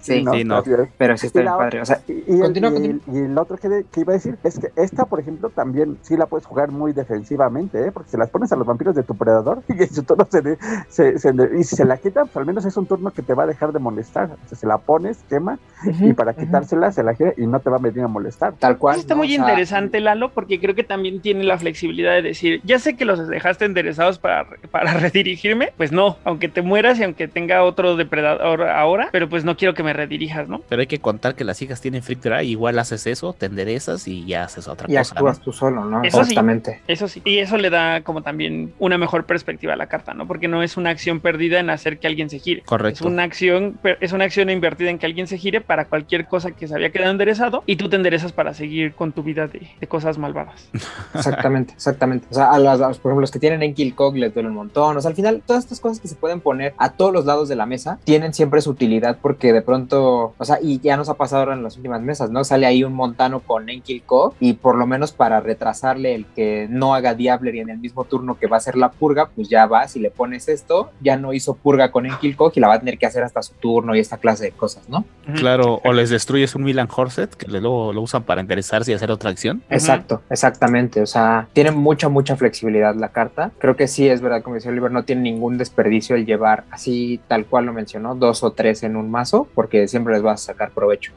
Sí, 0.00 0.24
Sí, 0.32 0.42
no. 0.42 0.64
Pero 0.98 1.16
sí 1.16 1.28
está 1.28 1.38
Y 1.38 1.42
bien 1.42 1.52
la 1.52 1.58
padre. 1.58 1.80
O 1.80 1.84
sea, 1.86 2.00
Y, 2.08 2.12
y 2.12 2.32
el, 2.32 2.40
Continúa, 2.40 2.70
y- 2.70 2.72
continúa. 2.72 3.00
y 3.06 3.18
el 3.18 3.38
otro 3.38 3.56
que, 3.56 3.68
de- 3.68 3.84
que 3.84 4.00
iba 4.00 4.14
a 4.14 4.16
decir 4.16 4.36
es 4.42 4.58
que 4.58 4.72
esta, 4.74 5.04
por 5.04 5.20
ejemplo, 5.20 5.48
también 5.50 5.96
sí 6.02 6.16
la 6.16 6.26
puedes 6.26 6.44
jugar 6.44 6.72
muy 6.72 6.92
defensivamente, 6.92 7.86
¿eh? 7.86 7.92
porque 7.92 8.10
se 8.10 8.18
las 8.18 8.28
pones 8.28 8.50
a 8.50 8.56
los 8.56 8.66
vampiros 8.66 8.96
de 8.96 9.04
tu 9.04 9.16
predador 9.16 9.62
y 9.68 9.80
en 9.80 9.94
su 9.94 10.02
turno 10.02 10.26
se, 10.28 10.42
de- 10.42 10.58
se- 10.88 11.20
se- 11.20 11.32
y 11.56 11.62
si 11.62 11.76
se 11.76 11.84
la 11.84 11.98
quitan, 11.98 12.24
pues 12.26 12.36
al 12.38 12.46
menos 12.46 12.64
es 12.64 12.76
un 12.76 12.86
turno 12.86 13.12
que 13.12 13.22
te 13.22 13.32
va 13.34 13.44
a 13.44 13.46
dejar 13.46 13.72
de 13.72 13.78
molestar. 13.78 14.30
O 14.44 14.48
sea, 14.48 14.58
se 14.58 14.66
la 14.66 14.78
pones, 14.78 15.18
quema, 15.28 15.60
y 16.00 16.12
para 16.14 16.34
quitársela 16.34 16.90
se 16.90 17.04
la 17.04 17.14
gira 17.14 17.32
y 17.36 17.46
no 17.46 17.60
te 17.60 17.70
va 17.70 17.76
a 17.76 17.80
venir 17.80 18.02
a 18.02 18.08
molestar. 18.08 18.54
tal 18.58 18.78
cual. 18.78 18.94
Eso 18.96 19.02
está 19.02 19.14
¿no? 19.14 19.18
muy 19.18 19.28
O 19.28 19.36
sea, 19.36 19.48
interesante, 19.48 20.00
Lalo, 20.00 20.32
porque 20.32 20.58
creo 20.58 20.74
que 20.74 20.82
también 20.82 21.20
tiene 21.20 21.44
la 21.44 21.58
flexibilidad 21.58 22.12
de 22.14 22.22
decir, 22.22 22.60
ya 22.64 22.80
sé 22.80 22.95
que 22.96 23.04
los 23.04 23.26
dejaste 23.28 23.64
enderezados 23.64 24.18
para, 24.18 24.46
para 24.70 24.94
redirigirme, 24.98 25.72
pues 25.76 25.92
no, 25.92 26.18
aunque 26.24 26.48
te 26.48 26.62
mueras 26.62 26.98
y 26.98 27.04
aunque 27.04 27.28
tenga 27.28 27.62
otro 27.62 27.96
depredador 27.96 28.62
ahora, 28.68 29.08
pero 29.12 29.28
pues 29.28 29.44
no 29.44 29.56
quiero 29.56 29.74
que 29.74 29.82
me 29.82 29.92
redirijas, 29.92 30.48
¿no? 30.48 30.60
Pero 30.68 30.80
hay 30.80 30.86
que 30.86 30.98
contar 30.98 31.34
que 31.34 31.44
las 31.44 31.60
hijas 31.62 31.80
tienen 31.80 32.02
Dry, 32.06 32.48
igual 32.48 32.78
haces 32.78 33.06
eso, 33.06 33.32
te 33.32 33.46
enderezas 33.46 34.06
y 34.08 34.24
ya 34.26 34.44
haces 34.44 34.68
otra 34.68 34.86
Y 34.90 34.96
cosa. 34.96 35.12
actúas 35.14 35.38
¿no? 35.38 35.44
tú 35.44 35.52
solo, 35.52 35.84
¿no? 35.84 36.02
Eso 36.02 36.18
sí. 36.18 36.30
Exactamente. 36.30 36.80
Eso 36.86 37.08
sí, 37.08 37.20
y 37.24 37.38
eso 37.38 37.56
le 37.56 37.68
da 37.70 38.00
como 38.02 38.22
también 38.22 38.72
una 38.78 38.96
mejor 38.96 39.24
perspectiva 39.24 39.74
a 39.74 39.76
la 39.76 39.86
carta, 39.88 40.14
¿no? 40.14 40.26
Porque 40.26 40.48
no 40.48 40.62
es 40.62 40.76
una 40.76 40.90
acción 40.90 41.20
perdida 41.20 41.58
en 41.60 41.70
hacer 41.70 41.98
que 41.98 42.06
alguien 42.06 42.30
se 42.30 42.38
gire. 42.38 42.60
Es 42.60 42.66
Correcto. 42.66 43.06
una 43.06 43.22
acción, 43.24 43.78
es 44.00 44.12
una 44.12 44.24
acción 44.24 44.50
invertida 44.50 44.90
en 44.90 44.98
que 44.98 45.06
alguien 45.06 45.26
se 45.26 45.36
gire 45.38 45.60
para 45.60 45.86
cualquier 45.86 46.26
cosa 46.26 46.52
que 46.52 46.66
se 46.68 46.74
había 46.74 46.90
quedado 46.90 47.10
enderezado 47.10 47.62
y 47.66 47.76
tú 47.76 47.88
te 47.88 47.96
enderezas 47.96 48.32
para 48.32 48.54
seguir 48.54 48.92
con 48.94 49.12
tu 49.12 49.22
vida 49.22 49.46
de, 49.46 49.68
de 49.80 49.86
cosas 49.86 50.18
malvadas. 50.18 50.68
Exactamente, 51.14 51.72
exactamente. 51.74 52.26
O 52.30 52.34
sea, 52.34 52.50
a 52.52 52.58
los, 52.58 52.80
por 52.88 53.10
ejemplo, 53.10 53.20
los 53.20 53.30
que 53.30 53.38
tienen 53.38 53.62
en 53.62 53.74
Kill 53.74 53.94
Cog 53.94 54.16
les 54.16 54.32
duele 54.32 54.48
un 54.48 54.54
montón. 54.54 54.96
O 54.96 55.00
sea, 55.00 55.10
al 55.10 55.14
final, 55.14 55.42
todas 55.44 55.64
estas 55.64 55.80
cosas 55.80 56.00
que 56.00 56.08
se 56.08 56.14
pueden 56.14 56.40
poner 56.40 56.74
a 56.78 56.92
todos 56.92 57.12
los 57.12 57.24
lados 57.24 57.48
de 57.48 57.56
la 57.56 57.66
mesa 57.66 57.98
tienen 58.04 58.34
siempre 58.34 58.60
su 58.60 58.70
utilidad 58.70 59.18
porque 59.20 59.52
de 59.52 59.62
pronto, 59.62 60.34
o 60.36 60.44
sea, 60.44 60.58
y 60.62 60.80
ya 60.80 60.96
nos 60.96 61.08
ha 61.08 61.14
pasado 61.14 61.42
ahora 61.42 61.54
en 61.54 61.62
las 61.62 61.76
últimas 61.76 62.02
mesas, 62.02 62.30
¿no? 62.30 62.44
Sale 62.44 62.66
ahí 62.66 62.84
un 62.84 62.94
montano 62.94 63.40
con 63.40 63.68
Enkil 63.68 64.02
Cog 64.02 64.34
y 64.40 64.54
por 64.54 64.76
lo 64.76 64.86
menos 64.86 65.12
para 65.12 65.40
retrasarle 65.40 66.14
el 66.14 66.26
que 66.26 66.66
no 66.70 66.94
haga 66.94 67.14
Diabler 67.14 67.54
y 67.56 67.60
en 67.60 67.70
el 67.70 67.78
mismo 67.78 68.04
turno 68.04 68.38
que 68.38 68.46
va 68.46 68.56
a 68.56 68.58
hacer 68.58 68.76
la 68.76 68.90
purga, 68.90 69.30
pues 69.34 69.48
ya 69.48 69.66
vas 69.66 69.96
y 69.96 70.00
le 70.00 70.10
pones 70.10 70.48
esto, 70.48 70.90
ya 71.00 71.16
no 71.16 71.32
hizo 71.32 71.54
purga 71.54 71.90
con 71.90 72.06
Enkil 72.06 72.36
Cog 72.36 72.52
y 72.54 72.60
la 72.60 72.68
va 72.68 72.74
a 72.74 72.78
tener 72.78 72.98
que 72.98 73.06
hacer 73.06 73.22
hasta 73.22 73.42
su 73.42 73.54
turno 73.54 73.94
y 73.94 74.00
esta 74.00 74.18
clase 74.18 74.44
de 74.44 74.52
cosas, 74.52 74.88
¿no? 74.88 75.04
Claro, 75.34 75.80
o 75.84 75.92
les 75.92 76.10
destruyes 76.10 76.54
un 76.54 76.64
Milan 76.64 76.88
Horset, 76.94 77.34
que 77.34 77.48
luego 77.48 77.92
lo 77.92 78.02
usan 78.02 78.22
para 78.22 78.40
enderezarse 78.40 78.92
y 78.92 78.94
hacer 78.94 79.10
otra 79.10 79.30
acción. 79.30 79.62
Exacto, 79.70 80.22
exactamente. 80.30 81.00
O 81.00 81.06
sea, 81.06 81.48
tiene 81.52 81.70
mucha, 81.70 82.08
mucha 82.08 82.36
flexibilidad 82.36 82.75
la 82.80 83.08
carta. 83.10 83.50
Creo 83.58 83.76
que 83.76 83.88
sí 83.88 84.08
es 84.08 84.20
verdad, 84.20 84.42
como 84.42 84.54
decía 84.56 84.70
Oliver, 84.70 84.90
no 84.90 85.04
tiene 85.04 85.22
ningún 85.22 85.58
desperdicio 85.58 86.16
el 86.16 86.26
llevar 86.26 86.64
así 86.70 87.20
tal 87.28 87.46
cual 87.46 87.66
lo 87.66 87.72
mencionó, 87.72 88.14
dos 88.14 88.42
o 88.42 88.52
tres 88.52 88.82
en 88.82 88.96
un 88.96 89.10
mazo, 89.10 89.48
porque 89.54 89.88
siempre 89.88 90.14
les 90.14 90.22
vas 90.22 90.42
a 90.42 90.52
sacar 90.52 90.70
provecho. 90.70 91.12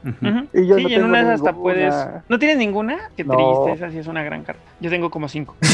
Y 0.52 0.66
yo 0.66 0.76
sí, 0.76 0.82
no 0.84 0.88
y 0.88 0.94
en 0.94 1.04
una 1.04 1.32
hasta 1.34 1.52
puedes. 1.52 1.94
¿No 2.28 2.38
tienes 2.38 2.56
ninguna? 2.58 2.98
Qué 3.16 3.24
No. 3.24 3.34
triste, 3.64 3.72
esa 3.84 3.90
sí 3.92 3.98
es 3.98 4.06
una 4.06 4.22
gran 4.22 4.42
carta. 4.44 4.62
Yo 4.80 4.90
tengo 4.90 5.10
como 5.10 5.28
cinco. 5.28 5.56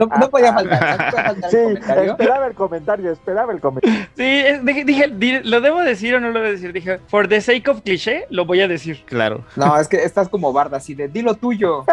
No, 0.00 0.06
no 0.18 0.28
podía 0.28 0.52
faltar. 0.52 0.80
no 1.00 1.10
podía 1.10 1.24
faltar 1.24 1.50
Sí, 1.50 1.56
el 1.56 1.64
comentario. 1.78 2.10
esperaba 2.12 2.46
el 2.46 2.54
comentario, 2.54 3.12
esperaba 3.12 3.52
el 3.54 3.60
comentario. 3.60 4.00
Sí, 4.14 4.22
es- 4.24 4.62
dije, 4.64 4.84
dije, 4.84 5.08
di- 5.14 5.40
¿lo 5.44 5.62
debo 5.62 5.80
decir 5.80 6.14
o 6.14 6.20
no 6.20 6.28
lo 6.28 6.40
debo 6.40 6.50
decir? 6.52 6.72
Dije, 6.74 6.98
for 7.06 7.26
the 7.26 7.40
sake 7.40 7.66
of 7.70 7.80
cliché, 7.80 8.26
lo 8.28 8.44
voy 8.44 8.60
a 8.60 8.68
decir. 8.68 9.02
Claro. 9.06 9.42
No, 9.56 9.78
es 9.78 9.88
que 9.88 9.96
estás 10.02 10.28
como 10.28 10.52
barda 10.52 10.76
así 10.76 10.94
de 10.94 11.08
dilo 11.08 11.34
tuyo. 11.36 11.84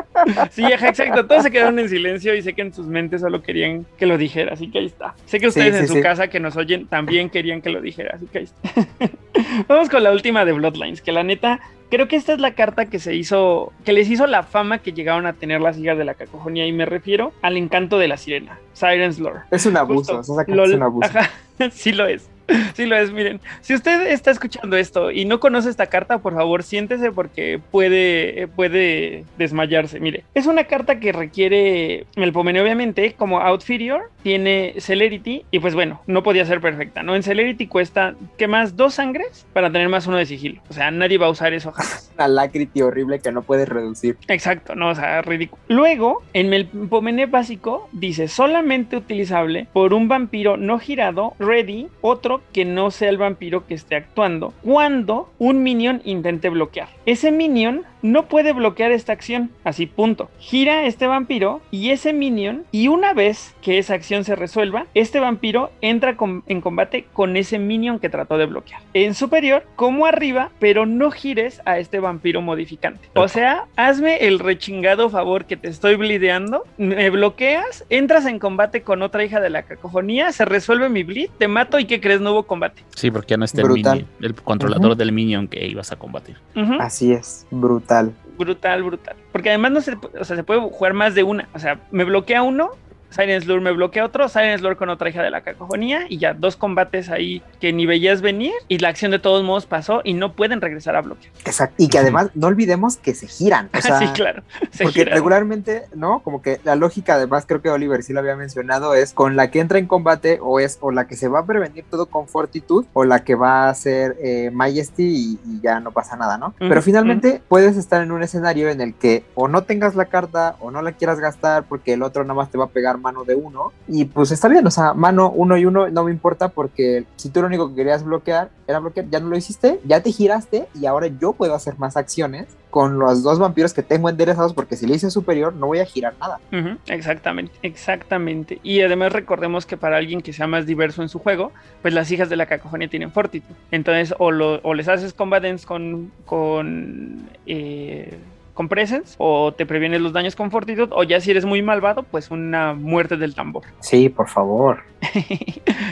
Sí, 0.52 0.66
exacto. 0.66 1.26
Todos 1.26 1.44
se 1.44 1.52
quedaron 1.52 1.80
en 1.80 1.88
silencio 1.88 2.36
y 2.36 2.42
sé 2.42 2.54
que 2.54 2.64
en 2.64 2.74
sus 2.78 2.88
mentes 2.88 3.22
solo 3.22 3.42
querían 3.42 3.86
que 3.98 4.06
lo 4.06 4.18
dijera, 4.18 4.54
así 4.54 4.70
que 4.70 4.80
ahí 4.80 4.86
está. 4.86 5.16
Sé 5.26 5.40
que 5.40 5.48
ustedes 5.48 5.76
sí, 5.76 5.82
en 5.82 5.88
su 5.88 5.94
sí. 5.96 6.02
casa 6.02 6.28
que 6.28 6.40
nos 6.40 6.56
oyen 6.56 6.88
también 6.88 7.30
querían 7.30 7.62
que 7.62 7.70
lo 7.70 7.82
dijera, 7.82 8.16
así 8.16 8.28
que 8.28 8.38
ahí 8.38 8.44
está. 8.46 9.10
Vamos 9.68 9.90
con 9.90 10.04
la 10.04 10.12
última 10.12 10.46
de 10.46 10.54
Bloodlines, 10.54 11.02
que 11.02 11.12
la 11.12 11.24
neta, 11.24 11.60
creo 11.90 12.08
que 12.08 12.16
esta 12.16 12.34
es 12.34 12.40
la 12.40 12.52
carta 12.54 12.86
que 12.86 13.00
se 13.00 13.16
hizo, 13.16 13.74
que 13.84 13.94
les 13.94 14.10
hizo 14.10 14.28
la 14.28 14.44
fama 14.44 14.78
que 14.78 14.94
llegaron 14.94 15.26
a 15.26 15.34
tener 15.34 15.60
las 15.60 15.78
hijas 15.78 15.98
de 15.98 16.06
la 16.06 16.14
cacofonía 16.14 16.66
y 16.68 16.72
me 16.72 16.86
refiero 16.86 17.34
al 17.42 17.58
encanto 17.58 17.98
de 17.98 18.08
la 18.08 18.18
sirena, 18.18 18.60
Siren's 18.74 19.20
Lore. 19.20 19.42
Es 19.52 19.66
un 19.66 19.76
abuso. 19.76 20.18
Justo. 20.18 20.34
o 20.34 20.36
sea, 20.36 20.56
Lol, 20.56 20.70
es 20.70 20.76
un 20.76 20.84
abuso. 20.84 21.10
Ajá, 21.10 21.32
sí 21.72 21.92
lo 21.92 22.06
es. 22.08 22.30
Sí 22.76 22.86
lo 22.86 22.98
es, 22.98 23.12
miren. 23.12 23.40
Si 23.62 23.74
usted 23.74 24.08
está 24.08 24.32
escuchando 24.32 24.78
esto 24.78 25.12
y 25.12 25.26
no 25.26 25.40
conoce 25.40 25.70
esta 25.70 25.88
carta, 25.88 26.20
por 26.20 26.34
favor, 26.34 26.64
siéntese 26.64 27.12
porque 27.12 27.60
puede, 27.72 28.48
puede 28.56 29.26
desmayarse. 29.38 30.00
Mire, 30.00 30.24
es 30.34 30.46
una 30.46 30.66
carta 30.66 31.00
que 31.00 31.12
requiere 31.12 32.06
Melpomene, 32.16 32.62
obviamente, 32.62 33.14
como 33.14 33.40
Outferior, 33.42 34.12
tiene 34.24 34.76
Celerity 34.80 35.46
y 35.52 35.60
pues 35.60 35.74
bueno, 35.74 36.02
no 36.08 36.24
podía 36.24 36.46
ser 36.46 36.62
perfecta, 36.62 37.04
¿no? 37.04 37.16
En 37.16 37.24
Celerity 37.24 37.68
cuesta, 37.68 38.16
¿qué 38.38 38.48
más? 38.48 38.76
Dos 38.76 38.96
sangres 38.96 39.46
para 39.54 39.72
tener 39.72 39.90
más 39.90 40.08
uno 40.08 40.18
de 40.18 40.26
sigilo. 40.26 40.62
O 40.70 40.74
sea, 40.74 40.92
nadie 40.92 41.18
va 41.18 41.28
a 41.28 41.30
usar 41.30 41.54
eso 41.54 41.72
jamás. 41.72 42.12
Una 42.18 42.28
lacrity 42.28 42.82
horrible 42.82 43.20
que 43.20 43.32
no 43.32 43.42
puedes 43.42 43.70
reducir. 43.70 44.18
Exacto, 44.28 44.76
no, 44.76 44.90
o 44.90 44.96
sea, 44.96 45.22
ridículo. 45.22 45.62
Luego, 45.68 46.24
en 46.34 46.50
Melpomene 46.50 47.26
básico, 47.26 47.90
dice 47.92 48.28
solamente 48.28 48.98
utilizable 48.98 49.68
por 49.74 49.94
un 49.94 50.08
vampiro 50.08 50.58
no 50.58 50.80
girado, 50.80 51.34
ready, 51.40 51.88
otro 52.02 52.37
que 52.54 52.66
no 52.66 52.92
sea 52.92 53.10
el 53.10 53.18
vampiro 53.18 53.66
que 53.66 53.74
esté 53.74 53.96
actuando, 53.96 54.54
cuando 54.64 55.32
un 55.40 55.64
minion 55.64 56.02
intente 56.06 56.50
bloquear. 56.50 56.90
Ese 57.06 57.32
minion 57.32 57.84
no 58.02 58.26
puede 58.28 58.54
bloquear 58.54 58.92
esta 58.92 59.14
acción, 59.14 59.50
así 59.64 59.86
punto. 59.86 60.30
Gira 60.40 60.86
este 60.86 61.08
vampiro 61.08 61.62
y 61.72 61.90
ese 61.90 62.14
minion, 62.14 62.64
y 62.72 62.88
una 62.88 63.14
vez 63.14 63.56
que 63.62 63.78
esa 63.80 63.94
acción 63.96 64.24
se 64.24 64.36
resuelva, 64.36 64.86
este 64.94 65.20
vampiro 65.20 65.72
entra 65.82 66.16
con- 66.18 66.44
en 66.48 66.62
combate 66.62 67.06
con 67.14 67.38
ese 67.38 67.60
minion 67.60 68.00
que 68.00 68.10
trató 68.10 68.38
de 68.38 68.46
bloquear. 68.46 68.82
En 68.94 69.14
superior, 69.14 69.64
como 69.76 70.06
arriba, 70.06 70.50
pero 70.60 70.86
no 70.86 71.12
gires 71.12 71.62
a 71.66 71.80
este 71.80 72.00
vampiro 72.00 72.42
modificante. 72.42 73.10
O 73.16 73.28
sea, 73.28 73.66
hazme 73.76 74.18
el 74.28 74.40
rechingado 74.40 75.10
favor 75.10 75.46
que 75.46 75.58
te 75.58 75.68
estoy 75.68 75.96
blideando, 75.96 76.64
me 76.78 77.10
bloqueas, 77.10 77.86
entras 77.90 78.26
en 78.26 78.40
combate 78.40 78.82
con 78.82 79.02
otra 79.02 79.24
hija 79.24 79.40
de 79.40 79.50
la 79.50 79.64
cacofonía, 79.64 80.32
se 80.32 80.46
resuelve 80.46 80.90
mi 80.90 81.04
bleed, 81.04 81.30
te 81.38 81.48
mato 81.48 81.80
y 81.80 81.86
¿qué 81.86 82.00
crees? 82.00 82.22
No 82.22 82.32
hubo 82.34 82.44
combate. 82.44 82.84
Sí, 82.96 83.12
porque 83.12 83.32
ya 83.32 83.38
no 83.38 83.46
está 83.46 83.62
el, 83.62 83.68
minion, 83.70 84.08
el 84.22 84.36
controlador 84.36 84.96
del 84.96 85.12
minion 85.12 85.48
que 85.48 85.66
ibas 85.68 85.92
a 85.92 85.96
combatir. 85.98 86.38
Así 86.80 87.12
es, 87.12 87.46
brutal. 87.52 87.97
Brutal, 88.38 88.84
brutal. 88.84 89.16
Porque 89.32 89.50
además 89.50 89.72
no 89.72 89.82
se, 89.82 89.96
o 89.96 90.24
sea, 90.24 90.36
se 90.36 90.44
puede 90.44 90.62
jugar 90.62 90.94
más 90.94 91.16
de 91.16 91.24
una. 91.24 91.50
O 91.54 91.60
sea, 91.60 91.80
me 91.92 92.04
bloquea 92.04 92.44
uno, 92.44 92.72
Silence 93.10 93.48
Lure 93.48 93.62
me 93.62 93.72
bloquea 93.72 94.06
otro, 94.06 94.30
Silence 94.30 94.64
Lure 94.64 94.76
con 94.76 94.90
otra 94.90 95.10
hija 95.10 95.22
de 95.22 95.30
la 95.30 95.42
cacofonía 95.42 96.06
y 96.10 96.18
ya 96.18 96.34
dos 96.34 96.56
combates 96.56 97.10
ahí 97.10 97.42
que 97.60 97.74
ni 97.74 97.86
veías 97.86 98.22
venir 98.22 98.54
y 98.68 98.80
la 98.80 98.90
acción 98.90 99.12
de 99.12 99.20
todos 99.20 99.44
modos 99.44 99.66
pasó 99.66 100.02
y 100.04 100.14
no 100.14 100.34
pueden 100.34 100.62
regresar 100.62 100.96
a 100.96 101.02
bloquear. 101.02 101.32
Exacto. 101.46 101.76
Y 101.78 101.88
que 101.88 102.00
además 102.00 102.30
no 102.34 102.48
olvidemos 102.48 102.98
que 102.98 103.16
se 103.16 103.28
giran. 103.28 103.70
O 103.78 103.82
sea, 103.82 104.00
sí, 104.00 104.08
claro. 104.14 104.44
Se 104.72 104.84
porque 104.84 105.06
regularmente, 105.06 105.84
¿no? 105.96 106.20
Como 106.20 106.42
que 106.42 106.60
la 106.64 106.76
lógica, 106.76 107.16
además, 107.16 107.46
creo 107.48 107.62
que 107.62 107.70
Oliver 107.70 108.04
sí 108.04 108.14
lo 108.14 108.20
había 108.20 108.36
mencionado, 108.36 108.94
es 108.94 109.14
con 109.14 109.36
la 109.36 109.50
que 109.50 109.60
entra 109.60 109.80
en 109.80 109.88
combate 109.88 110.40
o 110.42 110.60
es 110.60 110.78
o 110.82 110.92
la 110.92 111.08
que 111.08 111.16
se 111.16 111.28
va 111.28 111.40
a 111.40 111.46
prevenir 111.46 111.86
todo 111.90 112.08
con 112.08 112.28
fortitud 112.28 112.86
o 112.94 113.06
la 113.06 113.24
que 113.24 113.36
va 113.36 113.66
a 113.66 113.70
hacer 113.70 114.18
eh, 114.22 114.52
Majesty 114.52 115.04
y, 115.04 115.40
y 115.50 115.62
ya 115.62 115.80
no 115.80 115.92
pasa 115.92 116.16
nada, 116.16 116.38
¿no? 116.38 116.54
Pero 116.60 116.82
finalmente 116.82 117.42
puedes 117.48 117.78
estar 117.78 118.02
en 118.02 118.12
un 118.12 118.24
escenario 118.24 118.70
en 118.70 118.82
el 118.82 118.94
que 118.94 119.24
o 119.36 119.48
no 119.48 119.64
tengas 119.64 119.96
la 119.96 120.06
carta 120.06 120.56
o 120.60 120.72
no 120.72 120.82
la 120.82 120.92
quieras 120.92 121.20
gastar 121.20 121.64
porque 121.64 121.94
el 121.94 122.04
otro 122.04 122.24
nada 122.24 122.36
más 122.36 122.50
te 122.50 122.58
va 122.58 122.66
a 122.66 122.70
pegar 122.70 122.97
mano 123.02 123.24
de 123.24 123.36
uno 123.36 123.72
y 123.88 124.06
pues 124.06 124.32
está 124.32 124.48
bien, 124.48 124.66
o 124.68 124.72
sea, 124.72 124.94
mano 124.94 125.30
uno 125.32 125.58
y 125.58 125.66
uno 125.66 125.90
no 125.90 126.04
me 126.04 126.12
importa 126.12 126.50
porque 126.50 127.06
si 127.16 127.30
tú 127.30 127.42
lo 127.42 127.48
único 127.48 127.70
que 127.70 127.76
querías 127.76 128.04
bloquear 128.04 128.50
era 128.68 128.80
bloquear, 128.80 129.10
ya 129.10 129.20
no 129.20 129.30
lo 129.30 129.38
hiciste, 129.38 129.80
ya 129.86 130.02
te 130.02 130.12
giraste 130.12 130.68
y 130.74 130.86
ahora 130.86 131.08
yo 131.08 131.34
puedo 131.34 131.54
hacer 131.56 131.78
más 131.80 131.96
acciones 131.98 132.48
con 132.70 133.00
los 133.00 133.24
dos 133.24 133.40
vampiros 133.40 133.74
que 133.74 133.82
tengo 133.82 134.10
enderezados 134.10 134.54
porque 134.54 134.76
si 134.76 134.86
le 134.86 134.96
hice 134.96 135.10
superior 135.10 135.54
no 135.56 135.68
voy 135.68 135.80
a 135.80 135.86
girar 135.86 136.14
nada. 136.20 136.40
Exactamente, 136.88 137.54
exactamente. 137.62 138.60
Y 138.64 138.82
además 138.82 139.14
recordemos 139.14 139.66
que 139.66 139.78
para 139.78 139.98
alguien 139.98 140.22
que 140.22 140.34
sea 140.34 140.48
más 140.48 140.66
diverso 140.66 141.02
en 141.02 141.10
su 141.10 141.20
juego, 141.20 141.52
pues 141.82 141.94
las 141.94 142.12
hijas 142.12 142.30
de 142.30 142.36
la 142.36 142.46
cacofonía 142.46 142.90
tienen 142.90 143.12
fortitud. 143.12 143.56
Entonces, 143.72 144.14
o, 144.20 144.32
lo- 144.32 144.60
o 144.64 144.74
les 144.74 144.88
haces 144.90 145.14
combatants 145.14 145.66
con, 145.66 146.12
con, 146.26 147.30
eh, 147.46 148.18
con 148.58 148.70
presence, 148.70 149.14
o 149.20 149.54
te 149.54 149.68
previenes 149.68 150.02
los 150.02 150.14
daños 150.14 150.36
con 150.36 150.50
fortitud, 150.50 150.90
o 150.92 151.04
ya 151.04 151.22
si 151.22 151.30
eres 151.30 151.46
muy 151.46 151.62
malvado, 151.62 152.02
pues 152.02 152.32
una 152.32 152.74
muerte 152.74 153.16
del 153.16 153.36
tambor. 153.36 153.64
Sí, 153.82 154.10
por 154.10 154.28
favor. 154.28 154.82
sí, 155.14 155.28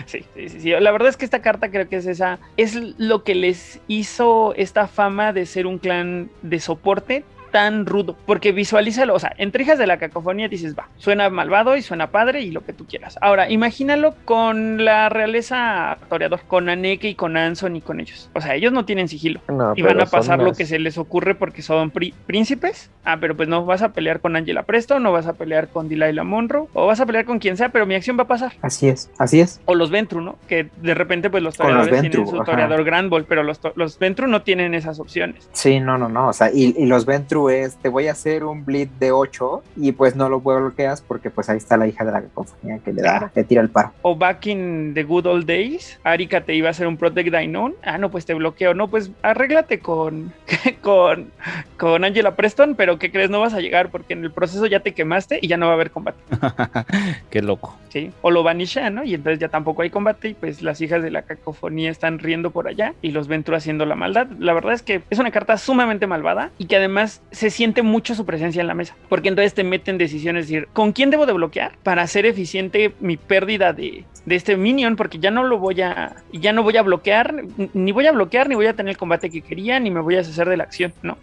sí, 0.07 0.25
sí, 0.33 0.59
sí. 0.59 0.71
La 0.71 0.91
verdad 0.91 1.09
es 1.09 1.15
que 1.15 1.25
esta 1.25 1.43
carta 1.43 1.69
creo 1.69 1.87
que 1.87 1.97
es 1.97 2.07
esa, 2.07 2.39
es 2.57 2.75
lo 2.97 3.23
que 3.23 3.35
les 3.35 3.79
hizo 3.87 4.55
esta 4.55 4.87
fama 4.87 5.31
de 5.31 5.45
ser 5.45 5.67
un 5.67 5.77
clan 5.77 6.31
de 6.41 6.59
soporte 6.59 7.23
tan 7.55 7.85
rudo, 7.85 8.17
porque 8.25 8.51
visualízalo, 8.51 9.13
o 9.15 9.19
sea, 9.19 9.33
entre 9.37 9.63
hijas 9.63 9.79
de 9.79 9.87
la 9.87 9.95
cacofonía 9.97 10.49
dices, 10.49 10.75
va, 10.77 10.89
suena 10.97 11.29
malvado 11.29 11.77
y 11.77 11.81
suena 11.81 12.11
padre 12.11 12.41
y 12.41 12.51
lo 12.51 12.65
que 12.65 12.73
tú 12.73 12.85
quieras. 12.85 13.17
Ahora, 13.21 13.49
imagínalo 13.49 14.13
con 14.25 14.83
la 14.83 15.07
realeza 15.07 15.97
toreador, 16.09 16.41
con 16.49 16.67
Aneke 16.67 17.07
y 17.07 17.15
con 17.15 17.37
Anson 17.37 17.77
y 17.77 17.79
con 17.79 18.01
ellos. 18.01 18.29
O 18.33 18.41
sea, 18.41 18.55
ellos 18.55 18.73
no 18.73 18.83
tienen 18.83 19.07
sigilo. 19.07 19.39
No, 19.47 19.71
Y 19.73 19.83
van 19.83 20.01
a 20.01 20.05
pasar 20.05 20.39
lo 20.39 20.51
que 20.51 20.65
se 20.65 20.79
les 20.79 20.97
ocurre 20.97 21.33
porque 21.33 21.61
son 21.61 21.91
príncipes. 21.91 22.91
Ah, 23.05 23.19
pero 23.21 23.37
pues 23.37 23.47
no 23.47 23.63
vas 23.63 23.83
a 23.83 23.93
pelear 23.93 24.19
con 24.19 24.35
Angela 24.35 24.63
Preston, 24.63 25.01
no 25.01 25.13
vas 25.13 25.27
a 25.27 25.33
pelear 25.33 25.69
con 25.69 25.87
Delilah 25.87 26.25
Monroe, 26.25 26.67
o 26.73 26.87
vas 26.87 26.99
a 26.99 27.05
pelear 27.05 27.23
con 27.23 27.39
quien 27.39 27.55
sea, 27.55 27.69
pero 27.69 27.85
mi 27.85 27.95
acción 27.95 28.17
va 28.17 28.23
a 28.23 28.27
pasar. 28.27 28.51
Así 28.63 28.89
es, 28.89 29.09
así 29.17 29.39
es. 29.39 29.61
O 29.63 29.75
los 29.75 29.91
Ventru, 29.91 30.19
¿no? 30.19 30.35
Que 30.49 30.67
de 30.81 30.93
repente, 30.93 31.29
pues 31.29 31.41
los 31.41 31.55
Con 31.55 31.67
los 31.67 31.85
toreadores 31.85 32.01
Ventru, 32.01 32.23
tienen 32.25 32.35
su 32.35 32.41
ajá. 32.41 32.51
toreador 32.51 32.83
Grand 32.83 33.09
Ball, 33.09 33.23
pero 33.23 33.43
los, 33.43 33.61
los 33.75 33.97
Ventru 33.97 34.27
no 34.27 34.41
tienen 34.41 34.73
esas 34.73 34.99
opciones. 34.99 35.47
Sí, 35.53 35.79
no, 35.79 35.97
no, 35.97 36.09
no. 36.09 36.27
O 36.27 36.33
sea, 36.33 36.51
y, 36.51 36.75
y 36.77 36.85
los 36.87 37.05
Ventru 37.05 37.44
es, 37.49 37.75
te 37.77 37.89
voy 37.89 38.07
a 38.07 38.11
hacer 38.11 38.43
un 38.43 38.65
bleed 38.65 38.87
de 38.99 39.11
8 39.11 39.63
y 39.77 39.91
pues 39.91 40.15
no 40.15 40.29
lo 40.29 40.39
bloqueas 40.41 41.01
porque 41.01 41.29
pues 41.29 41.49
ahí 41.49 41.57
está 41.57 41.77
la 41.77 41.87
hija 41.87 42.03
de 42.05 42.11
la 42.11 42.21
cacofonía 42.21 42.79
que 42.79 42.93
le 42.93 43.01
da, 43.01 43.17
Claro. 43.19 43.31
le 43.35 43.43
tira 43.43 43.61
el 43.61 43.69
paro. 43.69 43.91
O 44.01 44.15
back 44.15 44.47
in 44.47 44.93
the 44.93 45.03
good 45.03 45.25
old 45.25 45.45
days, 45.45 45.99
Arika 46.03 46.41
te 46.41 46.53
iba 46.55 46.67
a 46.67 46.71
hacer 46.71 46.87
un 46.87 46.97
Protect 46.97 47.29
Known. 47.47 47.75
Ah, 47.83 47.97
no, 47.97 48.09
pues 48.11 48.25
te 48.25 48.33
bloqueo. 48.33 48.73
No, 48.73 48.87
pues 48.87 49.11
arréglate 49.21 49.79
con, 49.79 50.33
con, 50.81 51.31
con 51.77 52.03
Angela 52.03 52.35
Preston, 52.35 52.75
pero 52.75 52.99
¿qué 52.99 53.11
crees? 53.11 53.29
No 53.29 53.39
vas 53.39 53.53
a 53.53 53.59
llegar 53.61 53.89
porque 53.89 54.13
en 54.13 54.23
el 54.23 54.31
proceso 54.31 54.65
ya 54.67 54.79
te 54.81 54.93
quemaste 54.93 55.39
y 55.41 55.47
ya 55.47 55.57
no 55.57 55.65
va 55.67 55.73
a 55.73 55.75
haber 55.75 55.91
combate. 55.91 56.19
Qué 57.29 57.41
loco. 57.41 57.77
¿sí? 57.89 58.11
O 58.21 58.31
lo 58.31 58.43
vanishan, 58.43 58.95
¿no? 58.95 59.03
Y 59.03 59.13
entonces 59.13 59.39
ya 59.39 59.47
tampoco 59.49 59.81
hay 59.81 59.89
combate 59.89 60.29
y 60.29 60.33
pues 60.33 60.61
las 60.61 60.81
hijas 60.81 61.01
de 61.01 61.11
la 61.11 61.21
cacofonía 61.21 61.89
están 61.91 62.19
riendo 62.19 62.51
por 62.51 62.67
allá 62.67 62.93
y 63.01 63.11
los 63.11 63.27
Ventru 63.27 63.55
haciendo 63.55 63.85
la 63.85 63.95
maldad. 63.95 64.27
La 64.39 64.53
verdad 64.53 64.73
es 64.73 64.81
que 64.81 65.01
es 65.09 65.19
una 65.19 65.31
carta 65.31 65.57
sumamente 65.57 66.05
malvada 66.07 66.51
y 66.57 66.65
que 66.65 66.75
además 66.75 67.21
se 67.35 67.49
siente 67.49 67.81
mucho 67.81 68.15
su 68.15 68.25
presencia 68.25 68.61
en 68.61 68.67
la 68.67 68.73
mesa, 68.73 68.95
porque 69.09 69.29
entonces 69.29 69.53
te 69.53 69.63
meten 69.63 69.97
decisiones, 69.97 70.45
es 70.45 70.49
decir, 70.49 70.67
¿con 70.73 70.93
quién 70.93 71.09
debo 71.09 71.25
de 71.25 71.33
bloquear 71.33 71.73
para 71.83 72.01
hacer 72.01 72.25
eficiente 72.25 72.93
mi 72.99 73.17
pérdida 73.17 73.73
de, 73.73 74.05
de 74.25 74.35
este 74.35 74.55
minion? 74.57 74.95
Porque 74.95 75.19
ya 75.19 75.31
no 75.31 75.43
lo 75.43 75.59
voy 75.59 75.81
a, 75.81 76.15
ya 76.31 76.53
no 76.53 76.63
voy 76.63 76.77
a 76.77 76.81
bloquear, 76.81 77.43
ni 77.73 77.91
voy 77.91 78.07
a 78.07 78.11
bloquear, 78.11 78.47
ni 78.47 78.55
voy 78.55 78.67
a 78.67 78.73
tener 78.73 78.91
el 78.91 78.97
combate 78.97 79.29
que 79.29 79.41
quería, 79.41 79.79
ni 79.79 79.91
me 79.91 79.99
voy 79.99 80.15
a 80.15 80.19
deshacer 80.19 80.47
de 80.47 80.57
la 80.57 80.63
acción, 80.63 80.93
¿no? 81.03 81.17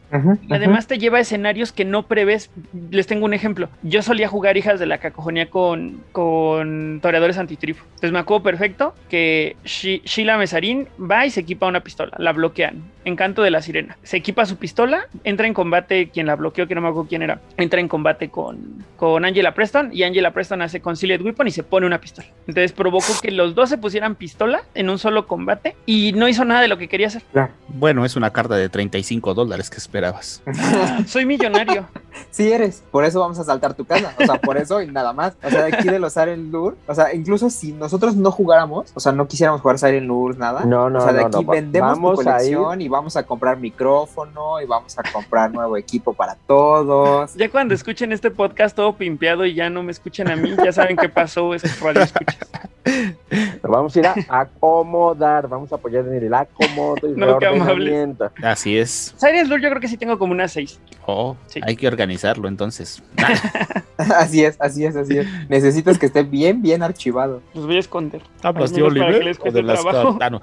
Además 0.50 0.86
te 0.86 0.98
lleva 0.98 1.18
a 1.18 1.22
escenarios 1.22 1.72
que 1.72 1.84
no 1.84 2.06
prevés. 2.06 2.50
Les 2.90 3.06
tengo 3.06 3.24
un 3.24 3.32
ejemplo. 3.32 3.68
Yo 3.82 4.02
solía 4.02 4.28
jugar 4.28 4.56
hijas 4.56 4.78
de 4.78 4.86
la 4.86 4.98
cacofonía 4.98 5.48
con, 5.48 6.02
con 6.12 7.00
toreadores 7.00 7.38
antitrifo. 7.38 7.84
Entonces 7.86 8.12
me 8.12 8.18
acuerdo 8.18 8.42
perfecto 8.42 8.94
que 9.08 9.56
Sheila 9.64 10.36
Mesarín 10.36 10.88
va 10.98 11.24
y 11.24 11.30
se 11.30 11.40
equipa 11.40 11.66
una 11.66 11.80
pistola. 11.80 12.12
La 12.18 12.32
bloquean. 12.32 12.82
Encanto 13.04 13.42
de 13.42 13.50
la 13.50 13.62
sirena. 13.62 13.96
Se 14.02 14.16
equipa 14.16 14.44
su 14.46 14.56
pistola, 14.58 15.06
entra 15.24 15.46
en 15.46 15.54
combate. 15.54 16.01
Quien 16.10 16.26
la 16.26 16.36
bloqueó, 16.36 16.66
que 16.66 16.74
no 16.74 16.80
me 16.80 16.88
acuerdo 16.88 17.08
quién 17.08 17.22
era, 17.22 17.40
entra 17.56 17.80
en 17.80 17.88
combate 17.88 18.30
con, 18.30 18.84
con 18.96 19.24
Angela 19.24 19.54
Preston. 19.54 19.90
Y 19.92 20.02
Angela 20.02 20.32
Preston 20.32 20.62
hace 20.62 20.80
Conciliate 20.80 21.22
Weapon 21.22 21.48
y 21.48 21.50
se 21.50 21.62
pone 21.62 21.86
una 21.86 22.00
pistola. 22.00 22.28
Entonces 22.46 22.72
provocó 22.72 23.12
que 23.20 23.30
los 23.30 23.54
dos 23.54 23.68
se 23.68 23.78
pusieran 23.78 24.14
pistola 24.14 24.62
en 24.74 24.90
un 24.90 24.98
solo 24.98 25.26
combate 25.26 25.76
y 25.86 26.12
no 26.12 26.28
hizo 26.28 26.44
nada 26.44 26.60
de 26.60 26.68
lo 26.68 26.78
que 26.78 26.88
quería 26.88 27.08
hacer. 27.08 27.22
Bueno, 27.68 28.04
es 28.04 28.16
una 28.16 28.30
carta 28.30 28.56
de 28.56 28.68
35 28.68 29.34
dólares 29.34 29.70
que 29.70 29.76
esperabas. 29.76 30.42
Soy 31.06 31.26
millonario. 31.26 31.86
Sí 32.30 32.52
eres, 32.52 32.82
por 32.90 33.04
eso 33.04 33.20
vamos 33.20 33.38
a 33.38 33.44
saltar 33.44 33.74
tu 33.74 33.84
casa, 33.84 34.14
o 34.18 34.24
sea, 34.24 34.40
por 34.40 34.56
eso 34.56 34.80
y 34.82 34.86
nada 34.86 35.12
más. 35.12 35.34
O 35.42 35.50
sea, 35.50 35.64
de 35.64 35.74
aquí 35.74 35.88
de 35.88 35.98
los 35.98 36.12
Siren 36.12 36.50
Lure, 36.50 36.76
o 36.86 36.94
sea, 36.94 37.14
incluso 37.14 37.50
si 37.50 37.72
nosotros 37.72 38.16
no 38.16 38.30
jugáramos, 38.30 38.92
o 38.94 39.00
sea, 39.00 39.12
no 39.12 39.26
quisiéramos 39.26 39.60
jugar 39.60 39.78
Siren 39.78 40.06
Lure, 40.06 40.38
nada. 40.38 40.64
No, 40.64 40.90
no, 40.90 40.98
O 40.98 41.02
sea, 41.02 41.12
de 41.12 41.20
no, 41.22 41.26
aquí 41.26 41.44
no, 41.44 41.52
vendemos 41.52 41.98
tu 41.98 42.10
a 42.10 42.14
colección 42.14 42.80
y 42.80 42.88
vamos 42.88 43.16
a 43.16 43.24
comprar 43.24 43.58
micrófono 43.58 44.60
y 44.60 44.66
vamos 44.66 44.98
a 44.98 45.02
comprar 45.10 45.52
nuevo 45.52 45.76
equipo 45.76 45.91
para 46.00 46.34
todos. 46.34 47.34
Ya 47.34 47.50
cuando 47.50 47.74
escuchen 47.74 48.12
este 48.12 48.30
podcast 48.30 48.74
todo 48.76 48.94
pimpeado 48.96 49.44
y 49.44 49.54
ya 49.54 49.70
no 49.70 49.82
me 49.82 49.92
escuchen 49.92 50.30
a 50.30 50.36
mí, 50.36 50.54
ya 50.64 50.72
saben 50.72 50.96
qué 50.96 51.08
pasó, 51.08 51.54
es 51.54 51.80
radio 51.80 52.02
escuchas. 52.02 52.38
Nos 53.62 53.70
vamos 53.70 53.94
a 53.96 53.98
ir 54.00 54.06
a 54.06 54.14
acomodar, 54.40 55.48
vamos 55.48 55.72
a 55.72 55.76
apoyar 55.76 56.06
en 56.06 56.14
el 56.14 56.34
acomodo 56.34 57.08
y 57.08 57.12
No, 57.12 57.38
reordenamiento. 57.38 58.30
Así 58.42 58.76
es. 58.78 59.14
Siren's 59.16 59.48
Lure 59.48 59.62
yo 59.62 59.68
creo 59.70 59.80
que 59.80 59.88
sí 59.88 59.96
tengo 59.96 60.18
como 60.18 60.32
una 60.32 60.48
6. 60.48 60.80
Oh, 61.06 61.36
Sí. 61.46 61.60
hay 61.62 61.76
que 61.76 61.86
organizarlo 61.88 62.48
entonces. 62.48 63.02
Así 63.98 64.44
es, 64.44 64.56
así 64.58 64.84
es, 64.84 64.96
así 64.96 65.18
es. 65.18 65.26
Necesitas 65.48 65.96
que 65.98 66.06
esté 66.06 66.24
bien, 66.24 66.60
bien 66.60 66.82
archivado. 66.82 67.40
Los 67.54 67.66
voy 67.66 67.76
a 67.76 67.78
esconder. 67.78 68.20
Menos 68.42 68.54
para 68.54 68.66
que 68.66 68.82
Oliver 68.82 69.24
les 69.24 69.38
o 69.38 69.40
cueste 69.42 69.58
de 69.60 69.62
las. 69.62 69.80
Ah, 70.20 70.30
no. 70.30 70.40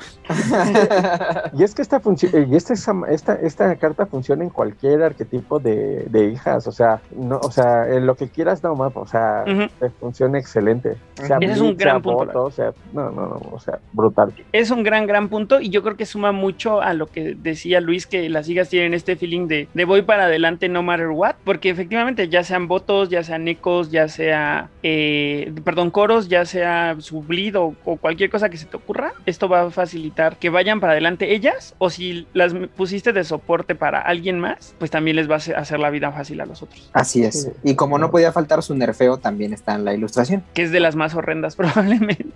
Y 1.57 1.63
es 1.63 1.75
que 1.75 1.81
esta 1.81 1.99
función, 1.99 2.31
y 2.49 2.55
esta, 2.55 2.73
esta, 3.09 3.35
esta 3.35 3.75
carta 3.75 4.05
funciona 4.05 4.43
en 4.43 4.49
cualquier 4.49 5.03
arquetipo 5.03 5.59
de, 5.59 6.05
de 6.09 6.29
hijas, 6.29 6.67
o 6.67 6.71
sea, 6.71 7.01
no, 7.15 7.39
o 7.39 7.51
sea, 7.51 7.89
en 7.89 8.05
lo 8.05 8.15
que 8.15 8.29
quieras, 8.29 8.63
no 8.63 8.75
más, 8.75 8.91
o 8.95 9.05
sea, 9.05 9.43
te 9.79 9.89
funciona 9.89 10.37
excelente. 10.39 10.95
Sea 11.15 11.37
Ese 11.41 11.53
es 11.53 11.59
un 11.59 11.75
gran 11.75 11.95
sea 11.95 12.01
punto. 12.01 12.25
Boto, 12.25 12.43
o 12.45 12.51
sea, 12.51 12.71
no, 12.93 13.08
no, 13.11 13.27
no, 13.27 13.41
o 13.51 13.59
sea, 13.59 13.79
brutal. 13.93 14.33
Es 14.51 14.71
un 14.71 14.83
gran, 14.83 15.07
gran 15.07 15.29
punto 15.29 15.59
y 15.61 15.69
yo 15.69 15.81
creo 15.83 15.95
que 15.97 16.05
suma 16.05 16.31
mucho 16.31 16.81
a 16.81 16.93
lo 16.93 17.07
que 17.07 17.35
decía 17.35 17.81
Luis, 17.81 18.05
que 18.07 18.29
las 18.29 18.47
hijas 18.49 18.69
tienen 18.69 18.93
este 18.93 19.15
feeling 19.15 19.47
de, 19.47 19.67
de 19.73 19.85
voy 19.85 20.01
para 20.01 20.25
adelante 20.25 20.69
no 20.69 20.83
matter 20.83 21.07
what, 21.09 21.35
porque 21.43 21.69
efectivamente 21.69 22.29
ya 22.29 22.43
sean 22.43 22.67
votos, 22.67 23.09
ya 23.09 23.23
sean 23.23 23.47
ecos, 23.47 23.91
ya 23.91 24.07
sea, 24.07 24.69
eh, 24.83 25.53
perdón, 25.63 25.91
coros, 25.91 26.27
ya 26.29 26.45
sea 26.45 26.95
su 26.99 27.21
bleed 27.21 27.55
o, 27.57 27.75
cualquier 27.99 28.29
cosa 28.29 28.49
que 28.49 28.57
se 28.57 28.65
te 28.65 28.77
ocurra, 28.77 29.13
esto 29.25 29.47
va 29.49 29.61
a 29.63 29.71
facilitar 29.71 30.37
que 30.37 30.49
vayan 30.49 30.79
para 30.79 30.93
adelante 30.93 31.33
ellas 31.33 31.75
o 31.77 31.89
si 31.89 32.27
las 32.33 32.53
pusiste 32.75 33.13
de 33.13 33.23
soporte 33.23 33.75
para 33.75 33.99
alguien 33.99 34.39
más, 34.39 34.75
pues 34.79 34.91
también 34.91 35.15
les 35.15 35.29
va 35.29 35.35
a 35.35 35.37
hacer- 35.37 35.55
hacer 35.55 35.79
la 35.79 35.89
vida 35.89 36.11
fácil 36.11 36.41
a 36.41 36.45
los 36.45 36.61
otros, 36.63 36.89
Así 36.93 37.23
es. 37.23 37.43
Sí. 37.43 37.49
Y 37.63 37.75
como 37.75 37.97
no 37.97 38.11
podía 38.11 38.31
faltar 38.31 38.61
su 38.63 38.75
nerfeo, 38.75 39.17
también 39.17 39.53
está 39.53 39.75
en 39.75 39.85
la 39.85 39.93
ilustración. 39.93 40.43
que 40.53 40.63
es 40.63 40.71
de 40.71 40.79
las 40.79 40.95
más 40.95 41.15
horrendas 41.15 41.55
probablemente. 41.57 42.33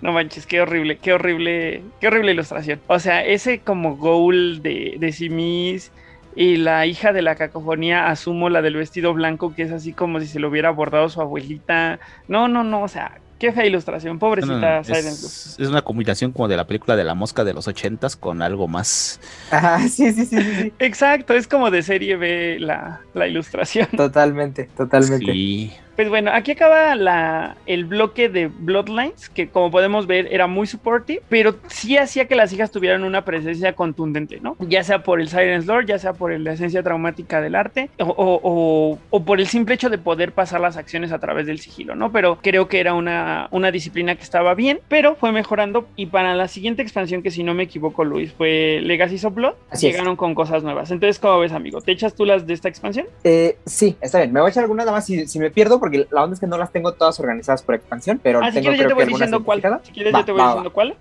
No 0.00 0.12
manches, 0.12 0.46
qué 0.46 0.60
horrible, 0.60 0.98
qué 0.98 1.12
horrible, 1.12 1.82
qué 2.00 2.08
horrible 2.08 2.32
ilustración. 2.32 2.80
O 2.86 2.98
sea, 2.98 3.24
ese 3.24 3.60
como 3.60 3.96
goal 3.96 4.62
de, 4.62 4.96
de 4.98 5.12
Simis 5.12 5.90
y 6.36 6.56
la 6.56 6.86
hija 6.86 7.12
de 7.12 7.22
la 7.22 7.36
cacofonía, 7.36 8.08
asumo 8.08 8.48
la 8.48 8.62
del 8.62 8.76
vestido 8.76 9.14
blanco, 9.14 9.54
que 9.54 9.62
es 9.62 9.72
así 9.72 9.92
como 9.92 10.20
si 10.20 10.26
se 10.26 10.40
lo 10.40 10.48
hubiera 10.48 10.70
bordado 10.70 11.08
su 11.08 11.20
abuelita. 11.20 12.00
No, 12.28 12.48
no, 12.48 12.64
no, 12.64 12.82
o 12.82 12.88
sea, 12.88 13.20
qué 13.38 13.52
fea 13.52 13.66
ilustración, 13.66 14.18
pobrecita 14.18 14.54
no, 14.54 14.76
no, 14.78 14.84
Silent 14.84 15.06
es, 15.06 15.56
es 15.58 15.68
una 15.68 15.82
combinación 15.82 16.32
como 16.32 16.48
de 16.48 16.56
la 16.56 16.66
película 16.66 16.96
de 16.96 17.04
la 17.04 17.14
mosca 17.14 17.44
de 17.44 17.54
los 17.54 17.68
ochentas 17.68 18.16
con 18.16 18.42
algo 18.42 18.68
más. 18.68 19.20
Ajá, 19.50 19.78
sí, 19.88 20.12
sí, 20.12 20.26
sí, 20.26 20.40
sí, 20.40 20.54
sí. 20.62 20.72
Exacto, 20.78 21.34
es 21.34 21.46
como 21.46 21.70
de 21.70 21.82
serie 21.82 22.16
B 22.16 22.58
la, 22.58 23.00
la 23.14 23.26
ilustración. 23.26 23.88
Totalmente, 23.96 24.64
totalmente. 24.76 25.32
Sí. 25.32 25.72
Pues 25.96 26.08
bueno, 26.08 26.30
aquí 26.32 26.52
acaba 26.52 26.94
la, 26.96 27.56
el 27.66 27.84
bloque 27.84 28.28
de 28.28 28.48
Bloodlines, 28.48 29.28
que 29.28 29.48
como 29.48 29.70
podemos 29.70 30.06
ver 30.06 30.28
era 30.32 30.46
muy 30.46 30.66
supportive, 30.66 31.22
pero 31.28 31.54
sí 31.68 31.96
hacía 31.96 32.26
que 32.26 32.34
las 32.34 32.52
hijas 32.52 32.70
tuvieran 32.70 33.04
una 33.04 33.24
presencia 33.24 33.74
contundente, 33.74 34.40
¿no? 34.40 34.56
Ya 34.60 34.82
sea 34.82 35.02
por 35.04 35.20
el 35.20 35.28
Silence 35.28 35.66
Lord, 35.66 35.86
ya 35.86 35.98
sea 35.98 36.12
por 36.12 36.32
la 36.38 36.52
esencia 36.52 36.82
traumática 36.82 37.40
del 37.40 37.54
arte, 37.54 37.90
o, 37.98 38.04
o- 38.06 38.40
o- 38.42 38.98
o 39.10 39.24
por 39.24 39.38
el 39.40 39.46
simple 39.46 39.74
hecho 39.76 39.88
de 39.90 39.98
poder 39.98 40.32
pasar 40.32 40.60
las 40.60 40.76
acciones 40.76 41.12
a 41.12 41.18
través 41.20 41.46
del 41.46 41.58
sigilo, 41.60 41.94
¿no? 41.94 42.10
Pero 42.10 42.38
creo 42.42 42.68
que 42.68 42.80
era 42.80 42.94
una, 42.94 43.48
una 43.52 43.70
disciplina 43.70 44.16
que 44.16 44.22
estaba 44.22 44.54
bien, 44.54 44.80
pero 44.88 45.14
fue 45.14 45.30
mejorando. 45.32 45.86
Y 45.96 46.06
para 46.06 46.34
la 46.34 46.48
siguiente 46.48 46.82
expansión, 46.82 47.22
que 47.22 47.30
si 47.30 47.42
no 47.44 47.54
me 47.54 47.62
equivoco, 47.64 48.04
Luis, 48.04 48.32
fue 48.32 48.80
Legacy 48.82 49.24
of 49.24 49.34
Blood, 49.34 49.54
Así 49.70 49.86
es. 49.86 49.92
llegaron 49.92 50.16
con 50.16 50.34
cosas 50.34 50.62
nuevas. 50.64 50.90
Entonces, 50.90 51.18
¿cómo 51.20 51.38
ves, 51.38 51.52
amigo? 51.52 51.80
¿Te 51.80 51.92
echas 51.92 52.14
tú 52.14 52.24
las 52.24 52.46
de 52.46 52.54
esta 52.54 52.68
expansión? 52.68 53.06
Eh, 53.22 53.56
sí, 53.64 53.96
está 54.00 54.18
bien. 54.18 54.32
Me 54.32 54.40
voy 54.40 54.48
a 54.48 54.50
echar 54.50 54.64
algunas 54.64 54.84
nada 54.86 54.96
más 54.96 55.06
si, 55.06 55.26
si 55.26 55.38
me 55.38 55.50
pierdo, 55.50 55.78
porque 55.84 56.06
la 56.10 56.22
onda 56.24 56.34
es 56.34 56.40
que 56.40 56.46
no 56.46 56.56
las 56.56 56.72
tengo 56.72 56.92
todas 56.94 57.20
organizadas 57.20 57.62
por 57.62 57.74
expansión, 57.74 58.18
pero 58.22 58.40
Ah, 58.42 58.46
si 58.48 58.54
tengo 58.54 58.70
quieres, 58.70 58.78
yo 58.80 58.84
creo 58.86 58.88
te 58.88 58.88
que 58.88 59.04
voy 59.04 59.12
diciendo 59.12 59.44
cuál. 59.44 59.62
Si 59.84 59.92
quieres, 59.92 60.14
Va, 60.14 60.20
yo 60.20 60.24
te 60.24 60.32
voy 60.32 60.40
va, 60.40 60.46
va. 60.46 60.50
diciendo 60.52 60.72
cuál. 60.72 60.96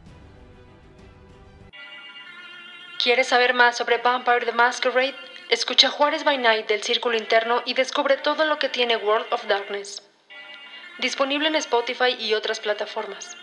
¿Quieres 3.02 3.28
saber 3.28 3.54
más 3.54 3.78
sobre 3.78 3.98
Vampire 3.98 4.46
the 4.46 4.52
Masquerade? 4.52 5.16
Escucha 5.50 5.90
Juárez 5.90 6.24
by 6.24 6.38
Night 6.38 6.68
del 6.68 6.82
Círculo 6.84 7.18
Interno 7.18 7.62
y 7.66 7.74
descubre 7.74 8.18
todo 8.18 8.46
lo 8.46 8.60
que 8.60 8.70
tiene 8.70 8.98
World 8.98 9.26
of 9.32 9.46
Darkness. 9.48 10.04
Disponible 11.00 11.48
en 11.48 11.56
Spotify 11.56 12.16
y 12.20 12.34
otras 12.34 12.60
plataformas. 12.60 13.36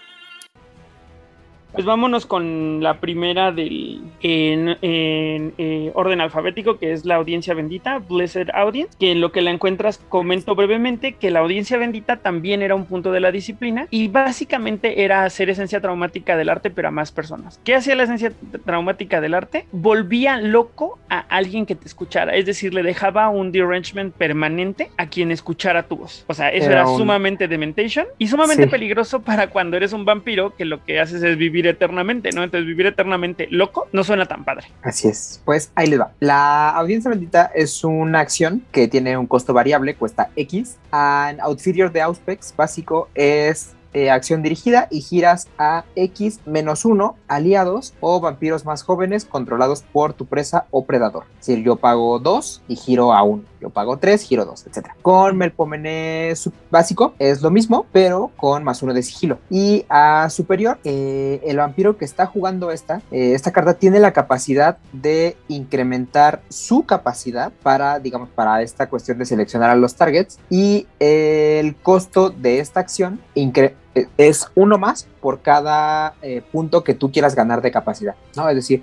Pues 1.73 1.85
vámonos 1.87 2.27
con 2.27 2.83
la 2.83 2.95
primera 3.01 3.53
del 3.53 4.01
en, 4.23 4.77
en, 4.83 5.55
eh, 5.59 5.91
orden 5.95 6.21
alfabético, 6.21 6.79
que 6.79 6.93
es 6.93 7.05
la 7.05 7.15
audiencia 7.17 7.55
bendita, 7.55 7.99
Blessed 7.99 8.49
Audience, 8.53 8.97
que 8.99 9.13
en 9.13 9.21
lo 9.21 9.33
que 9.33 9.41
la 9.41 9.51
encuentras 9.51 9.99
comento 10.09 10.55
brevemente 10.55 11.13
que 11.15 11.31
la 11.31 11.41
audiencia 11.41 11.79
bendita 11.79 12.17
también 12.17 12.63
era 12.63 12.75
un 12.75 12.87
punto 12.87 13.13
de 13.13 13.21
la 13.21 13.31
disciplina 13.33 13.87
y 13.91 14.09
básicamente 14.09 15.05
era 15.05 15.25
hacer 15.25 15.49
esencia 15.51 15.81
traumática 15.81 16.37
del 16.37 16.49
arte, 16.49 16.71
pero 16.71 16.89
a 16.89 16.91
más 16.91 17.13
personas. 17.13 17.61
¿Qué 17.65 17.75
hacía 17.75 17.95
la 17.97 18.03
esencia 18.05 18.33
traumática 18.65 19.21
del 19.21 19.35
arte? 19.35 19.67
Volvía 19.73 20.37
loco 20.39 20.99
a 21.09 21.21
alguien 21.21 21.67
que 21.67 21.75
te 21.75 21.87
escuchara, 21.87 22.35
es 22.35 22.47
decir, 22.47 22.75
le 22.75 22.83
dejaba 22.83 23.29
un 23.29 23.53
derangement 23.53 24.15
permanente 24.15 24.91
a 24.97 25.07
quien 25.09 25.31
escuchara 25.31 25.85
tu 25.85 25.97
voz. 25.97 26.25
O 26.27 26.35
sea, 26.35 26.49
eso 26.51 26.67
Era 26.67 26.81
era, 26.81 26.89
un- 26.89 26.99
sumamente 26.99 27.49
dementation 27.49 28.07
y 28.19 28.27
sumamente 28.29 28.65
Sí. 28.65 28.69
peligroso 28.71 29.23
para 29.23 29.49
cuando 29.49 29.77
eres 29.77 29.93
un 29.93 30.05
vampiro 30.05 30.55
que 30.57 30.65
lo 30.65 30.85
que 30.85 31.01
haces 31.01 31.23
es 31.23 31.37
vivir 31.37 31.60
eternamente, 31.67 32.31
¿no? 32.33 32.43
Entonces 32.43 32.67
vivir 32.67 32.87
eternamente 32.87 33.49
loco 33.51 33.89
no 33.93 34.05
suena 34.05 34.27
tan 34.27 34.45
padre. 34.45 34.67
Así 34.83 35.09
es. 35.09 35.41
Pues 35.45 35.73
ahí 35.75 35.87
les 35.87 36.01
va. 36.01 36.13
La 36.21 36.71
audiencia 36.71 37.11
bendita 37.11 37.51
es 37.55 37.85
una 37.85 38.21
acción 38.21 38.65
que 38.73 38.89
tiene 38.89 39.17
un 39.17 39.27
costo 39.27 39.53
variable, 39.53 39.95
cuesta 39.95 40.31
X. 40.37 40.79
And 40.91 41.41
Outferior 41.41 41.93
de 41.93 42.03
Auspex 42.03 42.55
básico 42.57 43.09
es 43.15 43.75
eh, 43.93 44.09
acción 44.09 44.41
dirigida 44.43 44.87
y 44.89 45.01
giras 45.01 45.49
a 45.59 45.85
X 45.97 46.39
menos 46.47 46.85
uno 46.85 47.17
aliados 47.27 47.93
o 47.99 48.21
vampiros 48.21 48.65
más 48.65 48.85
jóvenes 48.85 49.25
controlados 49.25 49.83
por 49.83 50.13
tu 50.13 50.27
presa 50.27 50.67
o 50.71 50.85
predador. 50.85 51.25
Decir, 51.39 51.65
yo 51.65 51.75
pago 51.75 52.21
2 52.21 52.63
y 52.69 52.77
giro 52.77 53.13
a 53.13 53.25
1. 53.25 53.43
Yo 53.61 53.71
pago 53.71 53.99
3, 53.99 54.23
giro 54.23 54.45
2, 54.45 54.67
etc. 54.67 54.89
Con 55.03 55.37
Melpomene 55.37 56.33
básico 56.71 57.15
es 57.19 57.43
lo 57.43 57.51
mismo, 57.51 57.87
pero 57.93 58.31
con 58.37 58.65
más 58.65 58.83
uno 58.83 58.95
de 58.95 59.03
sigilo. 59.03 59.39
Y 59.51 59.85
a 59.89 60.29
superior, 60.31 60.79
eh, 60.85 61.41
el 61.45 61.59
vampiro 61.59 61.97
que 61.99 62.05
está 62.05 62.27
jugando 62.27 62.71
esta, 62.71 63.03
eh, 63.11 63.35
esta 63.35 63.51
carta 63.53 63.75
tiene 63.75 64.01
la 64.01 64.13
capacidad 64.13 64.79
de 64.93 65.37
incrementar 65.49 66.41
su 66.49 66.85
capacidad 66.85 67.53
para, 67.63 67.99
digamos, 67.99 68.29
para 68.31 68.63
esta 68.63 68.89
cuestión 68.89 69.19
de 69.19 69.27
seleccionar 69.27 69.71
a 69.71 69.75
los 69.77 69.95
targets. 69.95 70.39
Y 70.49 70.87
el 70.99 71.77
costo 71.77 72.31
de 72.31 72.61
esta 72.61 72.81
acción 72.81 73.21
incre- 73.35 73.75
eh, 73.90 73.90
es 74.17 74.49
uno 74.55 74.79
más 74.79 75.09
por 75.21 75.41
cada 75.41 76.15
eh, 76.23 76.43
punto 76.53 76.85
que 76.85 76.95
tú 76.95 77.11
quieras 77.11 77.35
ganar 77.35 77.61
de 77.61 77.71
capacidad, 77.71 78.15
¿no? 78.37 78.49
Es 78.49 78.57
decir, 78.57 78.83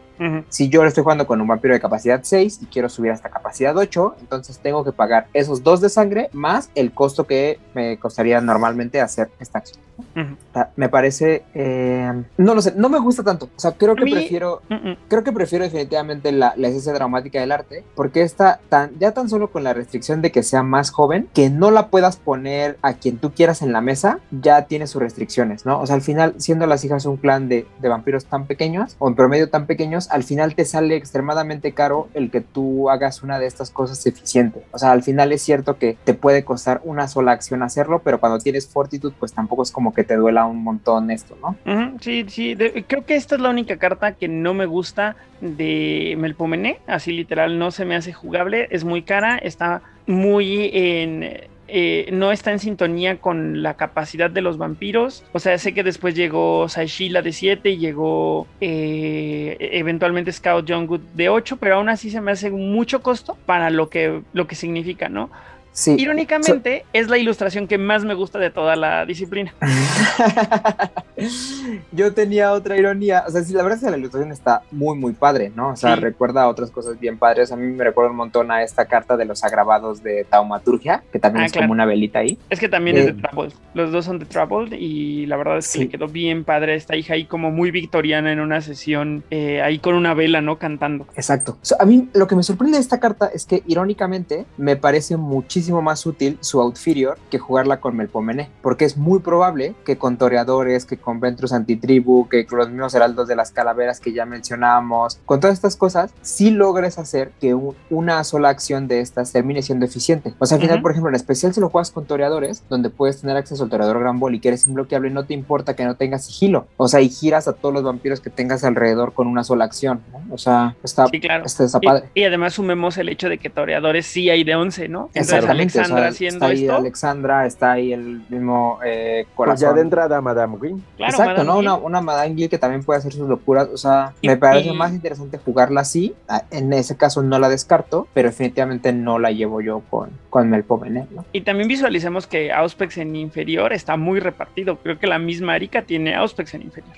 si 0.49 0.69
yo 0.69 0.84
estoy 0.84 1.03
jugando 1.03 1.27
con 1.27 1.41
un 1.41 1.47
vampiro 1.47 1.73
de 1.73 1.79
capacidad 1.79 2.19
6 2.23 2.59
y 2.63 2.65
quiero 2.67 2.89
subir 2.89 3.11
hasta 3.11 3.29
capacidad 3.29 3.75
8, 3.75 4.15
entonces 4.19 4.59
tengo 4.59 4.84
que 4.84 4.91
pagar 4.91 5.27
esos 5.34 5.63
dos 5.63 5.81
de 5.81 5.89
sangre 5.89 6.29
más 6.34 6.69
el 6.75 6.91
costo 6.91 7.25
que 7.25 7.59
me 7.73 7.97
costaría 7.97 8.41
normalmente 8.41 9.01
hacer 9.01 9.29
esta 9.39 9.59
acción. 9.59 9.79
Ujú. 10.15 10.34
O 10.34 10.53
sea, 10.53 10.71
me 10.75 10.89
parece, 10.89 11.43
eh, 11.53 12.11
no 12.38 12.55
lo 12.55 12.61
sé, 12.61 12.73
no 12.75 12.89
me 12.89 12.99
gusta 12.99 13.23
tanto. 13.23 13.45
O 13.45 13.59
sea, 13.59 13.71
creo 13.71 13.95
que 13.95 14.03
prefiero, 14.03 14.61
creo 15.07 15.23
que 15.23 15.31
prefiero 15.31 15.65
definitivamente 15.65 16.31
la, 16.31 16.53
la 16.55 16.67
esencia 16.67 16.93
dramática 16.93 17.39
del 17.39 17.51
arte, 17.51 17.84
porque 17.95 18.21
está 18.21 18.59
tan, 18.69 18.97
ya 18.99 19.11
tan 19.11 19.29
solo 19.29 19.51
con 19.51 19.63
la 19.63 19.73
restricción 19.73 20.21
de 20.21 20.31
que 20.31 20.43
sea 20.43 20.63
más 20.63 20.91
joven, 20.91 21.29
que 21.34 21.49
no 21.49 21.71
la 21.71 21.88
puedas 21.88 22.17
poner 22.17 22.77
a 22.81 22.93
quien 22.93 23.17
tú 23.17 23.31
quieras 23.31 23.61
en 23.61 23.73
la 23.73 23.81
mesa, 23.81 24.19
ya 24.31 24.65
tiene 24.65 24.88
restricciones, 24.98 25.65
¿no? 25.65 25.80
O 25.80 25.86
sea, 25.86 25.95
al 25.95 26.02
final, 26.02 26.36
siendo 26.38 26.65
las 26.65 26.84
hijas 26.84 27.06
un 27.06 27.18
clan 27.18 27.49
de, 27.49 27.65
vampiros 27.82 28.26
tan 28.26 28.45
pequeños, 28.45 28.95
o 28.99 29.07
en 29.07 29.15
promedio 29.15 29.49
tan 29.49 29.65
pequeños, 29.65 30.10
al 30.11 30.24
final 30.24 30.56
te 30.56 30.65
sale 30.65 30.95
extremadamente 30.95 31.74
caro 31.74 32.10
el 32.14 32.32
que 32.32 32.41
tú 32.41 32.90
hagas 32.90 33.24
una 33.24 33.40
de 33.40 33.45
estas 33.45 33.72
cosas 33.72 34.06
eficiente. 34.06 34.64
O 34.72 34.78
sea, 34.78 34.91
al 34.91 35.03
final 35.03 35.32
es 35.32 35.41
cierto 35.41 35.78
que 35.78 35.98
te 36.03 36.14
puede 36.14 36.44
costar 36.44 36.82
una 36.84 37.07
sola 37.07 37.32
acción 37.32 37.64
hacerlo, 37.64 38.02
pero 38.03 38.19
cuando 38.19 38.40
tienes 38.40 38.68
fortitud, 38.68 39.14
pues 39.19 39.34
tampoco 39.34 39.64
es 39.64 39.72
como 39.72 39.94
que 39.94 40.03
te 40.03 40.15
duela 40.15 40.45
un 40.45 40.64
montón 40.64 41.11
esto, 41.11 41.38
¿no? 41.41 41.56
Sí, 42.02 42.26
sí, 42.28 42.56
creo 42.88 43.06
que 43.06 43.15
esta 43.15 43.36
es 43.36 43.41
la 43.41 43.49
única 43.49 43.78
carta 43.78 44.14
que 44.14 44.28
no 44.28 44.53
me 44.53 44.65
gusta 44.65 45.15
de 45.41 46.15
Melpomene, 46.18 46.80
así 46.88 47.11
literal 47.11 47.60
no 47.60 47.72
se 47.72 47.86
me 47.86 47.95
hace 47.95 48.14
jugable, 48.14 48.68
es 48.72 48.84
muy 48.84 49.03
cara, 49.03 49.38
está 49.38 49.82
muy 50.07 50.72
en 50.74 51.48
eh, 51.68 52.10
no 52.11 52.31
está 52.31 52.52
en 52.52 52.60
sintonía 52.60 53.18
con 53.19 53.61
la 53.61 53.76
capacidad 53.76 54.30
de 54.30 54.41
los 54.41 54.57
vampiros. 54.57 55.23
O 55.34 55.39
sea, 55.39 55.57
sé 55.57 55.73
que 55.73 55.84
después 55.84 56.15
llegó 56.15 56.69
Saishila 56.69 57.22
de 57.22 57.34
7 57.34 57.69
y 57.69 57.77
llegó 57.77 58.48
eh, 58.61 59.57
eventualmente 59.60 60.31
Scout 60.31 60.65
Youngwood 60.65 61.02
de 61.14 61.30
8, 61.30 61.57
pero 61.57 61.76
aún 61.76 61.89
así 61.89 62.10
se 62.10 62.22
me 62.22 62.31
hace 62.31 62.49
mucho 62.49 63.02
costo 63.02 63.38
para 63.45 63.69
lo 63.69 63.89
que, 63.89 64.22
lo 64.34 64.48
que 64.48 64.56
significa, 64.56 65.10
¿no? 65.10 65.30
Sí. 65.78 65.95
Irónicamente, 65.99 66.86
es 66.91 67.08
la 67.08 67.20
ilustración 67.20 67.68
que 67.68 67.78
más 67.78 68.04
me 68.04 68.16
gusta 68.16 68.40
de 68.40 68.49
toda 68.49 68.76
la 68.76 69.06
disciplina. 69.06 69.54
Yo 71.91 72.14
tenía 72.16 72.52
otra 72.52 72.78
ironía, 72.78 73.24
o 73.28 73.32
sea, 73.32 73.44
sí, 73.44 73.54
la 73.54 73.62
verdad 73.62 73.78
es 73.78 73.84
que 73.86 73.91
la 73.91 73.98
ilustración 73.98 74.32
está 74.32 74.64
muy, 74.72 74.98
muy 74.98 75.14
padre, 75.14 75.52
¿no? 75.56 75.70
O 75.70 75.76
sea, 75.76 75.94
Sí. 75.95 76.02
recuerda 76.02 76.41
a 76.41 76.48
otras 76.48 76.72
cosas 76.72 76.99
bien 76.99 77.20
padres. 77.20 77.52
A 77.52 77.56
mí 77.56 77.68
me 77.72 77.84
recuerda 77.84 78.10
un 78.10 78.18
montón 78.18 78.49
a 78.49 78.64
esta 78.64 78.86
carta 78.86 79.18
de 79.18 79.26
los 79.26 79.44
agravados 79.44 80.02
de 80.02 80.24
Taumaturgia, 80.24 81.04
que 81.12 81.20
también 81.20 81.44
Ah, 81.44 81.45
es 81.45 81.52
claro. 81.52 81.66
como 81.66 81.74
una 81.74 81.86
velita 81.86 82.20
ahí. 82.20 82.40
Es 82.49 82.60
que 82.60 82.70
también 82.70 82.98
es 82.98 83.06
de 83.06 83.12
Eh, 83.12 83.16
Troubled. 83.22 83.54
Los 83.76 83.91
dos 83.91 84.04
son 84.06 84.18
de 84.18 84.26
Troubled 84.26 84.74
y 84.80 85.28
la 85.28 85.38
verdad 85.38 85.60
es 85.60 85.68
que 85.68 85.74
Sí. 85.74 85.80
le 85.82 85.90
quedó 85.90 86.08
bien 86.08 86.44
padre 86.44 86.74
a 86.74 86.76
esta 86.76 86.95
hija 86.95 87.14
ahí 87.14 87.26
como 87.26 87.52
muy 87.52 87.70
victoriana 87.70 88.32
en 88.32 88.40
una 88.40 88.62
sesión 88.62 89.24
eh, 89.30 89.62
ahí 89.62 89.78
con 89.78 89.94
una 89.94 90.16
vela, 90.16 90.41
¿no? 90.41 90.58
Cantando. 90.58 91.06
Exacto. 91.16 91.60
A 91.80 91.86
mí 91.86 92.10
lo 92.16 92.26
que 92.26 92.36
me 92.36 92.41
sorprende 92.41 92.78
de 92.78 92.82
esta 92.82 92.99
carta 92.99 93.30
es 93.32 93.45
que 93.45 93.62
irónicamente 93.68 94.48
me 94.58 94.76
parece 94.76 95.18
muchísimo 95.18 95.66
más 95.81 96.06
útil 96.06 96.38
su 96.41 96.61
Outferior 96.61 97.18
que 97.30 97.38
jugarla 97.39 97.80
con 97.80 97.95
Melpomene, 97.95 98.49
porque 98.61 98.85
es 98.85 98.98
muy 98.98 99.19
probable 99.19 99.76
que 99.85 99.98
con 99.98 100.18
Toreadores, 100.18 100.85
que 100.85 100.98
con 100.98 101.19
Ventrus 101.19 101.53
Antitribu, 101.53 102.27
que 102.30 102.45
con 102.45 102.60
los 102.60 102.69
mismos 102.69 102.94
Heraldos 102.94 103.27
de 103.27 103.35
las 103.35 103.52
Calaveras 103.52 103.99
que 103.99 104.14
ya 104.14 104.26
mencionamos, 104.26 105.19
con 105.26 105.39
todas 105.39 105.53
estas 105.56 105.76
cosas, 105.76 106.11
sí 106.22 106.52
logres 106.52 106.98
hacer 106.98 107.31
que 107.39 107.53
un- 107.53 107.76
una 107.89 108.23
sola 108.23 108.49
acción 108.49 108.88
de 108.88 109.02
estas 109.02 109.31
termine 109.31 109.61
siendo 109.61 109.85
eficiente. 109.85 110.34
O 110.39 110.45
sea, 110.45 110.56
al 110.56 110.61
final, 110.61 110.77
Ujú. 110.77 110.84
por 110.84 110.91
ejemplo, 110.91 111.10
en 111.10 111.15
especial 111.15 111.53
si 111.53 111.60
lo 111.60 111.69
juegas 111.69 111.91
con 111.91 112.06
Toreadores, 112.06 112.64
donde 112.69 112.89
puedes 112.89 113.22
tener 113.22 113.38
acceso 113.38 113.64
al 113.64 113.69
Toreador 113.69 113.99
Gran 113.99 114.19
Ball 114.19 114.35
y 114.35 114.39
que 114.39 114.48
eres 114.49 114.65
imbloqueable, 114.68 115.10
no 115.10 115.26
te 115.26 115.34
importa 115.34 115.76
que 115.76 115.85
no 115.85 115.95
tengas 115.95 116.26
sigilo. 116.26 116.68
O 116.77 116.88
sea, 116.88 117.02
y 117.02 117.10
giras 117.10 117.48
a 117.48 117.53
todos 117.53 117.73
los 117.73 117.84
vampiros 117.84 118.19
que 118.22 118.30
tengas 118.30 118.64
alrededor 118.64 119.14
con 119.14 119.27
una 119.27 119.44
sola 119.44 119.65
acción. 119.65 120.02
¿no? 120.11 120.34
O 120.34 120.38
sea, 120.38 120.76
está, 120.84 121.07
Sí, 121.07 121.19
claro. 121.19 121.45
está, 121.45 121.64
está 121.64 121.80
Y- 121.81 121.85
padre. 121.85 122.10
Y, 122.14 122.23
además 122.23 122.53
sumemos 122.53 122.98
el 122.98 123.10
hecho 123.10 123.30
de 123.30 123.38
que 123.38 123.49
toreadores 123.49 124.06
sí 124.06 124.30
hay 124.30 124.44
de 124.44 124.56
11, 124.56 124.88
¿no? 124.88 125.10
Entonces 125.14 125.48
O 125.57 125.61
Alexandra 125.61 125.99
sea, 126.01 126.07
haciendo 126.09 126.35
está 126.38 126.47
ahí 126.47 126.61
esto. 126.63 126.75
Alexandra, 126.75 127.45
está 127.45 127.71
ahí 127.73 127.93
el 127.93 128.21
mismo 128.29 128.79
eh, 128.85 129.23
Pues 129.25 129.35
corazón. 129.35 129.69
ya 129.69 129.73
de 129.73 129.81
entrada, 129.81 130.21
Madame 130.21 130.57
Green. 130.59 130.84
Claro, 130.97 131.11
Exacto, 131.11 131.43
Madame 131.43 131.47
¿no? 131.47 131.57
Una, 131.59 131.75
una 131.75 132.01
Madame 132.01 132.35
Gil 132.35 132.49
que 132.49 132.57
también 132.57 132.84
puede 132.84 132.99
hacer 132.99 133.13
sus 133.13 133.27
locuras. 133.27 133.67
O 133.73 133.77
sea, 133.77 134.13
Y- 134.21 134.27
me 134.27 134.38
parece 134.38 134.69
y- 134.69 134.73
más 134.75 134.91
interesante 134.93 135.38
jugarla 135.38 135.81
así. 135.81 136.13
Ah, 136.27 136.43
En 136.51 136.71
ese 136.73 136.95
caso 136.97 137.21
no 137.23 137.39
la 137.39 137.49
descarto, 137.49 138.07
pero 138.13 138.29
definitivamente 138.29 138.93
no 138.93 139.19
la 139.19 139.31
llevo 139.31 139.61
yo 139.61 139.81
con, 139.89 140.09
con 140.29 140.49
Melpomene, 140.49 141.07
¿no? 141.11 141.25
Y 141.34 141.41
también 141.41 141.67
visualicemos 141.67 142.27
que 142.27 142.51
Auspex 142.51 142.97
en 142.97 143.15
inferior 143.15 143.73
está 143.73 143.97
muy 143.97 144.19
repartido. 144.19 144.77
Creo 144.77 144.97
que 144.99 145.07
la 145.07 145.19
misma 145.19 145.53
Arika 145.53 145.81
tiene 145.84 146.15
Auspex 146.15 146.53
en 146.53 146.63
inferior. 146.63 146.95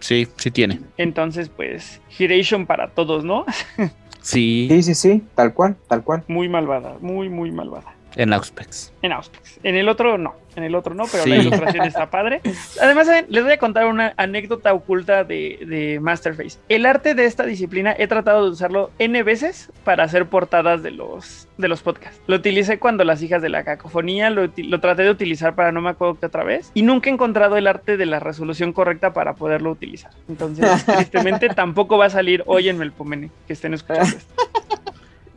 Sí, 0.00 0.26
sí 0.36 0.50
tiene. 0.50 0.80
Entonces, 0.96 1.48
pues, 1.48 2.00
Giration 2.08 2.66
para 2.66 2.88
todos, 2.88 3.24
¿no? 3.24 3.44
Sí, 4.22 4.66
Sí, 4.70 4.82
sí, 4.82 4.94
sí, 4.94 5.22
tal 5.34 5.52
cual, 5.54 5.76
tal 5.88 6.02
cual. 6.02 6.22
Muy 6.28 6.48
malvada, 6.48 6.96
muy, 7.00 7.28
muy 7.28 7.50
malvada. 7.50 7.94
en 8.16 8.32
Auspex. 8.32 8.92
En 9.02 9.12
Auspex. 9.12 9.58
En 9.62 9.74
el 9.74 9.88
otro 9.88 10.18
no, 10.18 10.34
en 10.56 10.64
el 10.64 10.74
otro 10.74 10.94
no, 10.94 11.04
pero 11.10 11.24
Sí. 11.24 11.30
la 11.30 11.36
ilustración 11.36 11.84
está 11.86 12.10
padre. 12.10 12.40
Además, 12.80 13.08
les 13.28 13.42
voy 13.44 13.52
a 13.52 13.58
contar 13.58 13.86
una 13.86 14.12
anécdota 14.16 14.72
oculta 14.74 15.24
de, 15.24 15.58
de 15.66 15.98
Masterface. 16.00 16.58
El 16.68 16.86
arte 16.86 17.14
de 17.14 17.24
esta 17.24 17.44
disciplina 17.44 17.94
he 17.98 18.06
tratado 18.06 18.44
de 18.44 18.50
usarlo 18.50 18.90
N 18.98 19.22
veces 19.22 19.70
para 19.84 20.04
hacer 20.04 20.26
portadas 20.26 20.82
de 20.82 20.90
los, 20.90 21.48
de 21.58 21.68
los 21.68 21.82
podcasts. 21.82 22.20
Lo 22.26 22.36
utilicé 22.36 22.78
cuando 22.78 23.04
las 23.04 23.22
hijas 23.22 23.42
de 23.42 23.48
la 23.48 23.64
cacofonía, 23.64 24.30
lo, 24.30 24.50
lo 24.56 24.80
traté 24.80 25.02
de 25.02 25.10
utilizar 25.10 25.54
para 25.54 25.72
no 25.72 25.80
me 25.80 25.90
acuerdo 25.90 26.18
qué 26.18 26.26
otra 26.26 26.44
vez, 26.44 26.70
y 26.74 26.82
nunca 26.82 27.10
he 27.10 27.12
encontrado 27.12 27.56
el 27.56 27.66
arte 27.66 27.96
de 27.96 28.06
la 28.06 28.20
resolución 28.20 28.72
correcta 28.72 29.12
para 29.12 29.34
poderlo 29.34 29.70
utilizar. 29.70 30.10
Entonces, 30.28 30.84
tristemente, 30.86 31.48
tampoco 31.48 31.98
va 31.98 32.06
a 32.06 32.10
salir 32.10 32.42
hoy 32.46 32.68
en 32.68 32.78
Melpomene, 32.78 33.30
que 33.46 33.52
estén 33.52 33.74
escuchando 33.74 34.08
esto. 34.16 34.34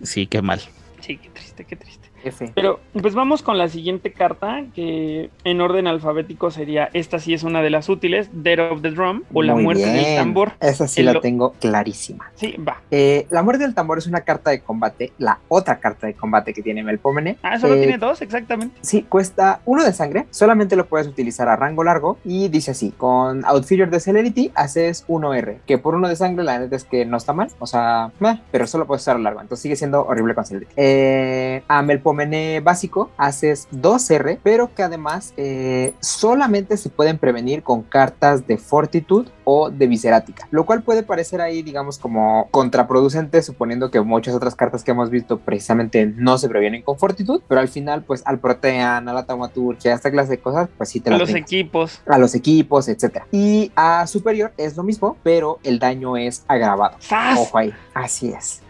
Sí, 0.04 0.28
qué 0.28 0.42
mal. 0.42 0.60
Sí, 1.00 1.18
qué 1.18 1.30
triste, 1.30 1.66
qué 1.66 1.76
triste. 1.76 2.05
F. 2.26 2.52
Pero 2.56 2.80
pues 3.02 3.14
vamos 3.16 3.42
con 3.44 3.58
la 3.58 3.68
siguiente 3.68 4.12
carta, 4.12 4.64
que 4.74 5.30
en 5.44 5.62
orden 5.62 5.88
alfabético 5.88 6.52
sería, 6.52 6.90
esta 6.94 7.20
sí 7.20 7.34
es 7.34 7.44
una 7.44 7.62
de 7.62 7.70
las 7.70 7.90
útiles, 7.90 8.30
Dead 8.34 8.72
of 8.72 8.82
the 8.82 8.92
Drum 8.92 9.24
o 9.34 9.42
La 9.44 9.56
Muerte 9.56 9.86
del. 9.86 10.16
Tambor. 10.16 10.54
Esa 10.60 10.88
sí 10.88 11.02
El 11.02 11.08
la 11.08 11.14
lo- 11.14 11.22
tengo 11.22 11.52
clarísima. 11.54 12.32
Sí, 12.36 12.56
va. 12.58 12.82
Eh, 12.92 13.28
la 13.30 13.44
muerte 13.44 13.64
del 13.64 13.74
tambor 13.76 13.98
es 13.98 14.08
una 14.08 14.22
carta 14.22 14.52
de 14.52 14.62
combate, 14.62 15.12
la 15.18 15.40
otra 15.48 15.80
carta 15.80 16.08
de 16.08 16.14
combate 16.14 16.54
que 16.54 16.62
tiene 16.62 16.84
Melpomene. 16.84 17.38
Ah, 17.44 17.60
solo 17.60 17.76
Eh, 17.76 17.80
tiene 17.80 17.98
dos, 17.98 18.22
exactamente. 18.22 18.78
Sí, 18.82 19.04
cuesta 19.04 19.62
uno 19.66 19.84
de 19.84 19.94
sangre, 19.94 20.26
solamente 20.32 20.76
lo 20.76 20.86
puedes 20.86 21.08
utilizar 21.08 21.48
a 21.50 21.56
rango 21.56 21.84
largo 21.84 22.18
y 22.24 22.48
dice 22.50 22.72
así, 22.72 22.92
con 22.92 23.44
Outfigure 23.46 23.90
de 23.90 24.00
Celerity 24.00 24.52
haces 24.56 25.06
1R, 25.08 25.58
que 25.68 25.78
por 25.78 25.96
uno 25.96 26.08
de 26.08 26.16
sangre 26.16 26.44
la 26.44 26.60
neta 26.60 26.76
es 26.76 26.84
que 26.86 27.06
no 27.06 27.18
está 27.18 27.34
mal, 27.34 27.50
o 27.60 27.68
sea, 27.68 28.12
meh, 28.20 28.42
pero 28.52 28.68
solo 28.68 28.86
puedes 28.88 29.02
usar 29.04 29.18
a 29.18 29.20
largo, 29.20 29.42
entonces 29.42 29.62
sigue 29.62 29.76
siendo 29.76 30.06
horrible 30.06 30.34
con 30.36 30.46
Celerity. 30.46 30.72
Eh, 30.78 31.62
a 31.68 31.82
Melpomene 31.82 32.15
básico 32.64 33.10
haces 33.18 33.68
2R, 33.72 34.40
pero 34.44 34.74
que 34.74 34.84
además 34.84 35.34
eh, 35.38 35.94
solamente 36.00 36.78
se 36.78 36.90
pueden 36.90 37.18
prevenir 37.18 37.64
con 37.64 37.84
cartas 37.84 38.48
de 38.48 38.58
Fortitude 38.58 39.30
o 39.44 39.70
de 39.70 39.88
Viscerática, 39.88 40.48
lo 40.52 40.66
cual 40.66 40.84
puede 40.84 41.04
parecer 41.04 41.42
ahí, 41.42 41.62
digamos, 41.62 41.98
como 42.00 42.48
contraproducente, 42.52 43.42
suponiendo 43.42 43.92
que 43.92 44.02
muchas 44.02 44.34
otras 44.36 44.56
cartas 44.56 44.84
que 44.84 44.92
hemos 44.92 45.10
visto 45.10 45.40
precisamente 45.40 46.06
no 46.06 46.38
se 46.38 46.50
previenen 46.50 46.82
con 46.82 46.98
Fortitude, 46.98 47.44
pero 47.48 47.62
al 47.62 47.68
final, 47.68 48.04
pues 48.04 48.24
al 48.26 48.40
Protean, 48.40 49.08
a 49.08 49.14
la 49.14 49.26
Taumaturgia, 49.26 49.92
a 49.92 49.96
esta 49.96 50.12
clase 50.12 50.32
de 50.32 50.38
cosas, 50.40 50.70
pues 50.78 50.90
sí 50.90 51.00
te 51.00 51.10
A 51.10 51.14
las 51.14 51.22
los 51.22 51.30
equipos. 51.36 52.02
a 52.08 52.18
los 52.18 52.36
equipos, 52.36 52.88
etcétera. 52.88 53.28
Y 53.32 53.72
a 53.76 54.08
superior 54.08 54.54
es 54.58 54.76
lo 54.76 54.84
mismo, 54.84 55.18
pero 55.24 55.60
el 55.64 55.80
daño 55.80 56.18
es 56.18 56.44
agravado. 56.48 56.98
Ojo 57.38 57.58
ahí, 57.58 57.74
así 57.94 58.30
es. 58.30 58.62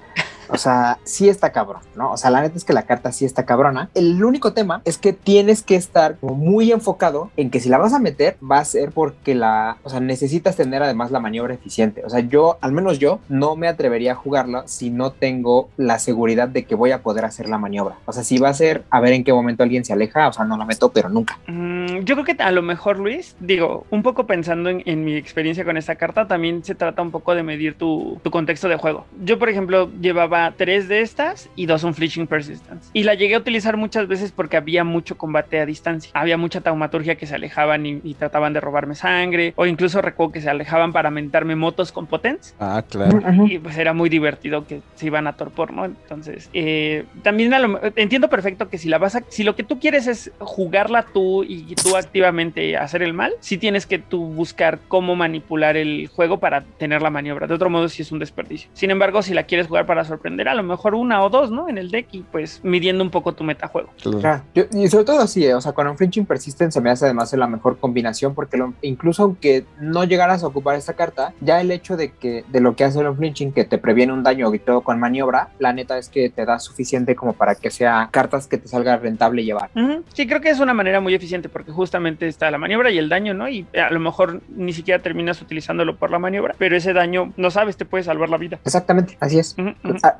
O 0.49 0.57
sea, 0.57 0.99
sí 1.03 1.29
está 1.29 1.51
cabrón, 1.51 1.81
¿no? 1.95 2.11
O 2.11 2.17
sea, 2.17 2.29
la 2.29 2.41
neta 2.41 2.57
es 2.57 2.65
que 2.65 2.73
la 2.73 2.83
carta 2.83 3.11
sí 3.11 3.25
está 3.25 3.45
cabrona. 3.45 3.89
El 3.93 4.23
único 4.23 4.53
tema 4.53 4.81
es 4.85 4.97
que 4.97 5.13
tienes 5.13 5.63
que 5.63 5.75
estar 5.75 6.17
muy 6.21 6.71
enfocado 6.71 7.31
en 7.37 7.49
que 7.49 7.59
si 7.59 7.69
la 7.69 7.77
vas 7.77 7.93
a 7.93 7.99
meter, 7.99 8.37
va 8.39 8.59
a 8.59 8.65
ser 8.65 8.91
porque 8.91 9.35
la, 9.35 9.77
o 9.83 9.89
sea, 9.89 9.99
necesitas 9.99 10.55
tener 10.55 10.83
además 10.83 11.11
la 11.11 11.19
maniobra 11.19 11.53
eficiente. 11.53 12.03
O 12.05 12.09
sea, 12.09 12.21
yo, 12.21 12.57
al 12.61 12.71
menos 12.71 12.99
yo, 12.99 13.19
no 13.29 13.55
me 13.55 13.67
atrevería 13.67 14.13
a 14.13 14.15
jugarla 14.15 14.63
si 14.67 14.89
no 14.89 15.11
tengo 15.11 15.69
la 15.77 15.99
seguridad 15.99 16.47
de 16.47 16.65
que 16.65 16.75
voy 16.75 16.91
a 16.91 17.01
poder 17.01 17.25
hacer 17.25 17.49
la 17.49 17.57
maniobra. 17.57 17.97
O 18.05 18.13
sea, 18.13 18.23
si 18.23 18.37
va 18.37 18.49
a 18.49 18.53
ser 18.53 18.83
a 18.89 18.99
ver 18.99 19.13
en 19.13 19.23
qué 19.23 19.33
momento 19.33 19.63
alguien 19.63 19.85
se 19.85 19.93
aleja, 19.93 20.27
o 20.27 20.33
sea, 20.33 20.45
no 20.45 20.57
la 20.57 20.65
meto, 20.65 20.89
pero 20.89 21.09
nunca. 21.09 21.39
Mm, 21.47 21.99
yo 21.99 22.15
creo 22.15 22.25
que 22.25 22.43
a 22.43 22.51
lo 22.51 22.61
mejor, 22.61 22.99
Luis, 22.99 23.35
digo, 23.39 23.85
un 23.89 24.03
poco 24.03 24.25
pensando 24.25 24.69
en, 24.69 25.05
mi 25.05 25.15
experiencia 25.15 25.65
con 25.65 25.77
esta 25.77 25.95
carta, 25.95 26.27
también 26.27 26.63
se 26.63 26.75
trata 26.75 27.01
un 27.01 27.11
poco 27.11 27.35
de 27.35 27.43
medir 27.43 27.77
tu 27.77 28.19
contexto 28.31 28.67
de 28.67 28.77
juego. 28.77 29.05
Yo, 29.23 29.37
por 29.37 29.49
ejemplo, 29.49 29.89
llevaba 30.01 30.34
tres 30.57 30.87
de 30.87 31.01
estas 31.01 31.49
y 31.55 31.65
dos 31.65 31.83
un 31.83 31.93
Fleeting 31.93 32.27
Persistence. 32.27 32.89
Y 32.93 33.03
la 33.03 33.13
llegué 33.15 33.35
a 33.35 33.39
utilizar 33.39 33.77
muchas 33.77 34.07
veces 34.07 34.31
porque 34.31 34.57
había 34.57 34.83
mucho 34.83 35.17
combate 35.17 35.59
a 35.59 35.65
distancia. 35.65 36.11
Había 36.13 36.37
mucha 36.37 36.61
taumaturgia 36.61 37.15
que 37.15 37.25
se 37.27 37.35
alejaban 37.35 37.85
y, 37.85 37.99
y 38.03 38.13
trataban 38.15 38.53
de 38.53 38.59
robarme 38.61 38.95
sangre, 38.95 39.53
o 39.55 39.65
incluso 39.65 40.01
recuerdo 40.01 40.33
que 40.33 40.41
se 40.41 40.49
alejaban 40.49 40.93
para 40.93 41.09
mentarme 41.11 41.55
motos 41.55 41.91
con 41.91 42.07
potens. 42.07 42.55
Ah, 42.59 42.83
claro. 42.87 43.19
Y 43.47 43.59
pues 43.59 43.77
era 43.77 43.93
muy 43.93 44.09
divertido 44.09 44.65
que 44.65 44.81
se 44.95 45.05
iban 45.07 45.27
a 45.27 45.33
torpor, 45.33 45.71
¿no? 45.73 45.85
Entonces, 45.85 46.49
eh, 46.53 47.05
también 47.23 47.51
lo- 47.51 47.79
entiendo 47.95 48.29
perfecto 48.29 48.69
que 48.69 48.77
si 48.77 48.89
la 48.89 48.97
vas 48.97 49.15
a, 49.15 49.23
si 49.29 49.43
lo 49.43 49.55
que 49.55 49.63
tú 49.63 49.79
quieres 49.79 50.07
es 50.07 50.31
jugarla 50.39 51.05
tú 51.13 51.43
y 51.43 51.75
tú 51.75 51.95
activamente 51.95 52.77
hacer 52.77 53.01
el 53.03 53.13
mal, 53.13 53.33
sí 53.39 53.57
tienes 53.57 53.85
que 53.85 53.99
tú 53.99 54.25
buscar 54.25 54.79
cómo 54.87 55.15
manipular 55.15 55.77
el 55.77 56.07
juego 56.07 56.39
para 56.39 56.61
tener 56.77 57.01
la 57.01 57.09
maniobra. 57.09 57.47
De 57.47 57.53
otro 57.53 57.69
modo, 57.69 57.87
sí 57.89 58.01
es 58.01 58.11
un 58.11 58.19
desperdicio. 58.19 58.69
Sin 58.73 58.91
embargo, 58.91 59.21
si 59.21 59.33
la 59.33 59.43
quieres 59.43 59.67
jugar 59.67 59.85
para 59.85 60.03
sorprender, 60.03 60.24
a 60.25 60.55
lo 60.55 60.63
mejor 60.63 60.95
una 60.95 61.23
o 61.23 61.29
dos, 61.29 61.51
¿no? 61.51 61.69
En 61.69 61.77
el 61.77 61.91
deck 61.91 62.07
y 62.11 62.21
pues 62.21 62.59
midiendo 62.63 63.03
un 63.03 63.09
poco 63.11 63.33
tu 63.33 63.43
metajuego. 63.43 63.89
Claro. 64.01 64.43
Yo- 64.53 64.65
y 64.71 64.87
sobre 64.87 65.05
todo 65.05 65.19
así, 65.21 65.45
eh, 65.45 65.53
o 65.53 65.61
sea, 65.61 65.73
con 65.73 65.87
un 65.87 65.97
Flinching 65.97 66.25
Persistent 66.25 66.71
se 66.71 66.81
me 66.81 66.89
hace 66.89 67.05
además 67.05 67.31
la 67.33 67.47
mejor 67.47 67.77
combinación 67.77 68.33
porque 68.33 68.57
lo- 68.57 68.73
incluso 68.81 69.23
aunque 69.23 69.65
no 69.79 70.03
llegaras 70.03 70.43
a 70.43 70.47
ocupar 70.47 70.75
esta 70.75 70.93
carta, 70.93 71.33
ya 71.41 71.61
el 71.61 71.71
hecho 71.71 71.95
de 71.97 72.11
que 72.11 72.43
de 72.47 72.59
lo 72.61 72.75
que 72.75 72.83
hace 72.83 72.99
el 72.99 73.13
Flinching 73.15 73.51
que 73.53 73.65
te 73.65 73.77
previene 73.77 74.13
un 74.13 74.23
daño 74.23 74.53
y 74.53 74.59
todo 74.59 74.81
con 74.81 74.99
maniobra, 74.99 75.49
la 75.59 75.73
neta 75.73 75.97
es 75.97 76.09
que 76.09 76.29
te 76.29 76.45
da 76.45 76.59
suficiente 76.59 77.15
como 77.15 77.33
para 77.33 77.55
que 77.55 77.69
sea 77.71 78.09
cartas 78.11 78.47
que 78.47 78.57
te 78.57 78.67
salga 78.67 78.97
rentable 78.97 79.43
llevar. 79.43 79.69
Ujú. 79.75 80.03
Sí, 80.13 80.27
creo 80.27 80.41
que 80.41 80.49
es 80.49 80.59
una 80.59 80.73
manera 80.73 80.99
muy 81.01 81.13
eficiente 81.13 81.49
porque 81.49 81.71
justamente 81.71 82.27
está 82.27 82.49
la 82.51 82.57
maniobra 82.57 82.89
y 82.91 82.97
el 82.97 83.09
daño, 83.09 83.33
¿no? 83.33 83.47
Y 83.49 83.65
a 83.75 83.89
lo 83.91 83.99
mejor 83.99 84.41
ni 84.49 84.73
siquiera 84.73 85.01
terminas 85.01 85.41
utilizándolo 85.41 85.95
por 85.97 86.09
la 86.11 86.19
maniobra, 86.19 86.55
pero 86.57 86.75
ese 86.75 86.93
daño, 86.93 87.33
no 87.37 87.51
sabes, 87.51 87.77
te 87.77 87.85
puede 87.85 88.03
salvar 88.03 88.29
la 88.29 88.37
vida. 88.37 88.59
Exactamente, 88.65 89.17
así 89.19 89.39
es. 89.39 89.55
Ujú. 89.57 89.73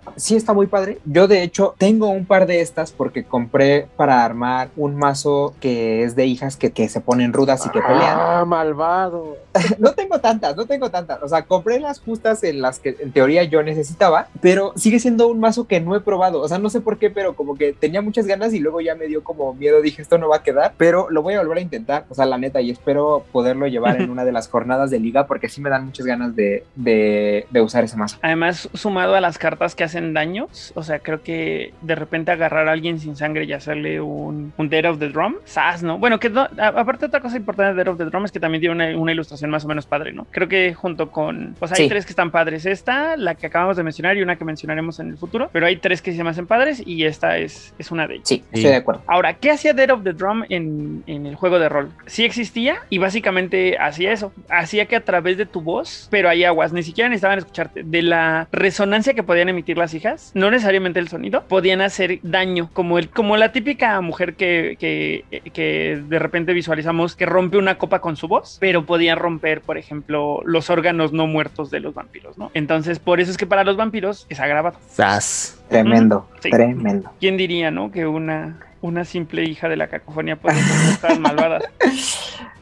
Ah, 0.06 0.12
sí 0.16 0.36
está 0.36 0.54
muy 0.54 0.68
padre. 0.68 1.00
Yo 1.06 1.28
de 1.28 1.44
hecho 1.44 1.76
tengo 1.78 2.10
un 2.10 2.26
par 2.26 2.48
de 2.48 2.62
estas 2.62 2.92
porque 2.92 3.24
compré 3.24 3.88
para 3.96 4.24
armar 4.24 4.70
un 4.76 4.96
mazo 4.96 5.54
que 5.60 6.04
es 6.04 6.16
de 6.16 6.26
hijas 6.26 6.58
que, 6.58 6.72
que 6.72 6.90
se 6.90 7.02
ponen 7.02 7.34
rudas 7.34 7.66
y 7.66 7.70
que 7.70 7.82
pelean. 7.82 8.18
Ah, 8.20 8.46
malvado. 8.46 9.38
no 9.80 9.94
tengo 9.94 10.20
tantas, 10.20 10.56
no 10.56 10.66
tengo 10.66 10.90
tantas. 10.90 11.22
O 11.24 11.28
sea, 11.28 11.44
compré 11.44 11.80
las 11.80 12.00
justas 12.00 12.44
en 12.44 12.62
las 12.62 12.80
que 12.80 12.96
en 13.00 13.12
teoría 13.12 13.44
yo 13.44 13.64
necesitaba, 13.64 14.28
pero 14.42 14.74
sigue 14.76 15.00
siendo 15.00 15.28
un 15.28 15.40
mazo 15.40 15.68
que 15.68 15.82
no 15.82 15.96
he 15.96 16.02
probado. 16.02 16.42
O 16.42 16.48
sea, 16.48 16.58
no 16.60 16.70
sé 16.70 16.82
por 16.82 16.98
qué, 16.98 17.10
pero 17.10 17.36
como 17.36 17.56
que 17.56 17.74
tenía 17.74 18.02
muchas 18.02 18.26
ganas 18.28 18.54
y 18.54 18.60
luego 18.60 18.82
ya 18.82 18.96
me 18.96 19.08
dio 19.08 19.24
como 19.24 19.54
miedo. 19.54 19.82
Dije, 19.82 20.02
esto 20.02 20.18
no 20.18 20.30
va 20.30 20.38
a 20.38 20.44
quedar, 20.44 20.74
pero 20.78 21.10
lo 21.10 21.22
voy 21.22 21.34
a 21.36 21.40
volver 21.40 21.58
a 21.60 21.62
intentar. 21.62 22.06
O 22.10 22.16
sea, 22.16 22.26
la 22.26 22.38
neta, 22.38 22.62
y 22.62 22.72
espero 22.72 23.26
poderlo 23.32 23.68
llevar 23.68 24.00
en 24.02 24.10
una 24.16 24.26
de 24.26 24.32
las 24.32 24.48
jornadas 24.48 24.90
de 24.92 25.00
liga 25.00 25.28
porque 25.28 25.50
sí 25.50 25.62
me 25.62 25.70
dan 25.70 25.86
muchas 25.86 26.06
ganas 26.06 26.36
de, 26.36 26.64
de, 26.76 27.48
de 27.50 27.62
usar 27.62 27.84
ese 27.84 27.98
mazo. 27.98 28.18
Además, 28.22 28.70
sumado 28.74 29.16
a 29.16 29.22
las 29.22 29.38
cartas 29.38 29.76
que 29.76 29.84
hacen 29.84 30.14
daños, 30.14 30.72
o 30.76 30.84
sea, 30.84 31.00
creo 31.00 31.22
que 31.24 31.74
de 31.82 31.96
repente 31.96 32.32
agarrar 32.32 32.68
a 32.68 32.72
alguien 32.72 33.00
sin 33.00 33.16
sangre 33.16 33.46
y 33.46 33.54
hacerle 33.54 34.02
un, 34.02 34.54
un 34.58 34.70
Dead 34.70 34.90
of 34.90 35.00
the 35.00 35.10
Drum, 35.10 35.36
sas, 35.46 35.84
¿no? 35.84 35.98
Bueno, 35.98 36.20
que 36.20 36.30
no- 36.30 36.48
aparte 36.58 37.06
otra 37.06 37.22
cosa 37.22 37.38
importante 37.38 37.74
de 37.76 37.84
Dead 37.84 37.88
of 37.92 37.98
the 37.98 38.06
Drum 38.06 38.26
es 38.26 38.32
que 38.32 38.40
también 38.40 38.62
tiene 38.62 38.76
una, 38.76 38.98
una 39.00 39.12
ilustración 39.12 39.45
más 39.50 39.66
o 39.66 39.68
menos 39.68 39.86
padre, 39.86 40.12
¿no? 40.14 40.26
Creo 40.32 40.48
que 40.48 40.74
junto 40.74 41.12
con, 41.12 41.56
pues 41.60 41.72
hay 41.72 41.84
Sí. 41.84 41.90
tres 41.90 42.06
que 42.06 42.12
están 42.12 42.32
padres. 42.32 42.66
Esta, 42.66 43.18
la 43.18 43.36
que 43.36 43.48
acabamos 43.48 43.78
de 43.78 43.84
mencionar 43.84 44.18
y 44.18 44.22
una 44.22 44.36
que 44.38 44.46
mencionaremos 44.46 45.00
en 45.00 45.10
el 45.10 45.18
futuro, 45.18 45.50
pero 45.52 45.66
hay 45.66 45.78
tres 45.78 46.02
que 46.02 46.14
se 46.14 46.24
me 46.24 46.30
hacen 46.30 46.48
padres 46.48 46.82
y 46.86 47.04
esta 47.06 47.38
es, 47.38 47.74
es 47.78 47.92
una 47.92 48.08
de 48.08 48.16
ellas. 48.16 48.28
Sí, 48.28 48.36
Sí. 48.38 48.44
estoy 48.60 48.72
de 48.72 48.78
acuerdo. 48.78 49.04
Ahora, 49.08 49.34
¿qué 49.36 49.52
hacía 49.52 49.74
Dead 49.74 49.90
of 49.92 50.04
the 50.04 50.14
Drum 50.14 50.44
en, 50.50 51.04
en 51.08 51.26
el 51.26 51.36
juego 51.36 51.60
de 51.60 51.70
rol? 51.70 51.90
Sí 52.06 52.24
existía 52.26 52.78
y 52.90 52.98
básicamente 52.98 53.78
hacía 53.80 54.12
eso. 54.12 54.32
Hacía 54.50 54.86
que 54.86 54.96
a 54.96 55.02
través 55.04 55.38
de 55.38 55.46
tu 55.46 55.62
voz, 55.62 56.08
pero 56.12 56.30
hay 56.30 56.44
aguas, 56.44 56.74
ni 56.74 56.84
siquiera 56.84 57.10
necesitaban 57.10 57.40
escucharte, 57.40 57.84
de 57.84 58.02
la 58.02 58.48
resonancia 58.52 59.14
que 59.14 59.24
podían 59.24 59.50
emitir 59.50 59.78
las 59.78 59.94
hijas, 59.94 60.32
no 60.36 60.52
necesariamente 60.52 61.00
el 61.00 61.08
sonido, 61.08 61.44
podían 61.48 61.82
hacer 61.82 62.20
daño, 62.24 62.70
como, 62.74 62.98
el, 63.00 63.10
como 63.10 63.38
la 63.38 63.52
típica 63.52 64.00
mujer 64.02 64.36
que, 64.36 64.78
que, 64.80 65.24
que 65.54 66.02
de 66.08 66.20
repente 66.20 66.54
visualizamos 66.54 67.16
que 67.16 67.26
rompe 67.26 67.58
una 67.58 67.78
copa 67.78 68.00
con 68.00 68.16
su 68.16 68.28
voz, 68.28 68.58
pero 68.60 68.86
podían 68.86 69.18
romper, 69.18 69.35
por 69.62 69.78
ejemplo, 69.78 70.42
los 70.46 70.70
órganos 70.70 71.14
no 71.14 71.28
muertos 71.28 71.72
de 71.72 71.80
los 71.80 71.94
vampiros, 71.94 72.38
¿no? 72.38 72.52
Entonces, 72.54 73.00
por 73.00 73.20
eso 73.20 73.32
es 73.32 73.38
que 73.38 73.46
para 73.46 73.64
los 73.64 73.78
vampiros 73.78 74.26
es 74.30 74.40
agravado. 74.40 74.78
Sas. 74.90 75.60
Tremendo, 75.70 76.28
Sí. 76.42 76.50
tremendo. 76.52 77.12
¿Quién 77.20 77.38
diría, 77.38 77.72
no? 77.72 77.92
Que 77.92 78.06
una, 78.06 78.60
una 78.86 79.04
simple 79.06 79.44
hija 79.44 79.68
de 79.70 79.76
la 79.78 79.88
cacofonía 79.88 80.36
puede 80.36 80.56
ser 81.02 81.20
malvadas. 81.20 81.64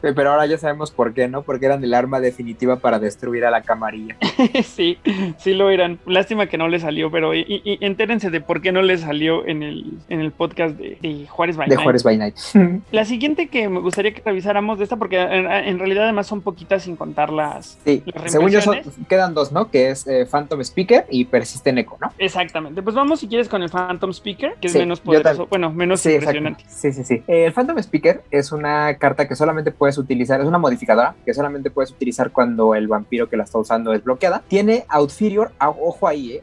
Pero 0.00 0.30
ahora 0.30 0.44
ya 0.46 0.58
sabemos 0.58 0.90
por 0.90 1.14
qué, 1.14 1.28
¿no? 1.28 1.42
Porque 1.42 1.64
eran 1.66 1.82
el 1.82 1.94
arma 1.94 2.20
definitiva 2.20 2.76
para 2.76 2.98
destruir 2.98 3.44
a 3.46 3.50
la 3.50 3.62
camarilla. 3.62 4.16
sí, 4.64 4.98
sí 5.38 5.54
lo 5.54 5.70
eran. 5.70 5.98
Lástima 6.06 6.46
que 6.46 6.58
no 6.58 6.68
le 6.68 6.78
salió, 6.78 7.10
pero 7.10 7.34
y, 7.34 7.40
y- 7.64 7.78
entérense 7.84 8.30
de 8.30 8.40
por 8.42 8.60
qué 8.60 8.70
no 8.70 8.82
le 8.82 8.98
salió 8.98 9.46
en 9.46 9.62
el, 9.62 9.92
en 10.10 10.20
el 10.20 10.30
podcast 10.30 10.76
de, 10.76 10.98
de 11.00 11.26
Juárez 11.26 11.56
by 11.56 11.68
De 11.68 11.76
Night. 11.76 11.82
Juárez 11.84 12.02
by 12.02 12.16
Night. 12.18 12.36
La 12.92 13.04
siguiente 13.06 13.48
que 13.48 13.68
me 13.68 13.80
gustaría 13.80 14.12
que 14.12 14.20
revisáramos 14.22 14.76
de 14.78 14.84
esta, 14.84 14.96
porque 14.96 15.20
en, 15.20 15.50
en 15.50 15.78
realidad 15.78 16.04
además 16.04 16.26
son 16.26 16.42
poquitas 16.42 16.82
sin 16.82 16.96
contar 16.96 17.32
las... 17.32 17.78
Sí, 17.84 18.02
Las 18.06 18.30
según 18.32 18.50
yo 18.50 18.60
son- 18.60 18.80
quedan 19.08 19.32
dos, 19.32 19.52
¿no? 19.52 19.70
Que 19.70 19.90
es 19.90 20.06
eh, 20.06 20.26
Phantom 20.30 20.60
Speaker 20.60 21.06
y 21.10 21.24
Persisten 21.24 21.78
Echo, 21.78 21.96
¿no? 22.00 22.12
Exactamente. 22.18 22.82
Pues 22.82 22.94
vamos 22.94 23.20
si 23.20 23.28
quieres 23.28 23.48
con 23.48 23.62
el 23.62 23.70
Phantom 23.70 24.10
Speaker, 24.10 24.54
que 24.60 24.66
es 24.68 24.74
menos 24.74 25.00
poderoso, 25.00 25.46
bueno, 25.46 25.72
menos 25.72 26.00
Sí, 26.00 26.13
exacto. 26.16 26.38
impresionante. 26.38 26.64
Sí, 26.68 26.92
sí, 26.92 27.04
sí. 27.04 27.22
Eh, 27.26 27.46
el 27.46 27.52
Phantom 27.52 27.78
Speaker 27.78 28.22
es 28.30 28.52
una 28.52 28.96
carta 28.98 29.26
que 29.28 29.36
solamente 29.36 29.70
puedes 29.70 29.98
utilizar, 29.98 30.40
es 30.40 30.46
una 30.46 30.58
modificadora 30.58 31.14
que 31.24 31.34
solamente 31.34 31.70
puedes 31.70 31.90
utilizar 31.90 32.30
cuando 32.30 32.74
el 32.74 32.88
vampiro 32.88 33.28
que 33.28 33.36
la 33.36 33.44
está 33.44 33.58
usando 33.58 33.92
es 33.92 34.02
bloqueada. 34.02 34.42
Tiene 34.48 34.84
Outferior, 34.88 35.52
ah, 35.58 35.70
ojo 35.70 36.08
ahí, 36.08 36.32
eh, 36.32 36.42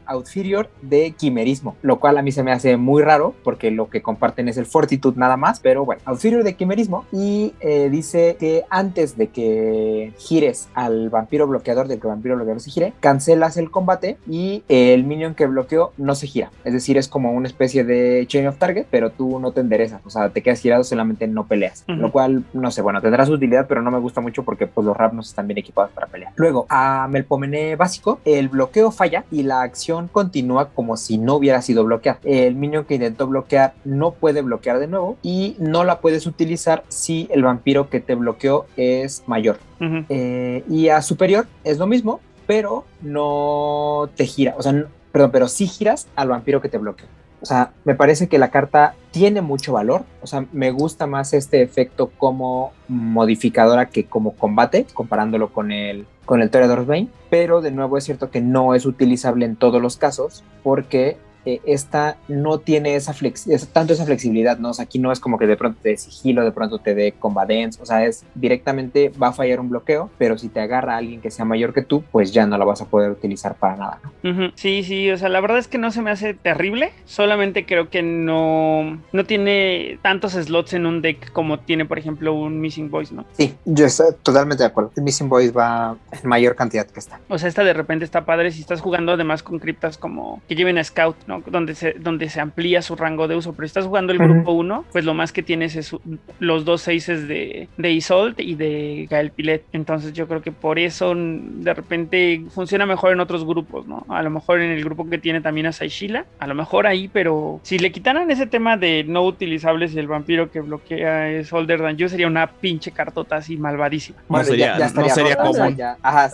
de 0.82 1.12
Quimerismo, 1.12 1.76
lo 1.82 1.98
cual 2.00 2.18
a 2.18 2.22
mí 2.22 2.32
se 2.32 2.42
me 2.42 2.52
hace 2.52 2.76
muy 2.76 3.02
raro 3.02 3.34
porque 3.44 3.70
lo 3.70 3.88
que 3.88 4.02
comparten 4.02 4.48
es 4.48 4.56
el 4.56 4.66
Fortitude 4.66 5.18
nada 5.18 5.36
más, 5.36 5.60
pero 5.60 5.84
bueno, 5.84 6.02
Outferior 6.04 6.44
de 6.44 6.54
Quimerismo 6.54 7.04
y 7.12 7.54
eh, 7.60 7.88
dice 7.90 8.36
que 8.38 8.64
antes 8.70 9.16
de 9.16 9.28
que 9.28 10.12
gires 10.18 10.68
al 10.74 11.10
vampiro 11.10 11.46
bloqueador, 11.46 11.88
del 11.88 12.00
que 12.00 12.06
el 12.06 12.14
vampiro 12.14 12.36
bloqueador 12.36 12.60
se 12.60 12.70
gire, 12.70 12.92
cancelas 13.00 13.56
el 13.56 13.70
combate 13.70 14.16
y 14.28 14.62
el 14.68 15.04
minion 15.04 15.34
que 15.34 15.46
bloqueó 15.46 15.92
no 15.96 16.14
se 16.14 16.26
gira. 16.26 16.50
Es 16.64 16.72
decir, 16.72 16.96
es 16.96 17.08
como 17.08 17.32
una 17.32 17.48
especie 17.48 17.84
de 17.84 18.24
Chain 18.26 18.46
of 18.46 18.58
Target, 18.58 18.86
pero 18.90 19.10
tú 19.10 19.38
no 19.38 19.52
te 19.52 19.60
enderezas, 19.62 20.00
o 20.04 20.10
sea, 20.10 20.28
te 20.28 20.42
quedas 20.42 20.60
girado, 20.60 20.84
solamente 20.84 21.26
no 21.26 21.46
peleas. 21.46 21.84
Ujú. 21.88 21.98
Lo 21.98 22.12
cual, 22.12 22.44
no 22.52 22.70
sé, 22.70 22.82
bueno, 22.82 23.00
tendrá 23.00 23.24
su 23.24 23.32
utilidad, 23.32 23.66
pero 23.66 23.80
no 23.82 23.90
me 23.90 23.98
gusta 23.98 24.20
mucho 24.20 24.42
porque 24.42 24.66
pues, 24.66 24.86
los 24.86 24.96
Rapnos 24.96 25.28
están 25.28 25.46
bien 25.48 25.58
equipados 25.58 25.90
para 25.92 26.06
pelear. 26.06 26.32
Luego, 26.36 26.66
a 26.68 27.08
Melpomene 27.10 27.76
básico, 27.76 28.20
el 28.24 28.48
bloqueo 28.48 28.90
falla 28.90 29.24
y 29.30 29.42
la 29.42 29.62
acción 29.62 30.08
continúa 30.08 30.68
como 30.70 30.96
si 30.96 31.18
no 31.18 31.34
hubiera 31.36 31.62
sido 31.62 31.84
bloqueada. 31.84 32.18
El 32.24 32.54
minion 32.54 32.84
que 32.84 32.94
intentó 32.94 33.26
bloquear 33.26 33.74
no 33.84 34.10
puede 34.12 34.42
bloquear 34.42 34.78
de 34.78 34.86
nuevo 34.86 35.16
y 35.22 35.56
no 35.58 35.84
la 35.84 36.00
puedes 36.00 36.26
utilizar 36.26 36.84
si 36.88 37.28
el 37.30 37.42
vampiro 37.42 37.88
que 37.88 38.00
te 38.00 38.14
bloqueó 38.14 38.66
es 38.76 39.22
mayor. 39.26 39.58
Ujú. 39.80 40.04
Eh, 40.08 40.64
y 40.68 40.88
a 40.88 41.00
superior 41.02 41.46
es 41.64 41.78
lo 41.78 41.86
mismo, 41.86 42.20
pero 42.46 42.84
no 43.00 44.08
te 44.16 44.26
gira, 44.26 44.54
o 44.58 44.62
sea, 44.62 44.72
no- 44.72 44.86
perdón, 45.12 45.30
pero 45.32 45.48
sí 45.48 45.66
giras 45.66 46.08
al 46.16 46.28
vampiro 46.28 46.60
que 46.60 46.68
te 46.68 46.78
bloqueó. 46.78 47.06
O 47.42 47.46
sea, 47.46 47.72
me 47.84 47.96
parece 47.96 48.28
que 48.28 48.38
la 48.38 48.50
carta 48.50 48.94
tiene 49.10 49.42
mucho 49.42 49.72
valor. 49.72 50.04
O 50.22 50.26
sea, 50.28 50.46
me 50.52 50.70
gusta 50.70 51.08
más 51.08 51.34
este 51.34 51.60
efecto 51.60 52.10
como 52.16 52.72
modificadora 52.86 53.86
que 53.86 54.04
como 54.06 54.36
combate, 54.36 54.86
comparándolo 54.94 55.52
con 55.52 55.72
el, 55.72 56.06
con 56.24 56.40
el 56.40 56.50
Toreador's 56.50 56.86
Bane. 56.86 57.08
Pero 57.30 57.60
de 57.60 57.72
nuevo 57.72 57.98
es 57.98 58.04
cierto 58.04 58.30
que 58.30 58.40
no 58.40 58.74
es 58.74 58.86
utilizable 58.86 59.44
en 59.44 59.56
todos 59.56 59.82
los 59.82 59.96
casos 59.96 60.44
porque 60.62 61.16
eh, 61.44 61.60
esta 61.64 62.16
no 62.28 62.58
tiene 62.58 62.94
esa 62.94 63.12
flex 63.12 63.46
tanto 63.72 63.92
esa 63.92 64.04
flexibilidad, 64.04 64.58
¿no? 64.58 64.70
O 64.70 64.74
sea, 64.74 64.84
aquí 64.84 64.98
no 64.98 65.12
es 65.12 65.20
como 65.20 65.38
que 65.38 65.46
de 65.46 65.56
pronto 65.56 65.78
te 65.82 65.90
dé 65.90 65.96
sigilo, 65.96 66.44
de 66.44 66.52
pronto 66.52 66.78
te 66.78 66.94
dé 66.94 67.12
combat 67.12 67.48
dance, 67.48 67.80
o 67.82 67.86
sea, 67.86 68.04
es 68.04 68.24
directamente 68.34 69.10
va 69.10 69.28
a 69.28 69.32
fallar 69.32 69.60
un 69.60 69.68
bloqueo, 69.70 70.10
pero 70.18 70.38
si 70.38 70.48
te 70.48 70.60
agarra 70.60 70.96
alguien 70.96 71.20
que 71.20 71.30
sea 71.30 71.44
mayor 71.44 71.72
que 71.72 71.82
tú, 71.82 72.02
pues 72.12 72.32
ya 72.32 72.46
no 72.46 72.56
la 72.58 72.64
vas 72.64 72.80
a 72.82 72.86
poder 72.86 73.10
utilizar 73.10 73.54
para 73.54 73.76
nada, 73.76 74.00
¿no? 74.22 74.52
Sí, 74.54 74.82
sí, 74.82 75.10
o 75.10 75.18
sea, 75.18 75.28
la 75.28 75.40
verdad 75.40 75.58
es 75.58 75.68
que 75.68 75.78
no 75.78 75.90
se 75.90 76.02
me 76.02 76.10
hace 76.10 76.34
terrible, 76.34 76.92
solamente 77.04 77.66
creo 77.66 77.90
que 77.90 78.02
no, 78.02 79.00
no 79.12 79.24
tiene 79.24 79.98
tantos 80.02 80.32
slots 80.32 80.74
en 80.74 80.86
un 80.86 81.02
deck 81.02 81.32
como 81.32 81.58
tiene, 81.60 81.84
por 81.84 81.98
ejemplo, 81.98 82.34
un 82.34 82.60
Missing 82.60 82.90
Voice, 82.90 83.14
¿no? 83.14 83.24
Sí, 83.32 83.54
yo 83.64 83.86
estoy 83.86 84.14
totalmente 84.22 84.62
de 84.62 84.68
acuerdo. 84.68 84.92
El 84.96 85.02
Missing 85.02 85.28
Voice 85.28 85.52
va 85.52 85.96
en 86.10 86.28
mayor 86.28 86.54
cantidad 86.54 86.86
que 86.86 87.00
esta. 87.00 87.20
O 87.28 87.38
sea, 87.38 87.48
esta 87.48 87.64
de 87.64 87.72
repente 87.72 88.04
está 88.04 88.24
padre 88.24 88.50
si 88.52 88.60
estás 88.60 88.80
jugando 88.80 89.12
además 89.12 89.42
con 89.42 89.58
criptas 89.58 89.98
como 89.98 90.42
que 90.48 90.54
lleven 90.54 90.78
a 90.78 90.84
Scout, 90.84 91.16
¿no? 91.26 91.31
Donde 91.46 91.74
se, 91.74 91.92
donde 91.94 92.28
se 92.28 92.40
amplía 92.40 92.82
su 92.82 92.96
rango 92.96 93.28
de 93.28 93.36
uso, 93.36 93.52
pero 93.52 93.66
si 93.66 93.70
estás 93.70 93.86
jugando 93.86 94.12
el 94.12 94.18
grupo 94.18 94.52
1, 94.52 94.84
pues 94.92 95.04
lo 95.04 95.14
más 95.14 95.32
que 95.32 95.42
tienes 95.42 95.76
es 95.76 95.94
los 96.38 96.64
dos 96.64 96.82
seises 96.82 97.28
de, 97.28 97.68
de 97.76 97.90
Isolt 97.92 98.40
y 98.40 98.54
de 98.54 99.06
Gael 99.10 99.30
Pilet. 99.30 99.64
Entonces 99.72 100.12
yo 100.12 100.26
creo 100.28 100.42
que 100.42 100.52
por 100.52 100.78
eso 100.78 101.14
de 101.16 101.74
repente 101.74 102.44
funciona 102.50 102.86
mejor 102.86 103.12
en 103.12 103.20
otros 103.20 103.44
grupos, 103.44 103.86
¿no? 103.86 104.04
A 104.08 104.22
lo 104.22 104.30
mejor 104.30 104.60
en 104.60 104.70
el 104.70 104.84
grupo 104.84 105.08
que 105.08 105.18
tiene 105.18 105.40
también 105.40 105.66
a 105.66 105.72
Saishila, 105.72 106.24
a 106.38 106.46
lo 106.46 106.54
mejor 106.54 106.86
ahí, 106.86 107.08
pero 107.12 107.60
si 107.62 107.78
le 107.78 107.92
quitaran 107.92 108.30
ese 108.30 108.46
tema 108.46 108.76
de 108.76 109.04
no 109.04 109.22
utilizables 109.24 109.94
y 109.94 109.98
el 109.98 110.06
vampiro 110.08 110.50
que 110.50 110.60
bloquea 110.60 111.30
es 111.30 111.52
Older 111.52 111.80
Than 111.80 111.96
You, 111.96 112.08
sería 112.08 112.26
una 112.26 112.46
pinche 112.46 112.90
cartota 112.92 113.36
así 113.36 113.56
malvadísima. 113.56 114.18
No 114.28 114.44
sería- 114.50 114.72
no 114.94 115.08
común. 115.36 115.54
ajá, 116.02 116.28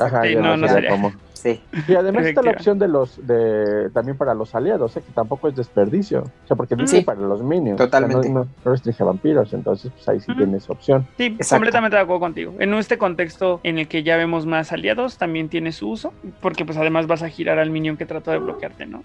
sería. 0.74 0.90
Sí. 1.42 1.60
Y 1.86 1.94
además 1.94 2.26
está 2.26 2.42
la 2.42 2.50
opción 2.52 2.78
de 2.78 2.88
los 2.88 3.26
de 3.26 3.90
también 3.94 4.16
para 4.16 4.34
los 4.34 4.54
aliados, 4.54 4.96
¿eh? 4.96 5.02
que 5.06 5.12
tampoco 5.12 5.48
es 5.48 5.56
desperdicio. 5.56 6.20
O 6.44 6.46
sea, 6.46 6.56
porque 6.56 6.74
dice 6.76 6.98
Sí. 6.98 7.04
para 7.04 7.20
los 7.20 7.42
minions. 7.42 7.74
o 7.74 7.78
sea, 7.78 7.86
Totalmente. 7.86 8.28
no, 8.28 8.40
no- 8.40 8.48
no 8.64 8.70
restringe 8.72 9.02
a 9.02 9.06
vampiros, 9.06 9.52
entonces 9.52 9.90
pues 9.92 10.08
ahí 10.08 10.20
sí 10.20 10.32
tienes 10.36 10.68
opción. 10.70 11.06
Sí, 11.16 11.26
Exacto. 11.26 11.56
completamente 11.56 11.96
de 11.96 12.02
acuerdo 12.02 12.20
contigo. 12.20 12.54
En 12.58 12.74
este 12.74 12.98
contexto 12.98 13.60
en 13.62 13.78
el 13.78 13.88
que 13.88 14.02
ya 14.02 14.16
vemos 14.16 14.46
más 14.46 14.72
aliados, 14.72 15.18
también 15.18 15.48
tiene 15.48 15.72
su 15.72 15.88
uso, 15.90 16.12
porque 16.40 16.64
pues 16.64 16.76
además 16.78 17.06
vas 17.06 17.22
a 17.22 17.28
girar 17.28 17.58
al 17.58 17.70
minion 17.70 17.96
que 17.96 18.06
trató 18.06 18.30
de 18.30 18.38
bloquearte, 18.38 18.86
¿no? 18.86 19.02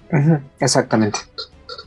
Exactamente. 0.59 1.19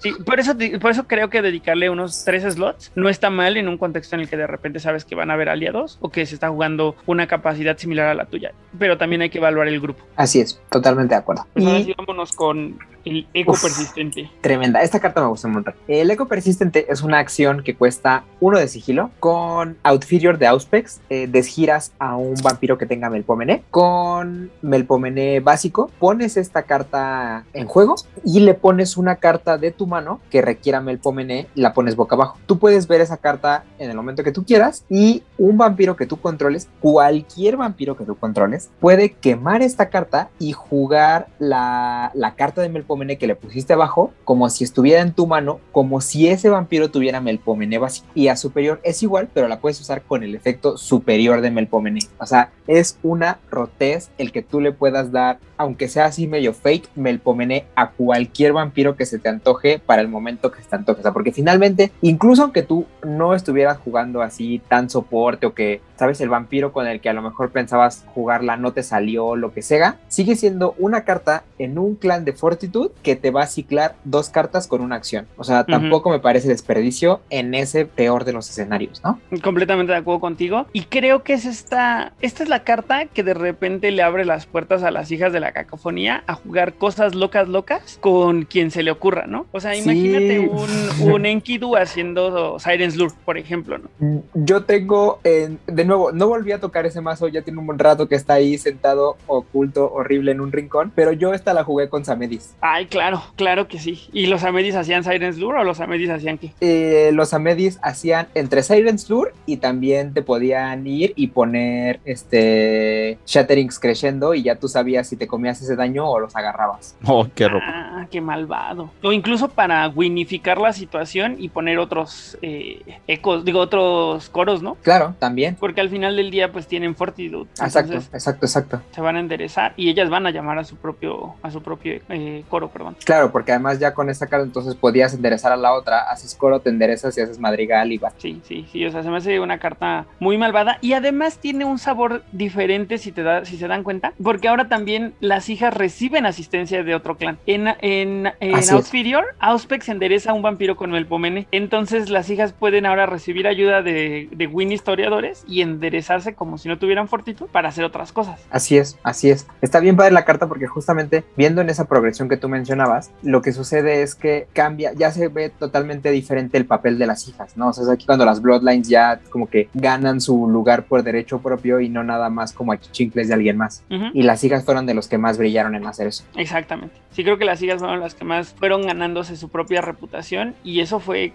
Sí, 0.00 0.12
por 0.12 0.40
eso, 0.40 0.54
por 0.80 0.90
eso 0.90 1.06
creo 1.06 1.30
que 1.30 1.42
dedicarle 1.42 1.90
unos 1.90 2.24
tres 2.24 2.42
slots 2.42 2.92
no 2.94 3.08
está 3.08 3.30
mal 3.30 3.56
en 3.56 3.68
un 3.68 3.78
contexto 3.78 4.16
en 4.16 4.22
el 4.22 4.28
que 4.28 4.36
de 4.36 4.46
repente 4.46 4.80
sabes 4.80 5.04
que 5.04 5.14
van 5.14 5.30
a 5.30 5.34
haber 5.34 5.48
aliados 5.48 5.98
o 6.00 6.10
que 6.10 6.26
se 6.26 6.34
está 6.34 6.48
jugando 6.48 6.96
una 7.06 7.26
capacidad 7.26 7.76
similar 7.76 8.08
a 8.08 8.14
la 8.14 8.26
tuya, 8.26 8.52
pero 8.78 8.98
también 8.98 9.22
hay 9.22 9.30
que 9.30 9.38
evaluar 9.38 9.68
el 9.68 9.80
grupo. 9.80 10.04
Así 10.16 10.40
es, 10.40 10.60
totalmente 10.70 11.14
de 11.14 11.20
acuerdo. 11.20 11.46
Pues 11.52 11.64
ahora 11.64 11.78
Y 11.78 11.84
sí 11.84 11.94
vámonos 11.96 12.32
con 12.32 12.78
el 13.06 13.26
eco 13.32 13.52
Uf. 13.52 13.62
persistente. 13.62 14.28
tremenda, 14.40 14.82
esta 14.82 15.00
carta 15.00 15.20
me 15.20 15.28
gusta 15.28 15.46
un 15.46 15.54
montón. 15.54 15.74
El 15.86 16.10
eco 16.10 16.26
persistente 16.26 16.86
es 16.92 17.02
una 17.02 17.18
acción 17.18 17.62
que 17.62 17.76
cuesta 17.76 18.24
uno 18.40 18.58
de 18.58 18.68
sigilo. 18.68 19.10
Con 19.20 19.78
Outferior 19.84 20.38
de 20.38 20.48
Auspex, 20.48 21.00
eh, 21.08 21.28
desgiras 21.28 21.92
a 21.98 22.16
un 22.16 22.34
vampiro 22.42 22.76
que 22.76 22.86
tenga 22.86 23.08
Melpomene. 23.08 23.62
Con 23.70 24.50
Melpomene 24.60 25.40
básico, 25.40 25.90
pones 26.00 26.36
esta 26.36 26.64
carta 26.64 27.44
en 27.52 27.66
juego 27.66 27.94
y 28.24 28.40
le 28.40 28.54
pones 28.54 28.96
una 28.96 29.16
carta 29.16 29.56
de 29.56 29.70
tu 29.70 29.86
mano 29.86 30.20
que 30.30 30.42
requiera 30.42 30.80
Melpomene 30.80 31.46
la 31.54 31.72
pones 31.72 31.94
boca 31.94 32.16
abajo. 32.16 32.38
Tú 32.46 32.58
puedes 32.58 32.88
ver 32.88 33.00
esa 33.00 33.18
carta 33.18 33.64
en 33.78 33.88
el 33.88 33.96
momento 33.96 34.24
que 34.24 34.32
tú 34.32 34.44
quieras 34.44 34.84
y 34.90 35.22
un 35.38 35.56
vampiro 35.56 35.94
que 35.94 36.06
tú 36.06 36.16
controles, 36.20 36.68
cualquier 36.80 37.56
vampiro 37.56 37.96
que 37.96 38.04
tú 38.04 38.16
controles, 38.16 38.70
puede 38.80 39.12
quemar 39.12 39.62
esta 39.62 39.90
carta 39.90 40.28
y 40.40 40.52
jugar 40.52 41.28
la, 41.38 42.10
la 42.14 42.34
carta 42.34 42.62
de 42.62 42.68
Melpomene 42.68 42.95
Melpomene 42.96 43.18
que 43.18 43.26
le 43.26 43.36
pusiste 43.36 43.74
abajo 43.74 44.12
como 44.24 44.48
si 44.48 44.64
estuviera 44.64 45.02
en 45.02 45.12
tu 45.12 45.26
mano, 45.26 45.60
como 45.70 46.00
si 46.00 46.28
ese 46.28 46.48
vampiro 46.48 46.90
tuviera 46.90 47.20
Melpomene 47.20 47.76
básico. 47.76 48.06
Y 48.14 48.28
a 48.28 48.36
superior 48.36 48.80
es 48.84 49.02
igual, 49.02 49.28
pero 49.32 49.48
la 49.48 49.60
puedes 49.60 49.80
usar 49.80 50.02
con 50.02 50.22
el 50.22 50.34
efecto 50.34 50.78
superior 50.78 51.42
de 51.42 51.50
Melpomene. 51.50 52.00
O 52.18 52.24
sea, 52.24 52.52
es 52.66 52.98
una 53.02 53.38
rotez 53.50 54.10
el 54.16 54.32
que 54.32 54.42
tú 54.42 54.60
le 54.60 54.72
puedas 54.72 55.12
dar, 55.12 55.38
aunque 55.58 55.88
sea 55.88 56.06
así 56.06 56.26
medio 56.26 56.54
fake, 56.54 56.88
Melpomene 56.94 57.66
a 57.76 57.90
cualquier 57.90 58.54
vampiro 58.54 58.96
que 58.96 59.04
se 59.04 59.18
te 59.18 59.28
antoje 59.28 59.78
para 59.78 60.00
el 60.00 60.08
momento 60.08 60.50
que 60.50 60.62
se 60.62 60.68
te 60.68 60.76
antoje. 60.76 61.00
O 61.00 61.02
sea, 61.02 61.12
porque 61.12 61.32
finalmente, 61.32 61.92
incluso 62.00 62.44
aunque 62.44 62.62
tú 62.62 62.86
no 63.04 63.34
estuvieras 63.34 63.78
jugando 63.78 64.22
así 64.22 64.62
tan 64.68 64.88
soporte 64.88 65.46
o 65.46 65.54
que, 65.54 65.82
sabes, 65.96 66.20
el 66.22 66.30
vampiro 66.30 66.72
con 66.72 66.86
el 66.86 67.00
que 67.00 67.10
a 67.10 67.12
lo 67.12 67.22
mejor 67.22 67.50
pensabas 67.50 68.04
jugarla 68.14 68.56
no 68.56 68.72
te 68.72 68.82
salió, 68.82 69.36
lo 69.36 69.52
que 69.52 69.60
sea, 69.60 69.98
sigue 70.08 70.34
siendo 70.34 70.74
una 70.78 71.04
carta 71.04 71.44
en 71.58 71.78
un 71.78 71.94
clan 71.94 72.24
de 72.24 72.32
fortitud 72.32 72.85
que 73.02 73.16
te 73.16 73.30
va 73.30 73.42
a 73.42 73.46
ciclar 73.46 73.96
dos 74.04 74.28
cartas 74.28 74.66
con 74.66 74.80
una 74.80 74.96
acción. 74.96 75.26
O 75.36 75.44
sea, 75.44 75.64
tampoco 75.64 76.10
me 76.10 76.18
parece 76.18 76.48
desperdicio 76.48 77.20
en 77.30 77.54
ese 77.54 77.86
peor 77.86 78.24
de 78.24 78.32
los 78.32 78.48
escenarios, 78.50 79.02
¿no? 79.04 79.20
Completamente 79.42 79.92
de 79.92 79.98
acuerdo 79.98 80.20
contigo. 80.20 80.66
Y 80.72 80.84
creo 80.84 81.22
que 81.22 81.34
es 81.34 81.44
esta, 81.44 82.12
esta 82.20 82.42
es 82.42 82.48
la 82.48 82.64
carta 82.64 83.06
que 83.06 83.22
de 83.22 83.34
repente 83.34 83.90
le 83.90 84.02
abre 84.02 84.24
las 84.24 84.46
puertas 84.46 84.82
a 84.82 84.90
las 84.90 85.10
hijas 85.10 85.32
de 85.32 85.40
la 85.40 85.52
cacofonía 85.52 86.24
a 86.26 86.34
jugar 86.34 86.74
cosas 86.74 87.14
locas, 87.14 87.48
locas 87.48 87.98
con 88.00 88.44
quien 88.44 88.70
se 88.70 88.82
le 88.82 88.90
ocurra, 88.90 89.26
¿no? 89.26 89.46
O 89.52 89.60
sea, 89.60 89.76
imagínate 89.76 90.38
un, 90.40 91.10
un 91.12 91.26
Enkidu 91.26 91.76
haciendo 91.76 92.58
Siren's 92.58 92.96
Lure, 92.96 93.14
por 93.24 93.38
ejemplo, 93.38 93.78
¿no? 93.78 93.88
Mm, 93.98 94.18
yo 94.34 94.64
tengo, 94.64 95.20
de 95.22 95.84
nuevo, 95.84 96.12
no 96.12 96.28
volví 96.28 96.52
a 96.52 96.60
tocar 96.60 96.86
ese 96.86 97.00
mazo, 97.00 97.28
ya 97.28 97.42
tiene 97.42 97.58
un 97.58 97.66
buen 97.66 97.78
rato 97.78 98.08
que 98.08 98.14
está 98.14 98.34
ahí 98.34 98.58
sentado 98.58 99.16
oculto, 99.26 99.92
horrible 99.92 100.32
en 100.32 100.40
un 100.40 100.52
rincón, 100.52 100.92
pero 100.94 101.12
yo 101.12 101.32
esta 101.34 101.54
la 101.54 101.64
jugué 101.64 101.88
con 101.88 102.04
Samedis. 102.04 102.54
Ay, 102.68 102.86
claro, 102.86 103.22
claro 103.36 103.68
que 103.68 103.78
sí. 103.78 104.08
¿Y 104.12 104.26
los 104.26 104.42
Amedis 104.42 104.74
hacían 104.74 105.04
Siren's 105.04 105.38
Lure 105.38 105.60
o 105.60 105.64
los 105.64 105.78
Amedis 105.78 106.10
hacían 106.10 106.36
qué? 106.36 106.52
Eh, 106.60 107.10
los 107.12 107.32
Amedis 107.32 107.78
hacían 107.80 108.26
entre 108.34 108.64
Siren's 108.64 109.08
Lure 109.08 109.30
y 109.46 109.58
también 109.58 110.12
te 110.12 110.22
podían 110.22 110.84
ir 110.84 111.12
y 111.14 111.28
poner 111.28 112.00
este 112.04 113.18
Shatterings 113.24 113.78
creciendo 113.78 114.34
y 114.34 114.42
ya 114.42 114.56
tú 114.56 114.66
sabías 114.66 115.08
si 115.08 115.16
te 115.16 115.28
comías 115.28 115.62
ese 115.62 115.76
daño 115.76 116.10
o 116.10 116.18
los 116.18 116.34
agarrabas. 116.34 116.96
Oh, 117.08 117.26
qué 117.34 117.48
ropa. 117.48 117.64
Ah, 117.68 118.06
qué 118.10 118.20
malvado. 118.20 118.90
O 119.02 119.12
incluso 119.12 119.48
para 119.48 119.88
winificar 119.88 120.58
la 120.58 120.72
situación 120.72 121.36
y 121.38 121.48
poner 121.48 121.78
otros 121.78 122.36
eh, 122.42 122.82
ecos, 123.06 123.44
digo, 123.44 123.60
otros 123.60 124.28
coros, 124.28 124.60
¿no? 124.60 124.74
Claro, 124.82 125.14
también. 125.20 125.56
Porque 125.58 125.80
al 125.80 125.88
final 125.88 126.16
del 126.16 126.30
día 126.32 126.50
pues 126.50 126.66
tienen 126.66 126.96
fortitud. 126.96 127.46
Exacto, 127.62 127.94
exacto, 127.94 128.44
exacto. 128.44 128.82
Se 128.90 129.00
van 129.00 129.16
a 129.16 129.20
enderezar 129.20 129.72
y 129.76 129.88
ellas 129.88 130.10
van 130.10 130.26
a 130.26 130.30
llamar 130.30 130.58
a 130.58 130.64
su 130.64 130.76
propio, 130.76 131.36
a 131.42 131.50
su 131.50 131.62
propio 131.62 132.00
eh, 132.08 132.42
coro, 132.50 132.55
perdón. 132.70 132.96
Claro, 133.04 133.30
porque 133.30 133.52
además 133.52 133.78
ya 133.78 133.94
con 133.94 134.10
esta 134.10 134.26
carta 134.26 134.44
entonces 134.44 134.74
podías 134.74 135.14
enderezar 135.14 135.52
a 135.52 135.56
la 135.56 135.72
otra, 135.72 136.10
haces 136.10 136.34
coro, 136.34 136.60
te 136.60 136.70
enderezas 136.70 137.16
y 137.16 137.20
haces 137.20 137.38
madrigal 137.38 137.92
y 137.92 137.98
va. 137.98 138.12
Sí, 138.18 138.40
sí, 138.44 138.66
sí, 138.72 138.84
o 138.84 138.90
sea, 138.90 139.02
se 139.02 139.10
me 139.10 139.18
hace 139.18 139.40
una 139.40 139.58
carta 139.58 140.06
muy 140.18 140.38
malvada 140.38 140.78
y 140.80 140.94
además 140.94 141.38
tiene 141.38 141.64
un 141.64 141.78
sabor 141.78 142.22
diferente 142.32 142.98
si 142.98 143.12
te 143.12 143.22
da, 143.22 143.44
si 143.44 143.56
se 143.56 143.68
dan 143.68 143.82
cuenta, 143.82 144.12
porque 144.22 144.48
ahora 144.48 144.68
también 144.68 145.14
las 145.20 145.48
hijas 145.48 145.74
reciben 145.74 146.26
asistencia 146.26 146.82
de 146.82 146.94
otro 146.94 147.16
clan. 147.16 147.38
En, 147.46 147.68
en, 147.80 148.32
en 148.40 148.54
Auspex 148.54 148.96
Auspex 149.38 149.88
endereza 149.88 150.30
a 150.30 150.34
un 150.34 150.42
vampiro 150.42 150.76
con 150.76 150.94
el 150.94 151.06
pomene, 151.06 151.46
entonces 151.52 152.10
las 152.10 152.30
hijas 152.30 152.52
pueden 152.52 152.86
ahora 152.86 153.06
recibir 153.06 153.46
ayuda 153.46 153.82
de, 153.82 154.28
de 154.32 154.46
Win 154.46 154.72
historiadores 154.72 155.44
y 155.46 155.62
enderezarse 155.62 156.34
como 156.34 156.58
si 156.58 156.68
no 156.68 156.78
tuvieran 156.78 157.08
fortitud 157.08 157.46
para 157.46 157.68
hacer 157.68 157.84
otras 157.84 158.12
cosas. 158.12 158.40
Así 158.50 158.76
es, 158.76 158.98
así 159.02 159.30
es. 159.30 159.46
Está 159.60 159.80
bien 159.80 159.96
padre 159.96 160.12
la 160.12 160.24
carta 160.24 160.46
porque 160.46 160.66
justamente 160.66 161.24
viendo 161.36 161.60
en 161.60 161.70
esa 161.70 161.86
progresión 161.86 162.28
que 162.28 162.36
tú 162.36 162.45
mencionabas, 162.48 163.10
lo 163.22 163.42
que 163.42 163.52
sucede 163.52 164.02
es 164.02 164.14
que 164.14 164.46
cambia, 164.52 164.92
ya 164.92 165.10
se 165.10 165.28
ve 165.28 165.50
totalmente 165.50 166.10
diferente 166.10 166.58
el 166.58 166.66
papel 166.66 166.98
de 166.98 167.06
las 167.06 167.28
hijas, 167.28 167.56
¿no? 167.56 167.68
O 167.68 167.72
sea, 167.72 167.84
es 167.84 167.90
aquí 167.90 168.06
cuando 168.06 168.24
las 168.24 168.40
Bloodlines 168.42 168.88
ya 168.88 169.20
como 169.30 169.48
que 169.48 169.68
ganan 169.74 170.20
su 170.20 170.48
lugar 170.48 170.84
por 170.84 171.02
derecho 171.02 171.40
propio 171.40 171.80
y 171.80 171.88
no 171.88 172.02
nada 172.02 172.30
más 172.30 172.52
como 172.52 172.72
aquí 172.72 172.88
chincles 172.90 173.28
de 173.28 173.34
alguien 173.34 173.56
más. 173.56 173.84
Y 174.12 174.22
las 174.22 174.42
hijas 174.44 174.64
fueron 174.64 174.86
de 174.86 174.94
los 174.94 175.08
que 175.08 175.18
más 175.18 175.38
brillaron 175.38 175.74
en 175.74 175.86
hacer 175.86 176.06
eso. 176.06 176.24
Exactamente. 176.36 176.96
Sí, 177.10 177.24
creo 177.24 177.38
que 177.38 177.44
las 177.44 177.62
hijas 177.62 177.78
fueron 177.78 178.00
las 178.00 178.14
que 178.14 178.24
más 178.24 178.54
fueron 178.54 178.86
ganándose 178.86 179.36
su 179.36 179.48
propia 179.48 179.80
reputación 179.80 180.54
y 180.64 180.80
eso 180.80 181.00
fue 181.00 181.32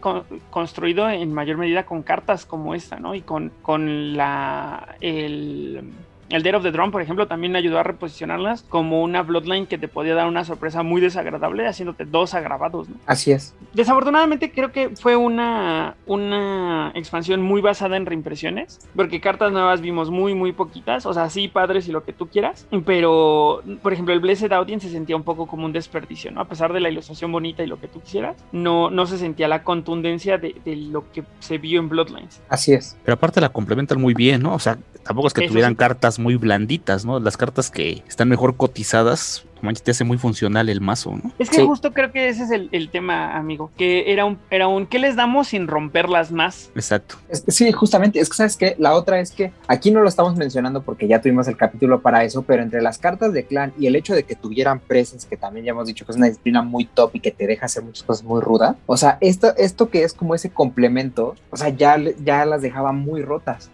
construido 0.50 1.10
en 1.10 1.34
mayor 1.34 1.58
medida 1.58 1.86
con 1.86 2.04
cartas 2.04 2.46
como 2.46 2.76
esta, 2.76 3.00
¿no? 3.00 3.16
Y 3.16 3.22
con, 3.22 3.52
con 3.62 4.16
la... 4.16 4.96
el 5.02 5.84
el 6.32 6.44
Dead 6.44 6.56
of 6.56 6.64
the 6.64 6.72
Drum, 6.72 6.92
por 6.92 7.02
ejemplo, 7.02 7.28
también 7.28 7.56
ayudó 7.56 7.80
a 7.80 7.84
reposicionarlas 7.84 8.64
como 8.64 9.02
una 9.02 9.22
Bloodline 9.22 9.68
que 9.68 9.78
te 9.78 9.88
podía 9.88 10.16
dar 10.16 10.28
una 10.28 10.46
sorpresa 10.46 10.84
muy 10.84 11.02
desagradable, 11.02 11.68
haciéndote 11.68 12.06
dos 12.06 12.34
agravados. 12.34 12.90
¿no? 12.90 12.96
Así 13.06 13.32
es. 13.32 13.56
Desafortunadamente, 13.74 14.52
creo 14.52 14.72
que 14.72 14.90
fue 14.90 15.16
una, 15.16 15.96
una 16.06 16.92
expansión 16.96 17.42
muy 17.42 17.62
basada 17.62 17.98
en 17.98 18.06
reimpresiones, 18.06 18.80
porque 18.96 19.22
cartas 19.22 19.52
nuevas 19.52 19.82
vimos 19.82 20.10
muy, 20.10 20.34
muy 20.34 20.52
poquitas. 20.52 21.06
O 21.06 21.14
sea, 21.14 21.30
sí, 21.30 21.48
padres 21.48 21.88
y 21.88 21.92
lo 21.92 22.04
que 22.04 22.14
tú 22.14 22.28
quieras, 22.28 22.68
pero, 22.86 23.62
por 23.82 23.94
ejemplo, 23.94 24.14
el 24.14 24.20
Blessed 24.20 24.52
Audience 24.52 24.88
se 24.88 24.94
sentía 24.94 25.16
un 25.16 25.24
poco 25.24 25.48
como 25.48 25.66
un 25.66 25.74
desperdicio, 25.74 26.32
¿no? 26.32 26.42
A 26.42 26.46
pesar 26.46 26.74
de 26.74 26.80
la 26.80 26.90
ilustración 26.90 27.32
bonita 27.32 27.64
y 27.64 27.68
lo 27.68 27.80
que 27.80 27.88
tú 27.88 28.02
quisieras, 28.02 28.38
no, 28.52 28.90
no 28.90 29.06
se 29.06 29.18
sentía 29.18 29.48
la 29.48 29.64
contundencia 29.64 30.38
de, 30.38 30.56
lo 30.66 31.12
que 31.12 31.24
se 31.40 31.58
vio 31.58 31.80
en 31.80 31.90
Bloodlines. 31.90 32.42
Así 32.50 32.74
es. 32.74 32.98
Pero 33.04 33.16
aparte 33.16 33.42
la 33.42 33.50
complementan 33.50 34.00
muy 34.00 34.14
bien, 34.14 34.42
¿no? 34.42 34.54
O 34.56 34.60
sea, 34.60 34.78
tampoco 35.04 35.28
es 35.28 35.34
que 35.34 35.48
tuvieran 35.48 35.76
cartas 35.76 36.20
muy 36.20 36.36
blanditas, 36.36 37.06
¿no? 37.06 37.20
Las 37.20 37.38
cartas 37.38 37.72
que 37.72 38.04
están 38.08 38.30
mejor 38.30 38.56
cotizadas 38.56 39.46
manches, 39.64 39.84
te 39.84 39.92
hace 39.92 40.04
muy 40.04 40.18
funcional 40.18 40.70
el 40.70 40.82
mazo, 40.82 41.12
¿no? 41.12 41.32
Es 41.40 41.50
que 41.50 41.64
justo 41.64 41.94
creo 41.94 42.12
que 42.12 42.30
ese 42.30 42.44
es 42.44 42.52
el, 42.52 42.90
tema, 42.90 43.38
amigo, 43.38 43.72
que 43.78 44.12
era 44.12 44.26
un, 44.26 44.38
era 44.50 44.68
un, 44.68 44.86
¿qué 44.86 45.00
les 45.00 45.16
damos 45.16 45.50
sin 45.50 45.68
romperlas 45.68 46.32
más? 46.32 46.72
Exacto. 46.76 47.16
sí, 47.48 47.72
justamente, 47.72 48.20
es 48.20 48.30
que 48.30 48.36
sabes 48.36 48.58
que 48.58 48.76
la 48.78 48.94
otra 48.94 49.20
es 49.20 49.32
que 49.32 49.52
aquí 49.68 49.92
no 49.92 50.02
lo 50.02 50.10
estamos 50.10 50.36
mencionando 50.36 50.82
porque 50.82 51.08
ya 51.08 51.22
tuvimos 51.22 51.48
el 51.48 51.58
capítulo 51.58 52.02
para 52.02 52.24
eso, 52.24 52.44
pero 52.44 52.64
entre 52.64 52.82
las 52.82 52.98
cartas 52.98 53.34
de 53.34 53.46
clan 53.46 53.74
y 53.80 53.88
el 53.88 53.96
hecho 53.96 54.14
de 54.14 54.24
que 54.24 54.36
tuvieran 54.36 54.80
presas, 54.80 55.26
que 55.26 55.38
también 55.38 55.66
ya 55.66 55.72
hemos 55.72 55.88
dicho 55.88 56.06
que 56.06 56.12
es 56.12 56.18
una 56.18 56.28
disciplina 56.28 56.62
muy 56.62 56.86
top 56.86 57.12
y 57.14 57.20
que 57.20 57.32
te 57.32 57.48
deja 57.48 57.66
hacer 57.66 57.84
muchas 57.84 58.04
cosas 58.04 58.24
muy 58.24 58.42
rudas, 58.42 58.76
o 58.86 58.98
sea, 58.98 59.18
esto, 59.22 59.56
esto 59.58 59.90
que 59.90 60.04
es 60.04 60.14
como 60.14 60.36
ese 60.36 60.50
complemento, 60.50 61.36
o 61.50 61.58
sea, 61.58 61.70
ya, 61.70 61.98
ya 62.24 62.46
las 62.46 62.62
dejaba 62.62 62.92
muy 62.92 63.22
rotas. 63.22 63.72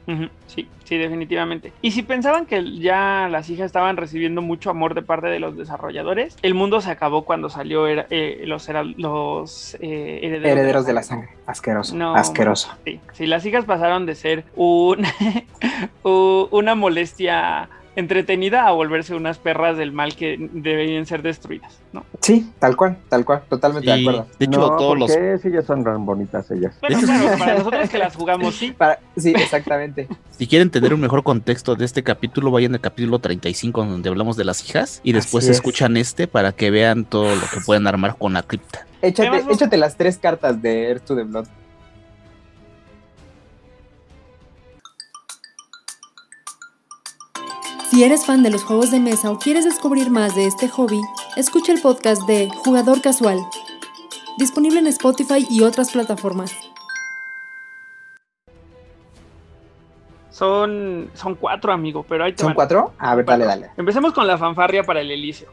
Sí, 0.47 0.67
sí, 0.85 0.97
definitivamente. 0.97 1.73
Y 1.81 1.91
si 1.91 2.03
pensaban 2.03 2.45
que 2.45 2.79
ya 2.79 3.27
las 3.29 3.49
hijas 3.49 3.65
estaban 3.67 3.97
recibiendo 3.97 4.41
mucho 4.41 4.69
amor 4.69 4.95
de 4.95 5.01
parte 5.01 5.27
de 5.27 5.39
los 5.39 5.57
desarrolladores, 5.57 5.76
desarrolladores. 5.77 6.35
El 6.41 6.53
mundo 6.53 6.81
se 6.81 6.89
acabó 6.89 7.23
cuando 7.23 7.49
salió 7.49 7.87
eh, 7.87 8.41
los, 8.45 8.67
los 8.97 9.77
eh, 9.79 10.19
herederos, 10.23 10.85
de, 10.85 10.93
la 10.93 11.03
sangre. 11.03 11.29
Asqueroso. 11.45 11.95
asqueroso. 12.15 12.75
Sí, 13.13 13.27
las 13.27 13.45
hijas 13.45 13.65
pasaron 13.65 14.05
de 14.05 14.15
ser 14.15 14.43
un, 14.55 15.05
una 16.03 16.75
molestia 16.75 17.69
entretenida 17.97 18.67
a 18.67 18.71
volverse 18.71 19.15
unas 19.15 19.39
perras 19.39 19.75
del 19.75 19.91
mal 19.91 20.15
que 20.15 20.37
deberían 20.53 21.07
ser 21.07 21.23
destruidas, 21.23 21.79
¿no? 21.91 22.05
Sí, 22.21 22.47
tal 22.59 22.77
cual, 22.77 22.95
tal 23.09 23.25
cual, 23.25 23.41
totalmente 23.49 23.89
de 23.89 24.01
acuerdo. 24.01 24.27
De 24.37 24.45
hecho, 24.45 24.59
todos 24.77 24.99
los... 24.99 25.11
Sí, 25.11 25.47
ellas 25.47 25.65
son 25.65 25.83
tan 25.83 26.05
bonitas 26.05 26.49
ellas. 26.51 26.77
Bueno, 26.79 26.99
claro, 27.01 27.37
para 27.39 27.57
nosotros 27.57 27.89
que 27.89 27.97
las 27.97 28.15
jugamos, 28.15 28.55
sí. 28.55 28.75
Sí, 29.17 29.33
exactamente. 29.35 30.07
si 30.29 30.45
quieren 30.45 30.69
tener 30.69 30.93
un 30.93 31.01
mejor 31.01 31.23
contexto 31.23 31.75
de 31.75 31.85
este 31.85 32.03
capítulo, 32.03 32.51
vayan 32.51 32.75
al 32.75 32.81
capítulo 32.81 33.17
35 33.17 33.83
donde 33.83 34.09
hablamos 34.09 34.37
de 34.37 34.45
las 34.45 34.63
hijas 34.69 35.01
y 35.03 35.13
después 35.13 35.47
escuchan 35.47 35.97
este 35.97 36.27
para 36.27 36.51
que 36.51 36.69
vean 36.69 37.03
todo 37.03 37.35
lo 37.35 37.41
que 37.51 37.61
pueden 37.65 37.87
armar 37.87 38.15
con 38.15 38.33
la 38.33 38.43
cripta. 38.43 38.85
Échate, 39.01 39.43
échate 39.49 39.75
las 39.77 39.97
tres 39.97 40.19
cartas 40.19 40.61
de 40.61 40.89
Earth 40.89 41.05
to 41.05 41.15
the 41.15 41.23
Blood. 41.23 41.47
Si 47.97 48.03
eres 48.03 48.27
fan 48.27 48.43
de 48.43 48.51
los 48.51 48.63
juegos 48.63 48.91
de 48.91 48.99
mesa 48.99 49.31
o 49.31 49.39
quieres 49.39 49.65
descubrir 49.65 50.11
más 50.11 50.35
de 50.35 50.45
este 50.45 50.67
hobby, 50.67 51.01
escucha 51.35 51.73
el 51.73 51.81
podcast 51.81 52.21
de 52.27 52.47
Jugador 52.63 53.01
Casual, 53.01 53.39
disponible 54.37 54.77
en 54.77 54.85
Spotify 54.85 55.47
y 55.49 55.63
otras 55.63 55.89
plataformas. 55.89 56.51
Son, 60.29 61.09
son 61.15 61.33
cuatro, 61.33 61.73
amigo, 61.73 62.05
pero 62.07 62.25
hay 62.25 62.35
¿Son 62.37 62.53
cuatro? 62.53 62.93
A 62.99 63.15
ver, 63.15 63.25
dale, 63.25 63.45
dale. 63.45 63.71
Empecemos 63.77 64.13
con 64.13 64.27
la 64.27 64.37
fanfarria 64.37 64.83
para 64.83 65.01
el 65.01 65.09
Elíseo. 65.09 65.49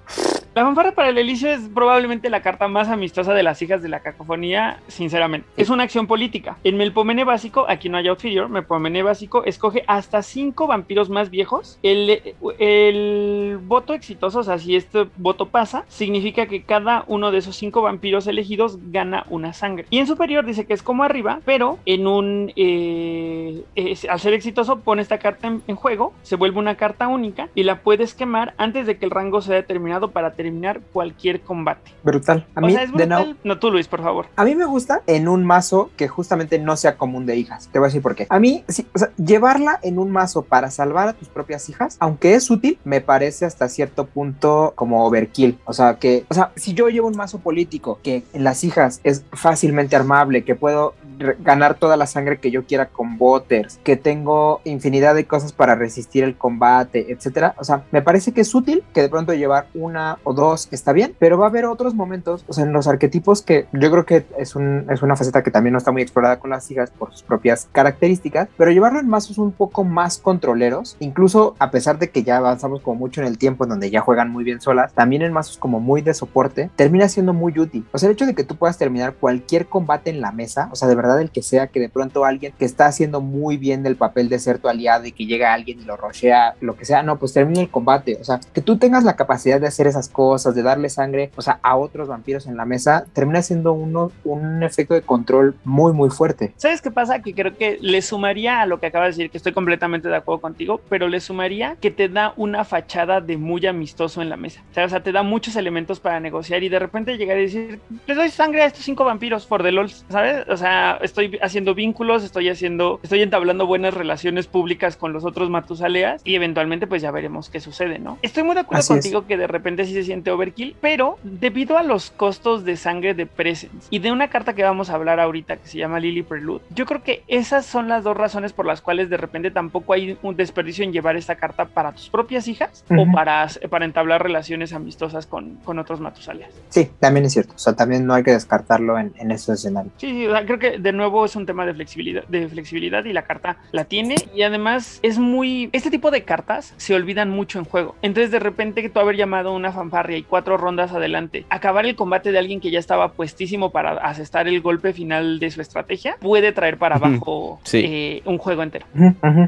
La 0.55 0.63
fanfarra 0.63 0.93
para 0.93 1.09
el 1.09 1.19
Elicio 1.19 1.51
es 1.51 1.69
probablemente 1.75 2.31
la 2.31 2.41
carta 2.41 2.69
más 2.69 2.89
amistosa 2.89 3.35
de 3.35 3.43
las 3.43 3.61
hijas 3.61 3.83
de 3.83 3.89
la 3.89 4.01
cacofonía, 4.01 4.79
sinceramente. 4.87 5.49
Es 5.57 5.69
una 5.69 5.83
acción 5.83 6.07
política. 6.07 6.59
En 6.63 6.77
Melpomene 6.77 7.25
básico, 7.25 7.67
aquí 7.69 7.89
no 7.89 7.99
hay 7.99 8.07
Outfigure, 8.07 8.47
Melpomene 8.47 9.03
básico 9.03 9.43
escoge 9.45 9.83
hasta 9.89 10.23
cinco 10.23 10.69
vampiros 10.69 11.11
más 11.11 11.31
viejos. 11.31 11.81
El, 11.83 12.37
el 12.61 13.59
voto 13.65 13.95
exitoso, 13.95 14.39
o 14.39 14.43
sea, 14.45 14.59
si 14.59 14.77
este 14.77 15.09
voto 15.17 15.49
pasa, 15.49 15.85
significa 15.89 16.47
que 16.47 16.63
cada 16.63 17.03
uno 17.09 17.33
de 17.33 17.39
esos 17.39 17.57
cinco 17.57 17.83
vampiros 17.83 18.29
elegidos 18.29 18.79
gana 18.93 19.27
una 19.31 19.55
sangre. 19.55 19.87
Y 19.91 19.99
en 19.99 20.07
superior 20.07 20.47
dice 20.47 20.67
que 20.67 20.75
es 20.75 20.85
como 20.85 21.03
arriba, 21.03 21.41
pero 21.45 21.81
en 21.85 22.07
un... 22.07 22.53
Eh, 22.55 23.65
al 24.09 24.21
ser 24.21 24.35
exitoso, 24.35 24.79
pone 24.79 25.03
esta 25.03 25.19
carta 25.19 25.49
en, 25.49 25.75
juego, 25.75 26.13
se 26.23 26.37
vuelve 26.37 26.61
una 26.61 26.77
carta 26.77 27.09
única 27.09 27.49
y 27.57 27.65
la 27.65 27.81
puedes 27.81 28.15
quemar 28.15 28.55
antes 28.57 28.87
de 28.87 28.99
que 28.99 29.05
el 29.05 29.11
rango 29.11 29.43
sea 29.43 29.57
determinado 29.57 30.13
para 30.13 30.35
tener 30.35 30.44
terminar 30.45 30.81
cualquier 30.93 31.41
combate. 31.41 31.93
Brutal. 32.03 32.47
A 32.55 32.61
o 32.61 32.67
mí, 32.67 32.73
sea, 32.73 32.83
es 32.83 32.91
de 32.91 32.97
brutal. 32.97 33.25
nuevo, 33.25 33.39
No, 33.45 33.59
tú 33.59 33.71
Luis, 33.71 33.89
por 33.89 34.03
favor. 34.03 34.27
A 34.37 34.45
mí 34.45 34.55
me 34.55 34.67
gusta 34.67 35.03
en 35.07 35.27
un 35.29 35.45
mazo 35.45 35.91
que 35.97 36.07
justamente 36.09 36.59
no 36.59 36.77
sea 36.77 36.97
común 36.97 37.25
de 37.27 37.37
hijas. 37.37 37.69
Te 37.73 37.79
voy 37.79 37.87
a 37.87 37.89
decir 37.89 38.03
por 38.03 38.15
qué. 38.15 38.27
A 38.29 38.39
mí, 38.39 38.65
sí, 38.69 38.87
o 38.95 38.99
sea, 38.99 39.11
llevarla 39.17 39.79
en 39.83 39.99
un 39.99 40.11
mazo 40.11 40.43
para 40.43 40.71
salvar 40.71 41.09
a 41.09 41.13
tus 41.15 41.29
propias 41.29 41.69
hijas, 41.69 41.97
aunque 41.99 42.35
es 42.35 42.51
útil, 42.51 42.79
me 42.85 43.01
parece 43.01 43.47
hasta 43.47 43.69
cierto 43.69 44.07
punto 44.07 44.73
como 44.75 45.07
overkill. 45.07 45.59
O 45.65 45.73
sea, 45.73 45.99
que, 45.99 46.27
o 46.29 46.35
sea, 46.35 46.53
si 46.57 46.75
yo 46.75 46.89
llevo 46.89 47.09
un 47.09 47.17
mazo 47.17 47.39
político 47.39 47.99
que 48.03 48.25
en 48.33 48.45
las 48.45 48.65
hijas 48.65 49.01
es 49.05 49.25
fácilmente 49.33 49.97
armable, 49.97 50.45
que 50.45 50.55
puedo 50.55 50.95
ganar 51.41 51.75
toda 51.75 51.97
la 51.97 52.07
sangre 52.07 52.39
que 52.39 52.51
yo 52.51 52.65
quiera 52.65 52.87
con 52.87 53.19
voters, 53.19 53.79
que 53.83 53.97
tengo 53.97 54.61
infinidad 54.65 55.15
de 55.15 55.27
cosas 55.27 55.53
para 55.53 55.75
resistir 55.75 56.25
el 56.25 56.37
combate, 56.37 57.13
etcétera. 57.13 57.55
O 57.59 57.65
sea, 57.65 57.85
me 57.91 58.03
parece 58.03 58.33
que 58.33 58.41
es 58.43 58.55
útil 58.55 58.83
que 58.93 59.03
de 59.03 59.09
pronto 59.09 59.35
llevar 59.35 59.67
una 59.75 60.19
o 60.25 60.33
dos 60.33 60.69
está 60.71 60.93
bien, 60.93 61.15
pero 61.19 61.39
va 61.39 61.47
a 61.47 61.49
haber 61.49 61.67
otros 61.67 61.95
momentos, 61.95 62.45
o 62.49 62.53
sea, 62.53 62.65
en 62.65 62.73
los 62.73 62.87
arquetipos 62.87 63.43
que 63.43 63.67
yo 63.73 63.91
creo 63.91 64.05
que 64.05 64.27
es, 64.39 64.55
es 64.55 65.03
una 65.03 65.17
faceta 65.17 65.43
que 65.43 65.51
también 65.51 65.73
no 65.73 65.79
está 65.79 65.93
muy 65.93 66.03
explorada 66.03 66.39
con 66.39 66.51
las 66.51 66.71
hijas 66.71 66.91
por 66.91 67.13
sus 67.13 67.23
propias 67.23 67.69
características, 67.73 68.49
pero 68.57 68.71
llevarlo 68.71 69.01
en 69.01 69.09
mazos 69.09 69.39
un 69.39 69.53
poco 69.53 69.85
más 69.85 70.19
controleros, 70.19 70.97
incluso 71.01 71.55
a 71.59 71.71
pesar 71.71 71.99
de 71.99 72.11
que 72.11 72.23
ya 72.23 72.37
avanzamos 72.37 72.81
como 72.81 72.97
mucho 72.97 73.21
en 73.21 73.27
el 73.27 73.39
tiempo 73.39 73.65
en 73.65 73.71
donde 73.71 73.91
ya 73.91 74.01
juegan 74.01 74.31
muy 74.31 74.45
bien 74.45 74.61
solas, 74.61 74.93
también 74.95 75.23
en 75.23 75.33
mazos 75.33 75.59
como 75.59 75.81
muy 75.81 76.03
de 76.03 76.15
soporte, 76.15 76.71
termina 76.77 77.09
siendo 77.09 77.33
muy 77.33 77.59
útil. 77.59 77.87
O 77.93 77.99
sea, 77.99 78.09
el 78.09 78.15
hecho 78.15 78.27
de 78.27 78.35
que 78.35 78.45
tú 78.45 78.57
puedas 78.57 78.79
terminar 78.79 79.15
cualquier 79.15 79.67
combate 79.67 80.11
en 80.11 80.21
la 80.21 80.33
mesa, 80.33 80.69
o 80.73 80.77
sea, 80.77 80.89
de 80.89 80.95
verdad 80.95 81.04
el 81.21 81.31
que 81.31 81.43
sea, 81.43 81.69
que 81.69 81.81
de 81.81 81.89
pronto 81.89 82.25
alguien 82.25 82.53
que 82.59 82.65
está 82.65 82.87
haciendo 82.87 83.21
muy 83.21 83.57
bien 83.57 83.83
del 83.83 83.97
papel 83.97 84.29
de 84.29 84.39
ser 84.39 84.59
tu 84.59 84.69
aliado 84.69 85.07
y 85.07 85.13
que 85.13 85.27
llega 85.27 85.53
alguien 85.53 85.81
y 85.81 85.85
lo 85.85 85.97
rochea, 85.97 86.55
lo 86.61 86.77
que 86.77 86.85
sea, 86.85 87.03
no, 87.03 87.19
pues 87.19 87.33
termina 87.33 87.61
el 87.61 87.71
combate. 87.71 88.19
O 88.21 88.25
sea, 88.25 88.41
que 88.53 88.61
tú 88.61 88.79
tengas 88.79 89.05
la 89.05 89.17
capacidad 89.17 89.61
de 89.61 89.67
hacer 89.67 89.87
esas 89.87 90.09
cosas, 90.09 90.55
de 90.55 90.63
darle 90.63 90.89
sangre, 90.89 91.31
o 91.37 91.43
sea, 91.43 91.59
a 91.63 91.77
otros 91.77 92.09
vampiros 92.09 92.47
en 92.47 92.57
la 92.57 92.65
mesa, 92.65 93.05
termina 93.13 93.43
siendo 93.43 93.73
uno, 93.73 94.13
un 94.25 94.63
efecto 94.63 94.95
de 94.95 95.03
control 95.03 95.57
muy, 95.65 95.93
muy 95.93 96.11
fuerte. 96.11 96.53
¿Sabes 96.57 96.81
qué 96.81 96.91
pasa? 96.91 97.21
Que 97.21 97.35
creo 97.35 97.57
que 97.57 97.79
le 97.81 98.03
sumaría 98.03 98.61
a 98.61 98.67
lo 98.67 98.81
que 98.81 98.87
acabas 98.87 99.09
de 99.09 99.11
decir, 99.11 99.31
que 99.31 99.39
estoy 99.39 99.53
completamente 99.53 100.09
de 100.09 100.17
acuerdo 100.17 100.41
contigo, 100.41 100.81
pero 100.89 101.09
le 101.09 101.21
sumaría 101.21 101.77
que 101.81 101.91
te 101.91 102.09
da 102.09 102.33
una 102.37 102.65
fachada 102.65 103.21
de 103.21 103.37
muy 103.37 103.67
amistoso 103.67 104.23
en 104.23 104.29
la 104.29 104.37
mesa. 104.37 104.63
O 104.71 104.75
sea, 104.75 104.85
o 104.85 104.89
sea, 104.89 105.03
te 105.03 105.13
da 105.13 105.23
muchos 105.23 105.57
elementos 105.57 106.01
para 106.01 106.21
negociar 106.21 106.63
y 106.63 106.69
de 106.69 106.79
repente 106.79 107.17
llegar 107.17 107.39
y 107.39 107.43
decir, 107.43 107.81
les 108.07 108.17
doy 108.17 108.31
sangre 108.31 108.63
a 108.63 108.67
estos 108.67 108.85
cinco 108.85 109.05
vampiros 109.05 109.47
for 109.47 109.63
the 109.63 109.73
lols, 109.73 110.05
¿sabes? 110.09 110.47
O 110.49 110.57
sea, 110.57 110.94
estoy 111.03 111.39
haciendo 111.43 111.75
vínculos, 111.75 112.25
estoy 112.25 112.49
haciendo, 112.49 113.01
estoy 113.03 113.23
entablando 113.23 113.67
buenas 113.67 113.95
relaciones 113.95 114.47
públicas 114.47 114.97
con 114.97 115.13
los 115.13 115.25
otros 115.25 115.51
Matusaleas 115.51 116.21
y 116.25 116.35
eventualmente 116.35 116.87
pues 116.87 117.03
ya 117.03 117.11
veremos 117.11 117.51
qué 117.51 117.61
sucede, 117.61 117.99
¿no? 117.99 118.19
Estoy 118.23 118.43
muy 118.43 118.55
de 118.55 118.61
acuerdo 118.63 118.81
Así 118.81 118.93
es. 118.93 118.99
contigo 119.01 119.27
que 119.27 119.37
de 119.37 119.47
repente 119.47 119.85
sí 119.85 119.93
se 119.95 120.03
siente 120.05 120.31
overkill, 120.31 120.77
pero 120.81 121.19
debido 121.23 121.79
a 121.79 121.83
los 121.83 122.11
costos 122.11 122.65
de 122.65 122.77
sangre 122.77 123.15
de 123.15 123.27
presence 123.27 123.89
y 123.91 123.99
de 123.99 124.13
una 124.13 124.29
carta 124.29 124.55
que 124.55 124.63
vamos 124.63 124.91
a 124.91 124.95
hablar 124.95 125.21
ahorita 125.21 125.57
que 125.57 125.69
se 125.69 125.79
llama 125.79 126.01
Lily 126.01 126.23
Prelude, 126.23 126.63
yo 126.75 126.87
creo 126.87 127.03
que 127.03 127.23
esas 127.29 127.67
son 127.67 127.89
las 127.89 128.05
dos 128.05 128.17
razones 128.17 128.53
por 128.53 128.67
las 128.67 128.81
cuales 128.81 129.11
de 129.11 129.17
repente 129.17 129.51
tampoco 129.51 129.93
hay 129.93 130.17
un 130.23 130.37
desperdicio 130.37 130.85
en 130.85 130.93
llevar 130.93 131.17
esta 131.17 131.37
carta 131.37 131.65
para 131.67 131.93
tus 131.93 132.09
propias 132.09 132.49
hijas 132.49 132.85
o 132.91 133.11
para, 133.13 133.47
para 133.71 133.85
entablar 133.85 134.23
relaciones 134.23 134.73
amistosas 134.73 135.27
con, 135.27 135.57
con 135.65 135.79
otros 135.79 136.01
Matusaleas. 136.01 136.51
Sí, 136.69 136.91
también 137.01 137.27
es 137.27 137.33
cierto. 137.33 137.55
O 137.55 137.59
sea, 137.59 137.75
también 137.75 138.07
no 138.07 138.15
hay 138.15 138.23
que 138.23 138.33
descartarlo 138.33 138.99
en, 138.99 139.13
en 139.17 139.31
esos 139.31 139.59
escenarios. 139.59 139.93
Sí, 139.99 140.11
sí, 140.11 140.27
o 140.27 140.33
sea, 140.33 140.45
creo 140.45 140.59
que 140.59 140.79
de 140.85 140.93
nuevo 140.93 141.25
es 141.25 141.35
un 141.35 141.47
tema 141.47 141.67
de 141.67 141.75
flexibilidad, 141.75 142.25
de 142.29 142.47
flexibilidad 142.49 143.05
y 143.05 143.13
la 143.13 143.23
carta 143.23 143.57
la 143.73 143.85
tiene 143.87 144.15
y 144.35 144.43
además 144.43 145.01
es 145.03 145.19
muy... 145.19 145.69
Este 145.73 145.91
tipo 145.91 146.13
de 146.13 146.23
cartas 146.23 146.75
se 146.77 146.95
olvidan 146.95 147.31
mucho 147.31 147.59
en 147.59 147.65
juego. 147.65 147.97
Entonces 148.03 148.31
de 148.31 148.39
repente 148.39 148.83
que 148.83 148.89
tú 148.91 149.01
haber 149.01 149.17
llamado 149.17 149.53
una 149.53 149.73
fanfarria 149.73 150.17
y 150.19 150.23
cuatro 150.23 150.57
rondas 150.57 150.93
adelante, 150.93 151.45
acabar 151.51 151.87
el 151.87 151.97
combate 151.97 152.31
de 152.31 152.39
alguien 152.39 152.61
que 152.61 152.71
ya 152.71 152.79
estaba 152.79 153.09
puestísimo 153.13 153.71
para 153.71 153.93
asestar 153.93 154.47
el 154.47 154.61
golpe 154.61 154.93
final 154.93 155.41
de 155.41 155.51
su 155.51 155.61
estrategia, 155.61 156.17
puede 156.21 156.53
traer 156.53 156.79
para 156.79 156.97
abajo 156.97 157.59
Sí. 157.65 157.83
eh, 157.85 158.23
un 158.27 158.39
juego 158.39 158.63
entero. 158.63 158.87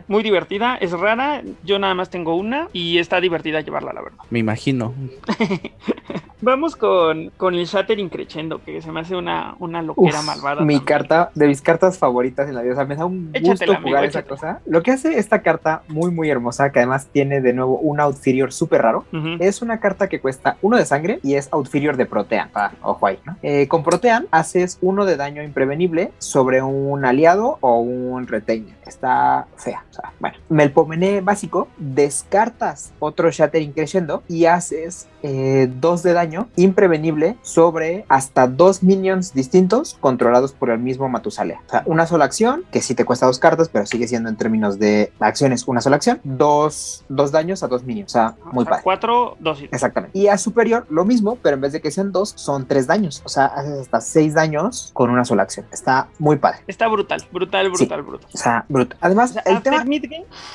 Muy 0.08 0.22
divertida, 0.22 0.76
es 0.80 0.92
rara, 0.92 1.42
yo 1.64 1.78
nada 1.78 1.94
más 1.94 2.10
tengo 2.10 2.34
una 2.34 2.68
y 2.72 2.98
está 2.98 3.20
divertida 3.20 3.60
llevarla, 3.60 3.92
la 3.92 4.00
verdad. 4.02 4.18
Me 4.30 4.38
imagino. 4.38 4.94
Vamos 6.42 6.76
con, 6.76 7.30
con 7.36 7.54
el 7.54 7.64
Shatter 7.64 7.98
Increchendo, 7.98 8.62
que 8.62 8.80
se 8.82 8.92
me 8.92 9.00
hace 9.00 9.16
una, 9.16 9.54
una 9.58 9.80
loquera 9.82 10.20
Uf, 10.20 10.26
malvada. 10.26 10.54
Mi 10.62 10.74
también. 10.74 10.80
carta, 10.84 11.25
de 11.34 11.46
mis 11.46 11.60
cartas 11.60 11.98
favoritas 11.98 12.48
en 12.48 12.54
la 12.54 12.62
vida. 12.62 12.72
O 12.72 12.76
sea, 12.76 12.84
me 12.84 12.96
da 12.96 13.04
un 13.04 13.26
gusto 13.26 13.38
Échatela, 13.38 13.76
amigo, 13.76 13.88
jugar 13.88 14.04
esa 14.04 14.22
cosa. 14.22 14.60
Lo 14.66 14.82
que 14.82 14.92
hace 14.92 15.18
esta 15.18 15.42
carta 15.42 15.82
muy, 15.88 16.10
muy 16.10 16.30
hermosa, 16.30 16.70
que 16.70 16.80
además 16.80 17.08
tiene 17.12 17.40
de 17.40 17.52
nuevo 17.52 17.78
un 17.78 18.00
outferior 18.00 18.52
súper 18.52 18.82
raro. 18.82 19.04
Es 19.38 19.62
una 19.62 19.80
carta 19.80 20.08
que 20.08 20.20
cuesta 20.20 20.56
uno 20.62 20.76
de 20.76 20.84
sangre 20.84 21.20
y 21.22 21.34
es 21.34 21.48
outferior 21.52 21.96
de 21.96 22.06
Protean. 22.06 22.50
Ah, 22.54 22.72
ojo 22.82 23.06
ahí, 23.06 23.18
¿no? 23.24 23.36
Eh, 23.42 23.68
con 23.68 23.82
Protean 23.82 24.26
haces 24.30 24.78
uno 24.80 25.04
de 25.04 25.16
daño 25.16 25.42
imprevenible 25.42 26.12
sobre 26.18 26.62
un 26.62 27.04
aliado 27.04 27.58
o 27.60 27.80
un 27.80 28.26
retainer. 28.26 28.74
Está 28.86 29.46
fea. 29.56 29.84
O 29.90 29.94
sea, 29.94 30.12
bueno. 30.20 30.36
Melpomene 30.48 31.20
básico, 31.20 31.68
descartas 31.78 32.92
otro 32.98 33.30
Shattering 33.30 33.72
Crescendo 33.72 34.22
y 34.28 34.46
haces 34.46 35.08
eh, 35.26 35.68
dos 35.80 36.02
de 36.04 36.12
daño 36.12 36.48
imprevenible 36.56 37.36
sobre 37.42 38.04
hasta 38.08 38.46
dos 38.46 38.82
minions 38.82 39.34
distintos 39.34 39.96
controlados 40.00 40.52
por 40.52 40.70
el 40.70 40.78
mismo 40.78 41.08
Matusalea. 41.08 41.60
O 41.66 41.70
sea, 41.70 41.82
una 41.86 42.06
sola 42.06 42.24
acción, 42.26 42.64
que 42.70 42.80
sí 42.80 42.94
te 42.94 43.04
cuesta 43.04 43.26
dos 43.26 43.38
cartas, 43.40 43.68
pero 43.68 43.86
sigue 43.86 44.06
siendo 44.06 44.28
en 44.28 44.36
términos 44.36 44.78
de 44.78 45.12
acciones 45.18 45.66
una 45.66 45.80
sola 45.80 45.96
acción. 45.96 46.20
Dos, 46.22 47.04
dos 47.08 47.32
daños 47.32 47.62
a 47.62 47.66
dos 47.68 47.82
minions. 47.84 48.12
O 48.12 48.14
sea, 48.14 48.34
muy 48.52 48.62
O 48.62 48.64
sea, 48.64 48.70
padre. 48.70 48.82
Cuatro, 48.84 49.36
dos 49.40 49.60
y 49.60 49.64
Exactamente. 49.64 50.16
Y 50.18 50.28
a 50.28 50.38
superior, 50.38 50.86
lo 50.90 51.04
mismo, 51.04 51.36
pero 51.42 51.54
en 51.56 51.62
vez 51.62 51.72
de 51.72 51.80
que 51.80 51.90
sean 51.90 52.12
dos, 52.12 52.32
son 52.36 52.66
tres 52.66 52.86
daños. 52.86 53.20
O 53.24 53.28
sea, 53.28 53.46
haces 53.46 53.80
hasta 53.80 54.00
seis 54.00 54.34
daños 54.34 54.90
con 54.92 55.10
una 55.10 55.24
sola 55.24 55.42
acción. 55.42 55.66
Está 55.72 56.08
muy 56.20 56.36
padre. 56.36 56.60
Está 56.68 56.86
brutal, 56.86 57.20
brutal, 57.32 57.66
Sí. 57.66 57.84
brutal, 57.84 58.02
brutal. 58.02 58.28
O 58.32 58.38
sea, 58.38 58.64
bruto. 58.68 58.96
Además, 59.00 59.30
O 59.30 59.32
sea, 59.34 59.42
el 59.46 59.62
tema. 59.62 59.84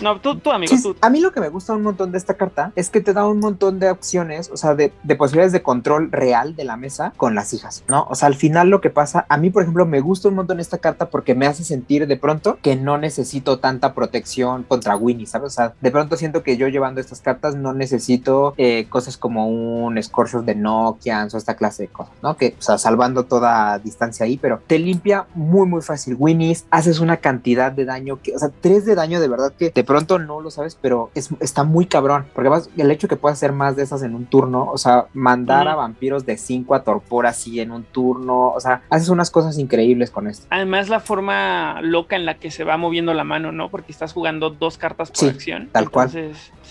No, 0.01 0.19
tú, 0.21 0.37
tú 0.39 0.51
amigo, 0.51 0.75
Sí, 0.75 0.81
tú. 0.81 0.95
a 1.01 1.09
mí 1.09 1.19
lo 1.19 1.31
que 1.31 1.39
me 1.39 1.49
gusta 1.49 1.73
un 1.73 1.83
montón 1.83 2.11
de 2.11 2.17
esta 2.17 2.35
carta 2.35 2.71
es 2.75 2.89
que 2.89 3.01
te 3.01 3.13
da 3.13 3.27
un 3.27 3.39
montón 3.39 3.79
de 3.79 3.89
opciones, 3.89 4.49
o 4.51 4.57
sea, 4.61 4.75
de, 4.75 4.93
de 5.03 5.15
posibilidades 5.15 5.53
de 5.53 5.61
control 5.61 6.11
real 6.11 6.55
de 6.55 6.63
la 6.63 6.77
mesa 6.77 7.13
con 7.17 7.35
las 7.35 7.53
hijas, 7.53 7.83
¿no? 7.87 8.07
O 8.09 8.15
sea, 8.15 8.27
al 8.27 8.35
final 8.35 8.69
lo 8.69 8.81
que 8.81 8.89
pasa, 8.89 9.25
a 9.29 9.37
mí, 9.37 9.49
por 9.49 9.63
ejemplo, 9.63 9.85
me 9.85 10.01
gusta 10.01 10.29
un 10.29 10.35
montón 10.35 10.59
esta 10.59 10.77
carta 10.77 11.09
porque 11.09 11.35
me 11.35 11.47
hace 11.47 11.63
sentir 11.63 12.07
de 12.07 12.17
pronto 12.17 12.57
que 12.61 12.75
no 12.75 12.97
necesito 12.97 13.59
tanta 13.59 13.93
protección 13.93 14.63
contra 14.63 14.95
Winnie, 14.95 15.25
¿sabes? 15.25 15.47
O 15.47 15.55
sea, 15.55 15.73
de 15.79 15.91
pronto 15.91 16.15
siento 16.17 16.43
que 16.43 16.57
yo 16.57 16.67
llevando 16.67 17.01
estas 17.01 17.21
cartas 17.21 17.55
no 17.55 17.73
necesito 17.73 18.53
eh, 18.57 18.87
cosas 18.89 19.17
como 19.17 19.47
un 19.47 20.01
Scorchers 20.01 20.45
de 20.45 20.55
Nokia 20.55 21.27
o 21.31 21.37
esta 21.37 21.55
clase 21.55 21.83
de 21.83 21.89
cosas, 21.89 22.13
¿no? 22.21 22.37
Que, 22.37 22.55
o 22.57 22.61
sea, 22.61 22.77
salvando 22.77 23.25
toda 23.25 23.77
distancia 23.79 24.25
ahí, 24.25 24.37
pero 24.37 24.61
te 24.67 24.79
limpia 24.79 25.25
muy, 25.35 25.67
muy 25.67 25.81
fácil 25.81 26.15
Winnies, 26.17 26.65
haces 26.71 26.99
una 26.99 27.17
cantidad 27.17 27.71
de 27.71 27.85
daño 27.85 28.19
que, 28.21 28.35
o 28.35 28.39
sea, 28.39 28.49
tres 28.61 28.85
de 28.85 28.95
daño 28.95 29.19
de 29.19 29.27
verdad 29.27 29.53
que 29.57 29.71
de 29.71 29.83
pronto 29.83 30.19
no 30.19 30.41
lo 30.41 30.51
sabes, 30.51 30.77
pero 30.79 31.11
es, 31.15 31.29
está 31.39 31.63
muy 31.63 31.85
cabrón, 31.85 32.25
porque 32.33 32.49
el 32.77 32.91
hecho 32.91 33.07
que 33.07 33.15
puedas 33.15 33.37
hacer 33.37 33.51
más 33.51 33.75
de 33.75 33.83
esas 33.83 34.03
en 34.03 34.15
un 34.15 34.25
turno, 34.25 34.40
o 34.41 34.77
sea, 34.77 35.07
mandar 35.13 35.67
a 35.67 35.75
vampiros 35.75 36.25
de 36.25 36.37
5 36.37 36.75
a 36.75 36.83
torpor 36.83 37.25
así 37.25 37.59
en 37.59 37.71
un 37.71 37.83
turno, 37.83 38.49
o 38.51 38.59
sea, 38.59 38.81
haces 38.89 39.09
unas 39.09 39.29
cosas 39.31 39.57
increíbles 39.57 40.11
con 40.11 40.27
esto. 40.27 40.47
Además, 40.49 40.89
la 40.89 40.99
forma 40.99 41.79
loca 41.81 42.15
en 42.15 42.25
la 42.25 42.35
que 42.35 42.51
se 42.51 42.63
va 42.63 42.77
moviendo 42.77 43.13
la 43.13 43.23
mano, 43.23 43.51
¿no? 43.51 43.69
Porque 43.69 43.91
estás 43.91 44.13
jugando 44.13 44.49
dos 44.49 44.77
cartas 44.77 45.09
por 45.09 45.17
Sí, 45.19 45.27
acción. 45.27 45.69
tal 45.71 45.89
cual. 45.89 46.09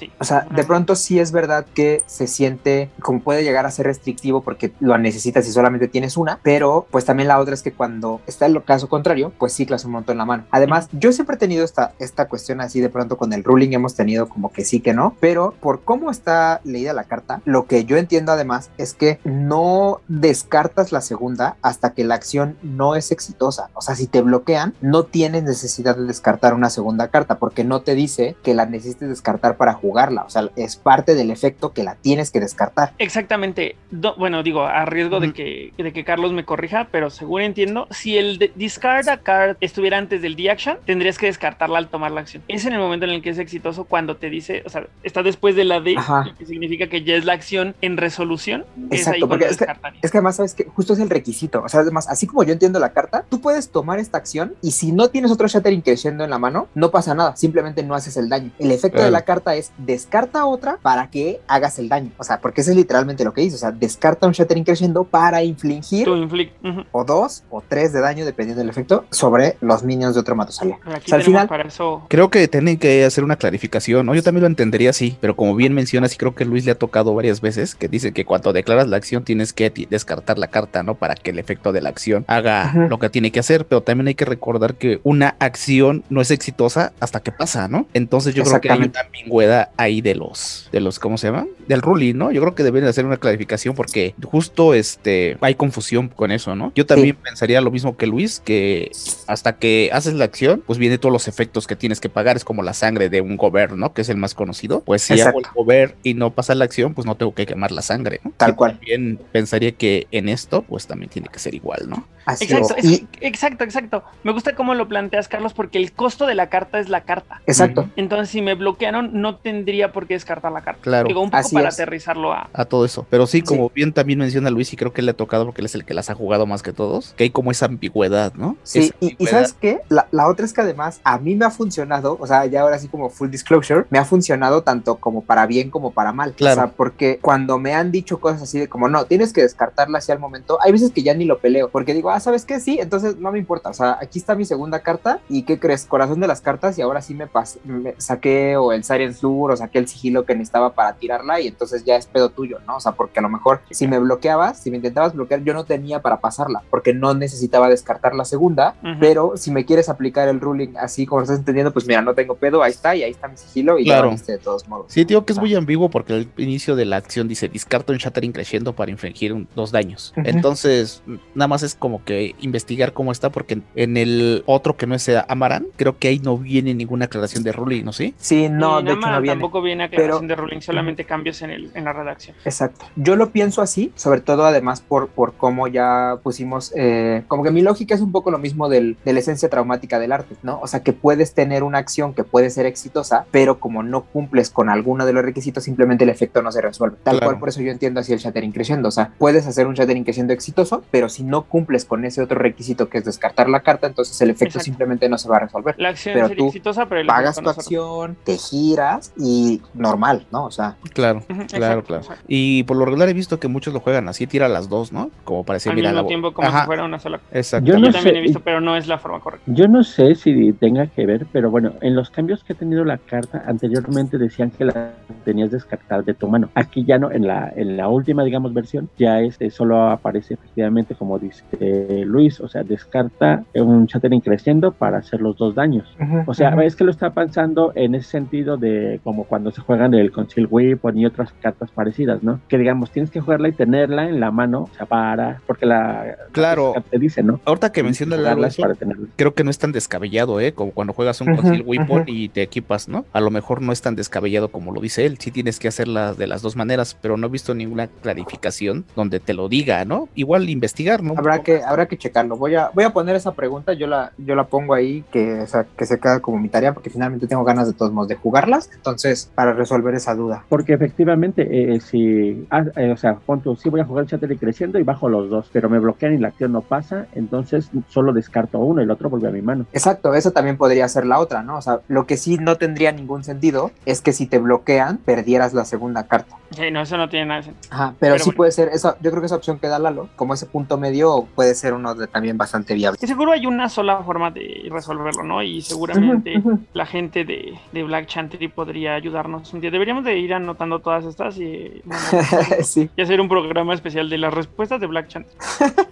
Sí. 0.00 0.10
O 0.18 0.24
sea, 0.24 0.46
de 0.50 0.64
pronto 0.64 0.96
sí 0.96 1.20
es 1.20 1.30
verdad 1.30 1.66
que 1.74 2.02
se 2.06 2.26
siente 2.26 2.88
como 3.02 3.20
puede 3.20 3.44
llegar 3.44 3.66
a 3.66 3.70
ser 3.70 3.84
restrictivo 3.84 4.40
porque 4.40 4.72
lo 4.80 4.96
necesitas 4.96 5.46
y 5.46 5.52
solamente 5.52 5.88
tienes 5.88 6.16
una, 6.16 6.38
pero 6.42 6.86
pues 6.90 7.04
también 7.04 7.28
la 7.28 7.38
otra 7.38 7.52
es 7.52 7.62
que 7.62 7.72
cuando 7.72 8.22
está 8.26 8.46
el 8.46 8.64
caso 8.64 8.88
contrario, 8.88 9.30
pues 9.38 9.52
sí 9.52 9.66
clas 9.66 9.84
un 9.84 9.92
montón 9.92 10.16
la 10.16 10.24
mano. 10.24 10.44
Además, 10.50 10.88
yo 10.92 11.12
siempre 11.12 11.36
he 11.36 11.38
tenido 11.38 11.66
esta, 11.66 11.92
esta 11.98 12.28
cuestión 12.28 12.62
así 12.62 12.80
de 12.80 12.88
pronto 12.88 13.18
con 13.18 13.34
el 13.34 13.44
ruling, 13.44 13.72
hemos 13.72 13.94
tenido 13.94 14.26
como 14.30 14.50
que 14.50 14.64
sí 14.64 14.80
que 14.80 14.94
no, 14.94 15.16
pero 15.20 15.54
por 15.60 15.82
cómo 15.82 16.10
está 16.10 16.62
leída 16.64 16.94
la 16.94 17.04
carta, 17.04 17.42
lo 17.44 17.66
que 17.66 17.84
yo 17.84 17.98
entiendo 17.98 18.32
además 18.32 18.70
es 18.78 18.94
que 18.94 19.20
no 19.24 20.00
descartas 20.08 20.92
la 20.92 21.02
segunda 21.02 21.56
hasta 21.60 21.92
que 21.92 22.04
la 22.04 22.14
acción 22.14 22.56
no 22.62 22.94
es 22.94 23.12
exitosa. 23.12 23.68
O 23.74 23.82
sea, 23.82 23.96
si 23.96 24.06
te 24.06 24.22
bloquean, 24.22 24.72
no 24.80 25.04
tienes 25.04 25.42
necesidad 25.42 25.94
de 25.96 26.04
descartar 26.04 26.54
una 26.54 26.70
segunda 26.70 27.08
carta 27.08 27.38
porque 27.38 27.64
no 27.64 27.82
te 27.82 27.94
dice 27.94 28.34
que 28.42 28.54
la 28.54 28.64
necesites 28.64 29.10
descartar 29.10 29.58
para 29.58 29.74
jugarla. 29.90 30.22
O 30.22 30.30
sea, 30.30 30.48
es 30.56 30.76
parte 30.76 31.14
del 31.16 31.30
efecto 31.32 31.72
que 31.72 31.82
la 31.82 31.96
tienes 31.96 32.30
que 32.30 32.38
descartar. 32.38 32.92
Exactamente. 32.98 33.74
Do- 33.90 34.14
bueno, 34.16 34.42
digo, 34.44 34.62
a 34.64 34.84
riesgo 34.84 35.18
de, 35.18 35.32
que, 35.32 35.72
de 35.76 35.92
que 35.92 36.04
Carlos 36.04 36.32
me 36.32 36.44
corrija, 36.44 36.88
pero 36.92 37.10
según 37.10 37.42
entiendo, 37.42 37.88
si 37.90 38.16
el 38.18 38.38
de- 38.38 38.52
discard 38.54 39.08
a 39.08 39.16
card 39.18 39.56
estuviera 39.60 39.98
antes 39.98 40.22
del 40.22 40.36
D-Action, 40.36 40.78
tendrías 40.86 41.18
que 41.18 41.26
descartarla 41.26 41.78
al 41.78 41.88
tomar 41.88 42.12
la 42.12 42.20
acción. 42.20 42.42
Es 42.48 42.64
en 42.66 42.72
el 42.72 42.78
momento 42.78 43.04
en 43.06 43.10
el 43.12 43.22
que 43.22 43.30
es 43.30 43.38
exitoso 43.38 43.84
cuando 43.84 44.16
te 44.16 44.30
dice, 44.30 44.62
o 44.64 44.68
sea, 44.70 44.86
está 45.02 45.22
después 45.22 45.56
de 45.56 45.64
la 45.64 45.80
D, 45.80 45.94
Ajá. 45.96 46.32
que 46.38 46.46
significa 46.46 46.86
que 46.88 47.02
ya 47.02 47.14
es 47.16 47.24
la 47.24 47.32
acción 47.32 47.74
en 47.80 47.96
resolución. 47.96 48.64
es 48.90 49.00
Exacto, 49.00 49.24
ahí 49.24 49.28
porque 49.28 49.44
es 49.46 49.56
que-. 49.56 49.66
Es 50.02 50.10
que 50.10 50.18
además 50.18 50.36
sabes 50.36 50.54
que 50.54 50.64
justo 50.64 50.92
es 50.92 50.98
el 51.00 51.10
requisito. 51.10 51.62
O 51.62 51.68
sea, 51.68 51.80
además, 51.80 52.08
así 52.08 52.26
como 52.26 52.42
yo 52.44 52.52
entiendo 52.52 52.78
la 52.78 52.92
carta, 52.92 53.24
tú 53.28 53.40
puedes 53.40 53.70
tomar 53.70 53.98
esta 53.98 54.18
acción 54.18 54.54
y 54.62 54.70
si 54.72 54.92
no 54.92 55.08
tienes 55.08 55.30
otro 55.30 55.48
Shattering 55.48 55.82
Crescendo 55.82 56.24
en 56.24 56.30
la 56.30 56.38
mano, 56.38 56.68
no 56.74 56.90
pasa 56.90 57.14
nada. 57.14 57.36
Simplemente 57.36 57.82
no 57.82 57.94
haces 57.94 58.16
el 58.16 58.28
daño. 58.28 58.50
El 58.58 58.70
efecto 58.72 59.02
de 59.02 59.10
la 59.10 59.22
carta 59.22 59.54
es 59.54 59.60
es 59.60 59.72
descarta 59.84 60.46
otra 60.46 60.78
para 60.82 61.10
que 61.10 61.40
hagas 61.48 61.78
el 61.78 61.88
daño. 61.88 62.10
O 62.18 62.24
sea, 62.24 62.40
porque 62.40 62.60
eso 62.62 62.70
es 62.70 62.76
literalmente 62.76 63.24
lo 63.24 63.32
que 63.32 63.42
dice. 63.42 63.56
O 63.56 63.58
sea, 63.58 63.70
descarta 63.72 64.26
un 64.26 64.32
Shattering 64.32 64.64
Crescendo 64.64 65.04
para 65.04 65.42
infligir 65.42 66.04
Tu 66.04 66.14
inflict. 66.16 66.64
ujú. 66.64 66.82
o 66.92 67.04
dos 67.04 67.42
o 67.50 67.62
tres 67.66 67.92
de 67.92 68.00
daño, 68.00 68.24
dependiendo 68.24 68.60
del 68.60 68.70
efecto, 68.70 69.04
sobre 69.10 69.56
los 69.60 69.82
minions 69.82 70.14
de 70.14 70.20
otro 70.20 70.30
Aquí 70.40 70.72
O 70.72 71.00
sea, 71.06 71.16
al 71.18 71.22
final- 71.22 71.48
para 71.48 71.64
eso. 71.64 72.02
Creo 72.08 72.30
que 72.30 72.46
tienen 72.48 72.78
que 72.78 73.04
hacer 73.04 73.24
una 73.24 73.36
clarificación, 73.36 74.06
¿no? 74.06 74.14
Yo 74.14 74.22
también 74.22 74.42
lo 74.42 74.46
entendería 74.46 74.90
así, 74.90 75.16
pero 75.20 75.36
como 75.36 75.54
bien 75.54 75.72
mencionas, 75.74 76.14
y 76.14 76.16
creo 76.16 76.34
que 76.34 76.44
Luis 76.44 76.64
le 76.64 76.72
ha 76.72 76.74
tocado 76.76 77.14
varias 77.14 77.40
veces, 77.40 77.74
que 77.74 77.88
dice 77.88 78.12
que 78.12 78.24
cuando 78.24 78.52
declaras 78.52 78.88
la 78.88 78.96
acción 78.96 79.24
tienes 79.24 79.52
que 79.52 79.70
descartar 79.90 80.38
la 80.38 80.48
carta, 80.48 80.82
¿no? 80.82 80.94
Para 80.94 81.14
que 81.14 81.30
el 81.30 81.38
efecto 81.38 81.72
de 81.72 81.80
la 81.80 81.88
acción 81.90 82.24
haga 82.28 82.72
lo 82.88 82.98
que 82.98 83.10
tiene 83.10 83.30
que 83.32 83.40
hacer, 83.40 83.66
pero 83.66 83.82
también 83.82 84.08
hay 84.08 84.14
que 84.14 84.24
recordar 84.24 84.74
que 84.74 85.00
una 85.02 85.36
acción 85.40 86.04
no 86.08 86.20
es 86.20 86.30
exitosa 86.30 86.92
hasta 87.00 87.20
que 87.20 87.32
pasa, 87.32 87.68
¿no? 87.68 87.86
Entonces 87.92 88.34
yo 88.34 88.44
creo 88.44 88.60
que 88.60 88.70
hay 88.70 88.78
una 88.78 88.86
Exactamente. 88.86 89.30
Ahí 89.76 90.00
de 90.00 90.14
los, 90.14 90.68
de 90.72 90.80
los, 90.80 90.98
¿cómo 90.98 91.16
se 91.18 91.28
llama? 91.28 91.46
Del 91.68 91.80
ruling, 91.82 92.14
¿no? 92.16 92.30
Yo 92.32 92.40
creo 92.42 92.54
que 92.54 92.62
deben 92.62 92.82
de 92.84 92.90
hacer 92.90 93.06
una 93.06 93.16
clarificación 93.16 93.74
porque 93.74 94.14
justo 94.24 94.74
este, 94.74 95.38
hay 95.40 95.54
confusión 95.54 96.08
con 96.08 96.30
eso, 96.32 96.54
¿no? 96.54 96.72
Yo 96.74 96.84
también 96.86 97.16
pensaría 97.16 97.60
lo 97.60 97.70
mismo 97.70 97.96
que 97.96 98.06
Luis, 98.06 98.40
que 98.40 98.90
hasta 99.26 99.56
que 99.56 99.90
haces 99.92 100.14
la 100.14 100.24
acción, 100.26 100.62
pues 100.66 100.78
viene 100.78 100.98
todos 100.98 101.12
los 101.12 101.28
efectos 101.28 101.66
que 101.66 101.76
tienes 101.76 102.00
que 102.00 102.08
pagar, 102.08 102.36
es 102.36 102.44
como 102.44 102.62
la 102.62 102.74
sangre 102.74 103.08
de 103.08 103.20
un 103.20 103.36
gober, 103.36 103.72
¿no? 103.72 103.92
Que 103.94 104.02
es 104.02 104.08
el 104.08 104.16
más 104.16 104.34
conocido. 104.34 104.80
Pues 104.80 105.02
si 105.02 105.20
hago 105.20 105.38
el 105.40 105.46
gober 105.54 105.96
y 106.02 106.14
no 106.14 106.30
pasa 106.30 106.54
la 106.54 106.64
acción, 106.64 106.94
pues 106.94 107.06
no 107.06 107.14
tengo 107.16 107.34
que 107.34 107.46
quemar 107.46 107.72
la 107.72 107.82
sangre, 107.82 108.20
¿no? 108.24 108.32
Tal 108.36 108.50
Y 108.50 108.54
cual. 108.54 108.72
También 108.72 109.18
pensaría 109.32 109.72
que 109.72 110.06
en 110.10 110.28
esto, 110.28 110.62
pues 110.62 110.86
también 110.86 111.10
tiene 111.10 111.28
que 111.28 111.38
ser 111.38 111.54
igual, 111.54 111.88
¿no? 111.88 112.06
Así 112.26 112.44
Exacto, 112.44 112.74
es. 112.76 112.84
es- 112.84 112.90
Y- 113.00 113.08
exacto, 113.22 113.64
exacto. 113.64 114.04
Me 114.24 114.32
gusta 114.32 114.54
cómo 114.54 114.74
lo 114.74 114.88
planteas, 114.88 115.26
Carlos, 115.26 115.54
porque 115.54 115.78
el 115.78 115.92
costo 115.92 116.26
de 116.26 116.34
la 116.34 116.48
carta 116.50 116.78
es 116.78 116.88
la 116.88 117.00
carta. 117.02 117.40
exacto. 117.46 117.88
Entonces, 117.96 118.28
si 118.28 118.42
me 118.42 118.54
bloquearon, 118.54 119.10
no 119.20 119.36
tendría 119.36 119.59
por 119.92 120.06
qué 120.06 120.14
descartar 120.14 120.52
la 120.52 120.60
carta. 120.62 120.80
Claro. 120.82 121.08
Digo, 121.08 121.20
un 121.20 121.30
poco 121.30 121.38
Así 121.40 121.54
para 121.54 121.68
es. 121.68 121.74
aterrizarlo 121.74 122.32
a. 122.32 122.48
a 122.52 122.64
todo 122.64 122.84
eso. 122.84 123.06
Pero 123.10 123.26
sí, 123.26 123.42
como 123.42 123.70
bien 123.70 123.92
también 123.92 124.18
menciona 124.18 124.50
Luis, 124.50 124.72
y 124.72 124.76
creo 124.76 124.92
que 124.92 125.02
le 125.02 125.10
ha 125.12 125.14
tocado 125.16 125.44
porque 125.44 125.60
él 125.60 125.66
es 125.66 125.74
el 125.74 125.84
que 125.84 125.94
las 125.94 126.10
ha 126.10 126.14
jugado 126.14 126.46
más 126.46 126.62
que 126.62 126.72
todos, 126.72 127.14
que 127.16 127.24
hay 127.24 127.30
como 127.30 127.50
esa 127.50 127.66
ambigüedad, 127.66 128.32
¿no? 128.34 128.56
Sí, 128.62 128.92
Esa 129.00 129.14
y. 129.18 129.26
¿sabes 129.26 129.52
qué? 129.54 129.80
La, 129.88 130.06
la 130.10 130.28
otra 130.28 130.44
es 130.44 130.52
que 130.52 130.60
además 130.60 131.00
a 131.04 131.18
mí 131.18 131.34
me 131.34 131.44
ha 131.44 131.50
funcionado, 131.50 132.16
o 132.20 132.26
sea, 132.26 132.46
ya 132.46 132.62
ahora 132.62 132.78
sí 132.78 132.88
como 132.88 133.10
full 133.10 133.30
disclosure, 133.30 133.84
me 133.90 133.98
ha 133.98 134.04
funcionado 134.04 134.62
tanto 134.62 134.96
como 134.96 135.22
para 135.22 135.46
bien 135.46 135.70
como 135.70 135.92
para 135.92 136.12
mal. 136.12 136.32
Claro. 136.34 136.60
O 136.60 136.64
sea, 136.64 136.72
porque 136.72 137.18
cuando 137.20 137.58
me 137.58 137.74
han 137.74 137.90
dicho 137.92 138.20
cosas 138.20 138.42
así 138.42 138.58
de 138.58 138.68
como, 138.68 138.88
no, 138.88 139.04
tienes 139.06 139.32
que 139.32 139.42
descartarla 139.42 139.98
así 139.98 140.12
al 140.12 140.18
momento, 140.18 140.58
hay 140.62 140.72
veces 140.72 140.90
que 140.92 141.02
ya 141.02 141.14
ni 141.14 141.24
lo 141.24 141.38
peleo, 141.38 141.68
porque 141.70 141.94
digo, 141.94 142.10
ah, 142.10 142.20
¿sabes 142.20 142.44
qué? 142.44 142.60
Sí, 142.60 142.78
entonces 142.80 143.16
no 143.16 143.32
me 143.32 143.38
importa, 143.38 143.70
o 143.70 143.74
sea, 143.74 143.98
aquí 144.00 144.18
está 144.18 144.34
mi 144.34 144.44
segunda 144.44 144.80
carta 144.80 145.20
y 145.28 145.42
¿qué 145.42 145.58
crees? 145.58 145.84
Corazón 145.86 146.20
de 146.20 146.26
las 146.26 146.40
cartas 146.40 146.78
y 146.78 146.82
ahora 146.82 147.00
sí 147.02 147.14
me, 147.14 147.26
pas- 147.28 147.58
me 147.64 147.94
saqué 147.98 148.56
o 148.56 148.72
el 148.72 148.84
Siren 148.84 149.14
Lure 149.22 149.30
o 149.50 149.56
saqué 149.56 149.78
el 149.78 149.88
sigilo 149.88 150.24
que 150.24 150.34
necesitaba 150.34 150.74
para 150.74 150.94
tirarla 150.94 151.40
y 151.40 151.48
entonces 151.48 151.84
ya 151.84 151.96
es 151.96 152.06
pedo 152.06 152.30
tuyo, 152.30 152.58
¿no? 152.66 152.76
O 152.76 152.80
sea, 152.80 152.92
porque 152.92 153.20
a 153.20 153.22
lo 153.22 153.28
mejor 153.28 153.60
si 153.70 153.86
me 153.88 153.98
bloqueabas, 153.98 154.58
si 154.60 154.70
me 154.70 154.76
intentabas 154.76 155.14
bloquear, 155.14 155.42
yo 155.44 155.54
no 155.54 155.64
tenía 155.64 156.02
para 156.02 156.20
pasarla, 156.20 156.62
porque 156.70 156.92
no 156.92 157.14
necesitaba 157.14 157.68
descartar 157.68 158.14
la 158.14 158.24
segunda, 158.24 158.74
Ujú. 158.82 158.92
pero 159.00 159.32
si 159.36 159.50
me 159.50 159.64
quieres 159.64 159.88
aplicar 159.88 160.28
el 160.28 160.40
ruling 160.40 160.76
así 160.78 161.06
como 161.06 161.20
lo 161.20 161.24
estás 161.24 161.38
entendiendo, 161.38 161.72
pues 161.72 161.86
mira, 161.86 162.02
no 162.02 162.14
tengo 162.14 162.34
pedo, 162.34 162.62
ahí 162.62 162.70
está 162.72 162.94
y 162.96 163.02
ahí 163.02 163.10
está 163.12 163.28
mi 163.28 163.36
sigilo 163.36 163.78
y 163.78 163.84
Claro. 163.84 164.14
ya 164.14 164.22
de 164.34 164.38
todos 164.38 164.66
modos. 164.68 164.86
Sí, 164.88 165.04
digo 165.04 165.24
que 165.24 165.32
es 165.32 165.38
muy 165.38 165.54
ambiguo 165.54 165.88
porque 165.90 166.12
al 166.12 166.28
inicio 166.36 166.76
de 166.76 166.84
la 166.84 166.96
acción 166.96 167.28
dice 167.28 167.48
descarta 167.48 167.92
un 167.92 167.98
Shattering 167.98 168.32
creciendo 168.32 168.74
para 168.74 168.90
infringir 168.90 169.32
un- 169.32 169.48
dos 169.54 169.70
daños. 169.72 170.12
Entonces, 170.16 171.02
nada 171.34 171.48
más 171.48 171.62
es 171.62 171.74
como 171.74 172.04
que 172.04 172.34
investigar 172.40 172.92
cómo 172.92 173.12
está, 173.12 173.30
porque 173.30 173.60
en 173.74 173.96
el 173.96 174.42
otro 174.46 174.76
que 174.76 174.86
no 174.86 174.94
es 174.94 175.08
Amaran, 175.28 175.66
creo 175.76 175.98
que 175.98 176.08
ahí 176.08 176.18
no 176.18 176.36
viene 176.38 176.72
ninguna 176.74 177.06
aclaración 177.06 177.42
de 177.44 177.52
ruling, 177.52 177.84
¿no? 177.84 177.92
Sí. 177.92 178.14
Sí, 178.18 178.48
no, 178.48 178.80
de 178.82 178.92
hecho 178.92 179.00
no 179.10 179.20
viene. 179.20 179.29
Tampoco 179.32 179.62
viene 179.62 179.84
aclaración 179.84 180.20
pero- 180.20 180.28
de 180.28 180.36
ruling, 180.36 180.60
solamente 180.60 181.04
cambios 181.04 181.42
en, 181.42 181.50
el, 181.50 181.70
en 181.74 181.84
la 181.84 181.92
redacción. 181.92 182.36
Exacto. 182.44 182.86
Yo 182.96 183.16
lo 183.16 183.30
pienso 183.30 183.62
así, 183.62 183.92
sobre 183.96 184.20
todo 184.20 184.44
además 184.44 184.80
por, 184.80 185.08
por 185.08 185.34
cómo 185.34 185.68
ya 185.68 186.18
pusimos, 186.22 186.72
eh, 186.76 187.22
como 187.28 187.42
que 187.42 187.50
mi 187.50 187.62
lógica 187.62 187.94
es 187.94 188.00
un 188.00 188.12
poco 188.12 188.30
lo 188.30 188.38
mismo 188.38 188.68
del, 188.68 188.96
de 189.04 189.12
la 189.12 189.20
esencia 189.20 189.48
traumática 189.48 189.98
del 189.98 190.12
arte, 190.12 190.36
¿no? 190.42 190.60
O 190.62 190.66
sea, 190.66 190.82
que 190.82 190.92
puedes 190.92 191.34
tener 191.34 191.62
una 191.62 191.78
acción 191.78 192.14
que 192.14 192.24
puede 192.24 192.50
ser 192.50 192.66
exitosa, 192.66 193.26
pero 193.30 193.58
como 193.60 193.82
no 193.82 194.02
cumples 194.02 194.50
con 194.50 194.68
alguno 194.68 195.06
de 195.06 195.12
los 195.12 195.24
requisitos, 195.24 195.64
simplemente 195.64 196.04
el 196.04 196.10
efecto 196.10 196.42
no 196.42 196.52
se 196.52 196.60
resuelve. 196.60 196.96
Tal 197.02 197.14
Claro. 197.14 197.26
cual, 197.26 197.38
por 197.40 197.48
eso 197.48 197.60
yo 197.60 197.70
entiendo 197.70 198.00
así 198.00 198.12
el 198.12 198.18
Shattering 198.18 198.52
Crescendo. 198.52 198.88
O 198.88 198.92
sea, 198.92 199.12
puedes 199.18 199.46
hacer 199.46 199.66
un 199.66 199.74
Shattering 199.74 200.04
Crescendo 200.04 200.32
exitoso, 200.32 200.82
pero 200.90 201.08
si 201.08 201.22
no 201.22 201.42
cumples 201.42 201.84
con 201.84 202.04
ese 202.04 202.22
otro 202.22 202.38
requisito 202.38 202.88
que 202.88 202.98
es 202.98 203.04
descartar 203.04 203.48
la 203.48 203.60
carta, 203.60 203.86
entonces 203.86 204.20
el 204.20 204.30
efecto 204.30 204.58
Exacto. 204.58 204.64
simplemente 204.64 205.08
no 205.08 205.18
se 205.18 205.28
va 205.28 205.36
a 205.36 205.40
resolver. 205.40 205.74
La 205.78 205.90
acción 205.90 206.14
Pero 206.14 206.28
sería 206.28 206.42
tú 206.42 206.46
exitosa, 206.48 206.86
pero 206.86 207.00
el 207.00 207.06
Pagas 207.06 207.36
tu 207.36 207.48
acción, 207.48 208.16
te 208.24 208.36
giras 208.38 209.12
y 209.22 209.60
normal, 209.74 210.26
¿no? 210.30 210.46
O 210.46 210.50
sea, 210.50 210.76
Claro, 210.94 211.20
claro, 211.26 211.42
exacto, 211.42 211.82
claro. 211.84 212.02
exacto. 212.02 212.24
Y 212.28 212.62
por 212.64 212.76
lo 212.76 212.84
regular 212.84 213.08
he 213.08 213.12
visto 213.12 213.38
que 213.38 213.48
muchos 213.48 213.72
lo 213.74 213.80
juegan 213.80 214.08
así, 214.08 214.26
tira 214.26 214.48
las 214.48 214.68
dos, 214.68 214.92
¿no? 214.92 215.10
Como 215.24 215.44
para 215.44 215.56
decir, 215.56 215.70
Al 215.70 215.76
mira, 215.76 215.90
mismo 215.90 216.02
la- 216.02 216.08
tiempo, 216.08 216.32
como 216.32 216.48
Ajá, 216.48 216.60
si 216.60 216.66
fuera 216.66 216.84
una 216.84 216.98
sola. 216.98 217.20
Exacto. 217.32 217.66
Yo 217.66 217.74
Yo, 217.74 217.80
no 217.80 217.92
también 217.92 218.14
sé, 218.14 218.18
he 218.18 218.22
visto, 218.22 218.40
pero 218.40 218.60
no 218.60 218.76
es 218.76 218.86
la 218.88 218.98
forma 218.98 219.20
correcta. 219.20 219.44
Yo 219.52 219.68
no 219.68 219.82
sé 219.82 220.14
si 220.14 220.52
tenga 220.54 220.86
que 220.86 221.06
ver, 221.06 221.26
pero 221.32 221.50
bueno, 221.50 221.72
en 221.80 221.94
los 221.94 222.10
cambios 222.10 222.42
que 222.44 222.52
ha 222.54 222.56
tenido 222.56 222.84
la 222.84 222.98
carta, 222.98 223.42
anteriormente 223.46 224.18
decían 224.18 224.50
que 224.50 224.64
la 224.64 224.92
tenías 225.24 225.50
descartada 225.50 226.02
de 226.02 226.14
tu 226.14 226.28
mano. 226.28 226.50
Aquí 226.54 226.84
ya 226.84 226.98
no, 226.98 227.10
en 227.10 227.26
la, 227.26 227.52
en 227.56 227.76
la 227.76 227.88
última, 227.88 228.24
digamos, 228.24 228.52
versión, 228.54 228.88
ya 228.98 229.20
este 229.20 229.50
solo 229.50 229.90
aparece 229.90 230.34
efectivamente, 230.34 230.94
como 230.94 231.18
dice 231.18 231.44
eh, 231.60 232.02
Luis, 232.06 232.40
o 232.40 232.48
sea, 232.48 232.62
descarta 232.62 233.44
un 233.54 233.86
Shattering 233.86 234.20
creciendo 234.20 234.72
para 234.72 234.98
hacer 234.98 235.20
los 235.20 235.36
dos 235.36 235.54
daños. 235.54 235.86
O 236.26 236.34
sea, 236.34 236.50
es 236.62 236.76
que 236.76 236.84
lo 236.84 236.90
está 236.90 237.10
pensando 237.10 237.72
en 237.74 237.94
ese 237.94 238.08
sentido 238.10 238.56
de 238.56 239.00
como 239.10 239.24
cuando 239.24 239.50
se 239.50 239.60
juegan 239.60 239.92
el 239.94 240.12
Conceal 240.12 240.46
Weapon 240.48 240.96
y 240.96 241.04
otras 241.04 241.32
cartas 241.42 241.68
parecidas, 241.72 242.22
¿no? 242.22 242.38
Que 242.46 242.58
digamos, 242.58 242.92
tienes 242.92 243.10
que 243.10 243.20
jugarla 243.20 243.48
y 243.48 243.52
tenerla 243.52 244.08
en 244.08 244.20
la 244.20 244.30
mano, 244.30 244.68
o 244.70 244.74
sea, 244.76 244.86
para, 244.86 245.42
porque 245.48 245.66
la 245.66 246.14
Claro. 246.30 246.74
la 246.76 246.80
te 246.80 246.96
dice, 247.00 247.24
¿no? 247.24 247.40
Ahorita 247.44 247.72
que 247.72 247.82
menciona 247.82 248.14
tenerla. 248.16 249.08
creo 249.16 249.34
que 249.34 249.42
no 249.42 249.50
es 249.50 249.58
tan 249.58 249.72
descabellado, 249.72 250.38
¿eh? 250.38 250.52
Como 250.52 250.70
cuando 250.70 250.92
juegas 250.92 251.20
un 251.22 251.34
Conceal 251.34 251.64
Weapon 251.66 252.04
y 252.06 252.28
te 252.28 252.42
equipas, 252.42 252.88
¿no? 252.88 253.04
A 253.12 253.20
lo 253.20 253.32
mejor 253.32 253.62
no 253.62 253.72
es 253.72 253.82
tan 253.82 253.96
descabellado 253.96 254.52
como 254.52 254.70
lo 254.70 254.80
dice 254.80 255.06
él. 255.06 255.18
Sí 255.18 255.32
tienes 255.32 255.58
que 255.58 255.66
hacerla 255.66 256.14
de 256.14 256.28
las 256.28 256.40
dos 256.40 256.54
maneras, 256.54 256.96
pero 257.02 257.16
no 257.16 257.26
he 257.26 257.30
visto 257.30 257.52
ninguna 257.52 257.88
clarificación 257.88 258.84
donde 258.94 259.18
te 259.18 259.34
lo 259.34 259.48
diga, 259.48 259.84
¿no? 259.84 260.08
Igual 260.14 260.48
investigar, 260.48 261.02
¿no? 261.02 261.14
Habrá 261.16 261.42
que, 261.42 261.64
habrá 261.64 261.86
que 261.86 261.98
checarlo. 261.98 262.36
Voy 262.36 262.54
a, 262.54 262.70
voy 262.72 262.84
a 262.84 262.90
poner 262.90 263.16
esa 263.16 263.32
pregunta, 263.32 263.72
yo 263.72 263.88
la, 263.88 264.12
yo 264.18 264.36
la 264.36 264.44
pongo 264.44 264.72
ahí, 264.74 265.02
que, 265.10 265.40
o 265.40 265.46
sea, 265.48 265.66
que 265.76 265.84
se 265.84 265.98
queda 265.98 266.20
como 266.20 266.38
mi 266.38 266.48
tarea, 266.48 266.72
porque 266.72 266.90
finalmente 266.90 267.26
tengo 267.26 267.42
ganas 267.42 267.66
de 267.66 267.72
todos 267.72 267.90
modos 267.92 268.06
de 268.08 268.14
jugarlas. 268.14 268.70
Entonces, 268.74 268.99
para 269.34 269.52
resolver 269.52 269.94
esa 269.94 270.14
duda. 270.14 270.44
Porque 270.48 270.72
efectivamente, 270.72 271.74
eh, 271.74 271.80
si, 271.80 272.46
ah, 272.50 272.64
eh, 272.76 272.90
o 272.92 272.96
sea, 272.96 273.14
pon 273.14 273.40
tú, 273.40 273.56
sí 273.56 273.68
voy 273.68 273.80
a 273.80 273.84
jugar 273.84 274.04
el 274.04 274.10
Shattering 274.10 274.38
creciendo 274.38 274.78
y 274.78 274.82
bajo 274.82 275.08
los 275.08 275.30
dos, 275.30 275.50
pero 275.52 275.68
me 275.68 275.78
bloquean 275.78 276.14
y 276.14 276.18
la 276.18 276.28
acción 276.28 276.52
no 276.52 276.60
pasa, 276.60 277.06
entonces 277.14 277.70
solo 277.88 278.12
descarto 278.12 278.58
uno 278.58 278.80
y 278.80 278.84
el 278.84 278.90
otro 278.90 279.10
vuelve 279.10 279.28
a 279.28 279.32
mi 279.32 279.42
mano. 279.42 279.66
Exacto, 279.72 280.14
eso 280.14 280.30
también 280.30 280.56
podría 280.56 280.88
ser 280.88 281.06
la 281.06 281.18
otra, 281.18 281.42
¿no? 281.42 281.56
O 281.56 281.62
sea, 281.62 281.80
lo 281.88 282.06
que 282.06 282.16
sí 282.16 282.38
no 282.38 282.56
tendría 282.56 282.92
ningún 282.92 283.24
sentido 283.24 283.70
es 283.86 284.00
que 284.00 284.12
si 284.12 284.26
te 284.26 284.38
bloquean, 284.38 284.98
perdieras 284.98 285.54
la 285.54 285.64
segunda 285.64 286.06
carta. 286.06 286.36
Sí, 286.50 286.70
no, 286.72 286.80
eso 286.80 286.96
no 286.96 287.08
tiene 287.08 287.26
nada 287.26 287.40
de 287.40 287.46
sentido. 287.46 287.74
Ajá, 287.74 287.94
pero, 287.98 288.14
Pero 288.14 288.18
sí 288.18 288.30
bueno. 288.30 288.36
puede 288.36 288.52
ser, 288.52 288.70
eso, 288.72 288.96
yo 289.00 289.10
creo 289.10 289.22
que 289.22 289.26
esa 289.26 289.36
opción 289.36 289.58
que 289.58 289.68
da 289.68 289.78
Lalo, 289.78 290.08
como 290.16 290.34
ese 290.34 290.46
punto 290.46 290.78
medio, 290.78 291.26
puede 291.34 291.54
ser 291.54 291.74
uno 291.74 291.94
de, 291.94 292.06
también 292.08 292.36
bastante 292.36 292.74
viable. 292.74 292.98
Y 293.00 293.06
seguro 293.06 293.32
hay 293.32 293.46
una 293.46 293.68
sola 293.68 294.02
forma 294.02 294.30
de 294.30 294.66
resolverlo, 294.70 295.22
¿no? 295.22 295.42
Y 295.42 295.62
seguramente 295.62 296.42
la 296.72 296.86
gente 296.86 297.24
de, 297.24 297.54
de 297.72 297.82
Black 297.84 298.06
Chantery 298.06 298.48
podría 298.48 298.89
ayudarnos 298.94 299.52
un 299.52 299.60
día. 299.60 299.70
Deberíamos 299.70 300.04
de 300.04 300.18
ir 300.18 300.34
anotando 300.34 300.78
todas 300.80 301.04
estas 301.04 301.38
y, 301.38 301.82
bueno, 301.84 302.00
sí. 302.62 302.90
y 302.96 303.02
hacer 303.02 303.20
un 303.20 303.28
programa 303.28 303.74
especial 303.74 304.08
de 304.10 304.18
las 304.18 304.32
respuestas 304.34 304.80
de 304.80 304.86
Black 304.86 305.08
Chantery. 305.08 305.36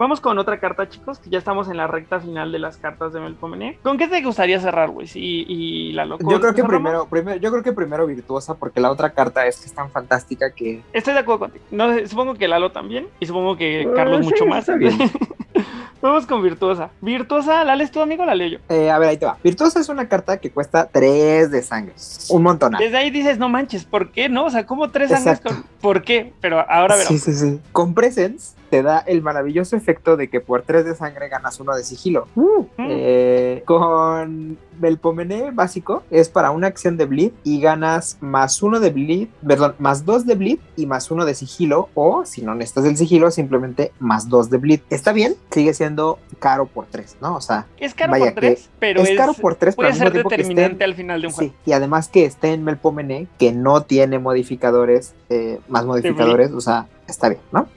Vamos 0.00 0.18
con 0.22 0.38
otra 0.38 0.58
carta, 0.58 0.88
chicos, 0.88 1.18
que 1.18 1.28
ya 1.28 1.36
estamos 1.36 1.68
en 1.68 1.76
la 1.76 1.86
recta 1.86 2.20
final 2.20 2.52
de 2.52 2.58
las 2.58 2.78
cartas 2.78 3.12
de 3.12 3.20
Melpomene. 3.20 3.78
¿Con 3.82 3.98
qué 3.98 4.08
te 4.08 4.22
gustaría 4.22 4.58
cerrar, 4.58 4.88
güey? 4.88 5.06
Y, 5.14 5.44
y 5.46 5.92
la 5.92 6.06
loco. 6.06 6.24
Yo 6.30 6.40
creo 6.40 6.54
que 6.54 6.64
primero, 6.64 7.06
primero, 7.06 7.38
yo 7.38 7.50
creo 7.50 7.62
que 7.62 7.74
primero 7.74 8.06
virtuosa, 8.06 8.54
porque 8.54 8.80
la 8.80 8.90
otra 8.90 9.10
carta 9.10 9.46
es 9.46 9.60
que 9.60 9.66
es 9.66 9.74
tan 9.74 9.90
fantástica 9.90 10.54
que 10.54 10.80
Estoy 10.94 11.12
de 11.12 11.20
acuerdo 11.20 11.40
contigo. 11.40 11.64
No, 11.70 12.06
supongo 12.06 12.32
que 12.32 12.48
Lalo 12.48 12.72
también. 12.72 13.08
Y 13.20 13.26
supongo 13.26 13.58
que 13.58 13.86
Carlos 13.94 14.20
Ah, 14.20 14.22
sí, 14.22 14.30
mucho 14.30 14.46
más. 14.46 14.60
está 14.60 14.76
bien. 14.76 14.96
Vamos 16.02 16.26
con 16.26 16.42
Virtuosa. 16.42 16.90
Virtuosa, 17.00 17.64
¿la 17.64 17.76
lees 17.76 17.90
tú, 17.90 18.00
amigo? 18.00 18.24
La 18.24 18.34
leo 18.34 18.48
yo. 18.48 18.58
Eh, 18.74 18.90
a 18.90 18.98
ver, 18.98 19.10
ahí 19.10 19.16
te 19.18 19.26
va. 19.26 19.36
Virtuosa 19.42 19.80
es 19.80 19.88
una 19.88 20.08
carta 20.08 20.38
que 20.38 20.50
cuesta 20.50 20.88
3 20.90 21.50
de 21.50 21.62
sangre. 21.62 21.94
Un 22.30 22.42
montón. 22.42 22.72
Desde 22.78 22.96
ahí 22.96 23.10
dices, 23.10 23.38
no 23.38 23.48
manches, 23.48 23.84
¿por 23.84 24.10
qué? 24.10 24.28
¿No? 24.28 24.46
O 24.46 24.50
sea, 24.50 24.64
¿cómo 24.64 24.90
tres 24.90 25.10
sangres 25.10 25.40
con... 25.40 25.64
¿Por 25.80 26.02
qué? 26.02 26.32
Pero 26.40 26.60
ahora 26.60 26.96
veremos. 26.96 27.20
Sí, 27.20 27.32
sí, 27.32 27.38
sí. 27.38 27.60
Con 27.72 27.94
Presence 27.94 28.54
te 28.70 28.82
da 28.82 28.98
el 29.00 29.20
maravilloso 29.22 29.76
efecto 29.76 30.16
de 30.16 30.28
que 30.30 30.40
por 30.40 30.62
3 30.62 30.84
de 30.84 30.94
sangre 30.94 31.28
ganas 31.28 31.58
uno 31.60 31.74
de 31.74 31.82
sigilo. 31.84 32.28
Eh, 32.78 33.62
con 33.66 34.58
Melpomene 34.80 35.50
básico 35.50 36.02
es 36.10 36.28
para 36.28 36.50
una 36.50 36.68
acción 36.68 36.96
de 36.96 37.04
bleed 37.06 37.32
y 37.44 37.60
ganas 37.60 38.16
más 38.20 38.62
uno 38.62 38.80
de 38.80 38.90
bleed, 38.90 39.28
perdón, 39.46 39.74
más 39.78 40.04
dos 40.04 40.26
de 40.26 40.34
bleed 40.34 40.58
y 40.76 40.86
más 40.86 41.10
uno 41.10 41.24
de 41.24 41.34
sigilo 41.34 41.88
o 41.94 42.24
si 42.24 42.42
no 42.42 42.54
necesitas 42.54 42.84
el 42.86 42.96
sigilo 42.96 43.30
simplemente 43.30 43.92
más 43.98 44.28
dos 44.28 44.48
de 44.50 44.58
bleed. 44.58 44.80
Está 44.88 45.12
bien, 45.12 45.34
sigue 45.50 45.74
siendo 45.74 46.18
caro 46.38 46.66
por 46.66 46.86
3, 46.86 47.16
¿no? 47.20 47.36
O 47.36 47.40
sea, 47.40 47.66
Es 47.78 47.94
caro 47.94 48.12
Vaya 48.12 48.26
por 48.26 48.34
tres, 48.40 48.70
pero 48.78 49.02
es 49.02 49.10
caro 49.16 49.34
por 49.34 49.54
tres, 49.56 49.74
pero 49.76 49.88
puede 49.88 50.02
al 50.02 50.12
ser 50.12 50.22
determinante 50.22 50.76
estén- 50.76 50.82
al 50.84 50.94
final 50.94 51.20
de 51.20 51.26
un 51.26 51.32
juego. 51.34 51.52
Sí, 51.64 51.70
y 51.70 51.72
además 51.72 52.08
que 52.08 52.24
esté 52.24 52.52
en 52.52 52.64
Melpomene, 52.64 53.26
que 53.38 53.52
no 53.52 53.82
tiene 53.82 54.18
modificadores, 54.18 55.14
eh, 55.28 55.60
más 55.68 55.84
modificadores, 55.84 56.52
o 56.52 56.60
sea, 56.60 56.86
está 57.10 57.28
bien, 57.28 57.40
¿no? 57.52 57.68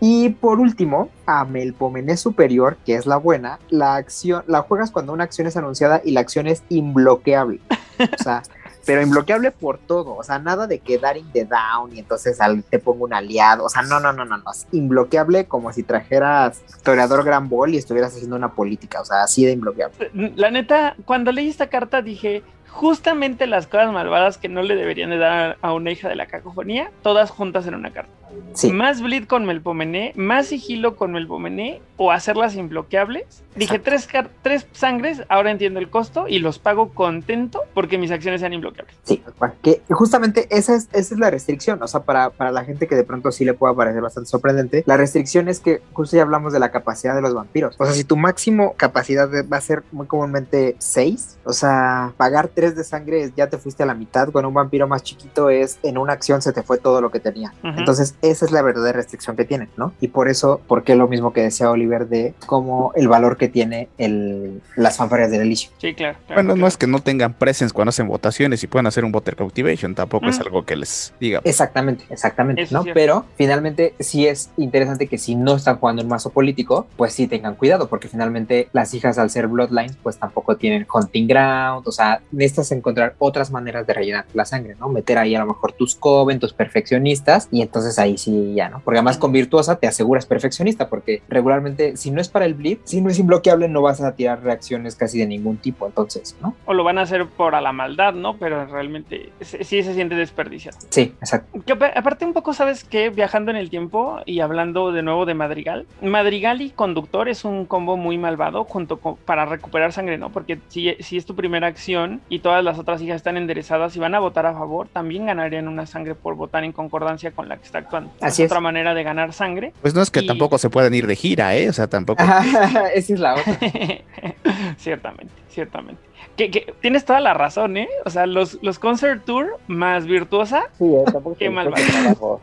Y 0.00 0.30
por 0.30 0.60
último, 0.60 1.08
a 1.26 1.44
Melpomene 1.44 2.16
Superior, 2.16 2.76
que 2.84 2.94
es 2.94 3.06
la 3.06 3.16
buena, 3.16 3.58
la 3.70 3.96
acción, 3.96 4.42
la 4.46 4.62
juegas 4.62 4.90
cuando 4.90 5.12
una 5.12 5.24
acción 5.24 5.46
es 5.46 5.56
anunciada 5.56 6.00
y 6.04 6.10
la 6.12 6.20
acción 6.20 6.46
es 6.46 6.62
imbloqueable. 6.68 7.60
O 7.98 8.22
sea, 8.22 8.42
pero 8.86 9.02
imbloqueable 9.02 9.50
por 9.50 9.78
todo. 9.78 10.16
O 10.16 10.22
sea, 10.22 10.38
nada 10.38 10.66
de 10.66 10.78
quedar 10.80 11.16
in 11.16 11.30
the 11.32 11.44
down 11.44 11.94
y 11.94 11.98
entonces 12.00 12.40
al- 12.40 12.62
te 12.64 12.78
pongo 12.78 13.04
un 13.04 13.12
aliado. 13.14 13.64
O 13.64 13.68
sea, 13.68 13.82
no, 13.82 14.00
no, 14.00 14.12
no, 14.12 14.24
no, 14.24 14.38
no. 14.38 14.50
Es 14.50 14.66
imbloqueable 14.72 15.44
como 15.46 15.72
si 15.72 15.82
trajeras 15.82 16.62
Toreador 16.82 17.24
Gran 17.24 17.48
Ball 17.48 17.74
y 17.74 17.78
estuvieras 17.78 18.14
haciendo 18.14 18.36
una 18.36 18.52
política. 18.52 19.00
O 19.00 19.04
sea, 19.04 19.22
así 19.22 19.44
de 19.44 19.52
imbloqueable. 19.52 20.10
La 20.36 20.50
neta, 20.50 20.96
cuando 21.04 21.30
leí 21.32 21.48
esta 21.48 21.68
carta 21.68 22.00
dije, 22.02 22.42
justamente 22.68 23.46
las 23.46 23.66
cosas 23.66 23.92
malvadas 23.92 24.38
que 24.38 24.48
no 24.48 24.62
le 24.62 24.76
deberían 24.76 25.10
de 25.10 25.18
dar 25.18 25.58
a 25.60 25.72
una 25.72 25.90
hija 25.90 26.08
de 26.08 26.14
la 26.16 26.26
cacofonía, 26.26 26.90
todas 27.02 27.30
juntas 27.30 27.66
en 27.66 27.74
una 27.74 27.92
carta. 27.92 28.12
Sí. 28.54 28.72
Más 28.72 29.00
bleed 29.00 29.24
con 29.26 29.44
Melpomene, 29.46 30.12
más 30.16 30.46
sigilo 30.48 30.96
con 30.96 31.12
Melpomene 31.12 31.80
o 31.96 32.10
hacerlas 32.10 32.56
imbloqueables. 32.56 33.42
Dije 33.54 33.76
Exacto. 33.76 33.84
tres, 33.90 34.06
car- 34.06 34.30
tres 34.42 34.66
sangres, 34.72 35.22
ahora 35.28 35.50
entiendo 35.50 35.78
el 35.80 35.88
costo 35.90 36.26
y 36.28 36.38
los 36.38 36.58
pago 36.58 36.90
contento 36.90 37.62
porque 37.74 37.98
mis 37.98 38.10
acciones 38.10 38.40
sean 38.40 38.52
imbloqueables. 38.52 38.96
Sí, 39.04 39.22
que 39.62 39.82
justamente 39.90 40.46
esa 40.50 40.74
es, 40.74 40.88
esa 40.92 41.14
es 41.14 41.20
la 41.20 41.30
restricción, 41.30 41.82
o 41.82 41.86
sea, 41.88 42.00
para, 42.00 42.30
para 42.30 42.50
la 42.52 42.64
gente 42.64 42.86
que 42.86 42.94
de 42.96 43.04
pronto 43.04 43.30
sí 43.32 43.44
le 43.44 43.54
pueda 43.54 43.74
parecer 43.74 44.00
bastante 44.02 44.28
sorprendente, 44.30 44.82
la 44.86 44.96
restricción 44.96 45.48
es 45.48 45.60
que 45.60 45.82
justo 45.92 46.16
ya 46.16 46.22
hablamos 46.22 46.52
de 46.52 46.58
la 46.60 46.70
capacidad 46.70 47.14
de 47.14 47.22
los 47.22 47.34
vampiros, 47.34 47.76
o 47.78 47.84
sea, 47.84 47.94
si 47.94 48.04
tu 48.04 48.16
máximo 48.16 48.74
capacidad 48.76 49.28
va 49.52 49.56
a 49.56 49.60
ser 49.60 49.82
muy 49.92 50.06
comúnmente 50.06 50.76
6, 50.78 51.38
o 51.44 51.52
sea, 51.52 52.12
pagar 52.16 52.48
3 52.48 52.76
de 52.76 52.84
sangre 52.84 53.32
ya 53.36 53.48
te 53.48 53.58
fuiste 53.58 53.82
a 53.82 53.86
la 53.86 53.94
mitad, 53.94 54.28
con 54.30 54.44
un 54.46 54.54
vampiro 54.54 54.86
más 54.88 55.02
chiquito 55.02 55.50
es 55.50 55.78
en 55.82 55.98
una 55.98 56.12
acción 56.14 56.40
se 56.42 56.52
te 56.52 56.62
fue 56.62 56.78
todo 56.78 57.00
lo 57.00 57.10
que 57.10 57.20
tenía. 57.20 57.52
Entonces, 57.62 58.14
esa 58.22 58.44
es 58.44 58.52
la 58.52 58.62
verdadera 58.62 58.96
restricción 58.98 59.36
que 59.36 59.44
tienen, 59.44 59.68
¿no? 59.76 59.92
Y 60.00 60.08
por 60.08 60.28
eso, 60.28 60.60
porque 60.66 60.94
lo 60.94 61.08
mismo 61.08 61.32
que 61.32 61.42
decía 61.42 61.70
Oliver 61.70 62.08
de 62.08 62.34
como 62.46 62.92
el 62.94 63.08
valor 63.08 63.36
que 63.36 63.48
tiene 63.48 63.88
el, 63.98 64.60
las 64.76 64.96
fanfarrias 64.96 65.30
del 65.30 65.42
Elysium. 65.42 65.72
Sí, 65.78 65.94
claro. 65.94 66.18
claro, 66.26 66.42
Bueno, 66.42 66.60
no 66.60 66.66
es 66.66 66.76
que 66.76 66.86
no 66.86 67.00
tengan 67.00 67.34
presence 67.34 67.72
cuando 67.72 67.90
hacen 67.90 68.08
votaciones 68.08 68.62
y 68.62 68.66
puedan 68.66 68.86
hacer 68.86 69.04
un 69.04 69.12
voter 69.12 69.36
cultivation, 69.36 69.94
tampoco 69.94 70.26
es 70.28 70.38
algo 70.40 70.64
que 70.64 70.76
les 70.76 71.12
diga. 71.20 71.40
Exactamente, 71.44 72.04
exactamente, 72.10 72.62
Eso 72.62 72.82
¿no? 72.82 72.84
Pero 72.94 73.24
finalmente 73.36 73.94
sí 73.98 74.26
es 74.26 74.50
interesante 74.56 75.06
que 75.06 75.18
si 75.18 75.34
no 75.34 75.56
están 75.56 75.78
jugando 75.78 76.02
un 76.02 76.08
mazo 76.08 76.30
político, 76.30 76.86
pues 76.96 77.12
sí 77.12 77.26
tengan 77.26 77.54
cuidado, 77.54 77.88
porque 77.88 78.08
finalmente 78.08 78.68
las 78.72 78.92
hijas 78.94 79.18
al 79.18 79.30
ser 79.30 79.48
Bloodlines, 79.48 79.96
pues 80.02 80.18
tampoco 80.18 80.56
tienen 80.56 80.86
hunting 80.92 81.26
ground, 81.26 81.86
o 81.86 81.92
sea, 81.92 82.20
necesitas 82.32 82.72
encontrar 82.72 83.14
otras 83.18 83.50
maneras 83.50 83.86
de 83.86 83.94
rellenar 83.94 84.26
la 84.34 84.44
sangre, 84.44 84.76
¿no? 84.78 84.88
Meter 84.88 85.18
ahí 85.18 85.34
a 85.34 85.40
lo 85.40 85.46
mejor 85.46 85.72
tus 85.72 85.94
coven, 85.94 86.38
tus 86.38 86.52
perfeccionistas, 86.52 87.48
y 87.50 87.62
entonces 87.62 87.98
ahí 87.98 88.09
sí 88.18 88.54
ya, 88.54 88.68
¿no? 88.68 88.80
Porque 88.80 88.98
además 88.98 89.18
con 89.18 89.32
Virtuosa 89.32 89.76
te 89.78 89.86
aseguras 89.86 90.26
perfeccionista, 90.26 90.88
porque 90.88 91.22
regularmente 91.28 91.96
si 91.96 92.10
no 92.10 92.20
es 92.20 92.28
para 92.28 92.44
el 92.46 92.54
bleed, 92.54 92.78
si 92.84 93.00
no 93.00 93.10
es 93.10 93.18
imbloqueable, 93.18 93.68
no 93.68 93.82
vas 93.82 94.00
a 94.00 94.14
tirar 94.14 94.42
reacciones 94.42 94.96
casi 94.96 95.18
de 95.18 95.26
ningún 95.26 95.56
tipo, 95.58 95.86
entonces, 95.86 96.36
¿no? 96.40 96.54
O 96.66 96.74
lo 96.74 96.84
van 96.84 96.98
a 96.98 97.02
hacer 97.02 97.26
por 97.26 97.54
a 97.54 97.60
la 97.60 97.72
maldad, 97.72 98.14
¿no? 98.14 98.36
Pero 98.36 98.66
realmente 98.66 99.30
sí 99.40 99.82
se 99.82 99.94
siente 99.94 100.14
desperdiciado. 100.14 100.78
Sí, 100.88 101.14
exacto. 101.20 101.60
Que 101.64 101.72
apa- 101.72 101.92
aparte 101.94 102.24
un 102.24 102.32
poco, 102.32 102.52
¿sabes 102.54 102.84
qué? 102.84 103.10
Viajando 103.10 103.50
en 103.50 103.56
el 103.56 103.70
tiempo 103.70 104.20
y 104.26 104.40
hablando 104.40 104.92
de 104.92 105.02
nuevo 105.02 105.26
de 105.26 105.34
Madrigal. 105.34 105.86
Madrigal 106.02 106.62
y 106.62 106.70
Conductor 106.70 107.28
es 107.28 107.44
un 107.44 107.66
combo 107.66 107.96
muy 107.96 108.16
malvado 108.18 108.64
junto 108.64 108.98
con, 108.98 109.16
para 109.16 109.44
recuperar 109.46 109.92
sangre, 109.92 110.16
¿no? 110.18 110.30
Porque 110.30 110.58
si, 110.68 110.94
si 111.00 111.16
es 111.16 111.26
tu 111.26 111.34
primera 111.34 111.66
acción 111.66 112.20
y 112.28 112.38
todas 112.38 112.64
las 112.64 112.78
otras 112.78 113.02
hijas 113.02 113.16
están 113.16 113.36
enderezadas 113.36 113.94
y 113.96 113.98
van 113.98 114.14
a 114.14 114.20
votar 114.20 114.46
a 114.46 114.52
favor, 114.54 114.88
también 114.88 115.26
ganarían 115.26 115.68
una 115.68 115.84
sangre 115.86 116.14
por 116.14 116.34
votar 116.36 116.64
en 116.64 116.72
concordancia 116.72 117.32
con 117.32 117.48
la 117.48 117.56
que 117.56 117.64
está 117.64 117.78
actuando. 117.78 117.99
Así 118.20 118.42
es 118.42 118.46
es. 118.46 118.50
otra 118.52 118.60
manera 118.60 118.94
de 118.94 119.02
ganar 119.02 119.32
sangre. 119.32 119.72
Pues 119.82 119.94
no 119.94 120.02
es 120.02 120.10
que 120.10 120.20
Y- 120.20 120.26
tampoco 120.26 120.58
se 120.58 120.70
puedan 120.70 120.94
ir 120.94 121.06
de 121.06 121.16
gira, 121.16 121.54
¿eh? 121.56 121.68
O 121.68 121.72
sea, 121.72 121.86
tampoco. 121.88 122.22
Esa 122.94 123.14
es 123.14 123.20
la 123.20 123.34
otra. 123.34 123.58
ciertamente, 124.78 125.32
ciertamente. 125.48 126.00
Que, 126.36 126.50
que 126.50 126.72
tienes 126.80 127.04
toda 127.04 127.20
la 127.20 127.34
razón, 127.34 127.76
¿eh? 127.76 127.88
O 128.06 128.10
sea, 128.10 128.24
los, 128.24 128.58
los 128.62 128.78
Concert 128.78 129.24
Tour 129.26 129.58
más 129.66 130.06
Virtuosa 130.06 130.64
Sí, 130.78 130.84
eh, 130.84 131.02
tampoco 131.04 131.36
Qué 131.38 131.46
se 131.46 131.50
mal. 131.50 131.74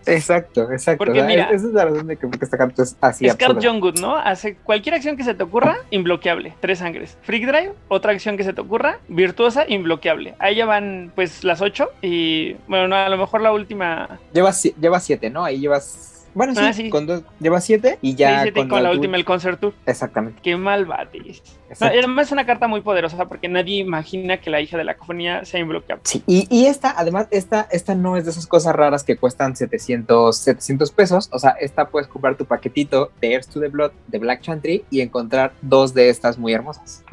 Exacto, 0.06 0.72
exacto. 0.72 1.04
Porque 1.04 1.24
mira- 1.24 1.46
esa 1.46 1.68
es 1.68 1.74
la 1.74 1.86
razón 1.86 2.06
de 2.08 2.18
que 2.18 2.28
porque 2.28 2.46
esta 2.46 2.58
carta 2.58 2.84
es 2.84 2.96
así 3.02 3.28
Scar. 3.28 3.58
John 3.62 3.80
Good, 3.80 4.00
¿no? 4.00 4.16
Hace 4.18 4.56
cualquier 4.58 4.96
acción 4.96 5.18
que 5.18 5.24
se 5.24 5.34
te 5.34 5.42
ocurra, 5.44 5.78
imbloqueable. 5.90 6.54
Tres 6.60 6.80
sangres. 6.80 7.18
Freak 7.24 7.46
Drive, 7.48 7.74
otra 7.88 8.12
acción 8.12 8.38
que 8.38 8.44
se 8.44 8.54
te 8.54 8.62
ocurra, 8.62 9.00
virtuosa, 9.08 9.66
imbloqueable. 9.68 10.36
Ahí 10.38 10.56
ya 10.56 10.66
van, 10.66 11.12
pues, 11.16 11.44
las 11.44 11.62
ocho. 11.62 11.90
Y, 12.02 12.54
bueno, 12.68 12.88
no, 12.90 12.96
a 12.98 13.10
lo 13.10 13.18
mejor 13.18 13.42
la 13.42 13.52
última. 13.52 14.20
Llevas, 14.34 14.62
si- 14.62 14.76
llevas 14.80 15.04
siete, 15.04 15.30
¿no? 15.32 15.44
Ahí 15.48 15.60
llevas. 15.60 16.28
Bueno, 16.34 16.53
sí, 16.53 16.61
Ah, 16.64 16.74
sí. 16.74 16.90
con 16.90 17.07
dos, 17.07 17.24
llevas 17.40 17.64
siete 17.65 17.98
y 18.02 18.15
ya. 18.15 18.30
seis, 18.30 18.40
siete, 18.44 18.60
y 18.61 18.68
con 18.68 18.84
la 18.84 18.91
última, 18.91 19.18
el 19.18 19.26
Concert 19.26 19.60
Tour. 19.60 19.74
Exactamente. 19.86 20.40
Qué 20.44 20.56
mal 20.56 20.86
bates. 20.86 21.41
No, 21.80 21.88
además 21.88 22.27
es 22.27 22.31
una 22.31 22.45
carta 22.45 22.68
muy 22.68 22.81
poderosa 22.81 23.26
porque 23.26 23.48
nadie 23.48 23.77
imagina 23.77 24.38
que 24.38 24.49
la 24.49 24.61
hija 24.61 24.77
de 24.77 24.84
la 24.84 24.94
cacofonía 24.94 25.45
sea 25.45 25.60
imbloqueable. 25.60 26.02
Sí, 26.06 26.23
y, 26.27 26.48
y 26.49 26.65
esta, 26.68 26.94
además, 26.98 27.27
esta, 27.31 27.68
esta 27.72 27.95
no 27.95 28.18
es 28.18 28.26
de 28.26 28.31
esas 28.31 28.48
cosas 28.48 28.76
raras 28.76 29.03
que 29.03 29.18
cuestan 29.18 29.56
700, 29.56 30.38
700 30.38 30.91
pesos. 30.91 31.30
O 31.31 31.39
sea, 31.39 31.52
esta 31.60 31.88
puedes 31.89 32.07
comprar 32.07 32.35
tu 32.35 32.45
paquetito 32.45 33.11
de 33.22 33.34
Heirs 33.34 33.48
to 33.48 33.60
the 33.60 33.68
Blood 33.68 33.91
de 34.07 34.19
Black 34.19 34.41
Chantry 34.41 34.85
y 34.89 35.02
encontrar 35.02 35.53
dos 35.61 35.94
de 35.94 36.10
estas 36.10 36.38
muy 36.38 36.53
hermosas. 36.53 37.03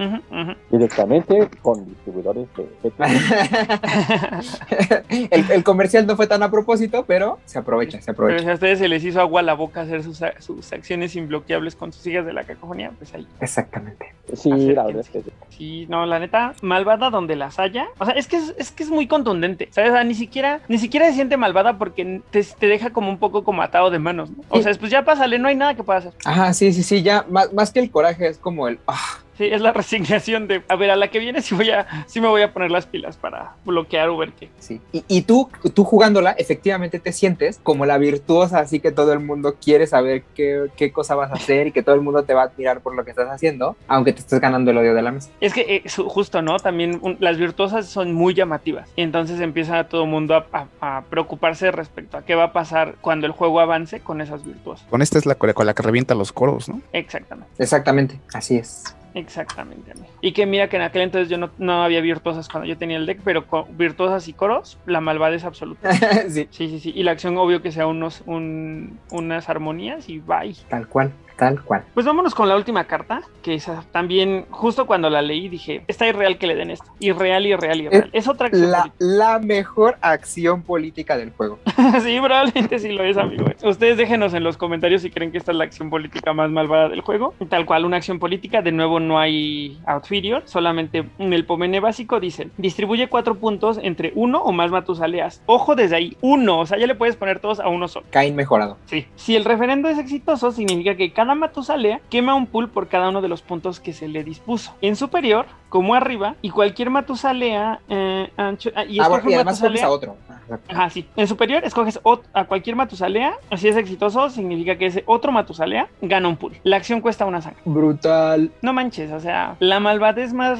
Directamente 0.70 1.48
con 1.62 1.84
distribuidores 1.86 2.46
de 2.56 2.64
el, 5.30 5.50
el 5.50 5.64
comercial 5.64 6.06
no 6.06 6.16
fue 6.16 6.26
tan 6.26 6.42
a 6.42 6.50
propósito, 6.50 7.04
pero 7.06 7.38
se 7.44 7.58
aprovecha, 7.58 8.00
se 8.00 8.12
Pero 8.12 8.26
aprovecha. 8.28 8.44
si 8.44 8.50
a 8.50 8.54
ustedes 8.54 8.78
se 8.78 8.88
les 8.88 9.04
hizo 9.04 9.20
agua 9.20 9.40
a 9.40 9.42
la 9.42 9.54
boca 9.54 9.82
hacer 9.82 10.02
sus, 10.02 10.20
sus 10.40 10.72
acciones 10.72 11.14
imbloqueables 11.16 11.76
con 11.76 11.92
sus 11.92 12.06
hijas 12.06 12.26
de 12.26 12.32
la 12.32 12.44
cacofonía, 12.44 12.92
pues 12.98 13.14
ahí. 13.14 13.26
Exactamente. 13.40 14.12
Sí, 14.50 14.72
la 14.74 14.84
verdad 14.84 15.00
es 15.00 15.08
que 15.10 15.22
sí. 15.22 15.30
Sí, 15.50 15.86
no, 15.88 16.04
la 16.06 16.18
neta, 16.18 16.54
malvada 16.62 17.10
donde 17.10 17.36
las 17.36 17.58
haya. 17.58 17.86
O 17.98 18.04
sea, 18.04 18.14
es 18.14 18.26
que 18.28 18.36
es, 18.36 18.54
es 18.58 18.70
que 18.70 18.82
es 18.82 18.90
muy 18.90 19.06
contundente. 19.06 19.68
¿Sabes? 19.70 19.90
O 19.90 19.94
sea, 19.94 20.04
ni 20.04 20.14
siquiera, 20.14 20.60
ni 20.68 20.78
siquiera 20.78 21.06
se 21.06 21.14
siente 21.14 21.36
malvada 21.36 21.78
porque 21.78 22.20
te, 22.30 22.42
te 22.42 22.66
deja 22.66 22.90
como 22.90 23.08
un 23.08 23.18
poco 23.18 23.44
como 23.44 23.62
atado 23.62 23.90
de 23.90 23.98
manos, 23.98 24.30
¿no? 24.30 24.38
O 24.48 24.56
Sí. 24.56 24.62
sea, 24.64 24.74
pues 24.74 24.90
ya 24.90 25.04
pásale, 25.04 25.38
no 25.38 25.48
hay 25.48 25.56
nada 25.56 25.74
que 25.74 25.82
pueda 25.84 26.00
hacer. 26.00 26.12
Ajá, 26.24 26.52
sí, 26.52 26.72
sí, 26.72 26.82
sí, 26.82 27.02
ya, 27.02 27.24
más, 27.30 27.52
más 27.52 27.72
que 27.72 27.80
el 27.80 27.90
coraje 27.90 28.26
es 28.28 28.38
como 28.38 28.68
el, 28.68 28.78
ah, 28.86 29.18
Sí, 29.36 29.44
es 29.44 29.60
la 29.60 29.72
resignación 29.74 30.46
de, 30.48 30.62
a 30.68 30.76
ver, 30.76 30.90
a 30.90 30.96
la 30.96 31.08
que 31.08 31.18
viene 31.18 31.42
sí 31.42 31.54
voy 31.54 31.70
a, 31.70 32.04
sí 32.06 32.20
me 32.20 32.28
voy 32.28 32.42
a 32.42 32.52
poner 32.52 32.70
las 32.70 32.86
pilas 32.86 33.16
para 33.16 33.52
bloquear 33.64 34.08
o 34.08 34.16
ver 34.16 34.32
qué. 34.32 34.50
sí. 34.58 34.80
Y, 34.92 35.04
y 35.08 35.22
tú, 35.22 35.50
tú 35.74 35.84
jugándola, 35.84 36.32
efectivamente 36.32 36.98
te 37.00 37.12
sientes 37.12 37.58
como 37.62 37.84
la 37.86 37.98
virtuosa, 37.98 38.58
así 38.60 38.80
que 38.80 38.92
todo 38.92 39.12
el 39.12 39.20
mundo 39.20 39.56
quiere 39.62 39.86
saber 39.86 40.22
qué, 40.34 40.66
qué 40.76 40.92
cosa 40.92 41.14
vas 41.14 41.30
a 41.30 41.34
hacer 41.34 41.66
y 41.68 41.72
que 41.72 41.82
todo 41.82 41.94
el 41.94 42.00
mundo 42.00 42.22
te 42.24 42.34
va 42.34 42.42
a 42.42 42.44
admirar 42.46 42.80
por 42.80 42.94
lo 42.94 43.04
que 43.04 43.10
estás 43.10 43.28
haciendo, 43.28 43.76
aunque 43.88 44.12
te 44.12 44.20
estés 44.20 44.40
ganando 44.40 44.70
el 44.70 44.78
odio 44.78 44.94
de 44.94 45.02
la 45.02 45.10
mesa. 45.12 45.30
Es 45.40 45.52
que 45.52 45.62
eh, 45.84 45.88
su- 45.88 46.08
justo, 46.08 46.40
¿no? 46.42 46.58
También 46.58 46.98
un- 47.02 47.16
las 47.20 47.36
virtuosas 47.38 47.86
son 47.86 48.12
muy 48.12 48.34
llamativas. 48.34 48.88
Y 48.96 49.02
entonces 49.02 49.40
empieza 49.40 49.84
todo 49.88 50.04
el 50.04 50.10
mundo 50.10 50.34
a, 50.36 50.46
a- 50.80 50.96
a 50.98 51.02
preocuparse 51.02 51.70
respecto 51.70 52.16
a 52.16 52.22
qué 52.24 52.34
va 52.34 52.44
a 52.44 52.52
pasar 52.52 52.94
cuando 53.00 53.26
el 53.26 53.32
juego 53.32 53.60
avance 53.60 54.00
con 54.00 54.20
esas 54.20 54.44
virtuosas. 54.44 54.86
Con 54.88 55.02
esta 55.02 55.18
es 55.18 55.26
la 55.26 55.34
con 55.34 55.48
la- 55.48 55.54
con 55.54 55.66
la 55.66 55.74
que 55.74 55.82
revienta 55.82 56.14
los 56.14 56.32
coros, 56.32 56.68
¿no? 56.68 56.80
Exactamente. 56.92 57.50
Exactamente, 57.58 58.20
así 58.32 58.56
es. 58.56 58.84
Exactamente, 59.14 59.92
amigo. 59.92 60.08
Y 60.20 60.32
que 60.32 60.44
mira 60.44 60.68
que 60.68 60.76
en 60.76 60.82
aquel 60.82 61.02
entonces 61.02 61.28
yo 61.28 61.38
no, 61.38 61.50
no 61.58 61.82
había 61.84 62.00
virtuosas 62.00 62.48
cuando 62.48 62.68
yo 62.68 62.76
tenía 62.76 62.96
el 62.96 63.06
deck, 63.06 63.20
pero 63.24 63.46
con 63.46 63.76
virtuosas 63.76 64.26
y 64.28 64.32
coros, 64.32 64.76
la 64.86 65.00
malvada 65.00 65.34
es 65.36 65.44
absoluta. 65.44 65.92
sí, 66.28 66.48
Sí, 66.50 66.68
sí, 66.68 66.80
sí. 66.80 66.92
Y 66.94 67.04
la 67.04 67.12
acción, 67.12 67.36
obvio 67.38 67.62
que 67.62 67.70
sea 67.72 67.86
unos, 67.86 68.22
un- 68.26 68.98
unas 69.10 69.48
armonías 69.48 70.08
y 70.08 70.18
bye. 70.18 70.54
tal 70.68 70.88
cual, 70.88 71.12
tal 71.36 71.62
cual. 71.62 71.84
Pues 71.94 72.06
vámonos 72.06 72.34
con 72.34 72.48
la 72.48 72.56
última 72.56 72.84
carta, 72.84 73.22
que 73.42 73.54
esa 73.54 73.84
también, 73.92 74.46
justo 74.50 74.86
cuando 74.86 75.10
la 75.10 75.22
leí, 75.22 75.48
dije, 75.48 75.84
está 75.88 76.06
irreal 76.06 76.38
que 76.38 76.46
le 76.46 76.54
den 76.54 76.70
esto. 76.70 76.86
Irreal, 77.00 77.46
irreal, 77.46 77.80
irreal. 77.80 78.10
Es 78.12 78.28
otra 78.28 78.48
acción. 78.48 78.70
La, 78.70 78.92
la 78.98 79.38
mejor 79.38 79.96
acción 80.00 80.62
política 80.62 81.16
del 81.16 81.32
juego. 81.32 81.58
sí, 82.02 82.18
probablemente 82.22 82.78
sí 82.78 82.92
lo 82.92 83.04
es, 83.04 83.16
amigo. 83.16 83.46
Ustedes 83.62 83.96
déjenos 83.96 84.34
en 84.34 84.44
los 84.44 84.56
comentarios 84.56 85.02
si 85.02 85.10
creen 85.10 85.32
que 85.32 85.38
esta 85.38 85.52
es 85.52 85.58
la 85.58 85.64
acción 85.64 85.90
política 85.90 86.32
más 86.32 86.50
malvada 86.50 86.88
del 86.88 87.00
juego. 87.00 87.34
Tal 87.48 87.66
cual, 87.66 87.84
una 87.84 87.96
acción 87.96 88.18
política, 88.18 88.62
de 88.62 88.72
nuevo 88.72 89.00
no 89.00 89.18
hay 89.18 89.78
Outferior, 89.86 90.42
solamente 90.46 91.08
en 91.18 91.32
el 91.32 91.44
Pomene 91.44 91.80
básico 91.80 92.20
dicen, 92.20 92.52
distribuye 92.56 93.08
cuatro 93.08 93.34
puntos 93.36 93.78
entre 93.82 94.12
uno 94.14 94.42
o 94.42 94.52
más 94.52 94.70
Matusaleas. 94.70 95.42
Ojo 95.46 95.74
desde 95.74 95.96
ahí, 95.96 96.16
uno, 96.20 96.60
o 96.60 96.66
sea, 96.66 96.78
ya 96.78 96.86
le 96.86 96.94
puedes 96.94 97.16
poner 97.16 97.40
todos 97.40 97.60
a 97.60 97.68
uno 97.68 97.88
solo. 97.88 98.06
Cain 98.10 98.34
mejorado. 98.36 98.78
Sí. 98.86 99.06
Si 99.16 99.36
el 99.36 99.44
referendo 99.44 99.88
es 99.88 99.98
exitoso, 99.98 100.52
significa 100.52 100.96
que 100.96 101.12
cada 101.12 101.23
Matusalea 101.34 102.00
quema 102.10 102.34
un 102.34 102.46
pool 102.46 102.68
por 102.68 102.88
cada 102.88 103.08
uno 103.08 103.22
de 103.22 103.28
los 103.28 103.40
puntos 103.40 103.80
que 103.80 103.92
se 103.92 104.08
le 104.08 104.24
dispuso. 104.24 104.74
En 104.82 104.96
superior, 104.96 105.46
como 105.68 105.94
arriba, 105.94 106.34
y 106.42 106.50
cualquier 106.50 106.90
Matusalea 106.90 107.80
eh, 107.88 108.30
ancho, 108.36 108.70
ah, 108.76 108.84
y 108.84 108.98
Ah, 109.00 109.08
bueno, 109.08 109.30
y 109.30 109.34
además 109.34 109.62
Matusalea- 109.62 109.84
a 109.84 109.90
otro. 109.90 110.16
Ah. 110.28 110.58
Ajá, 110.68 110.90
sí. 110.90 111.06
En 111.16 111.26
superior 111.26 111.64
escoges 111.64 111.98
a 112.34 112.44
cualquier 112.44 112.76
Matusalea. 112.76 113.34
Si 113.56 113.66
es 113.68 113.76
exitoso, 113.76 114.28
significa 114.28 114.76
que 114.76 114.86
ese 114.86 115.02
otro 115.06 115.32
Matusalea 115.32 115.88
gana 116.02 116.28
un 116.28 116.36
pool. 116.36 116.52
La 116.64 116.76
acción 116.76 117.00
cuesta 117.00 117.24
una 117.24 117.40
sangre. 117.40 117.62
Brutal. 117.64 118.50
No 118.60 118.72
manches, 118.74 119.10
o 119.10 119.20
sea, 119.20 119.56
la 119.60 119.80
malvadez 119.80 120.34
más 120.34 120.58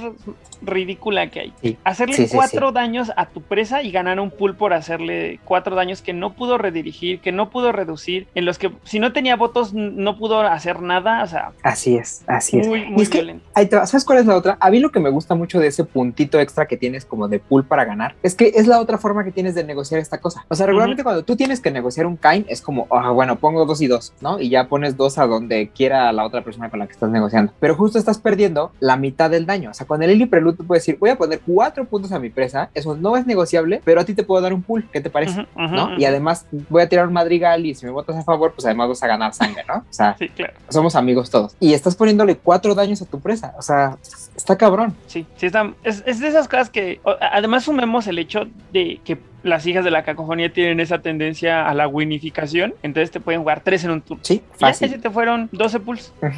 ridícula 0.63 1.29
que 1.31 1.41
hay. 1.41 1.53
Sí. 1.63 1.77
Hacerle 1.85 2.15
Sí, 2.15 2.27
sí, 2.29 2.37
cuatro 2.37 2.73
daños 2.73 3.13
a 3.17 3.27
tu 3.27 3.43
presa 3.43 3.83
y 3.83 3.91
ganar 3.91 4.19
un 4.21 4.31
pool 4.31 4.57
por 4.57 4.73
hacerle 4.73 5.39
cuatro 5.45 5.77
daños 5.77 6.01
que 6.03 6.13
no 6.13 6.33
pudo 6.33 6.59
redirigir, 6.59 7.21
que 7.21 7.33
no 7.33 7.51
pudo 7.51 7.73
reducir, 7.73 8.27
en 8.35 8.45
los 8.47 8.59
que 8.59 8.73
si 8.85 8.99
no 8.99 9.13
tenía 9.13 9.37
votos 9.37 9.75
no 9.75 10.17
pudo 10.17 10.41
hacer 10.55 10.81
nada, 10.83 11.23
o 11.23 11.27
sea, 11.27 11.53
Así 11.63 11.97
es, 11.97 12.25
así 12.27 12.59
es. 12.59 12.67
muy, 12.67 12.85
muy 12.87 13.03
es 13.03 13.11
violento. 13.11 13.45
Te. 13.55 13.87
¿Sabes 13.87 14.05
cuál 14.05 14.19
es 14.19 14.27
la 14.27 14.37
otra? 14.37 14.57
A 14.61 14.71
mí 14.71 14.79
lo 14.81 14.91
que 14.91 15.01
me 15.01 15.11
gusta 15.11 15.35
mucho 15.35 15.59
de 15.61 15.69
ese 15.69 15.85
puntito 15.85 16.39
extra 16.41 16.67
que 16.67 16.77
tienes 16.77 17.05
como 17.05 17.29
de 17.29 17.39
pool 17.39 17.65
para 17.65 17.85
ganar 17.85 18.15
es 18.23 18.35
que 18.35 18.53
es 18.55 18.67
la 18.67 18.81
otra 18.81 18.99
forma 18.99 19.25
que 19.25 19.33
tienes 19.33 19.55
de 19.55 19.65
negociar 19.65 20.01
esta 20.01 20.19
cosa. 20.19 20.45
O 20.49 20.55
sea, 20.55 20.67
regularmente 20.67 21.03
cuando 21.03 21.25
tú 21.25 21.37
tienes 21.37 21.61
que 21.61 21.71
negociar 21.71 22.07
un 22.07 22.17
Kain 22.17 22.45
es 22.49 22.61
como, 22.63 22.87
ah, 22.91 23.11
bueno, 23.11 23.37
pongo 23.37 23.65
dos 23.67 23.81
y 23.81 23.87
dos, 23.87 24.13
¿no? 24.21 24.41
Y 24.41 24.49
ya 24.51 24.69
pones 24.69 24.97
dos 24.97 25.19
a 25.19 25.27
donde 25.27 25.69
quiera 25.71 26.13
la 26.13 26.25
otra 26.25 26.43
persona 26.43 26.71
con 26.71 26.79
la 26.79 26.87
que 26.87 26.93
estás 26.93 27.11
negociando. 27.11 27.53
Pero 27.61 27.75
justo 27.75 27.99
estás 27.99 28.19
perdiendo 28.19 28.73
la 28.81 28.97
mitad 28.97 29.31
del 29.31 29.47
daño. 29.47 29.71
O 29.71 29.75
sea, 29.75 29.87
con 29.87 30.03
el 30.03 30.11
Lily 30.11 30.27
Prelude 30.27 30.57
tú 30.57 30.67
puedes 30.67 30.83
decir, 30.85 30.99
voy 30.99 31.11
a 31.11 31.17
poner 31.17 31.41
cuatro 31.47 31.85
puntos 31.85 32.13
a 32.13 32.19
mi 32.19 32.31
presa, 32.31 32.71
eso 32.75 32.97
no 32.97 33.17
es 33.17 33.27
negociable, 33.27 33.81
pero 33.85 34.01
a 34.01 34.05
ti 34.05 34.15
te 34.15 34.23
puedo 34.23 34.41
dar 34.43 34.53
un 34.53 34.63
pool. 34.63 34.89
¿Qué 34.93 35.01
te 35.01 35.11
parece? 35.11 35.47
¿No? 35.57 35.99
Y 35.99 36.05
además 36.05 36.47
voy 36.69 36.83
a 36.83 36.89
tirar 36.89 37.07
un 37.07 37.13
madrigal 37.13 37.65
y 37.67 37.75
si 37.75 37.87
me 37.87 37.93
votas 37.93 38.17
a 38.17 38.23
favor, 38.23 38.53
pues 38.53 38.65
además 38.67 38.89
vas 38.89 39.03
a 39.03 39.07
ganar 39.07 39.35
sangre, 39.35 39.65
¿no? 39.69 39.77
O 39.77 39.93
sea, 39.93 40.17
Sí, 40.19 40.29
claro. 40.49 40.73
somos 40.73 40.97
amigos 40.97 41.31
todos. 41.31 41.57
Y 41.61 41.75
estás 41.75 41.97
poniéndole 41.97 42.37
cuatro 42.37 42.75
daños 42.75 43.03
a 43.03 43.07
tu 43.07 43.21
presa. 43.21 43.55
O 43.59 43.63
sea, 43.63 43.99
está 44.37 44.57
cabrón. 44.57 44.95
Sí, 45.07 45.27
sí 45.37 45.47
está. 45.47 45.73
Es, 45.83 46.03
es 46.07 46.21
de 46.21 46.29
esas 46.29 46.49
cosas 46.49 46.71
que. 46.71 47.01
Además, 47.21 47.65
sumemos 47.65 48.07
el 48.07 48.19
hecho 48.19 48.47
de 48.73 49.01
que 49.05 49.19
las 49.45 49.67
hijas 49.67 49.85
de 49.85 49.91
la 49.93 50.03
cacofonía 50.03 50.53
tienen 50.53 50.81
esa 50.81 50.99
tendencia 51.01 51.69
a 51.69 51.75
la 51.75 51.87
winificación. 51.87 52.75
Entonces 52.83 53.11
te 53.11 53.21
pueden 53.21 53.41
jugar 53.43 53.61
tres 53.63 53.85
en 53.85 53.91
un 53.93 54.01
turno. 54.03 54.23
Sí, 54.25 54.35
Y 54.35 54.39
ya 54.61 54.67
fácil. 54.69 54.91
se 54.91 54.99
te 54.99 55.11
fueron 55.11 55.49
12 55.53 55.81
pulls. 55.81 56.13
Ya 56.21 56.29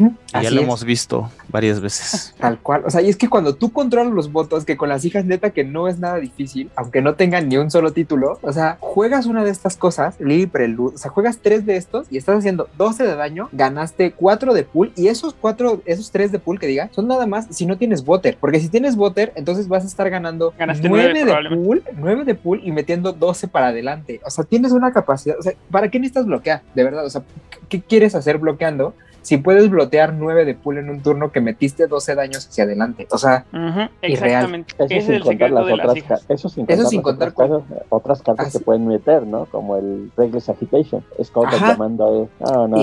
así 0.41 0.55
lo 0.55 0.61
es, 0.61 0.65
hemos 0.67 0.85
visto 0.85 1.31
varias 1.49 1.81
veces. 1.81 2.35
Tal 2.41 2.59
cual. 2.59 2.83
O 2.85 2.91
sea, 2.91 3.01
y 3.03 3.09
es 3.09 3.17
que 3.17 3.29
cuando 3.29 3.55
tú 3.55 3.73
controlas 3.73 4.13
los 4.13 4.31
votos, 4.33 4.65
que 4.65 4.77
con 4.77 4.89
las 4.89 5.05
hijas 5.05 5.25
neta 5.25 5.51
que 5.51 5.65
no 5.65 5.89
es 5.89 5.99
nada 5.99 6.17
difícil, 6.19 6.71
aunque 6.77 7.01
no 7.01 7.15
tengan 7.15 7.49
ni 7.49 7.57
un 7.57 7.71
solo 7.71 7.93
título, 7.93 8.39
o 8.43 8.53
sea, 8.53 8.77
juegas 8.81 9.27
una 9.27 9.45
de 9.45 9.51
estas 9.51 9.77
cosas, 9.77 10.21
Lily 10.21 10.47
Prelude, 10.47 10.97
o 10.97 10.99
sea, 10.99 11.11
juegas 11.11 11.39
tres 11.41 11.65
de 11.65 11.77
estos 11.77 12.07
y 12.11 12.17
estás 12.19 12.37
haciendo 12.39 12.69
12 12.77 13.05
de 13.05 13.15
daño, 13.15 13.49
ganaste 13.53 14.13
cuatro 14.13 14.53
de 14.55 14.65
pool 14.65 14.93
y 14.97 15.09
esos 15.09 15.35
cuatro, 15.35 15.81
esos 15.87 16.11
tres 16.11 16.33
de 16.33 16.39
pool 16.39 16.59
que 16.59 16.67
diga, 16.67 16.89
son 16.93 17.07
nada 17.07 17.27
más 17.27 17.47
si 17.51 17.67
no 17.67 17.77
tienes 17.79 18.05
voter, 18.05 18.37
porque 18.41 18.61
si 18.61 18.69
tienes 18.69 18.97
voter, 18.97 19.33
entonces 19.37 19.69
vas 19.69 19.85
a 19.85 19.87
estar 19.87 20.11
ganando 20.11 20.53
Ganaste 20.59 20.89
9 20.89 21.05
nueve, 21.13 21.19
de 21.21 21.25
probablemente. 21.27 21.67
pool, 21.67 21.83
9 22.01 22.25
de 22.25 22.35
pool 22.35 22.61
y 22.65 22.73
metiendo 22.73 22.96
12 23.03 23.49
para 23.49 23.69
adelante. 23.69 24.21
O 24.25 24.31
sea, 24.31 24.45
tienes 24.45 24.73
una 24.73 24.93
capacidad, 24.93 25.39
o 25.39 25.43
sea, 25.43 25.53
¿para 25.71 25.91
qué 25.91 25.99
necesitas 25.99 26.27
bloquear? 26.27 26.63
De 26.75 26.85
verdad, 26.85 27.05
o 27.05 27.11
sea, 27.11 27.23
¿qué 27.69 27.81
quieres 27.83 28.15
hacer 28.15 28.39
bloqueando? 28.39 28.95
Si 29.23 29.39
puedes 29.39 29.69
bloquear 29.69 30.13
9 30.15 30.45
de 30.45 30.55
pool 30.55 30.79
en 30.79 30.89
un 30.89 31.01
turno 31.03 31.33
que 31.33 31.41
metiste 31.41 31.89
12 31.89 32.15
daños 32.15 32.47
hacia 32.47 32.63
adelante. 32.63 33.09
O 33.11 33.19
sea, 33.19 33.45
Ujú, 33.53 33.59
Irreal. 34.03 34.45
Exactamente. 34.45 34.75
Eso 34.79 34.85
Ese 34.85 34.97
es 34.99 35.05
sin 35.07 35.15
el 35.17 35.23
contar 35.25 35.51
las 35.51 35.67
las 35.67 35.75
otras, 35.91 36.03
ca- 36.05 36.33
eso 36.33 36.49
sin 36.49 36.65
Eso 36.69 36.85
contar, 36.85 36.87
sin 36.87 36.97
las 36.99 37.03
contar 37.05 37.29
otras, 37.31 37.49
cosas- 37.49 37.83
otras 37.89 38.23
cartas 38.23 38.47
que 38.53 38.59
sí. 38.59 38.65
pueden 38.65 38.87
meter, 38.87 39.27
¿no? 39.27 39.47
Como 39.47 39.77
el 39.79 40.13
Reckless 40.17 40.49
Agitation. 40.49 41.05
Es 41.19 41.33
como 41.33 41.51
llamando 41.51 42.31
es, 42.39 42.49
no, 42.53 42.69
no, 42.69 42.77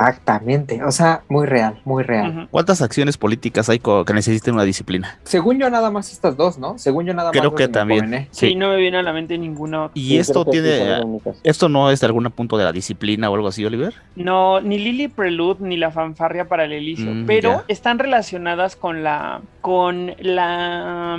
exactamente. 0.00 0.82
O 0.82 0.90
sea, 0.90 1.22
muy 1.28 1.46
real, 1.46 1.80
muy 1.84 2.02
real. 2.02 2.30
Ujú. 2.38 2.48
¿Cuántas 2.50 2.82
acciones 2.82 3.16
políticas 3.16 3.68
hay 3.68 3.78
que 3.78 4.12
necesiten 4.14 4.54
una 4.54 4.64
disciplina? 4.64 5.18
Según 5.24 5.58
yo, 5.60 5.70
nada 5.70 5.92
más 5.92 6.10
estas 6.12 6.36
dos, 6.36 6.58
¿no? 6.58 6.78
Según 6.78 7.06
yo, 7.06 7.14
nada 7.14 7.30
Creo 7.30 7.44
más. 7.44 7.52
las 7.52 7.56
que 7.58 7.62
de 7.62 7.68
mi 7.68 7.72
también. 7.74 8.00
Pomené. 8.06 8.28
Sí, 8.32 8.54
no 8.54 8.70
me 8.70 8.76
viene 8.76 8.98
a 8.98 9.02
la 9.02 9.12
mente 9.12 9.38
ninguna 9.38 9.84
otra. 9.84 9.92
Y 9.94 10.08
Sí, 10.08 10.18
esto 10.18 10.44
creo 10.44 10.52
sí 10.64 10.68
las 10.68 11.00
tiene... 11.22 11.36
¿Esto 11.44 11.68
no 11.68 11.90
es 11.92 12.00
de 12.00 12.06
algún 12.06 12.24
punto 12.32 12.56
de 12.58 12.64
la 12.64 12.72
disciplina 12.72 13.30
o 13.30 13.34
algo 13.36 13.48
así, 13.48 13.64
Oliver? 13.64 13.94
No, 14.16 14.60
ni 14.60 14.78
Lily 14.78 15.08
Prelude 15.08 15.58
ni 15.60 15.76
la 15.76 15.90
fanfarria 15.90 16.46
para 16.46 16.64
el 16.64 16.72
Elicio, 16.72 17.10
Mm, 17.12 17.26
pero 17.26 17.62
están 17.68 17.98
relacionadas 17.98 18.76
con 18.76 19.02
la 19.02 19.40
con 19.60 20.14
la 20.18 21.18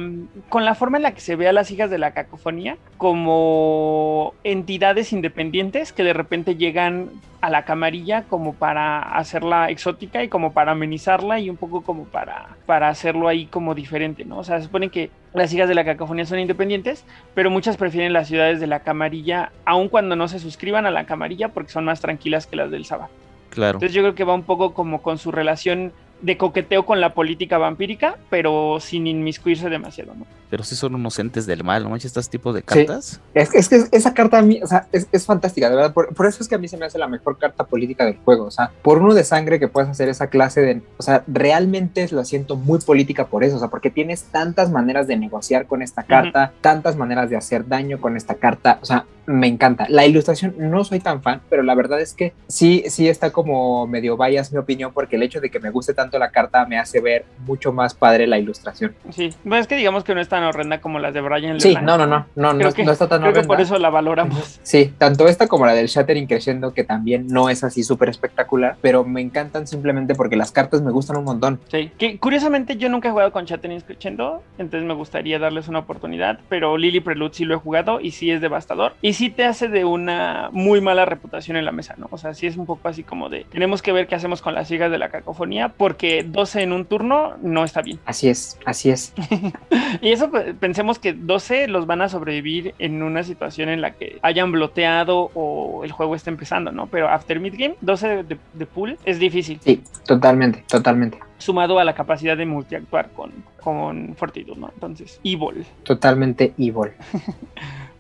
con 0.50 0.66
la 0.66 0.76
forma 0.76 0.98
en 0.98 1.04
la 1.04 1.14
que 1.14 1.22
se 1.22 1.36
ve 1.36 1.48
a 1.48 1.54
las 1.54 1.72
hijas 1.72 1.90
de 1.90 1.98
la 1.98 2.12
cacofonía 2.12 2.78
como 2.98 4.34
entidades 4.44 5.14
independientes 5.14 5.94
que 5.94 6.04
de 6.04 6.14
repente 6.14 6.56
llegan 6.56 7.10
a 7.42 7.50
la 7.50 7.66
camarilla 7.66 8.24
como 8.24 8.54
para 8.54 9.00
hacerla 9.00 9.70
exótica 9.70 10.24
y 10.24 10.28
como 10.28 10.54
para 10.54 10.74
amenizarla 10.74 11.40
y 11.40 11.50
un 11.50 11.58
poco 11.58 11.82
como 11.82 12.06
para, 12.06 12.50
para 12.68 12.90
hacerlo 12.90 13.28
ahí 13.28 13.48
como 13.48 13.74
diferente, 13.74 14.26
¿no? 14.26 14.40
O 14.40 14.44
sea, 14.44 14.58
se 14.60 14.66
supone 14.66 14.90
que 14.90 15.10
las 15.34 15.54
hijas 15.54 15.70
de 15.70 15.76
la 15.76 15.86
cacofonía 15.86 16.26
son 16.26 16.40
independientes, 16.40 17.06
pero 17.34 17.50
muchas 17.50 17.78
prefieren 17.78 18.14
las 18.14 18.28
ciudades 18.28 18.60
de 18.60 18.68
la 18.68 18.82
camarilla, 18.82 19.52
aun 19.66 19.90
cuando 19.90 20.16
no 20.16 20.28
se 20.28 20.40
suscriban 20.40 20.86
a 20.86 20.92
la 20.92 21.06
camarilla, 21.06 21.50
porque 21.50 21.72
son 21.72 21.86
más 21.86 22.02
tranquilas 22.02 22.48
que 22.48 22.56
las 22.56 22.72
del 22.72 22.86
Sabá. 22.86 23.10
Claro. 23.50 23.78
Entonces 23.78 23.94
yo 23.94 24.02
creo 24.02 24.16
que 24.16 24.24
va 24.24 24.34
un 24.34 24.44
poco 24.44 24.74
como 24.74 25.02
con 25.02 25.18
su 25.18 25.32
relación 25.32 25.94
de 26.22 26.38
coqueteo 26.38 26.86
con 26.86 27.02
la 27.02 27.14
política 27.14 27.58
vampírica, 27.58 28.18
pero 28.30 28.80
sin 28.80 29.08
inmiscuirse 29.08 29.70
demasiado, 29.70 30.14
¿no? 30.16 30.26
Pero 30.52 30.64
sí 30.64 30.76
son 30.76 30.94
unos 30.94 31.18
entes 31.18 31.46
del 31.48 31.64
mal, 31.64 31.82
¿no 31.84 31.90
manches? 31.90 32.08
Estos 32.08 32.30
tipos 32.30 32.54
de 32.54 32.60
Sí. 32.60 32.66
cartas. 32.86 33.20
Es, 33.34 33.56
es 33.56 33.70
que 33.70 33.84
esa 33.94 34.14
carta 34.14 34.38
a 34.38 34.42
mí, 34.42 34.60
o 34.62 34.68
sea, 34.68 34.86
es, 34.92 35.08
es 35.12 35.26
fantástica, 35.26 35.70
de 35.70 35.78
verdad. 35.78 35.94
Por, 35.94 36.14
por 36.14 36.28
eso 36.28 36.44
es 36.44 36.50
que 36.50 36.56
a 36.56 36.58
mí 36.58 36.68
se 36.68 36.76
me 36.78 36.86
hace 36.86 37.00
la 37.00 37.08
mejor 37.08 37.38
carta 37.40 37.64
política 37.64 38.06
del 38.06 38.18
juego. 38.18 38.46
O 38.46 38.52
sea, 38.52 38.70
por 38.84 39.00
uno 39.00 39.14
de 39.14 39.24
sangre 39.24 39.60
que 39.60 39.70
puedes 39.70 39.90
hacer 39.90 40.10
esa 40.10 40.28
clase 40.28 40.62
de. 40.62 40.82
O 40.98 41.04
sea, 41.04 41.24
realmente 41.26 42.06
la 42.12 42.26
siento 42.26 42.58
muy 42.58 42.80
política 42.80 43.28
por 43.28 43.44
eso. 43.46 43.56
O 43.56 43.60
sea, 43.60 43.70
porque 43.70 43.90
tienes 43.90 44.24
tantas 44.24 44.70
maneras 44.70 45.08
de 45.08 45.16
negociar 45.18 45.66
con 45.68 45.82
esta 45.82 46.04
carta, 46.04 46.52
tantas 46.62 46.96
maneras 46.98 47.30
de 47.30 47.38
hacer 47.38 47.68
daño 47.68 48.02
con 48.02 48.18
esta 48.18 48.36
carta. 48.36 48.78
O 48.82 48.86
sea, 48.86 49.06
me 49.28 49.48
encanta. 49.48 49.86
La 49.88 50.06
ilustración 50.06 50.56
no 50.58 50.84
soy 50.84 51.00
tan 51.00 51.22
fan, 51.22 51.42
pero 51.50 51.64
la 51.64 51.76
verdad 51.76 52.02
es 52.02 52.14
que 52.14 52.34
sí, 52.48 52.84
sí 52.88 53.08
está 53.08 53.32
como 53.32 53.88
medio 53.88 54.18
bias 54.18 54.52
mi 54.52 54.58
opinión, 54.58 54.92
porque 54.94 55.16
el 55.16 55.24
hecho 55.24 55.40
de 55.40 55.50
que 55.50 55.60
me 55.60 55.70
guste 55.70 55.94
tanto 55.94 56.18
la 56.20 56.32
carta 56.32 56.66
me 56.66 56.78
hace 56.78 57.00
ver 57.00 57.24
mucho 57.46 57.72
más 57.72 57.94
padre 57.94 58.28
la 58.28 58.38
ilustración. 58.40 58.94
Sí, 59.12 59.34
bueno, 59.46 59.62
es 59.62 59.68
que 59.68 59.76
digamos 59.78 60.04
que 60.04 60.16
no 60.16 60.22
es 60.22 60.28
tan 60.28 60.41
horrenda 60.50 60.82
como 60.82 61.00
las 61.00 61.14
de 61.14 61.22
Brian 61.22 61.60
Sí, 61.60 61.76
no, 61.82 61.98
no, 61.98 62.06
no, 62.06 62.26
no, 62.36 62.50
Creo 62.56 62.70
no, 62.70 62.74
que, 62.74 62.84
no 62.84 62.92
está 62.92 63.08
tan 63.08 63.22
creo 63.22 63.34
que 63.34 63.40
horrenda. 63.40 63.56
por 63.56 63.62
eso 63.62 63.78
la 63.78 63.90
valoramos. 63.90 64.60
Sí, 64.64 64.94
tanto 64.98 65.28
esta 65.28 65.48
como 65.48 65.66
la 65.66 65.74
del 65.74 65.88
Shattering 65.88 66.28
Crescendo, 66.28 66.74
que 66.74 66.84
también 66.84 67.28
no 67.28 67.50
es 67.50 67.64
así 67.64 67.84
súper 67.84 68.10
espectacular, 68.10 68.78
pero 68.82 69.04
me 69.04 69.22
encantan 69.22 69.68
simplemente 69.68 70.16
porque 70.16 70.36
las 70.36 70.52
cartas 70.52 70.82
me 70.82 70.92
gustan 70.92 71.18
un 71.18 71.26
montón. 71.26 71.60
Sí, 71.70 71.92
que 71.98 72.18
curiosamente 72.18 72.78
yo 72.78 72.90
nunca 72.90 73.10
he 73.10 73.12
jugado 73.12 73.32
con 73.32 73.46
Chatten 73.46 73.80
Crescendo, 73.82 74.44
entonces 74.58 74.88
me 74.88 74.94
gustaría 74.94 75.40
darles 75.40 75.68
una 75.68 75.80
oportunidad, 75.80 76.40
pero 76.50 76.78
Lily 76.78 77.00
Prelude 77.00 77.34
sí 77.34 77.46
lo 77.46 77.56
he 77.56 77.58
jugado 77.58 78.00
y 78.00 78.12
sí 78.12 78.32
es 78.32 78.42
devastador 78.42 78.94
y 79.02 79.14
sí 79.14 79.30
te 79.30 79.46
hace 79.46 79.68
de 79.68 79.86
una 79.86 80.50
muy 80.52 80.82
mala 80.82 81.06
reputación 81.06 81.58
en 81.58 81.66
la 81.66 81.72
mesa, 81.72 81.96
¿no? 81.98 82.08
O 82.12 82.18
sea, 82.18 82.34
sí 82.34 82.48
es 82.48 82.58
un 82.58 82.66
poco 82.66 82.88
así 82.88 83.04
como 83.04 83.30
de 83.30 83.46
tenemos 83.52 83.82
que 83.82 83.92
ver 83.92 84.08
qué 84.08 84.16
hacemos 84.16 84.42
con 84.42 84.54
las 84.54 84.70
hijas 84.72 84.92
de 84.92 84.98
la 84.98 85.10
cacofonía 85.10 85.70
porque 85.70 86.24
12 86.24 86.62
en 86.64 86.74
un 86.74 86.86
turno 86.86 87.36
no 87.42 87.64
está 87.64 87.82
bien. 87.82 88.00
Así 88.06 88.30
es, 88.30 88.58
así 88.66 88.90
es. 88.90 89.14
Y 90.02 90.12
eso 90.12 90.31
pensemos 90.60 91.00
que 91.00 91.14
12 91.14 91.68
los 91.68 91.86
van 91.88 92.02
a 92.02 92.10
sobrevivir 92.10 92.74
en 92.80 93.04
una 93.04 93.24
situación 93.24 93.70
en 93.70 93.82
la 93.82 93.92
que 93.92 94.20
hayan 94.22 94.52
bloteado 94.52 95.32
o 95.34 95.84
el 95.84 95.92
juego 95.92 96.16
esté 96.16 96.30
empezando, 96.30 96.72
¿no? 96.72 96.88
Pero 96.88 97.10
after 97.10 97.40
midgame, 97.40 97.76
12 97.82 98.24
de, 98.24 98.38
de 98.54 98.66
pool 98.66 98.98
es 99.06 99.20
difícil, 99.20 99.60
Sí, 99.62 99.84
totalmente, 100.06 100.64
totalmente, 100.68 101.18
sumado 101.38 101.80
a 101.80 101.84
la 101.84 101.94
capacidad 101.94 102.36
de 102.38 102.46
multiactuar 102.46 103.10
con, 103.12 103.32
con 103.62 104.16
Fortitude, 104.16 104.60
¿no? 104.60 104.70
Entonces, 104.74 105.20
Evil. 105.24 105.66
totalmente 105.84 106.54
evil. 106.58 106.92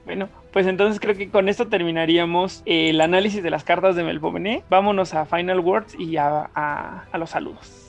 Bueno, 0.03 0.27
pues 0.51 0.65
entonces 0.65 0.99
creo 0.99 1.15
que 1.15 1.29
con 1.29 1.47
esto 1.47 1.67
terminaríamos 1.67 2.63
el 2.65 2.99
análisis 3.01 3.43
de 3.43 3.51
las 3.51 3.63
cartas 3.63 3.95
de 3.95 4.03
Melpomene. 4.03 4.63
Vámonos 4.69 5.13
a 5.13 5.25
Final 5.25 5.59
Words 5.59 5.95
y 5.97 6.17
a, 6.17 6.49
a- 6.55 7.03
a 7.11 7.17
los 7.19 7.29
saludos. 7.29 7.80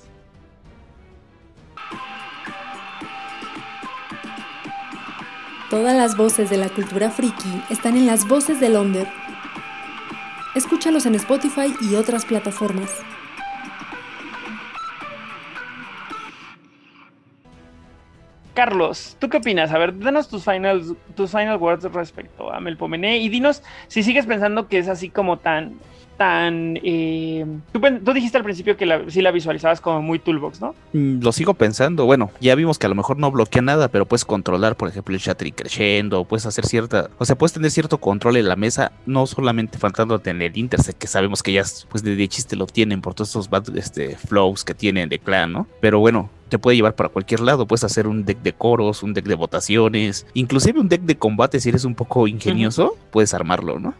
Todas 5.72 5.96
las 5.96 6.18
voces 6.18 6.50
de 6.50 6.58
la 6.58 6.68
cultura 6.68 7.08
friki 7.08 7.62
están 7.70 7.96
en 7.96 8.04
las 8.04 8.28
voces 8.28 8.60
de 8.60 8.68
Londres. 8.68 9.08
Escúchalos 10.54 11.06
en 11.06 11.14
Spotify 11.14 11.74
y 11.80 11.94
otras 11.94 12.26
plataformas. 12.26 12.90
Carlos, 18.52 19.16
¿tú 19.18 19.30
qué 19.30 19.38
opinas? 19.38 19.72
A 19.72 19.78
ver, 19.78 19.98
danos 19.98 20.28
tus 20.28 20.44
final, 20.44 20.94
tus 21.16 21.30
final 21.30 21.56
words 21.56 21.84
respecto 21.84 22.52
a 22.52 22.60
Melpomene 22.60 23.16
y 23.16 23.30
dinos 23.30 23.62
si 23.88 24.02
sigues 24.02 24.26
pensando 24.26 24.68
que 24.68 24.76
es 24.76 24.88
así 24.88 25.08
como 25.08 25.38
tan 25.38 25.78
tan... 26.16 26.78
eh, 26.82 27.44
tú, 27.72 28.12
dijiste 28.12 28.38
al 28.38 28.44
principio 28.44 28.76
que 28.76 28.86
la, 28.86 29.02
sí 29.08 29.22
la 29.22 29.30
visualizabas 29.30 29.80
como 29.80 30.02
muy 30.02 30.18
toolbox, 30.18 30.60
¿no? 30.60 30.74
Mm, 30.92 31.22
Lo 31.22 31.32
sigo 31.32 31.54
pensando. 31.54 32.04
Bueno, 32.04 32.30
ya 32.40 32.54
vimos 32.54 32.78
que 32.78 32.86
a 32.86 32.88
lo 32.88 32.94
mejor 32.94 33.18
no 33.18 33.30
bloquea 33.30 33.62
nada, 33.62 33.88
pero 33.88 34.06
puedes 34.06 34.24
controlar, 34.24 34.76
por 34.76 34.88
ejemplo, 34.88 35.14
el 35.14 35.20
shattering 35.20 35.54
creciendo, 35.54 36.24
puedes 36.24 36.46
hacer 36.46 36.66
cierta, 36.66 37.10
o 37.18 37.24
sea, 37.24 37.36
puedes 37.36 37.52
tener 37.52 37.70
cierto 37.70 37.98
control 37.98 38.36
en 38.36 38.48
la 38.48 38.56
mesa, 38.56 38.92
no 39.06 39.26
solamente 39.26 39.78
faltándote 39.78 40.30
en 40.30 40.42
el 40.42 40.56
intersect, 40.56 40.98
que 40.98 41.06
sabemos 41.06 41.42
que 41.42 41.52
ya 41.52 41.62
pues 41.88 42.02
de, 42.02 42.16
de 42.16 42.28
chiste 42.28 42.56
lo 42.56 42.66
tienen 42.66 43.00
por 43.00 43.14
todos 43.14 43.28
estos 43.28 43.48
este, 43.74 44.16
flows 44.16 44.64
que 44.64 44.74
tienen 44.74 45.08
de 45.08 45.18
clan, 45.18 45.52
¿no? 45.52 45.66
Pero 45.80 46.00
bueno, 46.00 46.30
te 46.52 46.58
puede 46.58 46.76
llevar 46.76 46.94
para 46.94 47.08
cualquier 47.08 47.40
lado. 47.40 47.66
Puedes 47.66 47.82
hacer 47.82 48.06
un 48.06 48.26
deck 48.26 48.42
de 48.42 48.52
coros, 48.52 49.02
un 49.02 49.14
deck 49.14 49.24
de 49.24 49.34
votaciones, 49.34 50.26
inclusive 50.34 50.78
un 50.78 50.88
deck 50.88 51.00
de 51.00 51.16
combate 51.16 51.58
si 51.60 51.70
eres 51.70 51.86
un 51.86 51.94
poco 51.94 52.28
ingenioso, 52.28 52.94
puedes 53.10 53.32
armarlo, 53.32 53.78
¿no? 53.78 53.94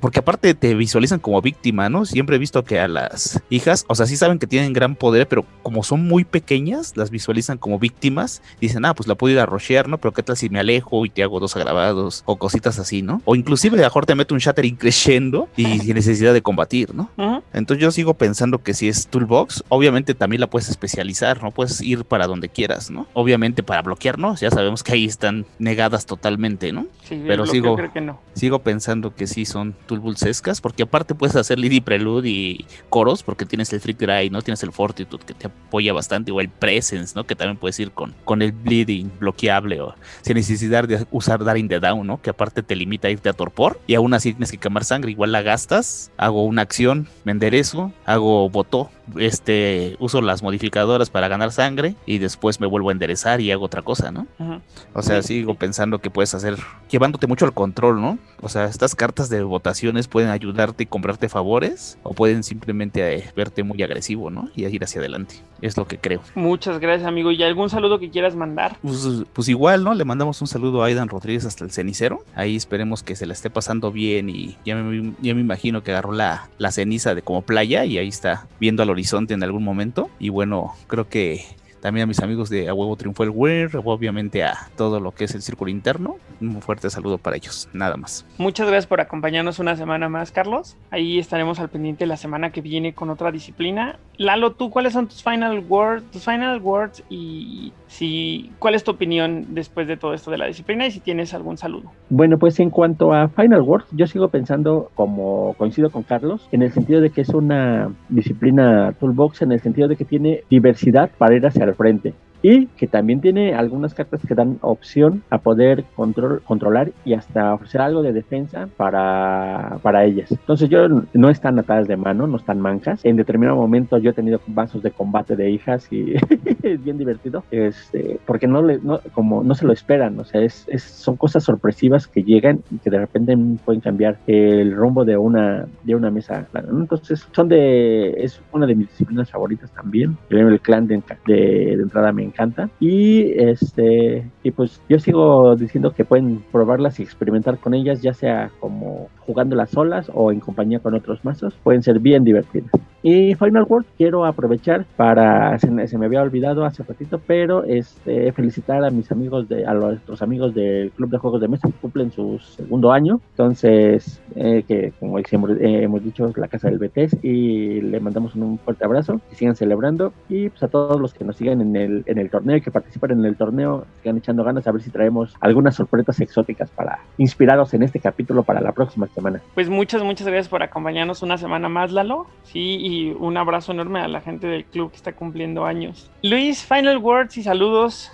Porque 0.00 0.18
aparte 0.18 0.52
te 0.54 0.74
visualizan 0.74 1.20
como 1.20 1.40
víctima, 1.40 1.88
¿no? 1.88 2.04
Siempre 2.04 2.36
he 2.36 2.38
visto 2.38 2.62
que 2.64 2.80
a 2.80 2.86
las 2.86 3.42
hijas, 3.48 3.86
o 3.88 3.94
sea, 3.94 4.04
sí 4.04 4.16
saben 4.16 4.38
que 4.38 4.46
tienen 4.46 4.74
gran 4.74 4.94
poder, 4.94 5.26
pero 5.26 5.46
como 5.62 5.82
son 5.82 6.06
muy 6.06 6.24
pequeñas, 6.24 6.92
las 6.96 7.08
visualizan 7.08 7.56
como 7.56 7.78
víctimas. 7.78 8.42
Dicen, 8.60 8.84
ah, 8.84 8.94
pues 8.94 9.08
la 9.08 9.14
puedo 9.14 9.32
ir 9.32 9.40
a 9.40 9.46
rushear, 9.46 9.88
¿no? 9.88 9.96
Pero 9.96 10.12
qué 10.12 10.22
tal 10.22 10.36
si 10.36 10.50
me 10.50 10.60
alejo 10.60 11.06
y 11.06 11.08
te 11.08 11.22
hago 11.22 11.40
dos 11.40 11.56
agravados 11.56 12.24
o 12.26 12.36
cositas 12.36 12.78
así, 12.78 13.00
¿no? 13.00 13.22
O 13.24 13.34
inclusive 13.34 13.78
mejor 13.78 14.04
te 14.04 14.14
meto 14.14 14.34
un 14.34 14.40
shattering 14.40 14.76
creciendo 14.76 15.48
y 15.56 15.78
sin 15.78 15.94
necesidad 15.94 16.34
de 16.34 16.42
combatir, 16.42 16.94
¿no? 16.94 17.10
Entonces 17.54 17.82
yo 17.82 17.90
sigo 17.90 18.12
pensando 18.12 18.62
que 18.62 18.74
si 18.74 18.88
es 18.88 19.06
Toolbox, 19.06 19.64
obviamente 19.70 20.12
también 20.12 20.40
la 20.40 20.50
puedes 20.50 20.68
especializar, 20.68 21.42
¿no? 21.42 21.50
Puedes 21.50 21.80
ir 21.86 22.04
para 22.04 22.26
donde 22.26 22.48
quieras, 22.48 22.90
¿no? 22.90 23.06
Obviamente 23.14 23.62
para 23.62 23.82
bloquearnos, 23.82 24.40
ya 24.40 24.50
sabemos 24.50 24.82
que 24.82 24.92
ahí 24.92 25.04
están 25.04 25.46
negadas 25.58 26.06
totalmente, 26.06 26.72
¿no? 26.72 26.86
Sí, 27.04 27.22
Pero 27.26 27.44
bloqueo 27.44 27.52
sigo- 27.52 27.76
creo 27.76 27.92
que 27.92 28.00
no. 28.00 28.20
Sigo 28.34 28.58
pensando 28.58 29.14
que 29.14 29.26
sí 29.26 29.44
son 29.46 29.74
Toolboxescas, 29.86 30.60
porque 30.60 30.82
aparte 30.82 31.14
puedes 31.14 31.36
hacer 31.36 31.58
Lady 31.58 31.80
Prelude 31.80 32.28
y 32.28 32.66
coros, 32.88 33.22
porque 33.22 33.46
tienes 33.46 33.72
el 33.72 33.80
Freak 33.80 33.98
Dry, 33.98 34.30
¿no? 34.30 34.42
Tienes 34.42 34.62
el 34.62 34.72
Fortitude 34.72 35.24
que 35.24 35.34
te 35.34 35.46
apoya 35.46 35.92
bastante, 35.92 36.32
o 36.32 36.40
el 36.40 36.48
Presence, 36.48 37.12
¿no? 37.16 37.24
Que 37.24 37.34
también 37.34 37.56
puedes 37.56 37.78
ir 37.80 37.90
con, 37.92 38.14
con 38.24 38.42
el 38.42 38.52
Bleeding 38.52 39.10
bloqueable, 39.18 39.80
o 39.80 39.94
sin 40.22 40.34
necesidad 40.36 40.86
de 40.86 41.06
usar 41.10 41.42
Daring 41.44 41.68
the 41.68 41.80
Down, 41.80 42.06
¿no? 42.06 42.20
Que 42.20 42.30
aparte 42.30 42.62
te 42.62 42.76
limita 42.76 43.08
a 43.08 43.10
irte 43.10 43.28
a 43.28 43.32
torpor, 43.32 43.80
y 43.86 43.94
aún 43.94 44.12
así 44.14 44.32
tienes 44.32 44.50
que 44.50 44.58
quemar 44.58 44.84
sangre, 44.84 45.10
igual 45.10 45.32
la 45.32 45.42
gastas, 45.42 46.10
hago 46.16 46.44
una 46.44 46.62
acción, 46.62 47.08
me 47.24 47.32
enderezo, 47.32 47.92
hago 48.04 48.48
voto, 48.50 48.90
este, 49.18 49.96
uso 49.98 50.20
las 50.22 50.42
modificadoras 50.42 51.10
para 51.10 51.28
ganar 51.28 51.52
sangre, 51.52 51.94
y 52.06 52.18
después 52.18 52.60
me 52.60 52.66
vuelvo 52.66 52.88
a 52.88 52.92
enderezar 52.92 53.40
y 53.40 53.50
hago 53.50 53.64
otra 53.64 53.82
cosa, 53.82 54.10
¿no? 54.10 54.26
Ujú. 54.38 54.60
O 54.94 55.02
sea, 55.02 55.22
Sí, 55.22 55.28
sigo 55.40 55.52
sí. 55.52 55.58
pensando 55.60 55.98
que 56.00 56.10
puedes 56.10 56.34
hacer, 56.34 56.56
llevándote 56.90 57.26
mucho 57.26 57.44
al 57.44 57.52
control, 57.52 58.00
¿no? 58.00 58.18
O 58.42 58.48
sea, 58.48 58.66
estas 58.66 58.94
cartas 58.94 59.28
de 59.28 59.42
votaciones 59.42 60.08
pueden 60.08 60.30
ayudarte 60.30 60.82
y 60.84 60.86
comprarte 60.86 61.28
favores, 61.28 61.98
o 62.02 62.12
pueden 62.14 62.42
simplemente 62.42 63.16
eh, 63.16 63.24
verte 63.36 63.62
muy 63.62 63.82
agresivo, 63.82 64.30
¿no? 64.30 64.50
Y 64.54 64.66
ir 64.66 64.84
hacia 64.84 65.00
adelante. 65.00 65.36
Es 65.62 65.76
lo 65.76 65.86
que 65.86 65.98
creo. 65.98 66.20
Muchas 66.34 66.78
gracias, 66.80 67.08
amigo. 67.08 67.30
¿Y 67.32 67.42
algún 67.42 67.70
saludo 67.70 67.98
que 67.98 68.10
quieras 68.10 68.36
mandar? 68.36 68.76
Pues, 68.82 69.06
pues 69.32 69.48
igual, 69.48 69.84
¿no? 69.84 69.94
Le 69.94 70.04
mandamos 70.04 70.40
un 70.42 70.46
saludo 70.48 70.82
a 70.82 70.86
Aidan 70.86 71.08
Rodríguez 71.08 71.46
hasta 71.46 71.64
el 71.64 71.70
cenicero. 71.70 72.24
Ahí 72.34 72.56
esperemos 72.56 73.02
que 73.02 73.16
se 73.16 73.24
la 73.26 73.32
esté 73.32 73.48
pasando 73.48 73.90
bien 73.90 74.28
y 74.28 74.56
ya 74.66 74.76
me, 74.76 75.12
ya 75.22 75.34
me 75.34 75.40
imagino 75.40 75.82
que 75.82 75.92
agarró 75.92 76.12
la, 76.12 76.48
la 76.58 76.72
ceniza 76.72 77.14
de 77.14 77.22
como 77.22 77.42
playa 77.42 77.84
y 77.86 77.96
ahí 77.96 78.08
está 78.08 78.46
viendo 78.60 78.82
al 78.82 78.90
horizonte 78.96 79.34
en 79.34 79.42
algún 79.42 79.62
momento. 79.62 80.10
Y 80.18 80.30
bueno, 80.30 80.74
creo 80.88 81.08
que 81.08 81.44
también 81.80 82.04
a 82.04 82.06
mis 82.06 82.20
amigos 82.20 82.50
de 82.50 82.68
A 82.68 82.74
Huevo 82.74 82.96
Triunfó 82.96 83.22
el 83.22 83.30
Wear, 83.30 83.70
obviamente 83.84 84.42
a 84.42 84.70
todo 84.76 84.98
lo 84.98 85.12
que 85.12 85.24
es 85.24 85.34
el 85.34 85.42
círculo 85.42 85.70
interno. 85.70 86.16
Un 86.40 86.60
fuerte 86.60 86.90
saludo 86.90 87.18
para 87.18 87.36
ellos, 87.36 87.68
nada 87.72 87.96
más. 87.96 88.26
Muchas 88.38 88.66
gracias 88.66 88.86
por 88.86 89.00
acompañarnos 89.00 89.58
una 89.58 89.76
semana 89.76 90.08
más, 90.08 90.32
Carlos. 90.32 90.76
Ahí 90.90 91.18
estaremos 91.18 91.60
al 91.60 91.68
pendiente 91.68 92.06
la 92.06 92.16
semana 92.16 92.50
que 92.50 92.60
viene 92.60 92.94
con 92.94 93.10
otra 93.10 93.30
disciplina. 93.30 93.98
Lalo, 94.16 94.52
¿tú 94.52 94.70
cuáles 94.70 94.94
son 94.94 95.06
tus 95.06 95.22
final 95.22 95.64
words, 95.68 96.10
tus 96.10 96.24
final 96.24 96.60
words 96.60 97.04
y 97.08 97.72
si 97.88 98.50
cuál 98.58 98.74
es 98.74 98.84
tu 98.84 98.90
opinión 98.90 99.46
después 99.50 99.86
de 99.86 99.96
todo 99.96 100.14
esto 100.14 100.30
de 100.30 100.38
la 100.38 100.46
disciplina 100.46 100.86
y 100.86 100.90
si 100.90 101.00
tienes 101.00 101.34
algún 101.34 101.56
saludo? 101.56 101.92
Bueno, 102.10 102.38
pues 102.38 102.58
en 102.60 102.70
cuanto 102.70 103.12
a 103.12 103.28
Final 103.28 103.62
Words, 103.62 103.86
yo 103.92 104.06
sigo 104.06 104.28
pensando, 104.28 104.90
como 104.94 105.54
coincido 105.54 105.90
con 105.90 106.02
Carlos, 106.02 106.48
en 106.52 106.62
el 106.62 106.72
sentido 106.72 107.00
de 107.00 107.10
que 107.10 107.20
es 107.20 107.30
una 107.30 107.92
disciplina 108.08 108.94
toolbox, 108.98 109.42
en 109.42 109.52
el 109.52 109.60
sentido 109.60 109.88
de 109.88 109.96
que 109.96 110.04
tiene 110.04 110.42
diversidad 110.50 111.10
para 111.18 111.36
ir 111.36 111.46
hacia 111.46 111.64
el 111.64 111.74
frente. 111.74 112.14
Y 112.42 112.66
que 112.66 112.86
también 112.86 113.20
tiene 113.20 113.54
algunas 113.54 113.94
cartas 113.94 114.20
que 114.26 114.34
dan 114.34 114.58
opción 114.60 115.22
a 115.30 115.38
poder 115.38 115.84
control, 115.94 116.42
controlar 116.42 116.92
y 117.04 117.14
hasta 117.14 117.54
ofrecer 117.54 117.80
algo 117.80 118.02
de 118.02 118.12
defensa 118.12 118.68
para, 118.76 119.78
para 119.82 120.04
ellas. 120.04 120.30
Entonces 120.30 120.68
yo 120.68 120.86
no 121.12 121.30
están 121.30 121.58
atadas 121.58 121.88
de 121.88 121.96
mano, 121.96 122.26
no 122.26 122.36
están 122.36 122.60
mancas. 122.60 123.04
En 123.04 123.16
determinado 123.16 123.56
momento 123.56 123.98
yo 123.98 124.10
he 124.10 124.14
tenido 124.14 124.40
vasos 124.46 124.82
de 124.82 124.90
combate 124.90 125.36
de 125.36 125.50
hijas 125.50 125.90
y 125.90 126.14
es 126.62 126.82
bien 126.82 126.98
divertido. 126.98 127.44
Este, 127.50 128.18
porque 128.26 128.46
no, 128.46 128.62
le, 128.62 128.78
no, 128.78 129.00
como 129.12 129.42
no 129.42 129.54
se 129.54 129.66
lo 129.66 129.72
esperan, 129.72 130.18
o 130.18 130.24
sea, 130.24 130.40
es, 130.40 130.64
es, 130.68 130.82
son 130.82 131.16
cosas 131.16 131.44
sorpresivas 131.44 132.06
que 132.06 132.22
llegan 132.22 132.62
y 132.70 132.78
que 132.78 132.90
de 132.90 132.98
repente 132.98 133.36
pueden 133.64 133.80
cambiar 133.80 134.18
el 134.26 134.74
rumbo 134.74 135.04
de 135.04 135.16
una, 135.16 135.66
de 135.84 135.94
una 135.94 136.10
mesa. 136.10 136.46
Entonces 136.54 137.26
son 137.32 137.48
de, 137.48 138.10
es 138.18 138.40
una 138.52 138.66
de 138.66 138.74
mis 138.74 138.88
disciplinas 138.88 139.30
favoritas 139.30 139.70
también. 139.72 140.16
El 140.30 140.60
clan 140.60 140.86
de, 140.86 141.02
de, 141.26 141.34
de 141.76 141.82
entrada 141.82 142.12
me 142.12 142.22
encanta. 142.26 142.68
Y 142.80 143.32
este, 143.40 144.30
y 144.42 144.50
pues 144.50 144.80
yo 144.88 144.98
sigo 144.98 145.56
diciendo 145.56 145.92
que 145.92 146.04
pueden 146.04 146.44
probarlas 146.52 147.00
y 147.00 147.02
experimentar 147.02 147.58
con 147.58 147.74
ellas, 147.74 148.02
ya 148.02 148.14
sea 148.14 148.50
como 148.60 149.08
jugándolas 149.26 149.70
solas 149.70 150.10
o 150.14 150.32
en 150.32 150.40
compañía 150.40 150.78
con 150.78 150.94
otros 150.94 151.24
mazos. 151.24 151.54
Pueden 151.62 151.82
ser 151.82 151.98
bien 151.98 152.24
divertidas. 152.24 152.70
Y 153.02 153.36
Final 153.36 153.66
World 153.68 153.86
quiero 153.96 154.24
aprovechar 154.24 154.84
para, 154.96 155.56
se, 155.60 155.86
se, 155.86 155.96
me 155.96 156.06
había 156.06 156.22
olvidado 156.22 156.64
hace 156.64 156.82
ratito, 156.82 157.20
pero 157.24 157.62
este, 157.62 158.32
felicitar 158.32 158.84
a 158.84 158.90
mis 158.90 159.12
amigos, 159.12 159.48
de, 159.48 159.64
a 159.64 159.74
nuestros 159.74 160.22
amigos 160.22 160.54
del 160.54 160.90
Club 160.90 161.10
de 161.10 161.18
Juegos 161.18 161.40
de 161.40 161.46
Mesa 161.46 161.68
que 161.68 161.74
cumplen 161.74 162.10
su 162.10 162.40
segundo 162.40 162.90
año. 162.90 163.20
Entonces, 163.30 164.20
eh, 164.34 164.64
que 164.66 164.92
como 164.98 165.18
hemos, 165.18 165.50
eh, 165.50 165.82
hemos 165.84 166.02
dicho, 166.02 166.26
es 166.26 166.36
la 166.36 166.48
casa 166.48 166.68
del 166.68 166.78
BTS 166.78 167.22
y 167.22 167.80
le 167.80 168.00
mandamos 168.00 168.34
un 168.34 168.58
fuerte 168.58 168.84
abrazo, 168.84 169.20
que 169.30 169.36
sigan 169.36 169.54
celebrando 169.54 170.12
y 170.28 170.48
pues 170.48 170.62
a 170.64 170.68
todos 170.68 171.00
los 171.00 171.14
que 171.14 171.24
nos 171.24 171.36
sigan 171.36 171.60
en 171.60 171.76
el, 171.76 172.02
en 172.06 172.18
el 172.18 172.28
torneo 172.28 172.56
y 172.56 172.60
que 172.60 172.70
participan 172.70 173.12
en 173.12 173.24
el 173.24 173.36
torneo, 173.36 173.86
sigan 174.02 174.16
echando 174.16 174.42
ganas 174.42 174.66
a 174.66 174.72
ver 174.72 174.82
si 174.82 174.90
traemos 174.90 175.34
algunas 175.40 175.76
sorpresas 175.76 176.20
exóticas 176.20 176.70
para 176.70 176.98
inspiraros 177.18 177.72
en 177.74 177.84
este 177.84 178.00
capítulo 178.00 178.42
para 178.42 178.60
la 178.60 178.72
próxima 178.72 179.06
semana. 179.16 179.42
Pues 179.54 179.68
muchas, 179.68 180.02
muchas 180.02 180.26
gracias 180.26 180.48
por 180.48 180.62
acompañarnos 180.62 181.22
una 181.22 181.36
semana 181.38 181.68
más, 181.68 181.90
Lalo. 181.90 182.28
Sí, 182.44 182.78
y 182.80 183.10
un 183.10 183.36
abrazo 183.36 183.72
enorme 183.72 184.00
a 184.00 184.08
la 184.08 184.20
gente 184.20 184.46
del 184.46 184.64
club 184.64 184.90
que 184.90 184.96
está 184.96 185.12
cumpliendo 185.12 185.64
años. 185.64 186.10
Luis, 186.22 186.62
final 186.62 186.98
words 186.98 187.36
y 187.36 187.42
saludos. 187.42 188.12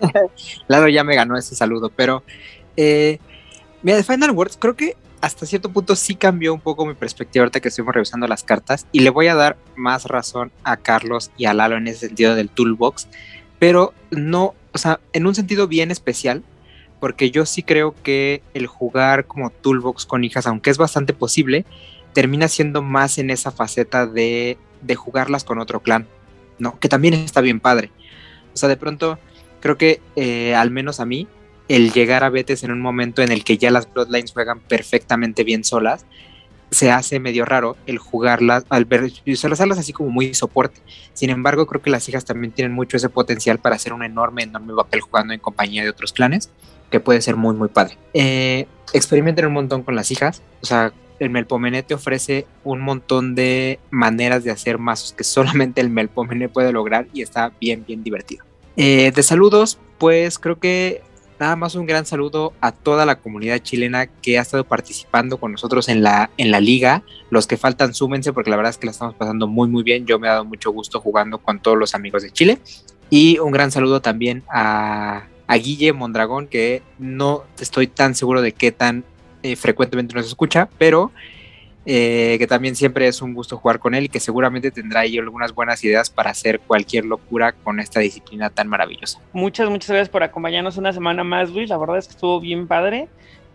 Lalo 0.68 0.88
ya 0.88 1.04
me 1.04 1.14
ganó 1.14 1.36
ese 1.36 1.54
saludo, 1.54 1.90
pero 1.94 2.24
eh, 2.76 3.18
mira, 3.82 3.96
de 3.96 4.02
Final 4.02 4.32
Words 4.32 4.56
creo 4.58 4.74
que 4.74 4.96
hasta 5.20 5.46
cierto 5.46 5.70
punto 5.70 5.96
sí 5.96 6.16
cambió 6.16 6.52
un 6.52 6.60
poco 6.60 6.84
mi 6.84 6.94
perspectiva 6.94 7.44
ahorita 7.44 7.60
que 7.60 7.68
estuvimos 7.68 7.94
revisando 7.94 8.26
las 8.26 8.44
cartas 8.44 8.86
y 8.92 9.00
le 9.00 9.10
voy 9.10 9.28
a 9.28 9.34
dar 9.34 9.56
más 9.74 10.04
razón 10.04 10.52
a 10.64 10.76
Carlos 10.76 11.30
y 11.38 11.46
a 11.46 11.54
Lalo 11.54 11.76
en 11.76 11.88
ese 11.88 12.08
sentido 12.08 12.34
del 12.34 12.50
toolbox, 12.50 13.08
pero 13.58 13.94
no, 14.10 14.54
o 14.72 14.78
sea, 14.78 15.00
en 15.14 15.26
un 15.26 15.34
sentido 15.34 15.66
bien 15.66 15.90
especial, 15.90 16.42
porque 17.04 17.30
yo 17.30 17.44
sí 17.44 17.62
creo 17.62 17.94
que 18.02 18.40
el 18.54 18.66
jugar 18.66 19.26
como 19.26 19.50
toolbox 19.50 20.06
con 20.06 20.24
hijas, 20.24 20.46
aunque 20.46 20.70
es 20.70 20.78
bastante 20.78 21.12
posible, 21.12 21.66
termina 22.14 22.48
siendo 22.48 22.80
más 22.80 23.18
en 23.18 23.28
esa 23.28 23.50
faceta 23.50 24.06
de, 24.06 24.56
de 24.80 24.94
jugarlas 24.94 25.44
con 25.44 25.58
otro 25.58 25.80
clan, 25.80 26.06
¿no? 26.58 26.80
Que 26.80 26.88
también 26.88 27.12
está 27.12 27.42
bien 27.42 27.60
padre. 27.60 27.90
O 28.54 28.56
sea, 28.56 28.70
de 28.70 28.78
pronto 28.78 29.18
creo 29.60 29.76
que 29.76 30.00
eh, 30.16 30.54
al 30.54 30.70
menos 30.70 30.98
a 30.98 31.04
mí, 31.04 31.28
el 31.68 31.92
llegar 31.92 32.24
a 32.24 32.30
Betes 32.30 32.64
en 32.64 32.70
un 32.70 32.80
momento 32.80 33.20
en 33.20 33.32
el 33.32 33.44
que 33.44 33.58
ya 33.58 33.70
las 33.70 33.92
Bloodlines 33.92 34.32
juegan 34.32 34.60
perfectamente 34.60 35.44
bien 35.44 35.62
solas, 35.62 36.06
se 36.70 36.90
hace 36.90 37.20
medio 37.20 37.44
raro 37.44 37.76
el 37.86 37.98
jugarlas, 37.98 38.64
al 38.70 38.86
ver, 38.86 39.12
visualizarlas 39.26 39.78
así 39.78 39.92
como 39.92 40.08
muy 40.08 40.32
soporte. 40.32 40.80
Sin 41.12 41.28
embargo, 41.28 41.66
creo 41.66 41.82
que 41.82 41.90
las 41.90 42.08
hijas 42.08 42.24
también 42.24 42.54
tienen 42.54 42.72
mucho 42.72 42.96
ese 42.96 43.10
potencial 43.10 43.58
para 43.58 43.76
hacer 43.76 43.92
un 43.92 44.02
enorme, 44.02 44.44
enorme 44.44 44.72
papel 44.74 45.02
jugando 45.02 45.34
en 45.34 45.40
compañía 45.40 45.82
de 45.82 45.90
otros 45.90 46.14
clanes, 46.14 46.50
que 46.94 47.00
puede 47.00 47.20
ser 47.22 47.34
muy, 47.34 47.56
muy 47.56 47.66
padre. 47.66 47.98
Eh, 48.12 48.66
experimenten 48.92 49.46
un 49.46 49.52
montón 49.52 49.82
con 49.82 49.96
las 49.96 50.12
hijas, 50.12 50.42
o 50.62 50.66
sea, 50.66 50.92
el 51.18 51.28
Melpomene 51.28 51.82
te 51.82 51.92
ofrece 51.92 52.46
un 52.62 52.82
montón 52.82 53.34
de 53.34 53.80
maneras 53.90 54.44
de 54.44 54.52
hacer 54.52 54.78
mazos 54.78 55.12
que 55.12 55.24
solamente 55.24 55.80
el 55.80 55.90
Melpomene 55.90 56.48
puede 56.48 56.70
lograr 56.70 57.08
y 57.12 57.22
está 57.22 57.50
bien, 57.60 57.84
bien 57.84 58.04
divertido. 58.04 58.44
Eh, 58.76 59.10
de 59.12 59.22
saludos, 59.24 59.80
pues 59.98 60.38
creo 60.38 60.60
que 60.60 61.02
nada 61.40 61.56
más 61.56 61.74
un 61.74 61.86
gran 61.86 62.06
saludo 62.06 62.52
a 62.60 62.70
toda 62.70 63.04
la 63.06 63.16
comunidad 63.16 63.58
chilena 63.58 64.06
que 64.06 64.38
ha 64.38 64.42
estado 64.42 64.62
participando 64.62 65.38
con 65.38 65.50
nosotros 65.50 65.88
en 65.88 66.00
la, 66.00 66.30
en 66.36 66.52
la 66.52 66.60
liga. 66.60 67.02
Los 67.28 67.48
que 67.48 67.56
faltan, 67.56 67.92
súmense 67.92 68.32
porque 68.32 68.50
la 68.50 68.56
verdad 68.56 68.70
es 68.70 68.78
que 68.78 68.86
la 68.86 68.92
estamos 68.92 69.16
pasando 69.16 69.48
muy, 69.48 69.66
muy 69.66 69.82
bien. 69.82 70.06
Yo 70.06 70.20
me 70.20 70.28
he 70.28 70.30
dado 70.30 70.44
mucho 70.44 70.70
gusto 70.70 71.00
jugando 71.00 71.38
con 71.38 71.58
todos 71.58 71.76
los 71.76 71.96
amigos 71.96 72.22
de 72.22 72.30
Chile. 72.30 72.60
Y 73.10 73.40
un 73.40 73.50
gran 73.50 73.72
saludo 73.72 74.00
también 74.00 74.44
a, 74.48 75.24
a 75.46 75.56
Guille 75.56 75.92
Mondragón, 75.92 76.46
que 76.46 76.82
no 76.98 77.44
estoy 77.58 77.86
tan 77.86 78.14
seguro 78.14 78.42
de 78.42 78.52
qué 78.52 78.72
tan 78.72 79.04
eh, 79.42 79.56
frecuentemente 79.56 80.14
nos 80.14 80.26
escucha, 80.26 80.68
pero 80.78 81.12
eh, 81.86 82.36
que 82.38 82.46
también 82.46 82.76
siempre 82.76 83.06
es 83.06 83.20
un 83.20 83.34
gusto 83.34 83.58
jugar 83.58 83.78
con 83.78 83.94
él 83.94 84.04
y 84.04 84.08
que 84.08 84.20
seguramente 84.20 84.70
tendrá 84.70 85.00
ahí 85.00 85.18
algunas 85.18 85.54
buenas 85.54 85.84
ideas 85.84 86.08
para 86.08 86.30
hacer 86.30 86.60
cualquier 86.60 87.04
locura 87.04 87.52
con 87.52 87.78
esta 87.78 88.00
disciplina 88.00 88.48
tan 88.48 88.68
maravillosa. 88.68 89.20
Muchas, 89.34 89.68
muchas 89.68 89.90
gracias 89.90 90.08
por 90.08 90.22
acompañarnos 90.22 90.78
una 90.78 90.94
semana 90.94 91.24
más, 91.24 91.50
Luis. 91.50 91.68
La 91.68 91.76
verdad 91.76 91.98
es 91.98 92.06
que 92.06 92.14
estuvo 92.14 92.40
bien 92.40 92.66
padre. 92.66 93.08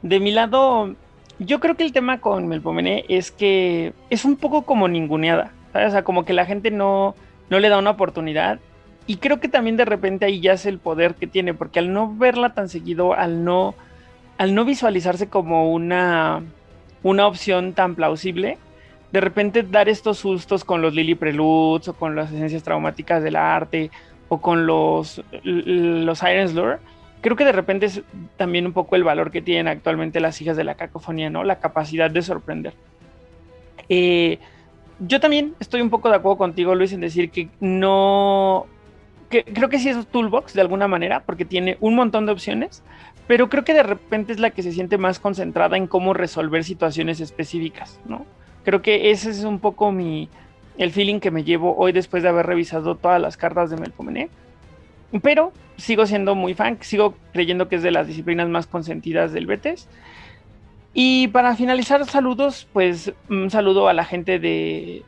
De 0.03 0.19
mi 0.19 0.31
lado, 0.31 0.93
yo 1.39 1.59
creo 1.59 1.75
que 1.75 1.83
el 1.83 1.91
tema 1.91 2.21
con 2.21 2.47
Melpomene 2.47 3.03
es 3.09 3.31
que 3.31 3.93
es 4.11 4.25
un 4.25 4.35
poco 4.35 4.61
como 4.61 4.87
ninguneada. 4.87 5.51
O 5.73 5.89
sea, 5.89 6.03
como 6.03 6.23
que 6.23 6.33
la 6.33 6.45
gente 6.45 6.69
no, 6.69 7.15
no 7.49 7.59
le 7.59 7.69
da 7.69 7.79
una 7.79 7.91
oportunidad. 7.91 8.59
Y 9.09 9.17
creo 9.17 9.39
que 9.39 9.47
también 9.47 9.75
de 9.75 9.85
repente 9.85 10.25
ahí 10.25 10.39
ya 10.39 10.53
es 10.53 10.67
el 10.67 10.77
poder 10.77 11.15
que 11.15 11.25
tiene, 11.25 11.55
porque 11.55 11.79
al 11.79 11.91
no 11.91 12.15
verla 12.15 12.53
tan 12.53 12.69
seguido, 12.69 13.15
al 13.15 13.43
no, 13.43 13.73
al 14.37 14.53
no 14.53 14.65
visualizarse 14.65 15.29
como 15.29 15.71
una 15.71 16.43
una 17.01 17.25
opción 17.25 17.73
tan 17.73 17.95
plausible, 17.95 18.59
de 19.11 19.19
repente 19.19 19.63
dar 19.63 19.89
estos 19.89 20.19
sustos 20.19 20.63
con 20.63 20.83
los 20.83 20.93
Lily 20.93 21.15
Preludes 21.15 21.87
o 21.87 21.93
con 21.95 22.15
las 22.15 22.31
esencias 22.31 22.61
traumáticas 22.61 23.23
del 23.23 23.35
arte 23.35 23.89
o 24.27 24.39
con 24.39 24.67
los, 24.67 25.23
los 25.41 26.21
Iron 26.21 26.53
Lure, 26.53 26.77
creo 27.21 27.35
que 27.35 27.45
de 27.45 27.51
repente 27.51 27.87
es 27.87 28.03
también 28.37 28.67
un 28.67 28.73
poco 28.73 28.95
el 28.95 29.03
valor 29.03 29.31
que 29.31 29.41
tienen 29.41 29.67
actualmente 29.67 30.19
las 30.19 30.39
hijas 30.39 30.55
de 30.55 30.65
la 30.65 30.75
cacofonía, 30.75 31.31
¿no? 31.31 31.43
La 31.43 31.57
capacidad 31.57 32.11
de 32.11 32.21
sorprender. 32.21 32.73
Eh, 33.89 34.37
yo 34.99 35.19
también 35.19 35.55
estoy 35.59 35.81
un 35.81 35.89
poco 35.89 36.09
de 36.09 36.17
acuerdo 36.17 36.37
contigo, 36.37 36.75
Luis, 36.75 36.93
en 36.93 37.01
decir 37.01 37.31
que 37.31 37.49
no. 37.59 38.67
Que, 39.29 39.43
creo 39.43 39.69
que 39.69 39.79
sí 39.79 39.89
es 39.89 40.07
Toolbox 40.07 40.53
de 40.53 40.61
alguna 40.61 40.87
manera, 40.87 41.21
porque 41.21 41.45
tiene 41.45 41.77
un 41.81 41.95
montón 41.95 42.25
de 42.25 42.31
opciones, 42.31 42.83
pero 43.27 43.49
creo 43.49 43.63
que 43.63 43.73
de 43.73 43.83
repente 43.83 44.33
es 44.33 44.39
la 44.39 44.49
que 44.49 44.63
se 44.63 44.71
siente 44.71 44.97
más 44.97 45.19
concentrada 45.19 45.77
en 45.77 45.87
cómo 45.87 46.13
resolver 46.13 46.63
situaciones 46.63 47.19
específicas, 47.19 47.99
¿no? 48.05 48.25
Creo 48.63 48.81
que 48.81 49.11
ese 49.11 49.29
es 49.29 49.43
un 49.43 49.59
poco 49.59 49.91
mi, 49.91 50.29
el 50.79 50.91
feeling 50.91 51.19
que 51.19 51.29
me 51.29 51.43
llevo 51.43 51.75
hoy 51.77 51.91
después 51.91 52.23
de 52.23 52.29
haber 52.29 52.47
revisado 52.47 52.95
todas 52.95 53.21
las 53.21 53.37
cartas 53.37 53.69
de 53.69 53.77
Melpomene. 53.77 54.29
Pero 55.21 55.51
sigo 55.77 56.05
siendo 56.05 56.35
muy 56.35 56.53
fan, 56.53 56.77
sigo 56.81 57.15
creyendo 57.33 57.67
que 57.67 57.75
es 57.75 57.83
de 57.83 57.91
las 57.91 58.07
disciplinas 58.07 58.47
más 58.47 58.65
consentidas 58.65 59.33
del 59.33 59.45
Betes. 59.45 59.87
Y 60.93 61.27
para 61.27 61.55
finalizar, 61.55 62.05
saludos, 62.05 62.67
pues 62.73 63.13
un 63.29 63.49
saludo 63.49 63.87
a 63.89 63.93
la 63.93 64.05
gente 64.05 64.39
de, 64.39 65.03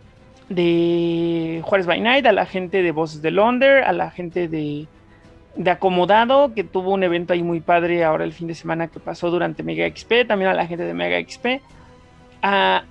de 0.53 1.61
Juárez 1.64 1.88
by 1.88 1.99
Night, 1.99 2.26
a 2.26 2.32
la 2.32 2.45
gente 2.45 2.84
de 2.84 2.91
Voces 2.91 3.22
de 3.22 3.32
Londres, 3.32 3.84
a 3.86 3.94
la 3.94 4.11
gente 4.11 4.48
de 4.48 4.88
de 5.56 5.69
acomodado, 5.69 6.53
que 6.53 6.64
tuvo 6.64 6.91
un 6.91 7.03
evento 7.03 7.34
ahí 7.34 7.44
muy 7.44 7.60
padre 7.60 8.03
ahora 8.03 8.23
el 8.23 8.34
fin 8.34 8.48
de 8.48 8.56
semana 8.56 8.88
que 8.88 8.99
pasó 8.99 9.30
durante 9.30 9.64
Mega 9.64 9.88
XP, 9.88 10.28
también 10.28 10.49
a 10.49 10.53
la 10.53 10.65
gente 10.65 10.86
de 10.86 10.94
Mega 10.94 11.19
XP, 11.19 11.61
a, 12.41 12.84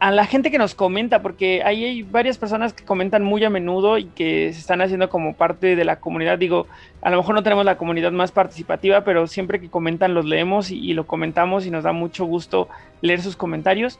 la 0.00 0.26
gente 0.26 0.50
que 0.50 0.58
nos 0.58 0.74
comenta, 0.74 1.22
porque 1.22 1.62
ahí 1.64 1.82
hay 1.82 2.02
varias 2.02 2.36
personas 2.36 2.74
que 2.74 2.84
comentan 2.84 3.24
muy 3.24 3.42
a 3.42 3.48
menudo 3.48 3.96
y 3.96 4.04
que 4.04 4.52
se 4.52 4.60
están 4.60 4.82
haciendo 4.82 5.08
como 5.08 5.34
parte 5.34 5.76
de 5.76 5.84
la 5.84 5.98
comunidad. 5.98 6.36
Digo, 6.36 6.66
a 7.00 7.10
lo 7.10 7.16
mejor 7.16 7.34
no 7.34 7.42
tenemos 7.42 7.64
la 7.64 7.78
comunidad 7.78 8.12
más 8.12 8.30
participativa, 8.30 9.02
pero 9.02 9.26
siempre 9.26 9.60
que 9.60 9.70
comentan 9.70 10.12
los 10.12 10.26
leemos 10.26 10.70
y, 10.70 10.92
lo 10.92 11.06
comentamos 11.06 11.64
y 11.64 11.70
nos 11.70 11.84
da 11.84 11.92
mucho 11.92 12.26
gusto 12.26 12.68
leer 13.00 13.22
sus 13.22 13.34
comentarios. 13.34 13.98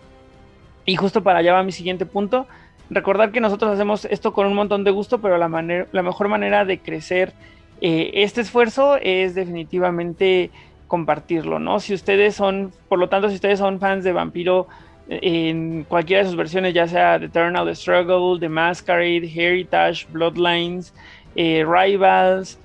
Y 0.85 0.97
justo 0.97 1.23
para 1.23 1.39
allá 1.39 1.55
va 1.55 1.63
mi 1.63 1.73
siguiente 1.73 2.05
punto. 2.05 2.47
Recordar 2.95 3.33
que 3.33 3.41
nosotros 3.41 3.73
hacemos 3.73 4.05
esto 4.05 4.33
con 4.33 4.47
un 4.47 4.55
montón 4.55 4.85
de 4.85 4.93
gusto, 4.93 5.21
pero 5.21 5.37
la, 5.37 5.49
la 5.49 6.03
mejor 6.03 6.29
manera 6.29 6.65
de 6.65 6.79
crecer 6.79 7.35
eh, 7.81 8.23
este 8.23 8.41
esfuerzo 8.41 8.97
es 8.97 9.35
definitivamente 9.35 10.51
compartirlo, 10.87 11.59
¿no? 11.59 11.81
Si 11.81 11.93
ustedes 11.93 12.35
son, 12.35 12.73
por 12.89 12.99
lo 12.99 13.09
tanto, 13.09 13.29
si 13.29 13.35
ustedes 13.35 13.59
son 13.59 13.81
fans 13.81 14.05
de 14.05 14.13
Vampiro 14.13 14.69
eh, 15.09 15.49
en 15.51 15.85
cualquiera 15.89 16.23
de 16.23 16.29
sus 16.29 16.37
versiones, 16.37 16.73
ya 16.73 16.87
sea 16.87 17.19
The 17.19 17.27
Eternal, 17.27 17.67
The 17.67 17.75
Struggle, 17.75 18.39
The 18.39 18.49
Masquerade, 18.49 19.31
Heritage, 19.35 20.07
Bloodlines, 20.11 20.95
eh, 21.35 21.67
Rivals, 21.67 22.61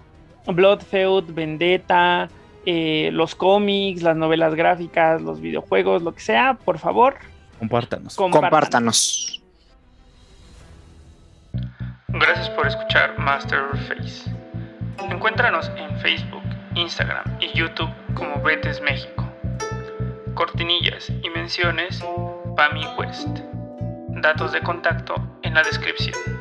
Bloodfeud, 0.46 1.26
Vendetta, 1.34 2.30
los 2.66 3.34
cómics, 3.34 4.04
las 4.04 4.16
novelas 4.16 4.54
gráficas, 4.54 5.22
los 5.24 5.42
videojuegos, 5.42 6.04
lo 6.04 6.14
que 6.14 6.22
sea, 6.22 6.54
por 6.54 6.78
favor, 6.78 7.16
compártanos. 7.58 8.16
Compártanos. 8.16 9.39
Gracias 12.14 12.50
por 12.50 12.66
escuchar 12.66 13.20
Masterface. 13.20 14.30
Encuéntranos 15.10 15.72
en 15.78 15.96
Facebook, 16.00 16.44
Instagram 16.74 17.38
y 17.40 17.56
YouTube 17.58 17.90
como 18.16 18.42
Betes 18.42 18.82
México. 18.82 19.32
Cortinillas 20.34 21.10
y 21.10 21.30
menciones 21.30 22.04
Pami 22.56 22.86
West. 22.98 23.28
Datos 24.10 24.52
de 24.52 24.62
contacto 24.62 25.16
en 25.44 25.54
la 25.54 25.62
descripción. 25.62 26.39